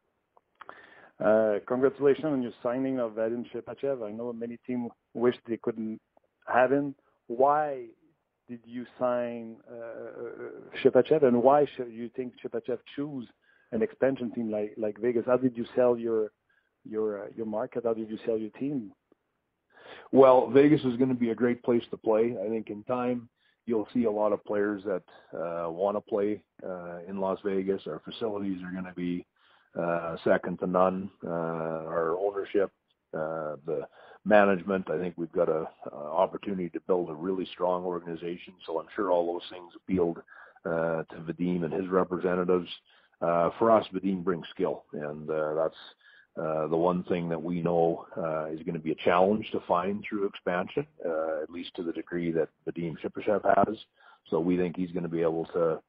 Uh, 1.24 1.60
congratulations 1.68 2.26
on 2.26 2.42
your 2.44 2.52
signing 2.62 3.00
of 3.00 3.14
Vadim 3.14 3.46
Shipachev. 3.52 4.08
I 4.08 4.12
know 4.12 4.32
many 4.34 4.58
teams 4.68 4.92
wish 5.14 5.36
they 5.48 5.58
couldn't 5.58 6.00
have 6.48 6.72
him. 6.72 6.96
Why 7.28 7.86
did 8.48 8.60
you 8.66 8.86
sign 9.00 9.58
uh, 9.70 10.78
Shipachev, 10.84 11.24
and 11.24 11.42
why 11.42 11.66
should 11.76 11.92
you 11.92 12.10
think 12.16 12.34
Shipachev 12.44 12.80
choose 12.96 13.28
an 13.72 13.82
expansion 13.82 14.32
team 14.32 14.52
like 14.52 14.74
like 14.78 15.00
Vegas? 15.00 15.26
How 15.26 15.38
did 15.38 15.58
you 15.58 15.66
sell 15.76 15.98
your 15.98 16.32
your 16.86 17.24
uh, 17.24 17.28
your 17.36 17.46
market? 17.46 17.84
How 17.86 17.94
did 17.94 18.10
you 18.10 18.18
sell 18.26 18.38
your 18.38 18.52
team? 18.52 18.92
Well, 20.12 20.50
Vegas 20.50 20.82
is 20.82 20.98
going 20.98 21.10
to 21.10 21.16
be 21.16 21.32
a 21.32 21.36
great 21.36 21.64
place 21.64 21.84
to 21.92 21.98
play. 21.98 22.36
I 22.44 22.50
think 22.50 22.70
in 22.70 22.84
time 22.84 23.30
you'll 23.66 23.88
see 23.94 24.06
a 24.06 24.12
lot 24.12 24.32
of 24.32 24.44
players 24.46 24.82
that 24.86 25.04
uh, 25.38 25.70
want 25.70 25.98
to 25.98 26.02
play 26.02 26.42
uh, 26.66 27.00
in 27.08 27.20
Las 27.20 27.40
Vegas. 27.44 27.82
Our 27.88 28.02
facilities 28.06 28.62
are 28.64 28.72
going 28.72 28.86
to 28.86 28.94
be 28.94 29.26
uh, 29.78 30.16
second 30.24 30.58
to 30.60 30.68
none. 30.68 31.10
Uh, 31.26 31.30
our 31.30 32.18
ownership, 32.18 32.72
uh, 33.14 33.58
the 33.66 33.88
management. 34.26 34.90
I 34.90 34.98
think 34.98 35.16
we've 35.18 35.32
got 35.32 35.50
a, 35.50 35.68
a 35.92 35.96
opportunity 35.96 36.70
to 36.70 36.80
build 36.82 37.10
a 37.10 37.14
really 37.14 37.48
strong 37.54 37.84
organization. 37.84 38.54
So 38.66 38.80
I'm 38.80 38.88
sure 38.96 39.12
all 39.12 39.34
those 39.34 39.50
things 39.52 39.74
appealed 39.76 40.18
uh, 40.66 41.04
to 41.04 41.16
Vadim 41.28 41.64
and 41.64 41.74
his 41.74 41.88
representatives. 41.88 42.70
Uh, 43.22 43.50
for 43.58 43.72
us, 43.72 43.86
Vadim 43.94 44.24
brings 44.24 44.46
skill, 44.52 44.84
and 44.94 45.30
uh, 45.30 45.54
that's 45.56 45.76
uh, 46.40 46.68
the 46.68 46.78
one 46.78 47.04
thing 47.04 47.30
that 47.30 47.42
we 47.42 47.62
know 47.62 48.06
uh, 48.16 48.46
is 48.46 48.62
going 48.64 48.74
to 48.74 48.80
be 48.80 48.92
a 48.92 49.04
challenge 49.04 49.50
to 49.52 49.60
find 49.68 50.04
through 50.08 50.28
expansion, 50.28 50.86
uh, 51.04 51.42
at 51.42 51.50
least 51.50 51.72
to 51.76 51.84
the 51.84 51.92
degree 51.92 52.32
that 52.32 52.50
Vadim 52.68 52.96
Shipachyov 53.00 53.42
has. 53.58 53.76
So 54.30 54.40
we 54.40 54.56
think 54.56 54.76
he's 54.76 54.92
going 54.92 55.04
to 55.04 55.10
be 55.10 55.22
able 55.22 55.46
to, 55.54 55.80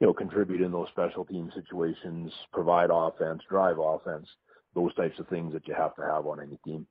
you 0.00 0.06
know, 0.06 0.14
contribute 0.14 0.62
in 0.62 0.72
those 0.72 0.88
special 0.88 1.26
team 1.26 1.50
situations, 1.54 2.32
provide 2.52 2.88
offense, 2.90 3.42
drive 3.50 3.78
offense, 3.78 4.26
those 4.74 4.94
types 4.94 5.18
of 5.18 5.28
things 5.28 5.52
that 5.52 5.68
you 5.68 5.74
have 5.74 5.94
to 5.96 6.02
have 6.02 6.26
on 6.26 6.40
any 6.40 6.58
team. 6.64 6.86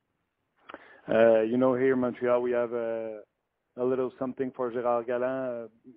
Uh, 1.10 1.42
you 1.42 1.58
know, 1.58 1.74
here 1.74 1.94
in 1.94 2.00
Montreal, 2.00 2.42
we 2.42 2.52
have 2.52 2.74
a, 2.74 3.22
a 3.78 3.84
little 3.84 4.12
something 4.20 4.52
for 4.56 4.72
Gerard 4.72 5.08
Gallant. 5.08 5.24
Uh, 5.24 5.92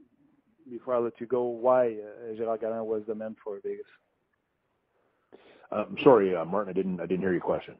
before 0.71 0.95
I 0.95 0.99
let 0.99 1.21
you 1.21 1.27
go, 1.27 1.43
why 1.43 1.97
Gerard 2.37 2.61
Gallant 2.61 2.87
was 2.87 3.03
the 3.07 3.15
man 3.15 3.35
for 3.43 3.59
Vegas? 3.63 3.85
I'm 5.73 5.97
sorry, 6.03 6.35
uh, 6.35 6.45
Martin, 6.45 6.71
I 6.71 6.75
didn't 6.75 7.01
I 7.01 7.07
didn't 7.07 7.21
hear 7.21 7.33
your 7.33 7.41
question. 7.41 7.75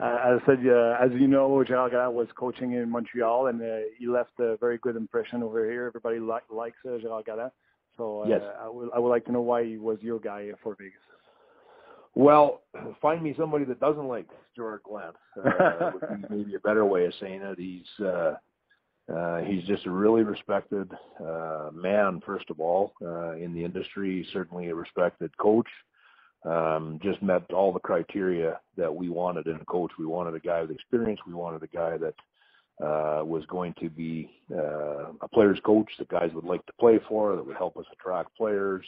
Uh, 0.00 0.18
as 0.24 0.40
I 0.42 0.46
said, 0.46 0.58
uh, 0.66 0.96
as 1.00 1.10
you 1.12 1.28
know, 1.28 1.62
Gerard 1.62 1.92
Gallant 1.92 2.14
was 2.14 2.26
coaching 2.34 2.72
in 2.72 2.90
Montreal, 2.90 3.48
and 3.48 3.60
uh, 3.60 3.86
he 3.98 4.06
left 4.06 4.32
a 4.40 4.56
very 4.56 4.78
good 4.78 4.96
impression 4.96 5.42
over 5.42 5.70
here. 5.70 5.86
Everybody 5.86 6.18
li- 6.18 6.40
likes 6.50 6.78
uh, 6.86 6.96
Gallant, 7.24 7.52
so 7.96 8.22
uh, 8.22 8.28
yes. 8.28 8.40
I, 8.60 8.68
would, 8.68 8.88
I 8.94 8.98
would 8.98 9.10
like 9.10 9.24
to 9.26 9.32
know 9.32 9.42
why 9.42 9.64
he 9.64 9.76
was 9.76 9.98
your 10.00 10.18
guy 10.18 10.48
for 10.62 10.74
Vegas. 10.76 10.94
Well, 12.14 12.62
find 13.00 13.22
me 13.22 13.34
somebody 13.38 13.64
that 13.66 13.80
doesn't 13.80 14.08
like 14.08 14.28
Gerard 14.56 14.80
Gallant. 14.86 15.16
Uh, 15.36 15.90
would 15.94 16.28
be 16.28 16.36
maybe 16.36 16.54
a 16.56 16.60
better 16.60 16.84
way 16.84 17.04
of 17.06 17.12
saying 17.20 17.42
it. 17.42 17.58
He's 17.58 18.04
uh, 18.04 18.34
uh, 19.14 19.38
he's 19.40 19.64
just 19.64 19.86
a 19.86 19.90
really 19.90 20.22
respected 20.22 20.90
uh, 21.24 21.70
man, 21.72 22.22
first 22.24 22.48
of 22.50 22.60
all, 22.60 22.92
uh, 23.02 23.32
in 23.32 23.54
the 23.54 23.64
industry. 23.64 24.26
Certainly 24.32 24.68
a 24.68 24.74
respected 24.74 25.36
coach 25.38 25.68
um, 26.44 26.98
just 27.02 27.22
met 27.22 27.50
all 27.52 27.72
the 27.72 27.80
criteria 27.80 28.58
that 28.76 28.94
we 28.94 29.08
wanted 29.08 29.46
in 29.46 29.56
a 29.56 29.64
coach. 29.64 29.92
We 29.98 30.06
wanted 30.06 30.34
a 30.34 30.40
guy 30.40 30.62
with 30.62 30.70
experience. 30.70 31.20
We 31.26 31.34
wanted 31.34 31.62
a 31.62 31.68
guy 31.68 31.96
that 31.98 32.14
uh, 32.84 33.24
was 33.24 33.44
going 33.46 33.74
to 33.80 33.88
be 33.88 34.28
uh, 34.52 35.12
a 35.20 35.28
player's 35.32 35.60
coach 35.64 35.90
that 35.98 36.08
guys 36.08 36.30
would 36.34 36.44
like 36.44 36.64
to 36.66 36.72
play 36.80 36.98
for, 37.08 37.36
that 37.36 37.46
would 37.46 37.56
help 37.56 37.76
us 37.76 37.86
attract 37.92 38.36
players. 38.36 38.84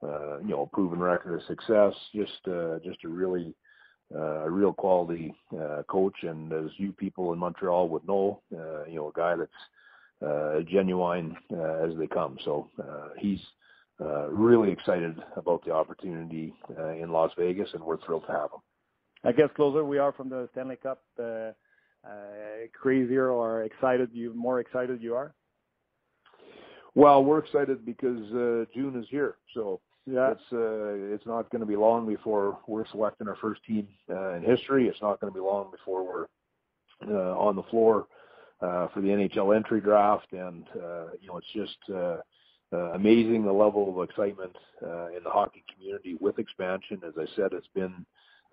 Uh, 0.00 0.38
you 0.38 0.50
know, 0.50 0.62
a 0.62 0.66
proven 0.74 1.00
record 1.00 1.34
of 1.34 1.46
success. 1.48 1.92
Just 2.14 2.46
uh, 2.46 2.78
just 2.84 3.02
a 3.04 3.08
really 3.08 3.52
uh, 4.14 4.44
a 4.44 4.50
real 4.50 4.72
quality 4.72 5.34
uh, 5.60 5.82
coach, 5.88 6.14
and 6.22 6.52
as 6.52 6.70
you 6.76 6.92
people 6.92 7.32
in 7.32 7.38
Montreal 7.38 7.88
would 7.88 8.06
know, 8.06 8.40
uh, 8.56 8.84
you 8.84 8.94
know, 8.94 9.08
a 9.08 9.12
guy 9.18 9.34
that's 9.36 9.50
uh, 10.24 10.60
genuine 10.70 11.36
uh, 11.52 11.84
as 11.84 11.96
they 11.98 12.06
come. 12.06 12.38
So 12.44 12.70
uh, 12.80 13.08
he's 13.18 13.40
really 14.00 14.70
excited 14.70 15.16
about 15.36 15.64
the 15.64 15.72
opportunity 15.72 16.54
uh, 16.78 16.90
in 16.90 17.10
Las 17.10 17.30
Vegas, 17.38 17.68
and 17.74 17.82
we're 17.82 17.98
thrilled 17.98 18.24
to 18.26 18.32
have 18.32 18.50
him. 18.52 18.60
I 19.24 19.32
guess 19.32 19.48
closer 19.56 19.84
we 19.84 19.98
are 19.98 20.12
from 20.12 20.28
the 20.28 20.48
Stanley 20.52 20.76
Cup, 20.76 21.02
uh, 21.18 21.22
uh, 21.22 21.52
crazier 22.72 23.30
or 23.30 23.62
excited 23.64 24.10
you 24.12 24.32
more 24.34 24.60
excited 24.60 25.02
you 25.02 25.14
are. 25.14 25.34
Well, 26.94 27.24
we're 27.24 27.38
excited 27.38 27.84
because 27.84 28.20
uh, 28.32 28.64
June 28.74 28.98
is 29.00 29.06
here, 29.10 29.36
so 29.54 29.80
yeah. 30.06 30.32
it's 30.32 30.52
uh, 30.52 31.14
it's 31.14 31.26
not 31.26 31.50
going 31.50 31.60
to 31.60 31.66
be 31.66 31.76
long 31.76 32.06
before 32.06 32.58
we're 32.66 32.86
selecting 32.88 33.28
our 33.28 33.36
first 33.36 33.64
team 33.64 33.86
uh, 34.10 34.34
in 34.34 34.42
history. 34.42 34.88
It's 34.88 35.00
not 35.02 35.20
going 35.20 35.32
to 35.32 35.34
be 35.34 35.44
long 35.44 35.70
before 35.70 36.06
we're 36.06 36.26
uh, 37.12 37.36
on 37.38 37.56
the 37.56 37.62
floor 37.64 38.06
uh, 38.60 38.88
for 38.88 39.00
the 39.00 39.08
NHL 39.08 39.54
entry 39.54 39.80
draft, 39.80 40.32
and 40.32 40.64
uh, 40.76 41.06
you 41.20 41.28
know 41.28 41.38
it's 41.38 41.52
just. 41.54 41.78
Uh, 42.72 42.92
amazing 42.92 43.44
the 43.44 43.52
level 43.52 43.88
of 43.88 44.08
excitement 44.08 44.54
uh, 44.82 45.06
in 45.08 45.22
the 45.24 45.30
hockey 45.30 45.64
community 45.74 46.16
with 46.20 46.38
expansion. 46.38 47.00
As 47.06 47.14
I 47.18 47.24
said, 47.34 47.52
it's 47.52 47.68
been 47.74 48.04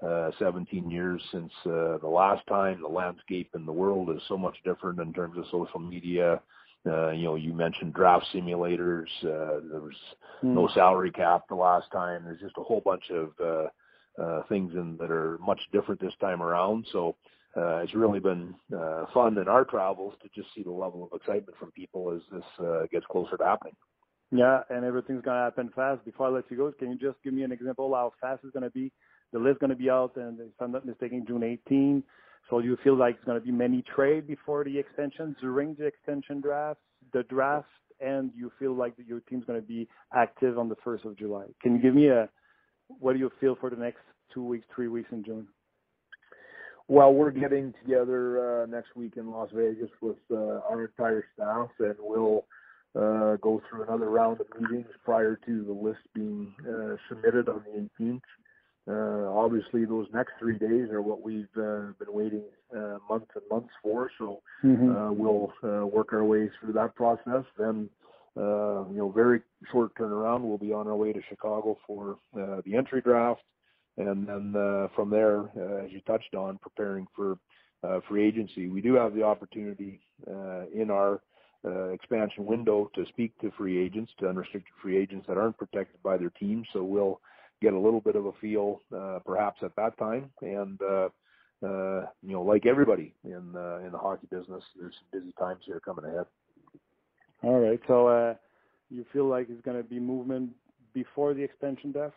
uh, 0.05 0.31
17 0.39 0.89
years 0.89 1.21
since 1.31 1.51
uh, 1.65 1.97
the 1.97 2.07
last 2.07 2.45
time. 2.47 2.81
The 2.81 2.87
landscape 2.87 3.49
in 3.55 3.65
the 3.65 3.73
world 3.73 4.09
is 4.09 4.21
so 4.27 4.37
much 4.37 4.55
different 4.63 4.99
in 4.99 5.13
terms 5.13 5.37
of 5.37 5.45
social 5.51 5.79
media. 5.79 6.41
Uh, 6.87 7.09
you 7.11 7.23
know, 7.23 7.35
you 7.35 7.51
mentioned 7.51 7.93
draft 7.93 8.25
simulators. 8.33 9.07
Uh, 9.23 9.59
there 9.71 9.81
was 9.81 9.95
mm. 10.43 10.53
no 10.53 10.69
salary 10.73 11.11
cap 11.11 11.43
the 11.49 11.55
last 11.55 11.91
time. 11.91 12.23
There's 12.23 12.39
just 12.39 12.57
a 12.57 12.63
whole 12.63 12.81
bunch 12.85 13.09
of 13.09 13.31
uh, 13.43 14.21
uh, 14.21 14.43
things 14.47 14.73
in, 14.75 14.95
that 14.97 15.11
are 15.11 15.37
much 15.39 15.59
different 15.73 15.99
this 15.99 16.13
time 16.21 16.41
around. 16.41 16.85
So 16.91 17.15
uh, 17.57 17.77
it's 17.77 17.95
really 17.95 18.19
been 18.19 18.53
uh, 18.77 19.05
fun 19.13 19.37
in 19.37 19.47
our 19.47 19.65
travels 19.65 20.13
to 20.21 20.29
just 20.35 20.53
see 20.53 20.63
the 20.63 20.71
level 20.71 21.09
of 21.09 21.19
excitement 21.19 21.57
from 21.57 21.71
people 21.71 22.13
as 22.13 22.21
this 22.31 22.65
uh, 22.65 22.83
gets 22.91 23.05
closer 23.07 23.37
to 23.37 23.43
happening. 23.43 23.75
Yeah, 24.37 24.61
and 24.69 24.83
everything's 24.83 25.23
to 25.37 25.43
happen 25.43 25.71
fast. 25.75 26.03
Before 26.05 26.27
I 26.27 26.29
let 26.29 26.45
you 26.49 26.57
go, 26.57 26.71
can 26.71 26.91
you 26.91 26.97
just 26.97 27.21
give 27.23 27.33
me 27.33 27.43
an 27.43 27.51
example 27.51 27.93
how 27.93 28.13
fast 28.19 28.41
it's 28.43 28.53
to 28.63 28.69
be? 28.69 28.91
The 29.33 29.39
list 29.39 29.59
to 29.69 29.75
be 29.75 29.89
out, 29.89 30.15
and 30.15 30.39
if 30.39 30.47
I'm 30.59 30.71
not 30.71 30.85
mistaken, 30.85 31.25
June 31.27 31.43
18. 31.43 32.03
So 32.49 32.59
you 32.59 32.77
feel 32.83 32.95
like 32.95 33.15
it's 33.15 33.25
to 33.39 33.45
be 33.45 33.51
many 33.51 33.83
trade 33.95 34.27
before 34.27 34.63
the 34.63 34.77
extension, 34.77 35.35
during 35.41 35.75
the 35.75 35.85
extension 35.85 36.41
draft, 36.41 36.79
the 37.11 37.23
draft, 37.23 37.67
and 37.99 38.31
you 38.35 38.51
feel 38.59 38.75
like 38.75 38.93
your 39.07 39.21
team's 39.21 39.45
to 39.59 39.65
be 39.65 39.87
active 40.13 40.59
on 40.59 40.69
the 40.69 40.75
1st 40.85 41.05
of 41.05 41.17
July. 41.17 41.45
Can 41.61 41.75
you 41.75 41.81
give 41.81 41.95
me 41.95 42.09
a 42.09 42.29
what 42.99 43.13
do 43.13 43.19
you 43.19 43.31
feel 43.39 43.55
for 43.59 43.69
the 43.69 43.75
next 43.75 44.01
two 44.33 44.43
weeks, 44.43 44.65
three 44.75 44.87
weeks 44.87 45.09
in 45.11 45.23
June? 45.23 45.47
Well, 46.87 47.13
we're 47.13 47.31
getting 47.31 47.73
together 47.83 48.63
uh, 48.63 48.65
next 48.67 48.95
week 48.95 49.13
in 49.17 49.31
Las 49.31 49.49
Vegas 49.53 49.89
with 50.01 50.17
uh, 50.29 50.59
our 50.69 50.85
entire 50.85 51.25
staff, 51.33 51.69
and 51.79 51.95
we'll 51.99 52.45
uh, 52.95 53.35
go 53.37 53.61
through 53.69 53.83
another 53.83 54.09
round 54.09 54.39
of 54.39 54.47
meetings 54.59 54.87
prior 55.03 55.37
to 55.45 55.63
the 55.63 55.73
list 55.73 55.99
being 56.13 56.53
uh, 56.61 56.95
submitted 57.09 57.49
on 57.49 57.63
the 57.65 58.03
18th. 58.03 58.21
Uh, 58.87 59.31
obviously, 59.31 59.83
those 59.83 60.07
next 60.13 60.33
three 60.39 60.57
days 60.57 60.89
are 60.91 61.01
what 61.01 61.21
we've 61.21 61.47
uh, 61.57 61.91
been 61.97 62.09
waiting 62.09 62.43
uh, 62.75 62.97
months 63.09 63.31
and 63.33 63.43
months 63.49 63.73
for. 63.81 64.11
So 64.19 64.41
mm-hmm. 64.63 64.95
uh, 64.95 65.11
we'll 65.11 65.51
uh, 65.63 65.85
work 65.87 66.13
our 66.13 66.23
way 66.23 66.49
through 66.59 66.73
that 66.73 66.95
process. 66.95 67.43
Then, 67.57 67.89
uh, 68.37 68.85
you 68.89 68.97
know, 68.97 69.11
very 69.13 69.41
short 69.71 69.95
turnaround. 69.95 70.41
We'll 70.41 70.59
be 70.59 70.71
on 70.71 70.87
our 70.87 70.95
way 70.95 71.13
to 71.13 71.21
Chicago 71.27 71.77
for 71.87 72.17
uh, 72.39 72.61
the 72.63 72.75
entry 72.75 73.01
draft, 73.01 73.41
and 73.97 74.27
then 74.27 74.53
uh, 74.55 74.87
from 74.95 75.09
there, 75.09 75.39
uh, 75.57 75.85
as 75.85 75.91
you 75.91 76.01
touched 76.01 76.35
on, 76.35 76.59
preparing 76.59 77.07
for 77.15 77.39
uh, 77.83 77.99
free 78.07 78.27
agency. 78.27 78.67
We 78.67 78.81
do 78.81 78.93
have 78.95 79.15
the 79.15 79.23
opportunity 79.23 80.01
uh, 80.27 80.65
in 80.73 80.89
our 80.91 81.21
uh, 81.65 81.89
expansion 81.89 82.45
window 82.45 82.89
to 82.95 83.05
speak 83.07 83.37
to 83.39 83.51
free 83.57 83.83
agents, 83.83 84.11
to 84.19 84.29
unrestricted 84.29 84.73
free 84.81 84.97
agents 84.97 85.25
that 85.27 85.37
aren't 85.37 85.57
protected 85.57 86.01
by 86.03 86.17
their 86.17 86.29
team. 86.29 86.63
So 86.73 86.83
we'll 86.83 87.19
get 87.61 87.73
a 87.73 87.79
little 87.79 88.01
bit 88.01 88.15
of 88.15 88.25
a 88.25 88.31
feel, 88.41 88.81
uh, 88.95 89.19
perhaps 89.25 89.61
at 89.63 89.75
that 89.75 89.97
time, 89.97 90.29
and 90.41 90.79
uh, 90.81 91.09
uh, 91.63 92.05
you 92.21 92.33
know, 92.33 92.41
like 92.41 92.65
everybody 92.65 93.13
in 93.23 93.53
uh, 93.55 93.77
in 93.85 93.91
the 93.91 93.97
hockey 93.97 94.27
business, 94.29 94.63
there's 94.79 94.93
some 94.93 95.19
busy 95.19 95.33
times 95.39 95.61
here 95.65 95.79
coming 95.79 96.05
ahead. 96.05 96.25
All 97.43 97.59
right. 97.59 97.79
So 97.87 98.07
uh, 98.07 98.33
you 98.89 99.05
feel 99.13 99.25
like 99.25 99.47
it's 99.49 99.61
going 99.61 99.77
to 99.77 99.83
be 99.83 99.99
movement 99.99 100.51
before 100.93 101.33
the 101.33 101.43
expansion 101.43 101.91
def? 101.91 102.11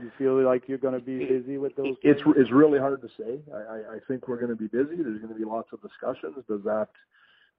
You 0.00 0.10
feel 0.16 0.42
like 0.42 0.64
you're 0.66 0.78
going 0.78 0.94
to 0.94 1.04
be 1.04 1.24
busy 1.26 1.58
with 1.58 1.76
those? 1.76 1.96
It's 2.02 2.22
it's 2.36 2.50
really 2.50 2.78
hard 2.78 3.02
to 3.02 3.08
say. 3.18 3.40
I, 3.52 3.56
I, 3.56 3.76
I 3.76 3.98
think 4.08 4.28
we're 4.28 4.38
going 4.38 4.50
to 4.50 4.56
be 4.56 4.66
busy. 4.66 4.96
There's 4.96 5.20
going 5.20 5.32
to 5.32 5.38
be 5.38 5.44
lots 5.44 5.68
of 5.72 5.82
discussions. 5.82 6.36
Does 6.48 6.62
that 6.64 6.88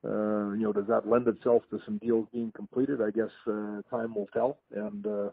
uh, 0.05 0.51
you 0.51 0.63
know 0.63 0.73
does 0.73 0.87
that 0.87 1.07
lend 1.07 1.27
itself 1.27 1.63
to 1.71 1.79
some 1.85 1.97
deals 1.97 2.27
being 2.33 2.51
completed? 2.51 3.01
I 3.01 3.11
guess 3.11 3.31
uh, 3.47 3.81
time 3.89 4.15
will 4.15 4.29
tell, 4.33 4.57
and 4.71 5.05
uh, 5.05 5.29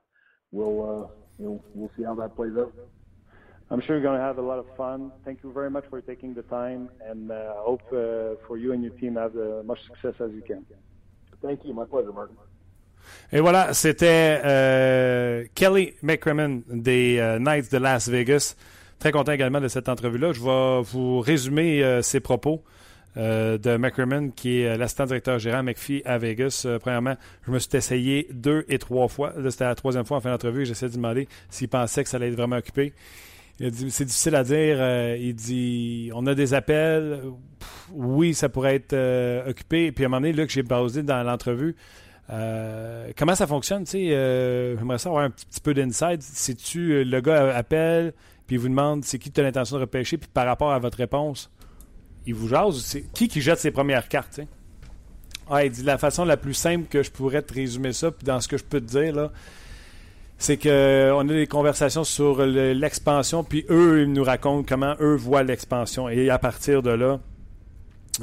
we'll 0.52 0.78
uh, 0.82 1.06
you 1.38 1.47
know 1.47 1.64
we'll 1.74 1.90
see 1.97 2.05
how 2.05 2.14
that 2.16 2.36
plays 2.36 2.52
out. 2.59 2.72
I'm 3.72 3.80
sure 3.80 3.94
you're 3.97 4.02
going 4.02 4.18
to 4.18 4.24
have 4.24 4.38
a 4.38 4.42
lot 4.42 4.59
of 4.59 4.66
fun. 4.76 5.12
Thank 5.24 5.44
you 5.44 5.52
very 5.52 5.70
much 5.70 5.84
for 5.88 6.01
taking 6.01 6.34
the 6.34 6.42
time, 6.42 6.90
and 7.09 7.30
uh, 7.30 7.55
I 7.56 7.62
hope 7.62 7.82
uh, 7.92 8.34
for 8.47 8.59
you 8.59 8.72
and 8.72 8.82
your 8.82 8.92
team 8.94 9.14
have 9.14 9.36
as 9.36 9.64
much 9.64 9.78
success 9.86 10.14
as 10.20 10.32
you 10.32 10.42
can. 10.42 10.66
Thank 11.40 11.64
you. 11.64 11.72
My 11.72 11.84
pleasure, 11.84 12.12
Martin. 12.12 12.34
Et 13.32 13.40
voilà, 13.40 13.72
c'était 13.72 14.40
euh, 14.44 15.44
Kelly 15.55 15.94
McCrimmon 16.02 16.62
des 16.68 17.18
euh, 17.18 17.38
Knights 17.38 17.72
de 17.72 17.78
Las 17.78 18.09
Vegas. 18.09 18.56
Très 18.98 19.12
content 19.12 19.32
également 19.32 19.60
de 19.60 19.68
cette 19.68 19.88
entrevue-là. 19.88 20.32
Je 20.32 20.40
vais 20.42 20.82
vous 20.82 21.20
résumer 21.20 21.82
euh, 21.82 22.02
ses 22.02 22.20
propos 22.20 22.62
euh, 23.16 23.59
de 23.59 23.77
McCrimmon, 23.77 24.31
qui 24.31 24.61
est 24.61 24.77
l'assistant 24.77 25.07
directeur 25.07 25.39
gérant 25.39 25.62
McPhee 25.62 26.03
à 26.05 26.19
Vegas. 26.19 26.65
Euh, 26.66 26.78
premièrement, 26.78 27.16
je 27.47 27.51
me 27.51 27.59
suis 27.59 27.70
essayé 27.74 28.28
deux 28.32 28.65
et 28.69 28.78
trois 28.78 29.09
fois. 29.09 29.32
Là, 29.37 29.51
c'était 29.51 29.65
la 29.65 29.74
troisième 29.74 30.05
fois 30.05 30.19
en 30.19 30.20
fin 30.20 30.31
d'entrevue. 30.31 30.65
J'essaie 30.65 30.89
de 30.89 30.95
demander 30.95 31.28
s'il 31.49 31.69
pensait 31.69 32.05
que 32.05 32.11
ça 32.11 32.16
allait 32.16 32.28
être 32.28 32.37
vraiment 32.37 32.57
occupé. 32.57 32.93
Il 33.59 33.66
a 33.66 33.70
dit, 33.70 33.91
c'est 33.91 34.05
difficile 34.05 34.35
à 34.35 34.45
dire. 34.45 34.77
Euh, 34.78 35.16
il 35.20 35.35
dit, 35.35 36.11
on 36.15 36.27
a 36.27 36.35
des 36.35 36.55
appels. 36.55 37.20
Oui, 37.93 38.32
ça 38.35 38.49
pourrait 38.49 38.77
être 38.77 38.95
euh, 38.95 39.51
occupé. 39.51 39.87
Et 39.87 39.93
puis 39.93 40.05
à 40.05 40.07
un 40.07 40.11
moment 40.11 40.20
donné, 40.20 40.32
là, 40.32 40.47
que 40.47 40.53
j'ai 40.53 40.62
basé 40.62 41.03
dans 41.03 41.23
l'entrevue, 41.23 41.77
euh, 42.32 43.11
comment 43.16 43.35
ça 43.35 43.47
fonctionne, 43.47 43.85
tu 43.85 43.93
sais, 43.93 44.11
euh, 44.12 44.78
j'aimerais 44.78 44.99
savoir 44.99 45.24
un 45.24 45.31
petit, 45.31 45.61
peu 45.61 45.74
d'inside. 45.74 46.23
Si 46.23 46.55
tu 46.55 46.93
euh, 46.93 47.05
le 47.05 47.20
gars 47.20 47.57
appelle, 47.57 48.12
puis 48.47 48.57
il 48.57 48.59
vous 48.61 48.69
demande 48.69 49.05
c'est 49.05 49.19
qui 49.19 49.32
tu 49.32 49.41
as 49.41 49.43
l'intention 49.43 49.77
de 49.77 49.82
repêcher, 49.82 50.16
puis 50.16 50.31
par 50.32 50.47
rapport 50.47 50.70
à 50.73 50.78
votre 50.78 50.99
réponse, 50.99 51.51
il 52.26 52.34
vous 52.34 52.48
jase, 52.48 52.80
c'est 52.80 53.02
qui 53.12 53.28
qui 53.28 53.40
jette 53.40 53.59
ses 53.59 53.70
premières 53.70 54.09
cartes? 54.09 54.40
Ah, 55.51 55.64
il 55.64 55.70
dit 55.72 55.82
la 55.82 55.98
façon 55.98 56.24
la 56.24 56.36
plus 56.36 56.55
simple 56.55 56.86
que 56.88 57.02
je 57.02 57.10
pourrais 57.10 57.42
te 57.42 57.52
résumer 57.55 57.92
ça, 57.92 58.10
puis 58.10 58.24
dans 58.24 58.40
ce 58.40 58.47
que 58.48 58.56
je 58.56 58.64
peux 58.64 58.80
te 58.80 58.86
dire, 58.86 59.14
là, 59.14 59.32
c'est 60.38 60.56
que 60.56 61.10
on 61.14 61.20
a 61.20 61.32
des 61.32 61.47
conversations 61.47 62.05
sur 62.05 62.47
le- 62.47 62.72
l'expansion, 62.72 63.42
puis 63.44 63.66
eux, 63.68 64.02
ils 64.02 64.12
nous 64.12 64.22
racontent 64.24 64.64
comment 64.66 64.94
eux 65.01 65.16
voient 65.16 65.42
l'expansion. 65.42 66.09
Et 66.09 66.30
à 66.30 66.38
partir 66.38 66.82
de 66.82 66.90
là, 66.90 67.20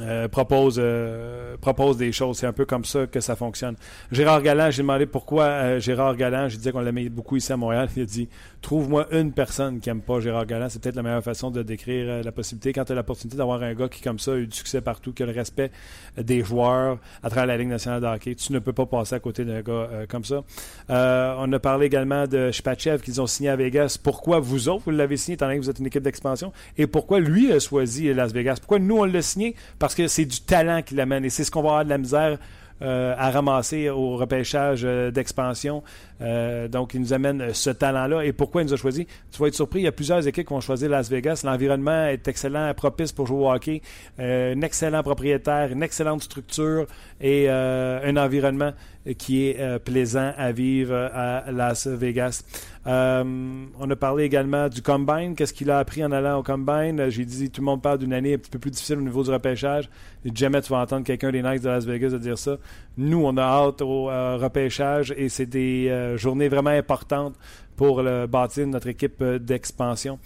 euh, 0.00 0.28
propose, 0.28 0.76
euh, 0.78 1.56
propose 1.60 1.96
des 1.96 2.12
choses. 2.12 2.38
C'est 2.38 2.46
un 2.46 2.52
peu 2.52 2.64
comme 2.64 2.84
ça 2.84 3.06
que 3.06 3.20
ça 3.20 3.36
fonctionne. 3.36 3.76
Gérard 4.12 4.42
Galland, 4.42 4.70
j'ai 4.70 4.82
demandé 4.82 5.06
pourquoi 5.06 5.44
euh, 5.44 5.80
Gérard 5.80 6.16
Galland, 6.16 6.48
je 6.48 6.56
disais 6.56 6.72
qu'on 6.72 6.80
l'aimait 6.80 7.08
beaucoup 7.08 7.36
ici 7.36 7.52
à 7.52 7.56
Montréal. 7.56 7.88
Il 7.96 8.02
a 8.02 8.06
dit 8.06 8.28
Trouve-moi 8.60 9.06
une 9.12 9.32
personne 9.32 9.80
qui 9.80 9.88
n'aime 9.88 10.00
pas 10.00 10.20
Gérard 10.20 10.46
Galland. 10.46 10.68
C'est 10.68 10.82
peut-être 10.82 10.96
la 10.96 11.02
meilleure 11.02 11.22
façon 11.22 11.50
de 11.50 11.62
décrire 11.62 12.22
la 12.22 12.32
possibilité. 12.32 12.72
Quand 12.72 12.84
tu 12.84 12.92
as 12.92 12.94
l'opportunité 12.94 13.36
d'avoir 13.36 13.62
un 13.62 13.74
gars 13.74 13.88
qui, 13.88 14.02
comme 14.02 14.18
ça, 14.18 14.32
a 14.32 14.36
eu 14.36 14.46
du 14.46 14.56
succès 14.56 14.80
partout, 14.80 15.12
qui 15.12 15.22
a 15.22 15.26
le 15.26 15.32
respect 15.32 15.70
des 16.16 16.42
joueurs 16.42 16.98
à 17.22 17.30
travers 17.30 17.46
la 17.46 17.56
Ligue 17.56 17.68
nationale 17.68 18.00
de 18.00 18.06
hockey, 18.06 18.34
tu 18.34 18.52
ne 18.52 18.58
peux 18.58 18.72
pas 18.72 18.86
passer 18.86 19.14
à 19.14 19.20
côté 19.20 19.44
d'un 19.44 19.62
gars 19.62 19.88
comme 20.08 20.24
ça. 20.24 20.42
On 20.88 21.52
a 21.52 21.58
parlé 21.58 21.86
également 21.86 22.26
de 22.26 22.50
Shpachev 22.50 23.00
qu'ils 23.00 23.20
ont 23.20 23.26
signé 23.26 23.50
à 23.50 23.56
Vegas. 23.56 23.98
Pourquoi 24.02 24.40
vous 24.40 24.68
autres, 24.68 24.84
vous 24.86 24.90
l'avez 24.90 25.16
signé, 25.16 25.34
étant 25.34 25.46
donné 25.46 25.58
que 25.58 25.64
vous 25.64 25.70
êtes 25.70 25.78
une 25.78 25.86
équipe 25.86 26.02
d'expansion, 26.02 26.52
et 26.76 26.86
pourquoi 26.86 27.20
lui 27.20 27.52
a 27.52 27.60
choisi 27.60 28.12
Las 28.12 28.32
Vegas? 28.32 28.56
Pourquoi 28.58 28.78
nous, 28.78 28.98
on 28.98 29.04
l'a 29.04 29.22
signé? 29.22 29.54
Que 29.94 30.06
c'est 30.08 30.24
du 30.24 30.40
talent 30.40 30.82
qui 30.82 30.94
l'amène, 30.94 31.24
et 31.24 31.30
c'est 31.30 31.44
ce 31.44 31.50
qu'on 31.50 31.62
va 31.62 31.68
avoir 31.68 31.84
de 31.84 31.90
la 31.90 31.98
misère 31.98 32.38
euh, 32.80 33.12
à 33.18 33.32
ramasser 33.32 33.90
au 33.90 34.16
repêchage 34.16 34.82
euh, 34.84 35.10
d'expansion. 35.10 35.82
Euh, 36.20 36.68
donc, 36.68 36.94
il 36.94 37.00
nous 37.00 37.12
amène 37.12 37.52
ce 37.52 37.70
talent-là. 37.70 38.24
Et 38.24 38.32
pourquoi 38.32 38.62
il 38.62 38.66
nous 38.66 38.74
a 38.74 38.76
choisi? 38.76 39.04
Tu 39.32 39.40
vas 39.40 39.48
être 39.48 39.54
surpris, 39.54 39.80
il 39.80 39.82
y 39.82 39.88
a 39.88 39.92
plusieurs 39.92 40.24
équipes 40.28 40.46
qui 40.46 40.54
vont 40.54 40.60
choisir 40.60 40.88
Las 40.88 41.10
Vegas. 41.10 41.40
L'environnement 41.42 42.06
est 42.06 42.28
excellent, 42.28 42.72
propice 42.74 43.10
pour 43.10 43.26
jouer 43.26 43.38
au 43.38 43.50
hockey. 43.50 43.82
Un 44.20 44.60
excellent 44.62 45.02
propriétaire, 45.02 45.72
une 45.72 45.82
excellente 45.82 46.22
structure 46.22 46.86
et 47.20 47.48
un 47.48 48.16
environnement 48.16 48.72
qui 49.14 49.46
est 49.46 49.60
euh, 49.60 49.78
plaisant 49.78 50.32
à 50.36 50.52
vivre 50.52 50.92
euh, 50.92 51.08
à 51.46 51.52
Las 51.52 51.86
Vegas. 51.86 52.42
Euh, 52.86 53.64
on 53.78 53.90
a 53.90 53.96
parlé 53.96 54.24
également 54.24 54.68
du 54.68 54.80
Combine. 54.80 55.34
Qu'est-ce 55.34 55.52
qu'il 55.52 55.70
a 55.70 55.78
appris 55.78 56.02
en 56.02 56.10
allant 56.10 56.38
au 56.38 56.42
Combine? 56.42 57.00
Euh, 57.00 57.10
J'ai 57.10 57.26
dit, 57.26 57.50
tout 57.50 57.60
le 57.60 57.66
monde 57.66 57.82
parle 57.82 57.98
d'une 57.98 58.14
année 58.14 58.34
un 58.34 58.38
petit 58.38 58.50
peu 58.50 58.58
plus 58.58 58.70
difficile 58.70 58.96
au 58.98 59.02
niveau 59.02 59.22
du 59.22 59.30
repêchage. 59.30 59.90
Jamais 60.34 60.62
tu 60.62 60.72
vas 60.72 60.78
entendre 60.78 61.04
quelqu'un 61.04 61.30
des 61.30 61.42
Knights 61.42 61.62
de 61.62 61.68
Las 61.68 61.84
Vegas 61.84 62.16
dire 62.18 62.38
ça. 62.38 62.56
Nous, 62.96 63.22
on 63.22 63.36
a 63.36 63.42
hâte 63.42 63.82
au 63.82 64.08
euh, 64.10 64.36
repêchage 64.36 65.12
et 65.16 65.28
c'est 65.28 65.46
des 65.46 65.88
euh, 65.88 66.16
journées 66.16 66.48
vraiment 66.48 66.70
importantes 66.70 67.34
pour 67.76 68.02
le 68.02 68.26
bâtir 68.26 68.66
notre 68.66 68.88
équipe 68.88 69.20
euh, 69.20 69.38
d'expansion. 69.38 70.18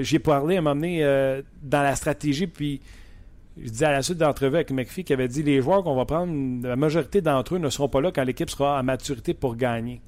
J'ai 0.00 0.18
parlé 0.18 0.56
à 0.56 0.58
un 0.58 0.62
moment 0.62 0.76
donné 0.76 1.02
dans 1.62 1.82
la 1.82 1.94
stratégie, 1.94 2.46
puis 2.46 2.80
je 3.62 3.70
disais 3.70 3.86
à 3.86 3.92
la 3.92 4.02
suite 4.02 4.18
d'entrevue 4.18 4.56
avec 4.56 4.70
McPhee 4.70 5.04
qui 5.04 5.12
avait 5.12 5.28
dit 5.28 5.42
les 5.42 5.60
joueurs 5.60 5.82
qu'on 5.82 5.94
va 5.94 6.04
prendre, 6.04 6.66
la 6.66 6.76
majorité 6.76 7.20
d'entre 7.20 7.56
eux 7.56 7.58
ne 7.58 7.70
seront 7.70 7.88
pas 7.88 8.00
là 8.00 8.12
quand 8.12 8.24
l'équipe 8.24 8.50
sera 8.50 8.78
à 8.78 8.82
maturité 8.82 9.34
pour 9.34 9.56
gagner. 9.56 10.00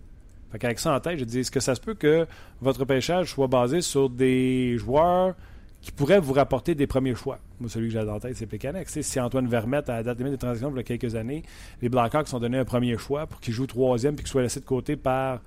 Fait 0.51 0.59
qu'avec 0.59 0.79
ça 0.79 0.95
en 0.95 1.01
tête, 1.01 1.19
je 1.19 1.25
dis 1.25 1.41
est-ce 1.41 1.51
que 1.51 1.61
ça 1.61 1.75
se 1.75 1.81
peut 1.81 1.95
que 1.95 2.27
votre 2.61 2.85
pêchage 2.85 3.31
soit 3.31 3.47
basé 3.47 3.81
sur 3.81 4.11
des 4.11 4.77
joueurs 4.79 5.35
qui 5.81 5.93
pourraient 5.93 6.21
vous 6.21 6.33
rapporter 6.33 6.75
des 6.75 6.87
premiers 6.87 7.15
choix? 7.15 7.39
Moi, 7.61 7.71
celui 7.71 7.89
que 7.89 7.93
j'ai 7.93 8.01
en 8.01 8.19
tête, 8.19 8.37
c'est 8.37 8.47
Pécanex. 8.47 9.01
Si 9.01 9.21
Antoine 9.21 9.47
Vermette, 9.47 9.89
à 9.89 9.97
la 9.97 10.03
date 10.03 10.19
limite 10.19 10.33
des 10.33 10.39
transactions 10.39 10.71
il 10.71 10.77
y 10.77 10.81
a 10.81 10.83
quelques 10.83 11.15
années, 11.15 11.43
les 11.83 11.89
Blackhawks 11.89 12.29
sont 12.29 12.41
donné 12.41 12.59
un 12.59 12.65
premier 12.65 12.99
choix 12.99 13.27
pour 13.27 13.41
qu'il 13.41 13.55
joue 13.55 13.67
troisième 13.67 14.17
puis 14.17 14.25
qu'il 14.25 14.31
soit 14.31 14.43
laissé 14.43 14.61
de 14.61 14.65
côté 14.65 14.97
par 14.97 15.41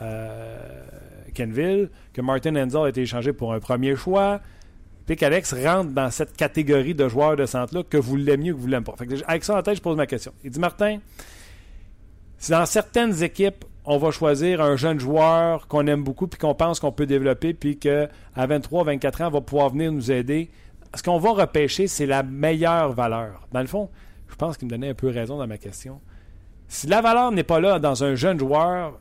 euh, 0.00 0.84
Kenville, 1.34 1.90
que 2.12 2.20
Martin 2.20 2.56
Enzel 2.56 2.84
a 2.84 2.88
été 2.88 3.02
échangé 3.02 3.32
pour 3.32 3.54
un 3.54 3.60
premier 3.60 3.96
choix. 3.96 4.40
Pécanex 5.06 5.52
rentre 5.54 5.90
dans 5.90 6.10
cette 6.10 6.36
catégorie 6.36 6.94
de 6.94 7.08
joueurs 7.08 7.36
de 7.36 7.46
centre-là 7.46 7.82
que 7.82 7.96
vous 7.96 8.16
l'aimiez 8.16 8.52
ou 8.52 8.56
que 8.56 8.60
vous 8.60 8.68
l'aimez 8.68 8.84
pas. 8.84 8.94
Avec 9.26 9.44
ça 9.44 9.58
en 9.58 9.62
tête, 9.62 9.76
je 9.76 9.82
pose 9.82 9.96
ma 9.96 10.06
question. 10.06 10.32
Il 10.44 10.50
dit 10.50 10.60
Martin, 10.60 10.98
si 12.38 12.50
dans 12.50 12.66
certaines 12.66 13.22
équipes, 13.22 13.64
on 13.84 13.98
va 13.98 14.10
choisir 14.12 14.60
un 14.60 14.76
jeune 14.76 15.00
joueur 15.00 15.66
qu'on 15.66 15.86
aime 15.86 16.04
beaucoup 16.04 16.28
puis 16.28 16.38
qu'on 16.38 16.54
pense 16.54 16.78
qu'on 16.78 16.92
peut 16.92 17.06
développer 17.06 17.52
puis 17.52 17.78
qu'à 17.78 18.08
23, 18.36 18.84
24 18.84 19.22
ans, 19.22 19.30
va 19.30 19.40
pouvoir 19.40 19.70
venir 19.70 19.90
nous 19.90 20.10
aider. 20.12 20.50
Ce 20.94 21.02
qu'on 21.02 21.18
va 21.18 21.30
repêcher, 21.30 21.88
c'est 21.88 22.06
la 22.06 22.22
meilleure 22.22 22.92
valeur. 22.92 23.48
Dans 23.52 23.60
le 23.60 23.66
fond, 23.66 23.90
je 24.28 24.36
pense 24.36 24.56
qu'il 24.56 24.66
me 24.66 24.70
donnait 24.70 24.90
un 24.90 24.94
peu 24.94 25.08
raison 25.08 25.36
dans 25.36 25.46
ma 25.46 25.58
question. 25.58 26.00
Si 26.68 26.86
la 26.86 27.00
valeur 27.00 27.32
n'est 27.32 27.42
pas 27.42 27.60
là 27.60 27.78
dans 27.78 28.04
un 28.04 28.14
jeune 28.14 28.38
joueur, 28.38 28.98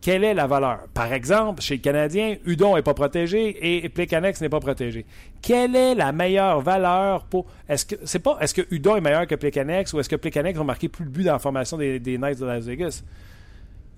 quelle 0.00 0.24
est 0.24 0.34
la 0.34 0.46
valeur? 0.46 0.86
Par 0.94 1.12
exemple, 1.12 1.62
chez 1.62 1.76
le 1.76 1.80
Canadien, 1.80 2.36
Udon 2.44 2.76
n'est 2.76 2.82
pas 2.82 2.94
protégé 2.94 3.84
et 3.84 3.88
Plekanex 3.88 4.40
n'est 4.40 4.48
pas 4.48 4.60
protégé. 4.60 5.04
Quelle 5.42 5.74
est 5.74 5.94
la 5.94 6.12
meilleure 6.12 6.60
valeur 6.60 7.24
pour. 7.24 7.46
Est-ce 7.68 7.86
que 7.86 7.96
c'est 8.04 8.18
pas 8.18 8.36
est-ce 8.40 8.54
que 8.54 8.62
Udon 8.70 8.96
est 8.96 9.00
meilleur 9.00 9.26
que 9.26 9.34
Plekanex 9.34 9.92
ou 9.92 10.00
est-ce 10.00 10.08
que 10.08 10.16
Plekanex 10.16 10.56
va 10.58 10.64
marquer 10.64 10.88
plus 10.88 11.04
de 11.04 11.10
buts 11.10 11.24
dans 11.24 11.32
la 11.32 11.38
formation 11.38 11.76
des, 11.76 11.98
des 11.98 12.18
Knights 12.18 12.38
de 12.38 12.46
Las 12.46 12.64
Vegas? 12.64 13.02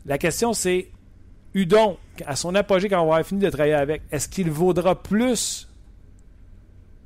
La 0.07 0.19
question, 0.19 0.53
c'est 0.53 0.89
Udon, 1.55 1.97
à 2.27 2.37
son 2.37 2.55
apogée, 2.55 2.89
quand 2.89 2.97
on 2.97 3.07
va 3.07 3.17
avoir 3.17 3.27
fini 3.27 3.41
de 3.41 3.51
travailler 3.51 3.75
avec, 3.75 4.03
est-ce 4.11 4.29
qu'il 4.29 4.51
vaudra 4.51 5.03
plus 5.03 5.69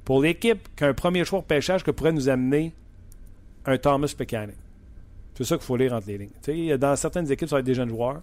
pour 0.05 0.23
l'équipe 0.23 0.69
qu'un 0.77 0.95
premier 0.95 1.25
choix 1.25 1.41
de 1.41 1.45
pêchage 1.45 1.83
que 1.83 1.91
pourrait 1.91 2.13
nous 2.13 2.29
amener 2.29 2.73
un 3.65 3.79
Thomas 3.79 4.13
Plekanec? 4.17 4.57
C'est 5.35 5.45
ça 5.45 5.57
qu'il 5.57 5.65
faut 5.65 5.77
lire 5.77 5.95
entre 5.95 6.09
les 6.09 6.19
lignes. 6.19 6.77
Dans 6.77 6.95
certaines 6.97 7.31
équipes, 7.31 7.49
ça 7.49 7.57
va 7.57 7.61
être 7.61 7.67
des 7.67 7.75
jeunes 7.75 7.89
joueurs. 7.89 8.21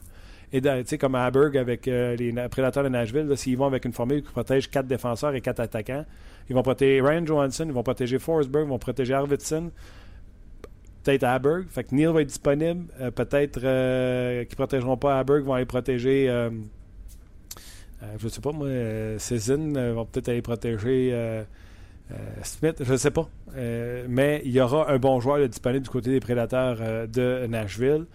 Et 0.52 0.62
tu 0.62 0.70
sais, 0.86 0.98
comme 0.98 1.16
à 1.16 1.28
Hamburg 1.28 1.56
avec 1.58 1.88
euh, 1.88 2.16
les 2.16 2.32
prédateurs 2.50 2.84
de 2.84 2.90
Nashville, 2.90 3.32
s'ils 3.38 3.58
vont 3.58 3.68
avec 3.68 3.86
une 3.86 3.94
formule 3.94 4.24
qui 4.24 4.32
protège 4.32 4.70
quatre 4.70 4.88
défenseurs 4.88 5.36
et 5.36 5.42
quatre 5.42 5.60
attaquants, 5.60 6.06
ils 6.50 6.56
vont 6.56 6.64
protéger 6.64 7.02
Ryan 7.02 7.26
Johansson, 7.26 7.66
ils 7.68 7.74
vont 7.74 7.84
protéger 7.84 8.18
Forsberg, 8.18 8.66
ils 8.66 8.70
vont 8.70 8.80
protéger 8.80 9.14
Arvidsson, 9.14 9.72
peut-être 11.04 11.24
à. 11.24 11.40
Fait 11.70 11.84
que 11.84 11.96
Neil 11.96 12.06
va 12.08 12.22
être 12.22 12.28
disponible. 12.28 12.86
Euh, 13.00 13.12
peut-être 13.12 13.60
euh, 13.64 14.44
qu'ils 14.44 14.54
ne 14.54 14.56
protégeront 14.56 14.98
pas 14.98 15.18
à 15.18 15.22
Hamburg, 15.22 15.44
vont 15.44 15.54
aller 15.54 15.66
protéger, 15.66 16.28
je 16.28 18.24
ne 18.24 18.30
sais 18.30 18.42
pas 18.42 18.52
moi, 18.52 18.68
euh, 18.68 19.18
vont 19.96 20.06
peut-être 20.06 20.30
aller 20.30 20.42
protéger 20.42 21.44
Smith, 22.44 22.78
je 22.82 22.92
ne 22.92 22.98
sais 22.98 23.12
pas. 23.12 23.30
Mais 24.08 24.42
il 24.46 24.52
y 24.52 24.62
aura 24.62 24.92
un 24.92 24.98
bon 24.98 25.20
joueur 25.20 25.48
disponible 25.48 25.84
du 25.84 25.90
côté 25.90 26.10
des 26.10 26.20
prédateurs 26.20 27.08
de 27.08 27.46
Nashville. 27.48 28.06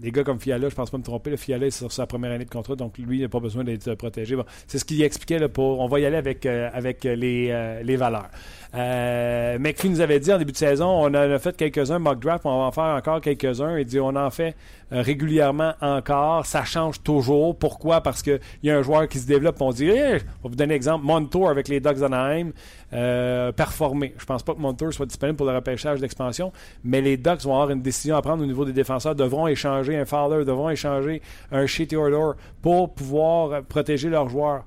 Des 0.00 0.10
gars 0.10 0.24
comme 0.24 0.38
Fiala, 0.40 0.68
je 0.68 0.74
pense 0.74 0.90
pas 0.90 0.98
me 0.98 1.02
tromper, 1.02 1.30
le 1.30 1.36
Fiala 1.36 1.66
est 1.66 1.70
sur 1.70 1.92
sa 1.92 2.06
première 2.06 2.32
année 2.32 2.44
de 2.44 2.50
contrat, 2.50 2.76
donc 2.76 2.98
lui, 2.98 3.20
n'a 3.20 3.28
pas 3.28 3.40
besoin 3.40 3.64
d'être 3.64 3.88
euh, 3.88 3.96
protégé. 3.96 4.36
C'est 4.66 4.78
ce 4.78 4.84
qu'il 4.84 5.02
expliquait 5.02 5.48
pour. 5.48 5.80
On 5.80 5.86
va 5.86 6.00
y 6.00 6.06
aller 6.06 6.16
avec, 6.16 6.46
euh, 6.46 6.68
avec 6.72 7.04
les, 7.04 7.48
euh, 7.50 7.82
les 7.82 7.96
valeurs. 7.96 8.28
Euh, 8.74 9.58
nous 9.84 10.00
avait 10.00 10.18
dit 10.18 10.32
en 10.32 10.38
début 10.38 10.52
de 10.52 10.56
saison, 10.56 10.86
on 10.86 11.06
en 11.06 11.14
a 11.14 11.38
fait 11.38 11.56
quelques-uns 11.56 11.98
mock 11.98 12.18
draft, 12.18 12.44
on 12.46 12.58
va 12.58 12.64
en 12.64 12.72
faire 12.72 12.84
encore 12.84 13.20
quelques-uns. 13.20 13.78
Il 13.78 13.84
dit 13.84 14.00
on 14.00 14.16
en 14.16 14.30
fait 14.30 14.56
régulièrement 14.90 15.74
encore. 15.80 16.46
Ça 16.46 16.64
change 16.64 17.02
toujours. 17.02 17.56
Pourquoi? 17.56 18.00
Parce 18.00 18.22
qu'il 18.22 18.40
y 18.62 18.70
a 18.70 18.78
un 18.78 18.82
joueur 18.82 19.08
qui 19.08 19.18
se 19.18 19.26
développe. 19.26 19.60
On 19.60 19.70
dit, 19.70 19.90
on 19.90 20.12
va 20.12 20.18
vous 20.44 20.56
donner 20.56 20.74
un 20.74 20.76
exemple, 20.76 21.04
Montour 21.04 21.50
avec 21.50 21.68
les 21.68 21.80
Ducks 21.80 21.98
d'Anaheim, 21.98 22.52
euh, 22.92 23.52
performer. 23.52 24.14
Je 24.18 24.24
pense 24.24 24.42
pas 24.42 24.54
que 24.54 24.60
Montour 24.60 24.92
soit 24.92 25.06
disponible 25.06 25.36
pour 25.36 25.46
le 25.46 25.54
repêchage 25.54 26.00
d'expansion, 26.00 26.52
mais 26.84 27.00
les 27.00 27.16
Ducks 27.16 27.42
vont 27.42 27.54
avoir 27.54 27.70
une 27.70 27.82
décision 27.82 28.16
à 28.16 28.22
prendre 28.22 28.42
au 28.42 28.46
niveau 28.46 28.64
des 28.64 28.72
défenseurs. 28.72 29.14
Devront 29.14 29.46
échanger 29.46 29.93
un 29.96 30.04
Fowler, 30.04 30.44
devront 30.44 30.70
échanger 30.70 31.22
un 31.50 31.66
Shea 31.66 31.86
Theodore 31.86 32.34
pour 32.62 32.94
pouvoir 32.94 33.62
protéger 33.64 34.08
leurs 34.08 34.28
joueurs. 34.28 34.64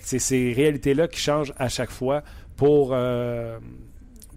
c'est 0.00 0.18
ces 0.18 0.52
réalités-là 0.52 1.08
qui 1.08 1.20
changent 1.20 1.52
à 1.58 1.68
chaque 1.68 1.90
fois 1.90 2.22
pour, 2.56 2.90
euh, 2.92 3.58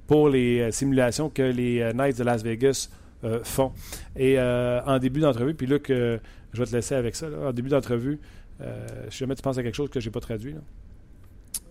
pour 0.08 0.30
les 0.30 0.60
euh, 0.60 0.72
simulations 0.72 1.30
que 1.30 1.44
les 1.44 1.92
Knights 1.94 2.18
de 2.18 2.24
Las 2.24 2.44
Vegas 2.44 2.90
font. 3.44 3.72
Et 4.16 4.40
en 4.40 5.00
début 5.00 5.20
d'entrevue, 5.20 5.56
puis 5.56 5.68
que 5.82 6.20
je 6.54 6.60
vais 6.60 6.66
te 6.68 6.76
laisser 6.76 6.94
avec 6.94 7.16
ça, 7.16 7.26
en 7.44 7.52
début 7.54 7.70
d'entrevue, 7.70 8.20
si 9.10 9.18
jamais 9.18 9.34
tu 9.34 9.42
penses 9.42 9.58
à 9.58 9.64
quelque 9.64 9.74
chose 9.74 9.90
que 9.90 10.00
je 10.00 10.08
n'ai 10.08 10.12
pas 10.12 10.20
traduit. 10.20 10.54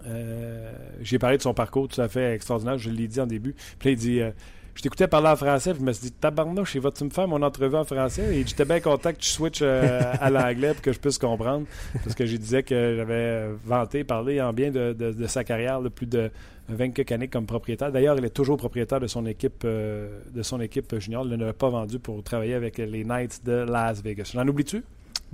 Euh, 0.06 0.72
j'ai 1.00 1.18
parlé 1.18 1.36
de 1.36 1.42
son 1.42 1.54
parcours 1.54 1.88
tout 1.88 2.00
à 2.00 2.08
fait 2.08 2.34
extraordinaire, 2.34 2.78
je 2.78 2.90
l'ai 2.90 3.08
dit 3.08 3.20
en 3.20 3.26
début. 3.26 3.54
Puis 3.78 3.92
il 3.92 3.96
dit 3.96 4.20
euh, 4.20 4.30
Je 4.74 4.82
t'écoutais 4.82 5.06
parler 5.06 5.28
en 5.28 5.36
français, 5.36 5.72
puis 5.72 5.80
je 5.80 5.86
me 5.86 5.92
suis 5.92 6.06
dit 6.06 6.12
Tabarnouche, 6.12 6.76
vas-tu 6.76 7.04
me 7.04 7.10
faire 7.10 7.28
mon 7.28 7.40
entrevue 7.42 7.76
en 7.76 7.84
français? 7.84 8.36
Et 8.36 8.44
j'étais 8.46 8.64
bien 8.64 8.80
content 8.80 9.12
que 9.12 9.18
tu 9.18 9.28
switches 9.28 9.60
euh, 9.62 10.00
à 10.20 10.30
l'anglais 10.30 10.72
pour 10.74 10.82
que 10.82 10.92
je 10.92 10.98
puisse 10.98 11.16
comprendre. 11.18 11.66
Parce 12.02 12.14
que 12.16 12.26
je 12.26 12.36
disais 12.36 12.64
que 12.64 12.96
j'avais 12.96 13.50
vanté, 13.64 14.02
parlé 14.02 14.40
en 14.40 14.52
bien 14.52 14.70
de, 14.72 15.26
sa 15.28 15.44
carrière, 15.44 15.80
de 15.80 15.88
plus 15.88 16.06
de 16.06 16.30
20 16.68 17.12
années 17.12 17.28
comme 17.28 17.46
propriétaire. 17.46 17.92
D'ailleurs, 17.92 18.18
il 18.18 18.24
est 18.24 18.30
toujours 18.30 18.56
propriétaire 18.56 18.98
de 18.98 19.06
son 19.06 19.26
équipe, 19.26 19.64
de 19.64 20.42
son 20.42 20.60
équipe 20.60 20.98
junior. 20.98 21.24
Il 21.24 21.36
ne 21.36 21.44
l'a 21.44 21.52
pas 21.52 21.68
vendu 21.68 22.00
pour 22.00 22.22
travailler 22.24 22.54
avec 22.54 22.78
les 22.78 23.04
Knights 23.04 23.44
de 23.44 23.52
Las 23.52 24.02
Vegas. 24.02 24.32
J'en 24.34 24.44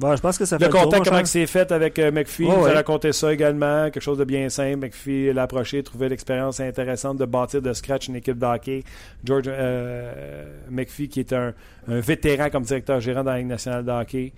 oublies-tu 0.00 0.16
je 0.16 0.22
pense 0.22 0.38
que 0.38 0.44
ça 0.44 0.58
fait 0.58 0.66
le 0.66 0.70
contact, 0.70 1.04
comment 1.04 1.24
c'est 1.24 1.46
fait 1.46 1.70
avec 1.72 1.98
euh, 1.98 2.10
McPhee, 2.10 2.46
oh, 2.46 2.66
a 2.66 2.72
raconté 2.72 3.12
ça 3.12 3.32
également, 3.32 3.84
quelque 3.90 4.00
chose 4.00 4.18
de 4.18 4.24
bien 4.24 4.48
simple. 4.48 4.78
McPhee 4.78 5.32
l'a 5.32 5.42
approché, 5.42 5.82
trouvé 5.82 6.08
l'expérience 6.08 6.60
intéressante 6.60 7.18
de 7.18 7.24
bâtir 7.24 7.62
de 7.62 7.72
scratch 7.72 8.08
une 8.08 8.16
équipe 8.16 8.38
d'hockey. 8.38 8.84
George 9.24 9.44
euh, 9.48 10.44
McPhee, 10.70 11.08
qui 11.08 11.20
est 11.20 11.32
un, 11.32 11.54
vétéran 11.86 12.50
comme 12.50 12.62
directeur 12.64 13.00
gérant 13.00 13.24
dans 13.24 13.32
la 13.32 13.38
Ligue 13.38 13.48
nationale 13.48 13.84
de 13.84 13.90
hockey. 13.90 14.32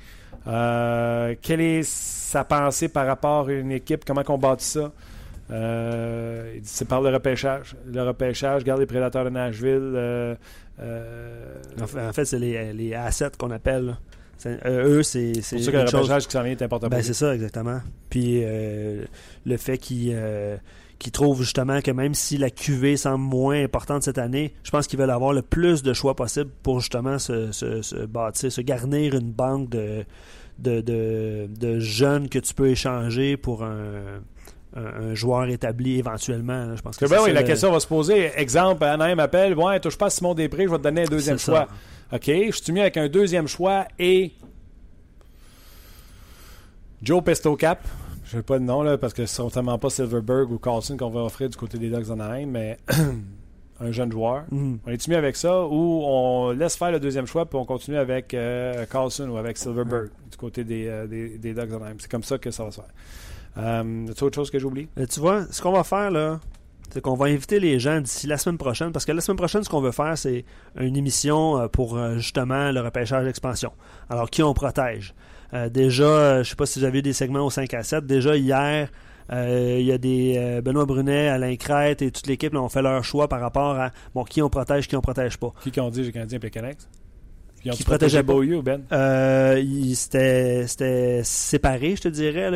Euh, 0.47 1.35
quelle 1.41 1.61
est 1.61 1.83
sa 1.85 2.45
pensée 2.45 2.89
par 2.89 3.07
rapport 3.07 3.49
à 3.49 3.53
une 3.53 3.73
équipe? 3.73 4.05
Comment 4.05 4.23
on 4.29 4.39
bâtit 4.39 4.65
ça? 4.65 4.93
Euh, 5.51 6.57
c'est 6.63 6.89
par 6.89 7.01
le 7.01 7.11
repêchage. 7.11 7.77
Le 7.87 8.03
repêchage, 8.03 8.65
garde 8.65 8.81
les 8.81 8.87
prédateurs 8.87 9.25
de 9.25 9.31
Nashville. 9.31 10.37
en 10.79 12.13
fait, 12.13 12.25
c'est 12.25 12.39
les, 12.39 12.73
les 12.73 12.95
assets 12.95 13.33
qu'on 13.39 13.51
appelle. 13.51 13.97
Euh, 14.47 14.99
eux, 14.99 15.03
c'est. 15.03 15.41
C'est 15.43 15.57
pour 15.57 15.65
ça 15.65 15.73
que 15.73 15.77
le 15.77 15.83
repêchage 15.85 16.27
qui 16.27 16.33
s'en 16.33 16.43
vient 16.43 16.53
est 16.53 16.63
important 16.63 16.89
ben, 16.89 17.03
C'est 17.03 17.15
ça, 17.15 17.35
exactement. 17.35 17.81
Puis 18.11 18.41
euh, 18.43 19.05
le 19.45 19.57
fait 19.57 19.79
qu'ils 19.79 20.13
euh, 20.15 20.57
trouvent 21.13 21.43
justement 21.43 21.81
que 21.81 21.91
même 21.91 22.15
si 22.15 22.39
la 22.39 22.51
QV 22.51 22.97
semble 22.97 23.25
moins 23.25 23.63
importante 23.63 24.03
cette 24.03 24.19
année, 24.19 24.55
je 24.63 24.71
pense 24.71 24.87
qu'ils 24.87 24.99
veulent 24.99 25.11
avoir 25.11 25.33
le 25.33 25.43
plus 25.43 25.83
de 25.83 25.93
choix 25.93 26.15
possible 26.15 26.51
pour 26.63 26.81
justement 26.81 27.19
se, 27.19 27.53
se, 27.53 28.07
bâtir, 28.07 28.53
se 28.53 28.61
garnir 28.61 29.15
une 29.15 29.33
banque 29.33 29.69
de, 29.69 30.05
de, 30.59 31.79
jeunes 31.81 32.29
que 32.29 32.39
tu 32.39 32.55
peux 32.55 32.69
échanger 32.69 33.37
pour 33.37 33.65
un, 33.65 34.23
joueur 35.15 35.49
établi 35.49 35.99
éventuellement. 35.99 36.75
Je 36.77 36.83
pense 36.83 36.97
que 36.97 37.07
ben 37.07 37.19
oui, 37.25 37.33
la 37.33 37.43
question 37.43 37.71
va 37.71 37.81
se 37.81 37.87
poser. 37.87 38.31
Exemple, 38.37 38.85
Anaheim 38.85 39.19
appelle, 39.19 39.55
ouais, 39.57 39.79
touche 39.81 39.99
pas 39.99 40.07
à 40.07 40.11
Simon 40.11 40.35
Després, 40.35 40.65
je 40.65 40.71
vais 40.71 40.79
te 40.79 40.83
donner 40.83 41.03
un 41.03 41.11
deuxième 41.11 41.39
choix. 41.39 41.69
OK, 42.13 42.27
je 42.27 42.51
suis 42.51 42.73
mis 42.73 42.81
avec 42.81 42.97
un 42.99 43.09
deuxième 43.09 43.49
choix 43.49 43.87
et 43.99 44.33
Joe 47.03 47.23
Pesto 47.25 47.57
Cap. 47.57 47.81
Je 48.25 48.37
n'ai 48.37 48.43
pas 48.43 48.59
de 48.59 48.65
nom 48.65 48.83
là, 48.83 48.97
parce 48.97 49.13
que 49.13 49.27
ce 49.27 49.35
sont 49.35 49.51
pas 49.51 49.91
Silverberg 49.91 50.51
ou 50.53 50.59
Carlson 50.59 50.97
qu'on 50.97 51.11
va 51.11 51.21
offrir 51.21 51.49
du 51.49 51.57
côté 51.57 51.79
des 51.79 51.91
Ducks 51.91 52.07
d'Anaheim, 52.07 52.47
mais 52.47 52.79
un 53.81 53.93
jeune 53.93 54.13
joueur. 54.13 54.45
Mm. 54.51 54.77
On 54.87 54.91
est-tu 54.91 55.11
mis 55.11 55.17
avec 55.17 55.37
ça 55.37 55.67
ou 55.67 56.03
on 56.05 56.53
laisse 56.53 56.77
faire 56.77 56.93
le 56.93 57.01
deuxième 57.01 57.27
choix 57.27 57.47
puis 57.47 57.59
on 57.59 57.65
continue 57.65 57.97
avec 57.97 58.33
euh, 58.35 58.87
Carlson 58.91 59.29
ou 59.29 59.37
avec 59.37 59.59
Silverberg 59.59 60.11
du 60.31 60.37
côté 60.37 60.65
des, 60.65 60.87
euh, 60.87 61.07
des, 61.07 61.39
des 61.39 61.55
Ducks 61.55 61.69
d'Anaheim? 61.69 61.97
C'est 61.99 62.11
comme 62.11 62.23
ça 62.23 62.39
que 62.39 62.51
ça 62.51 62.65
va 62.65 62.71
se 62.71 62.77
faire. 62.77 62.91
Euh, 63.59 64.07
tu 64.17 64.25
autre 64.25 64.37
chose 64.37 64.51
que 64.51 64.59
j'oublie? 64.59 64.89
Euh, 64.99 65.07
tu 65.07 65.21
vois, 65.21 65.47
ce 65.51 65.61
qu'on 65.61 65.73
va 65.73 65.85
faire 65.85 66.11
là, 66.11 66.41
c'est 66.93 67.01
qu'on 67.01 67.15
va 67.15 67.27
inviter 67.27 67.59
les 67.59 67.79
gens 67.79 68.01
d'ici 68.03 68.27
la 68.27 68.37
semaine 68.37 68.59
prochaine, 68.59 68.93
parce 68.93 69.07
que 69.07 69.13
la 69.13 69.23
semaine 69.23 69.39
prochaine, 69.39 69.65
ce 69.65 69.71
qu'on 69.71 69.81
veut 69.81 69.93
faire, 69.93 70.17
c'est 70.19 70.45
une 70.79 70.97
émission 70.97 71.59
euh, 71.59 71.69
pour 71.69 71.97
euh, 71.97 72.17
justement 72.17 72.71
le 72.71 72.81
repêchage 72.81 73.25
d'expansion. 73.25 73.73
Alors, 74.11 74.29
qui 74.29 74.43
on 74.43 74.53
protège? 74.53 75.15
Euh, 75.55 75.71
déjà, 75.71 76.35
je 76.35 76.39
ne 76.41 76.45
sais 76.45 76.57
pas 76.57 76.67
si 76.67 76.81
vous 76.81 76.85
avez 76.85 77.01
des 77.01 77.15
segments 77.15 77.47
au 77.47 77.51
5 77.51 77.73
à 77.73 77.83
7. 77.83 78.07
Déjà, 78.07 78.37
hier, 78.37 78.91
il 79.31 79.83
y 79.83 79.93
a 79.93 79.97
des 79.97 80.61
Benoît 80.63 80.85
Brunet, 80.85 81.29
Alain 81.29 81.57
Crête 81.57 82.03
et 82.03 82.11
toute 82.11 82.27
l'équipe 82.27 82.55
ont 82.55 82.69
fait 82.69 82.83
leur 82.83 83.03
choix 83.03 83.29
par 83.29 83.41
rapport 83.41 83.79
à 83.81 83.91
bon, 84.15 84.25
qui 84.25 84.43
on 84.43 84.51
protège, 84.51 84.89
qui 84.89 84.97
on 84.97 85.01
protège 85.01 85.39
pas. 85.39 85.55
Qui 85.73 85.81
ont 85.81 85.89
dit 85.89 86.03
les 86.03 86.13
Canadiens 86.13 86.37
et 86.37 86.41
Pécanex? 86.41 86.87
Qui 87.71 87.85
protégeait 87.85 88.23
Beaulieu 88.23 88.59
ou 88.59 88.63
Ben? 88.63 88.83
C'était 89.95 91.23
séparé, 91.23 91.97
je 91.97 92.03
te 92.03 92.09
dirais. 92.09 92.51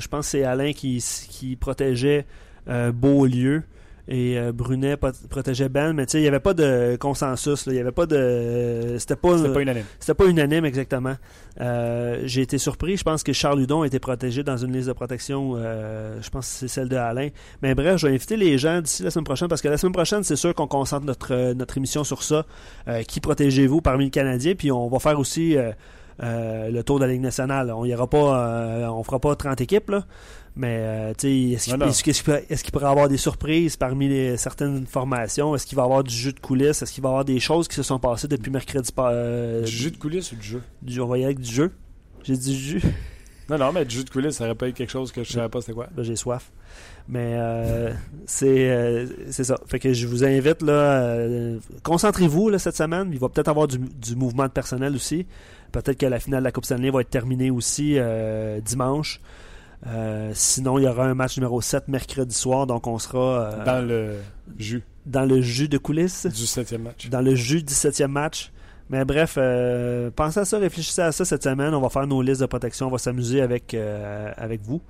je 0.00 0.08
pense 0.08 0.26
que 0.26 0.30
c'est 0.30 0.44
Alain 0.44 0.72
qui, 0.72 1.04
qui 1.28 1.56
protégeait 1.56 2.26
Beaulieu 2.66 3.62
et 4.10 4.36
euh, 4.36 4.50
Brunet 4.50 4.96
protégeait 4.96 5.68
Ben, 5.68 5.92
mais 5.92 6.04
tu 6.04 6.12
sais, 6.12 6.18
il 6.18 6.22
n'y 6.22 6.28
avait 6.28 6.40
pas 6.40 6.52
de 6.52 6.96
consensus, 6.98 7.62
il 7.66 7.74
n'y 7.74 7.78
avait 7.78 7.92
pas 7.92 8.06
de... 8.06 8.96
C'était 8.98 9.14
pas, 9.14 9.38
pas 9.38 9.60
unanime. 9.60 9.84
C'était 10.00 10.14
pas 10.14 10.26
unanime, 10.26 10.64
exactement. 10.64 11.14
Euh, 11.60 12.20
j'ai 12.24 12.42
été 12.42 12.58
surpris, 12.58 12.96
je 12.96 13.04
pense 13.04 13.22
que 13.22 13.32
Charles 13.32 13.60
Hudon 13.60 13.84
était 13.84 14.00
protégé 14.00 14.42
dans 14.42 14.56
une 14.56 14.72
liste 14.72 14.88
de 14.88 14.94
protection, 14.94 15.52
euh, 15.54 16.18
je 16.22 16.28
pense 16.28 16.48
que 16.48 16.52
c'est 16.54 16.68
celle 16.68 16.88
de 16.88 16.96
Alain. 16.96 17.28
Mais 17.62 17.76
bref, 17.76 17.98
je 17.98 18.08
vais 18.08 18.14
inviter 18.14 18.36
les 18.36 18.58
gens 18.58 18.80
d'ici 18.80 19.04
la 19.04 19.12
semaine 19.12 19.24
prochaine, 19.24 19.46
parce 19.46 19.62
que 19.62 19.68
la 19.68 19.76
semaine 19.76 19.92
prochaine, 19.92 20.24
c'est 20.24 20.34
sûr 20.34 20.56
qu'on 20.56 20.66
concentre 20.66 21.06
notre, 21.06 21.52
notre 21.52 21.76
émission 21.76 22.02
sur 22.02 22.24
ça. 22.24 22.44
qui 23.06 23.20
protégez-vous 23.20 23.80
parmi 23.80 24.06
les 24.06 24.10
Canadiens, 24.10 24.54
puis 24.56 24.72
on 24.72 24.88
va 24.88 24.98
faire 24.98 25.20
aussi... 25.20 25.56
le 26.20 26.82
tour 26.82 26.98
de 26.98 27.04
la 27.04 27.12
Ligue 27.12 27.22
nationale. 27.22 27.70
On 27.70 27.84
ira 27.84 28.06
pas, 28.06 28.90
on 28.90 29.02
fera 29.02 29.18
pas 29.18 29.34
30 29.34 29.60
équipes, 29.60 29.90
là, 29.90 30.04
mais 30.56 30.78
euh, 30.80 31.12
est-ce 31.12 32.02
qu'il 32.02 32.72
pourrait 32.72 32.84
y 32.84 32.88
avoir 32.88 33.08
des 33.08 33.16
surprises 33.16 33.76
parmi 33.76 34.08
les, 34.08 34.36
certaines 34.36 34.86
formations? 34.86 35.54
Est-ce 35.54 35.66
qu'il 35.66 35.76
va 35.76 35.82
y 35.82 35.84
avoir 35.84 36.02
du 36.02 36.14
jeu 36.14 36.32
de 36.32 36.40
coulisses? 36.40 36.82
Est-ce 36.82 36.92
qu'il 36.92 37.02
va 37.02 37.08
y 37.08 37.12
avoir 37.12 37.24
des 37.24 37.38
choses 37.38 37.68
qui 37.68 37.76
se 37.76 37.82
sont 37.82 37.98
passées 37.98 38.28
depuis 38.28 38.50
mercredi? 38.50 38.90
Euh, 38.98 39.62
du 39.62 39.70
jeu 39.70 39.90
de 39.90 39.96
coulisses 39.96 40.32
ou 40.32 40.36
du 40.36 40.46
jeu? 40.46 40.62
Du, 40.82 41.00
on 41.00 41.06
va 41.06 41.18
y 41.18 41.20
aller 41.20 41.26
avec 41.26 41.40
du 41.40 41.50
jeu. 41.50 41.72
J'ai 42.24 42.36
dit 42.36 42.56
du 42.56 42.78
jeu. 42.78 42.80
Non, 43.48 43.58
non, 43.58 43.72
mais 43.72 43.84
du 43.84 43.96
jeu 43.96 44.04
de 44.04 44.10
coulisses, 44.10 44.36
ça 44.36 44.44
aurait 44.44 44.54
pas 44.54 44.68
été 44.68 44.76
quelque 44.76 44.92
chose 44.92 45.10
que 45.10 45.24
je 45.24 45.32
savais 45.32 45.48
pas 45.48 45.60
c'était 45.60 45.72
quoi. 45.72 45.88
J'ai 45.98 46.14
soif. 46.14 46.52
Mais 47.08 47.34
euh, 47.34 47.92
c'est 48.24 49.42
ça. 49.42 49.58
Fait 49.66 49.80
que 49.80 49.92
je 49.92 50.06
vous 50.06 50.22
invite, 50.22 50.62
là, 50.62 51.26
concentrez-vous 51.82 52.56
cette 52.58 52.76
semaine. 52.76 53.10
Il 53.12 53.18
va 53.18 53.28
peut-être 53.28 53.48
avoir 53.48 53.66
du, 53.66 53.78
du, 53.78 54.14
mouvement 54.14 54.44
de 54.44 54.52
personnel 54.52 54.94
aussi. 54.94 55.26
Peut-être 55.70 55.98
que 55.98 56.06
la 56.06 56.20
finale 56.20 56.40
de 56.40 56.44
la 56.44 56.52
Coupe 56.52 56.64
Stanley 56.64 56.90
va 56.90 57.00
être 57.00 57.10
terminée 57.10 57.50
aussi 57.50 57.98
dimanche. 58.64 59.20
Euh, 59.86 60.32
sinon, 60.34 60.78
il 60.78 60.84
y 60.84 60.88
aura 60.88 61.06
un 61.06 61.14
match 61.14 61.36
numéro 61.36 61.60
7 61.60 61.88
mercredi 61.88 62.34
soir, 62.34 62.66
donc 62.66 62.86
on 62.86 62.98
sera. 62.98 63.52
Euh, 63.52 63.64
dans 63.64 63.86
le 63.86 64.16
jus. 64.58 64.82
Dans 65.06 65.24
le 65.24 65.40
jus 65.40 65.68
de 65.68 65.78
coulisses. 65.78 66.26
Du 66.26 66.44
7e 66.44 66.78
match. 66.78 67.08
Dans 67.08 67.22
le 67.22 67.34
jus 67.34 67.62
du 67.62 67.72
7e 67.72 68.08
match. 68.08 68.52
Mais 68.90 69.04
bref, 69.04 69.36
euh, 69.38 70.10
pensez 70.14 70.40
à 70.40 70.44
ça, 70.44 70.58
réfléchissez 70.58 71.02
à 71.02 71.12
ça 71.12 71.24
cette 71.24 71.44
semaine. 71.44 71.74
On 71.74 71.80
va 71.80 71.88
faire 71.88 72.06
nos 72.06 72.20
listes 72.22 72.40
de 72.40 72.46
protection, 72.46 72.88
on 72.88 72.90
va 72.90 72.98
s'amuser 72.98 73.40
avec, 73.40 73.74
avec 73.74 74.60
vous. 74.62 74.82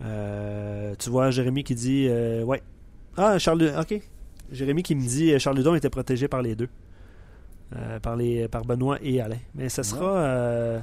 tu 0.00 1.10
vois, 1.10 1.30
Jérémy 1.30 1.64
qui 1.64 1.74
dit 1.74 2.08
Ouais. 2.44 2.62
Ah, 3.16 3.38
Charles. 3.38 3.72
Ok. 3.78 4.00
Jérémy 4.52 4.82
qui 4.82 4.94
me 4.94 5.00
dit 5.00 5.38
Charles 5.40 5.56
Ludon 5.56 5.74
était 5.74 5.90
protégé 5.90 6.28
par 6.28 6.42
les 6.42 6.54
deux. 6.54 6.68
Par, 8.02 8.16
les, 8.16 8.48
par 8.48 8.64
Benoît 8.64 8.98
et 9.02 9.20
Alain. 9.20 9.38
Mais 9.54 9.68
ça 9.68 9.82
sera, 9.82 10.82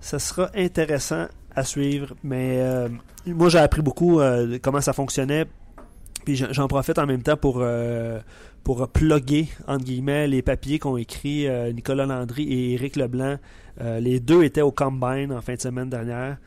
ça 0.00 0.18
sera 0.18 0.50
intéressant 0.54 1.26
à 1.56 1.64
suivre. 1.64 2.14
Mais 2.22 2.58
euh, 2.60 2.88
moi, 3.26 3.48
j'ai 3.48 3.58
appris 3.58 3.82
beaucoup 3.82 4.20
euh, 4.20 4.58
comment 4.62 4.80
ça 4.80 4.92
fonctionnait. 4.92 5.46
Puis 6.24 6.36
j'en 6.36 6.68
profite 6.68 6.98
en 6.98 7.06
même 7.06 7.22
temps 7.22 7.36
pour, 7.36 7.58
euh, 7.60 8.20
pour 8.64 8.88
plugger, 8.88 9.48
entre 9.66 9.84
guillemets, 9.84 10.26
les 10.26 10.42
papiers 10.42 10.78
qu'ont 10.80 10.96
écrit 10.96 11.46
Nicolas 11.72 12.04
Landry 12.04 12.52
et 12.52 12.74
Éric 12.74 12.96
Leblanc. 12.96 13.38
les 14.00 14.18
deux 14.18 14.42
étaient 14.42 14.60
au 14.60 14.72
Combine 14.72 15.32
en 15.32 15.40
fin 15.40 15.54
de 15.54 15.60
semaine 15.60 15.88
dernière. 15.88 16.38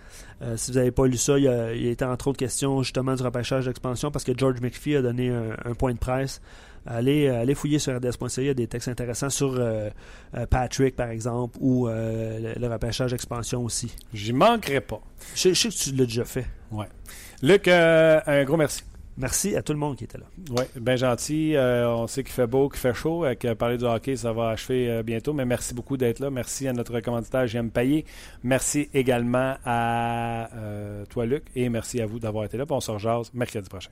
si 0.58 0.72
vous 0.72 0.78
n'avez 0.78 0.92
pas 0.92 1.08
lu 1.08 1.16
ça, 1.16 1.40
il, 1.40 1.48
a, 1.48 1.74
il 1.74 1.88
était 1.88 2.04
entre 2.04 2.28
autres 2.28 2.40
question 2.40 2.84
justement 2.84 3.16
du 3.16 3.24
repêchage 3.24 3.68
d'expansion 3.68 4.12
parce 4.12 4.26
que 4.26 4.34
George 4.38 4.60
McPhee 4.60 4.98
a 4.98 5.02
donné 5.02 5.30
un 5.30 5.74
point 5.76 5.94
de 5.94 6.00
presse 6.00 6.42
Allez, 6.90 7.56
fouiller 7.56 7.80
sur 7.80 7.96
RDS.ca, 7.96 8.42
il 8.42 8.48
y 8.48 8.50
a 8.50 8.54
des 8.54 8.68
textes 8.68 8.88
intéressants 8.88 9.30
sur 9.30 9.54
euh, 9.54 9.90
euh, 10.36 10.46
Patrick, 10.48 10.96
par 10.96 11.10
exemple, 11.10 11.58
ou 11.62 11.88
euh, 11.88 12.56
le, 12.58 12.68
repêchage 12.68 13.14
expansion 13.14 13.64
aussi. 13.64 13.96
J'y 14.14 14.34
manquerai 14.34 14.82
pas. 14.82 15.02
Je, 15.36 15.54
sais 15.54 15.70
que 15.70 15.74
tu 15.74 15.92
l'as 15.92 16.06
déjà 16.06 16.26
fait. 16.26 16.46
Ouais. 16.72 16.88
Luc, 17.42 17.68
un 17.68 18.44
gros 18.44 18.58
merci. 18.58 18.84
Merci 19.20 19.54
à 19.58 19.62
tout 19.62 19.74
le 19.74 19.80
monde 19.80 19.98
qui 19.98 20.06
était 20.06 20.18
là. 20.18 20.24
Oui, 20.50 20.64
bien 20.80 20.96
gentil. 20.96 21.54
Euh, 21.56 21.90
on 21.90 22.08
sait 22.08 22.24
qu'il 22.24 22.32
fait 22.32 22.48
beau, 22.48 22.70
qu'il 22.70 22.80
fait 22.80 22.94
chaud. 22.94 23.26
Avec 23.26 23.44
euh, 23.44 23.54
parler 23.54 23.78
du 23.78 23.84
hockey, 23.84 24.16
ça 24.16 24.32
va 24.32 24.50
achever 24.50 24.90
euh, 24.90 25.04
bientôt. 25.04 25.34
Mais 25.34 25.44
merci 25.44 25.74
beaucoup 25.74 25.98
d'être 25.98 26.20
là. 26.20 26.30
Merci 26.32 26.70
à 26.70 26.74
notre 26.74 26.98
commanditaire 27.02 27.46
J'aime 27.46 27.70
Payé. 27.70 28.06
Merci 28.44 28.90
également 28.94 29.56
à 29.66 30.48
toi, 31.10 31.26
Luc. 31.26 31.44
Et 31.54 31.68
merci 31.68 32.02
à 32.02 32.06
vous 32.06 32.20
d'avoir 32.20 32.46
été 32.46 32.58
là. 32.58 32.64
on 32.70 32.80
se 32.80 32.92
rejase 32.92 33.30
mercredi 33.34 33.68
prochain. 33.68 33.92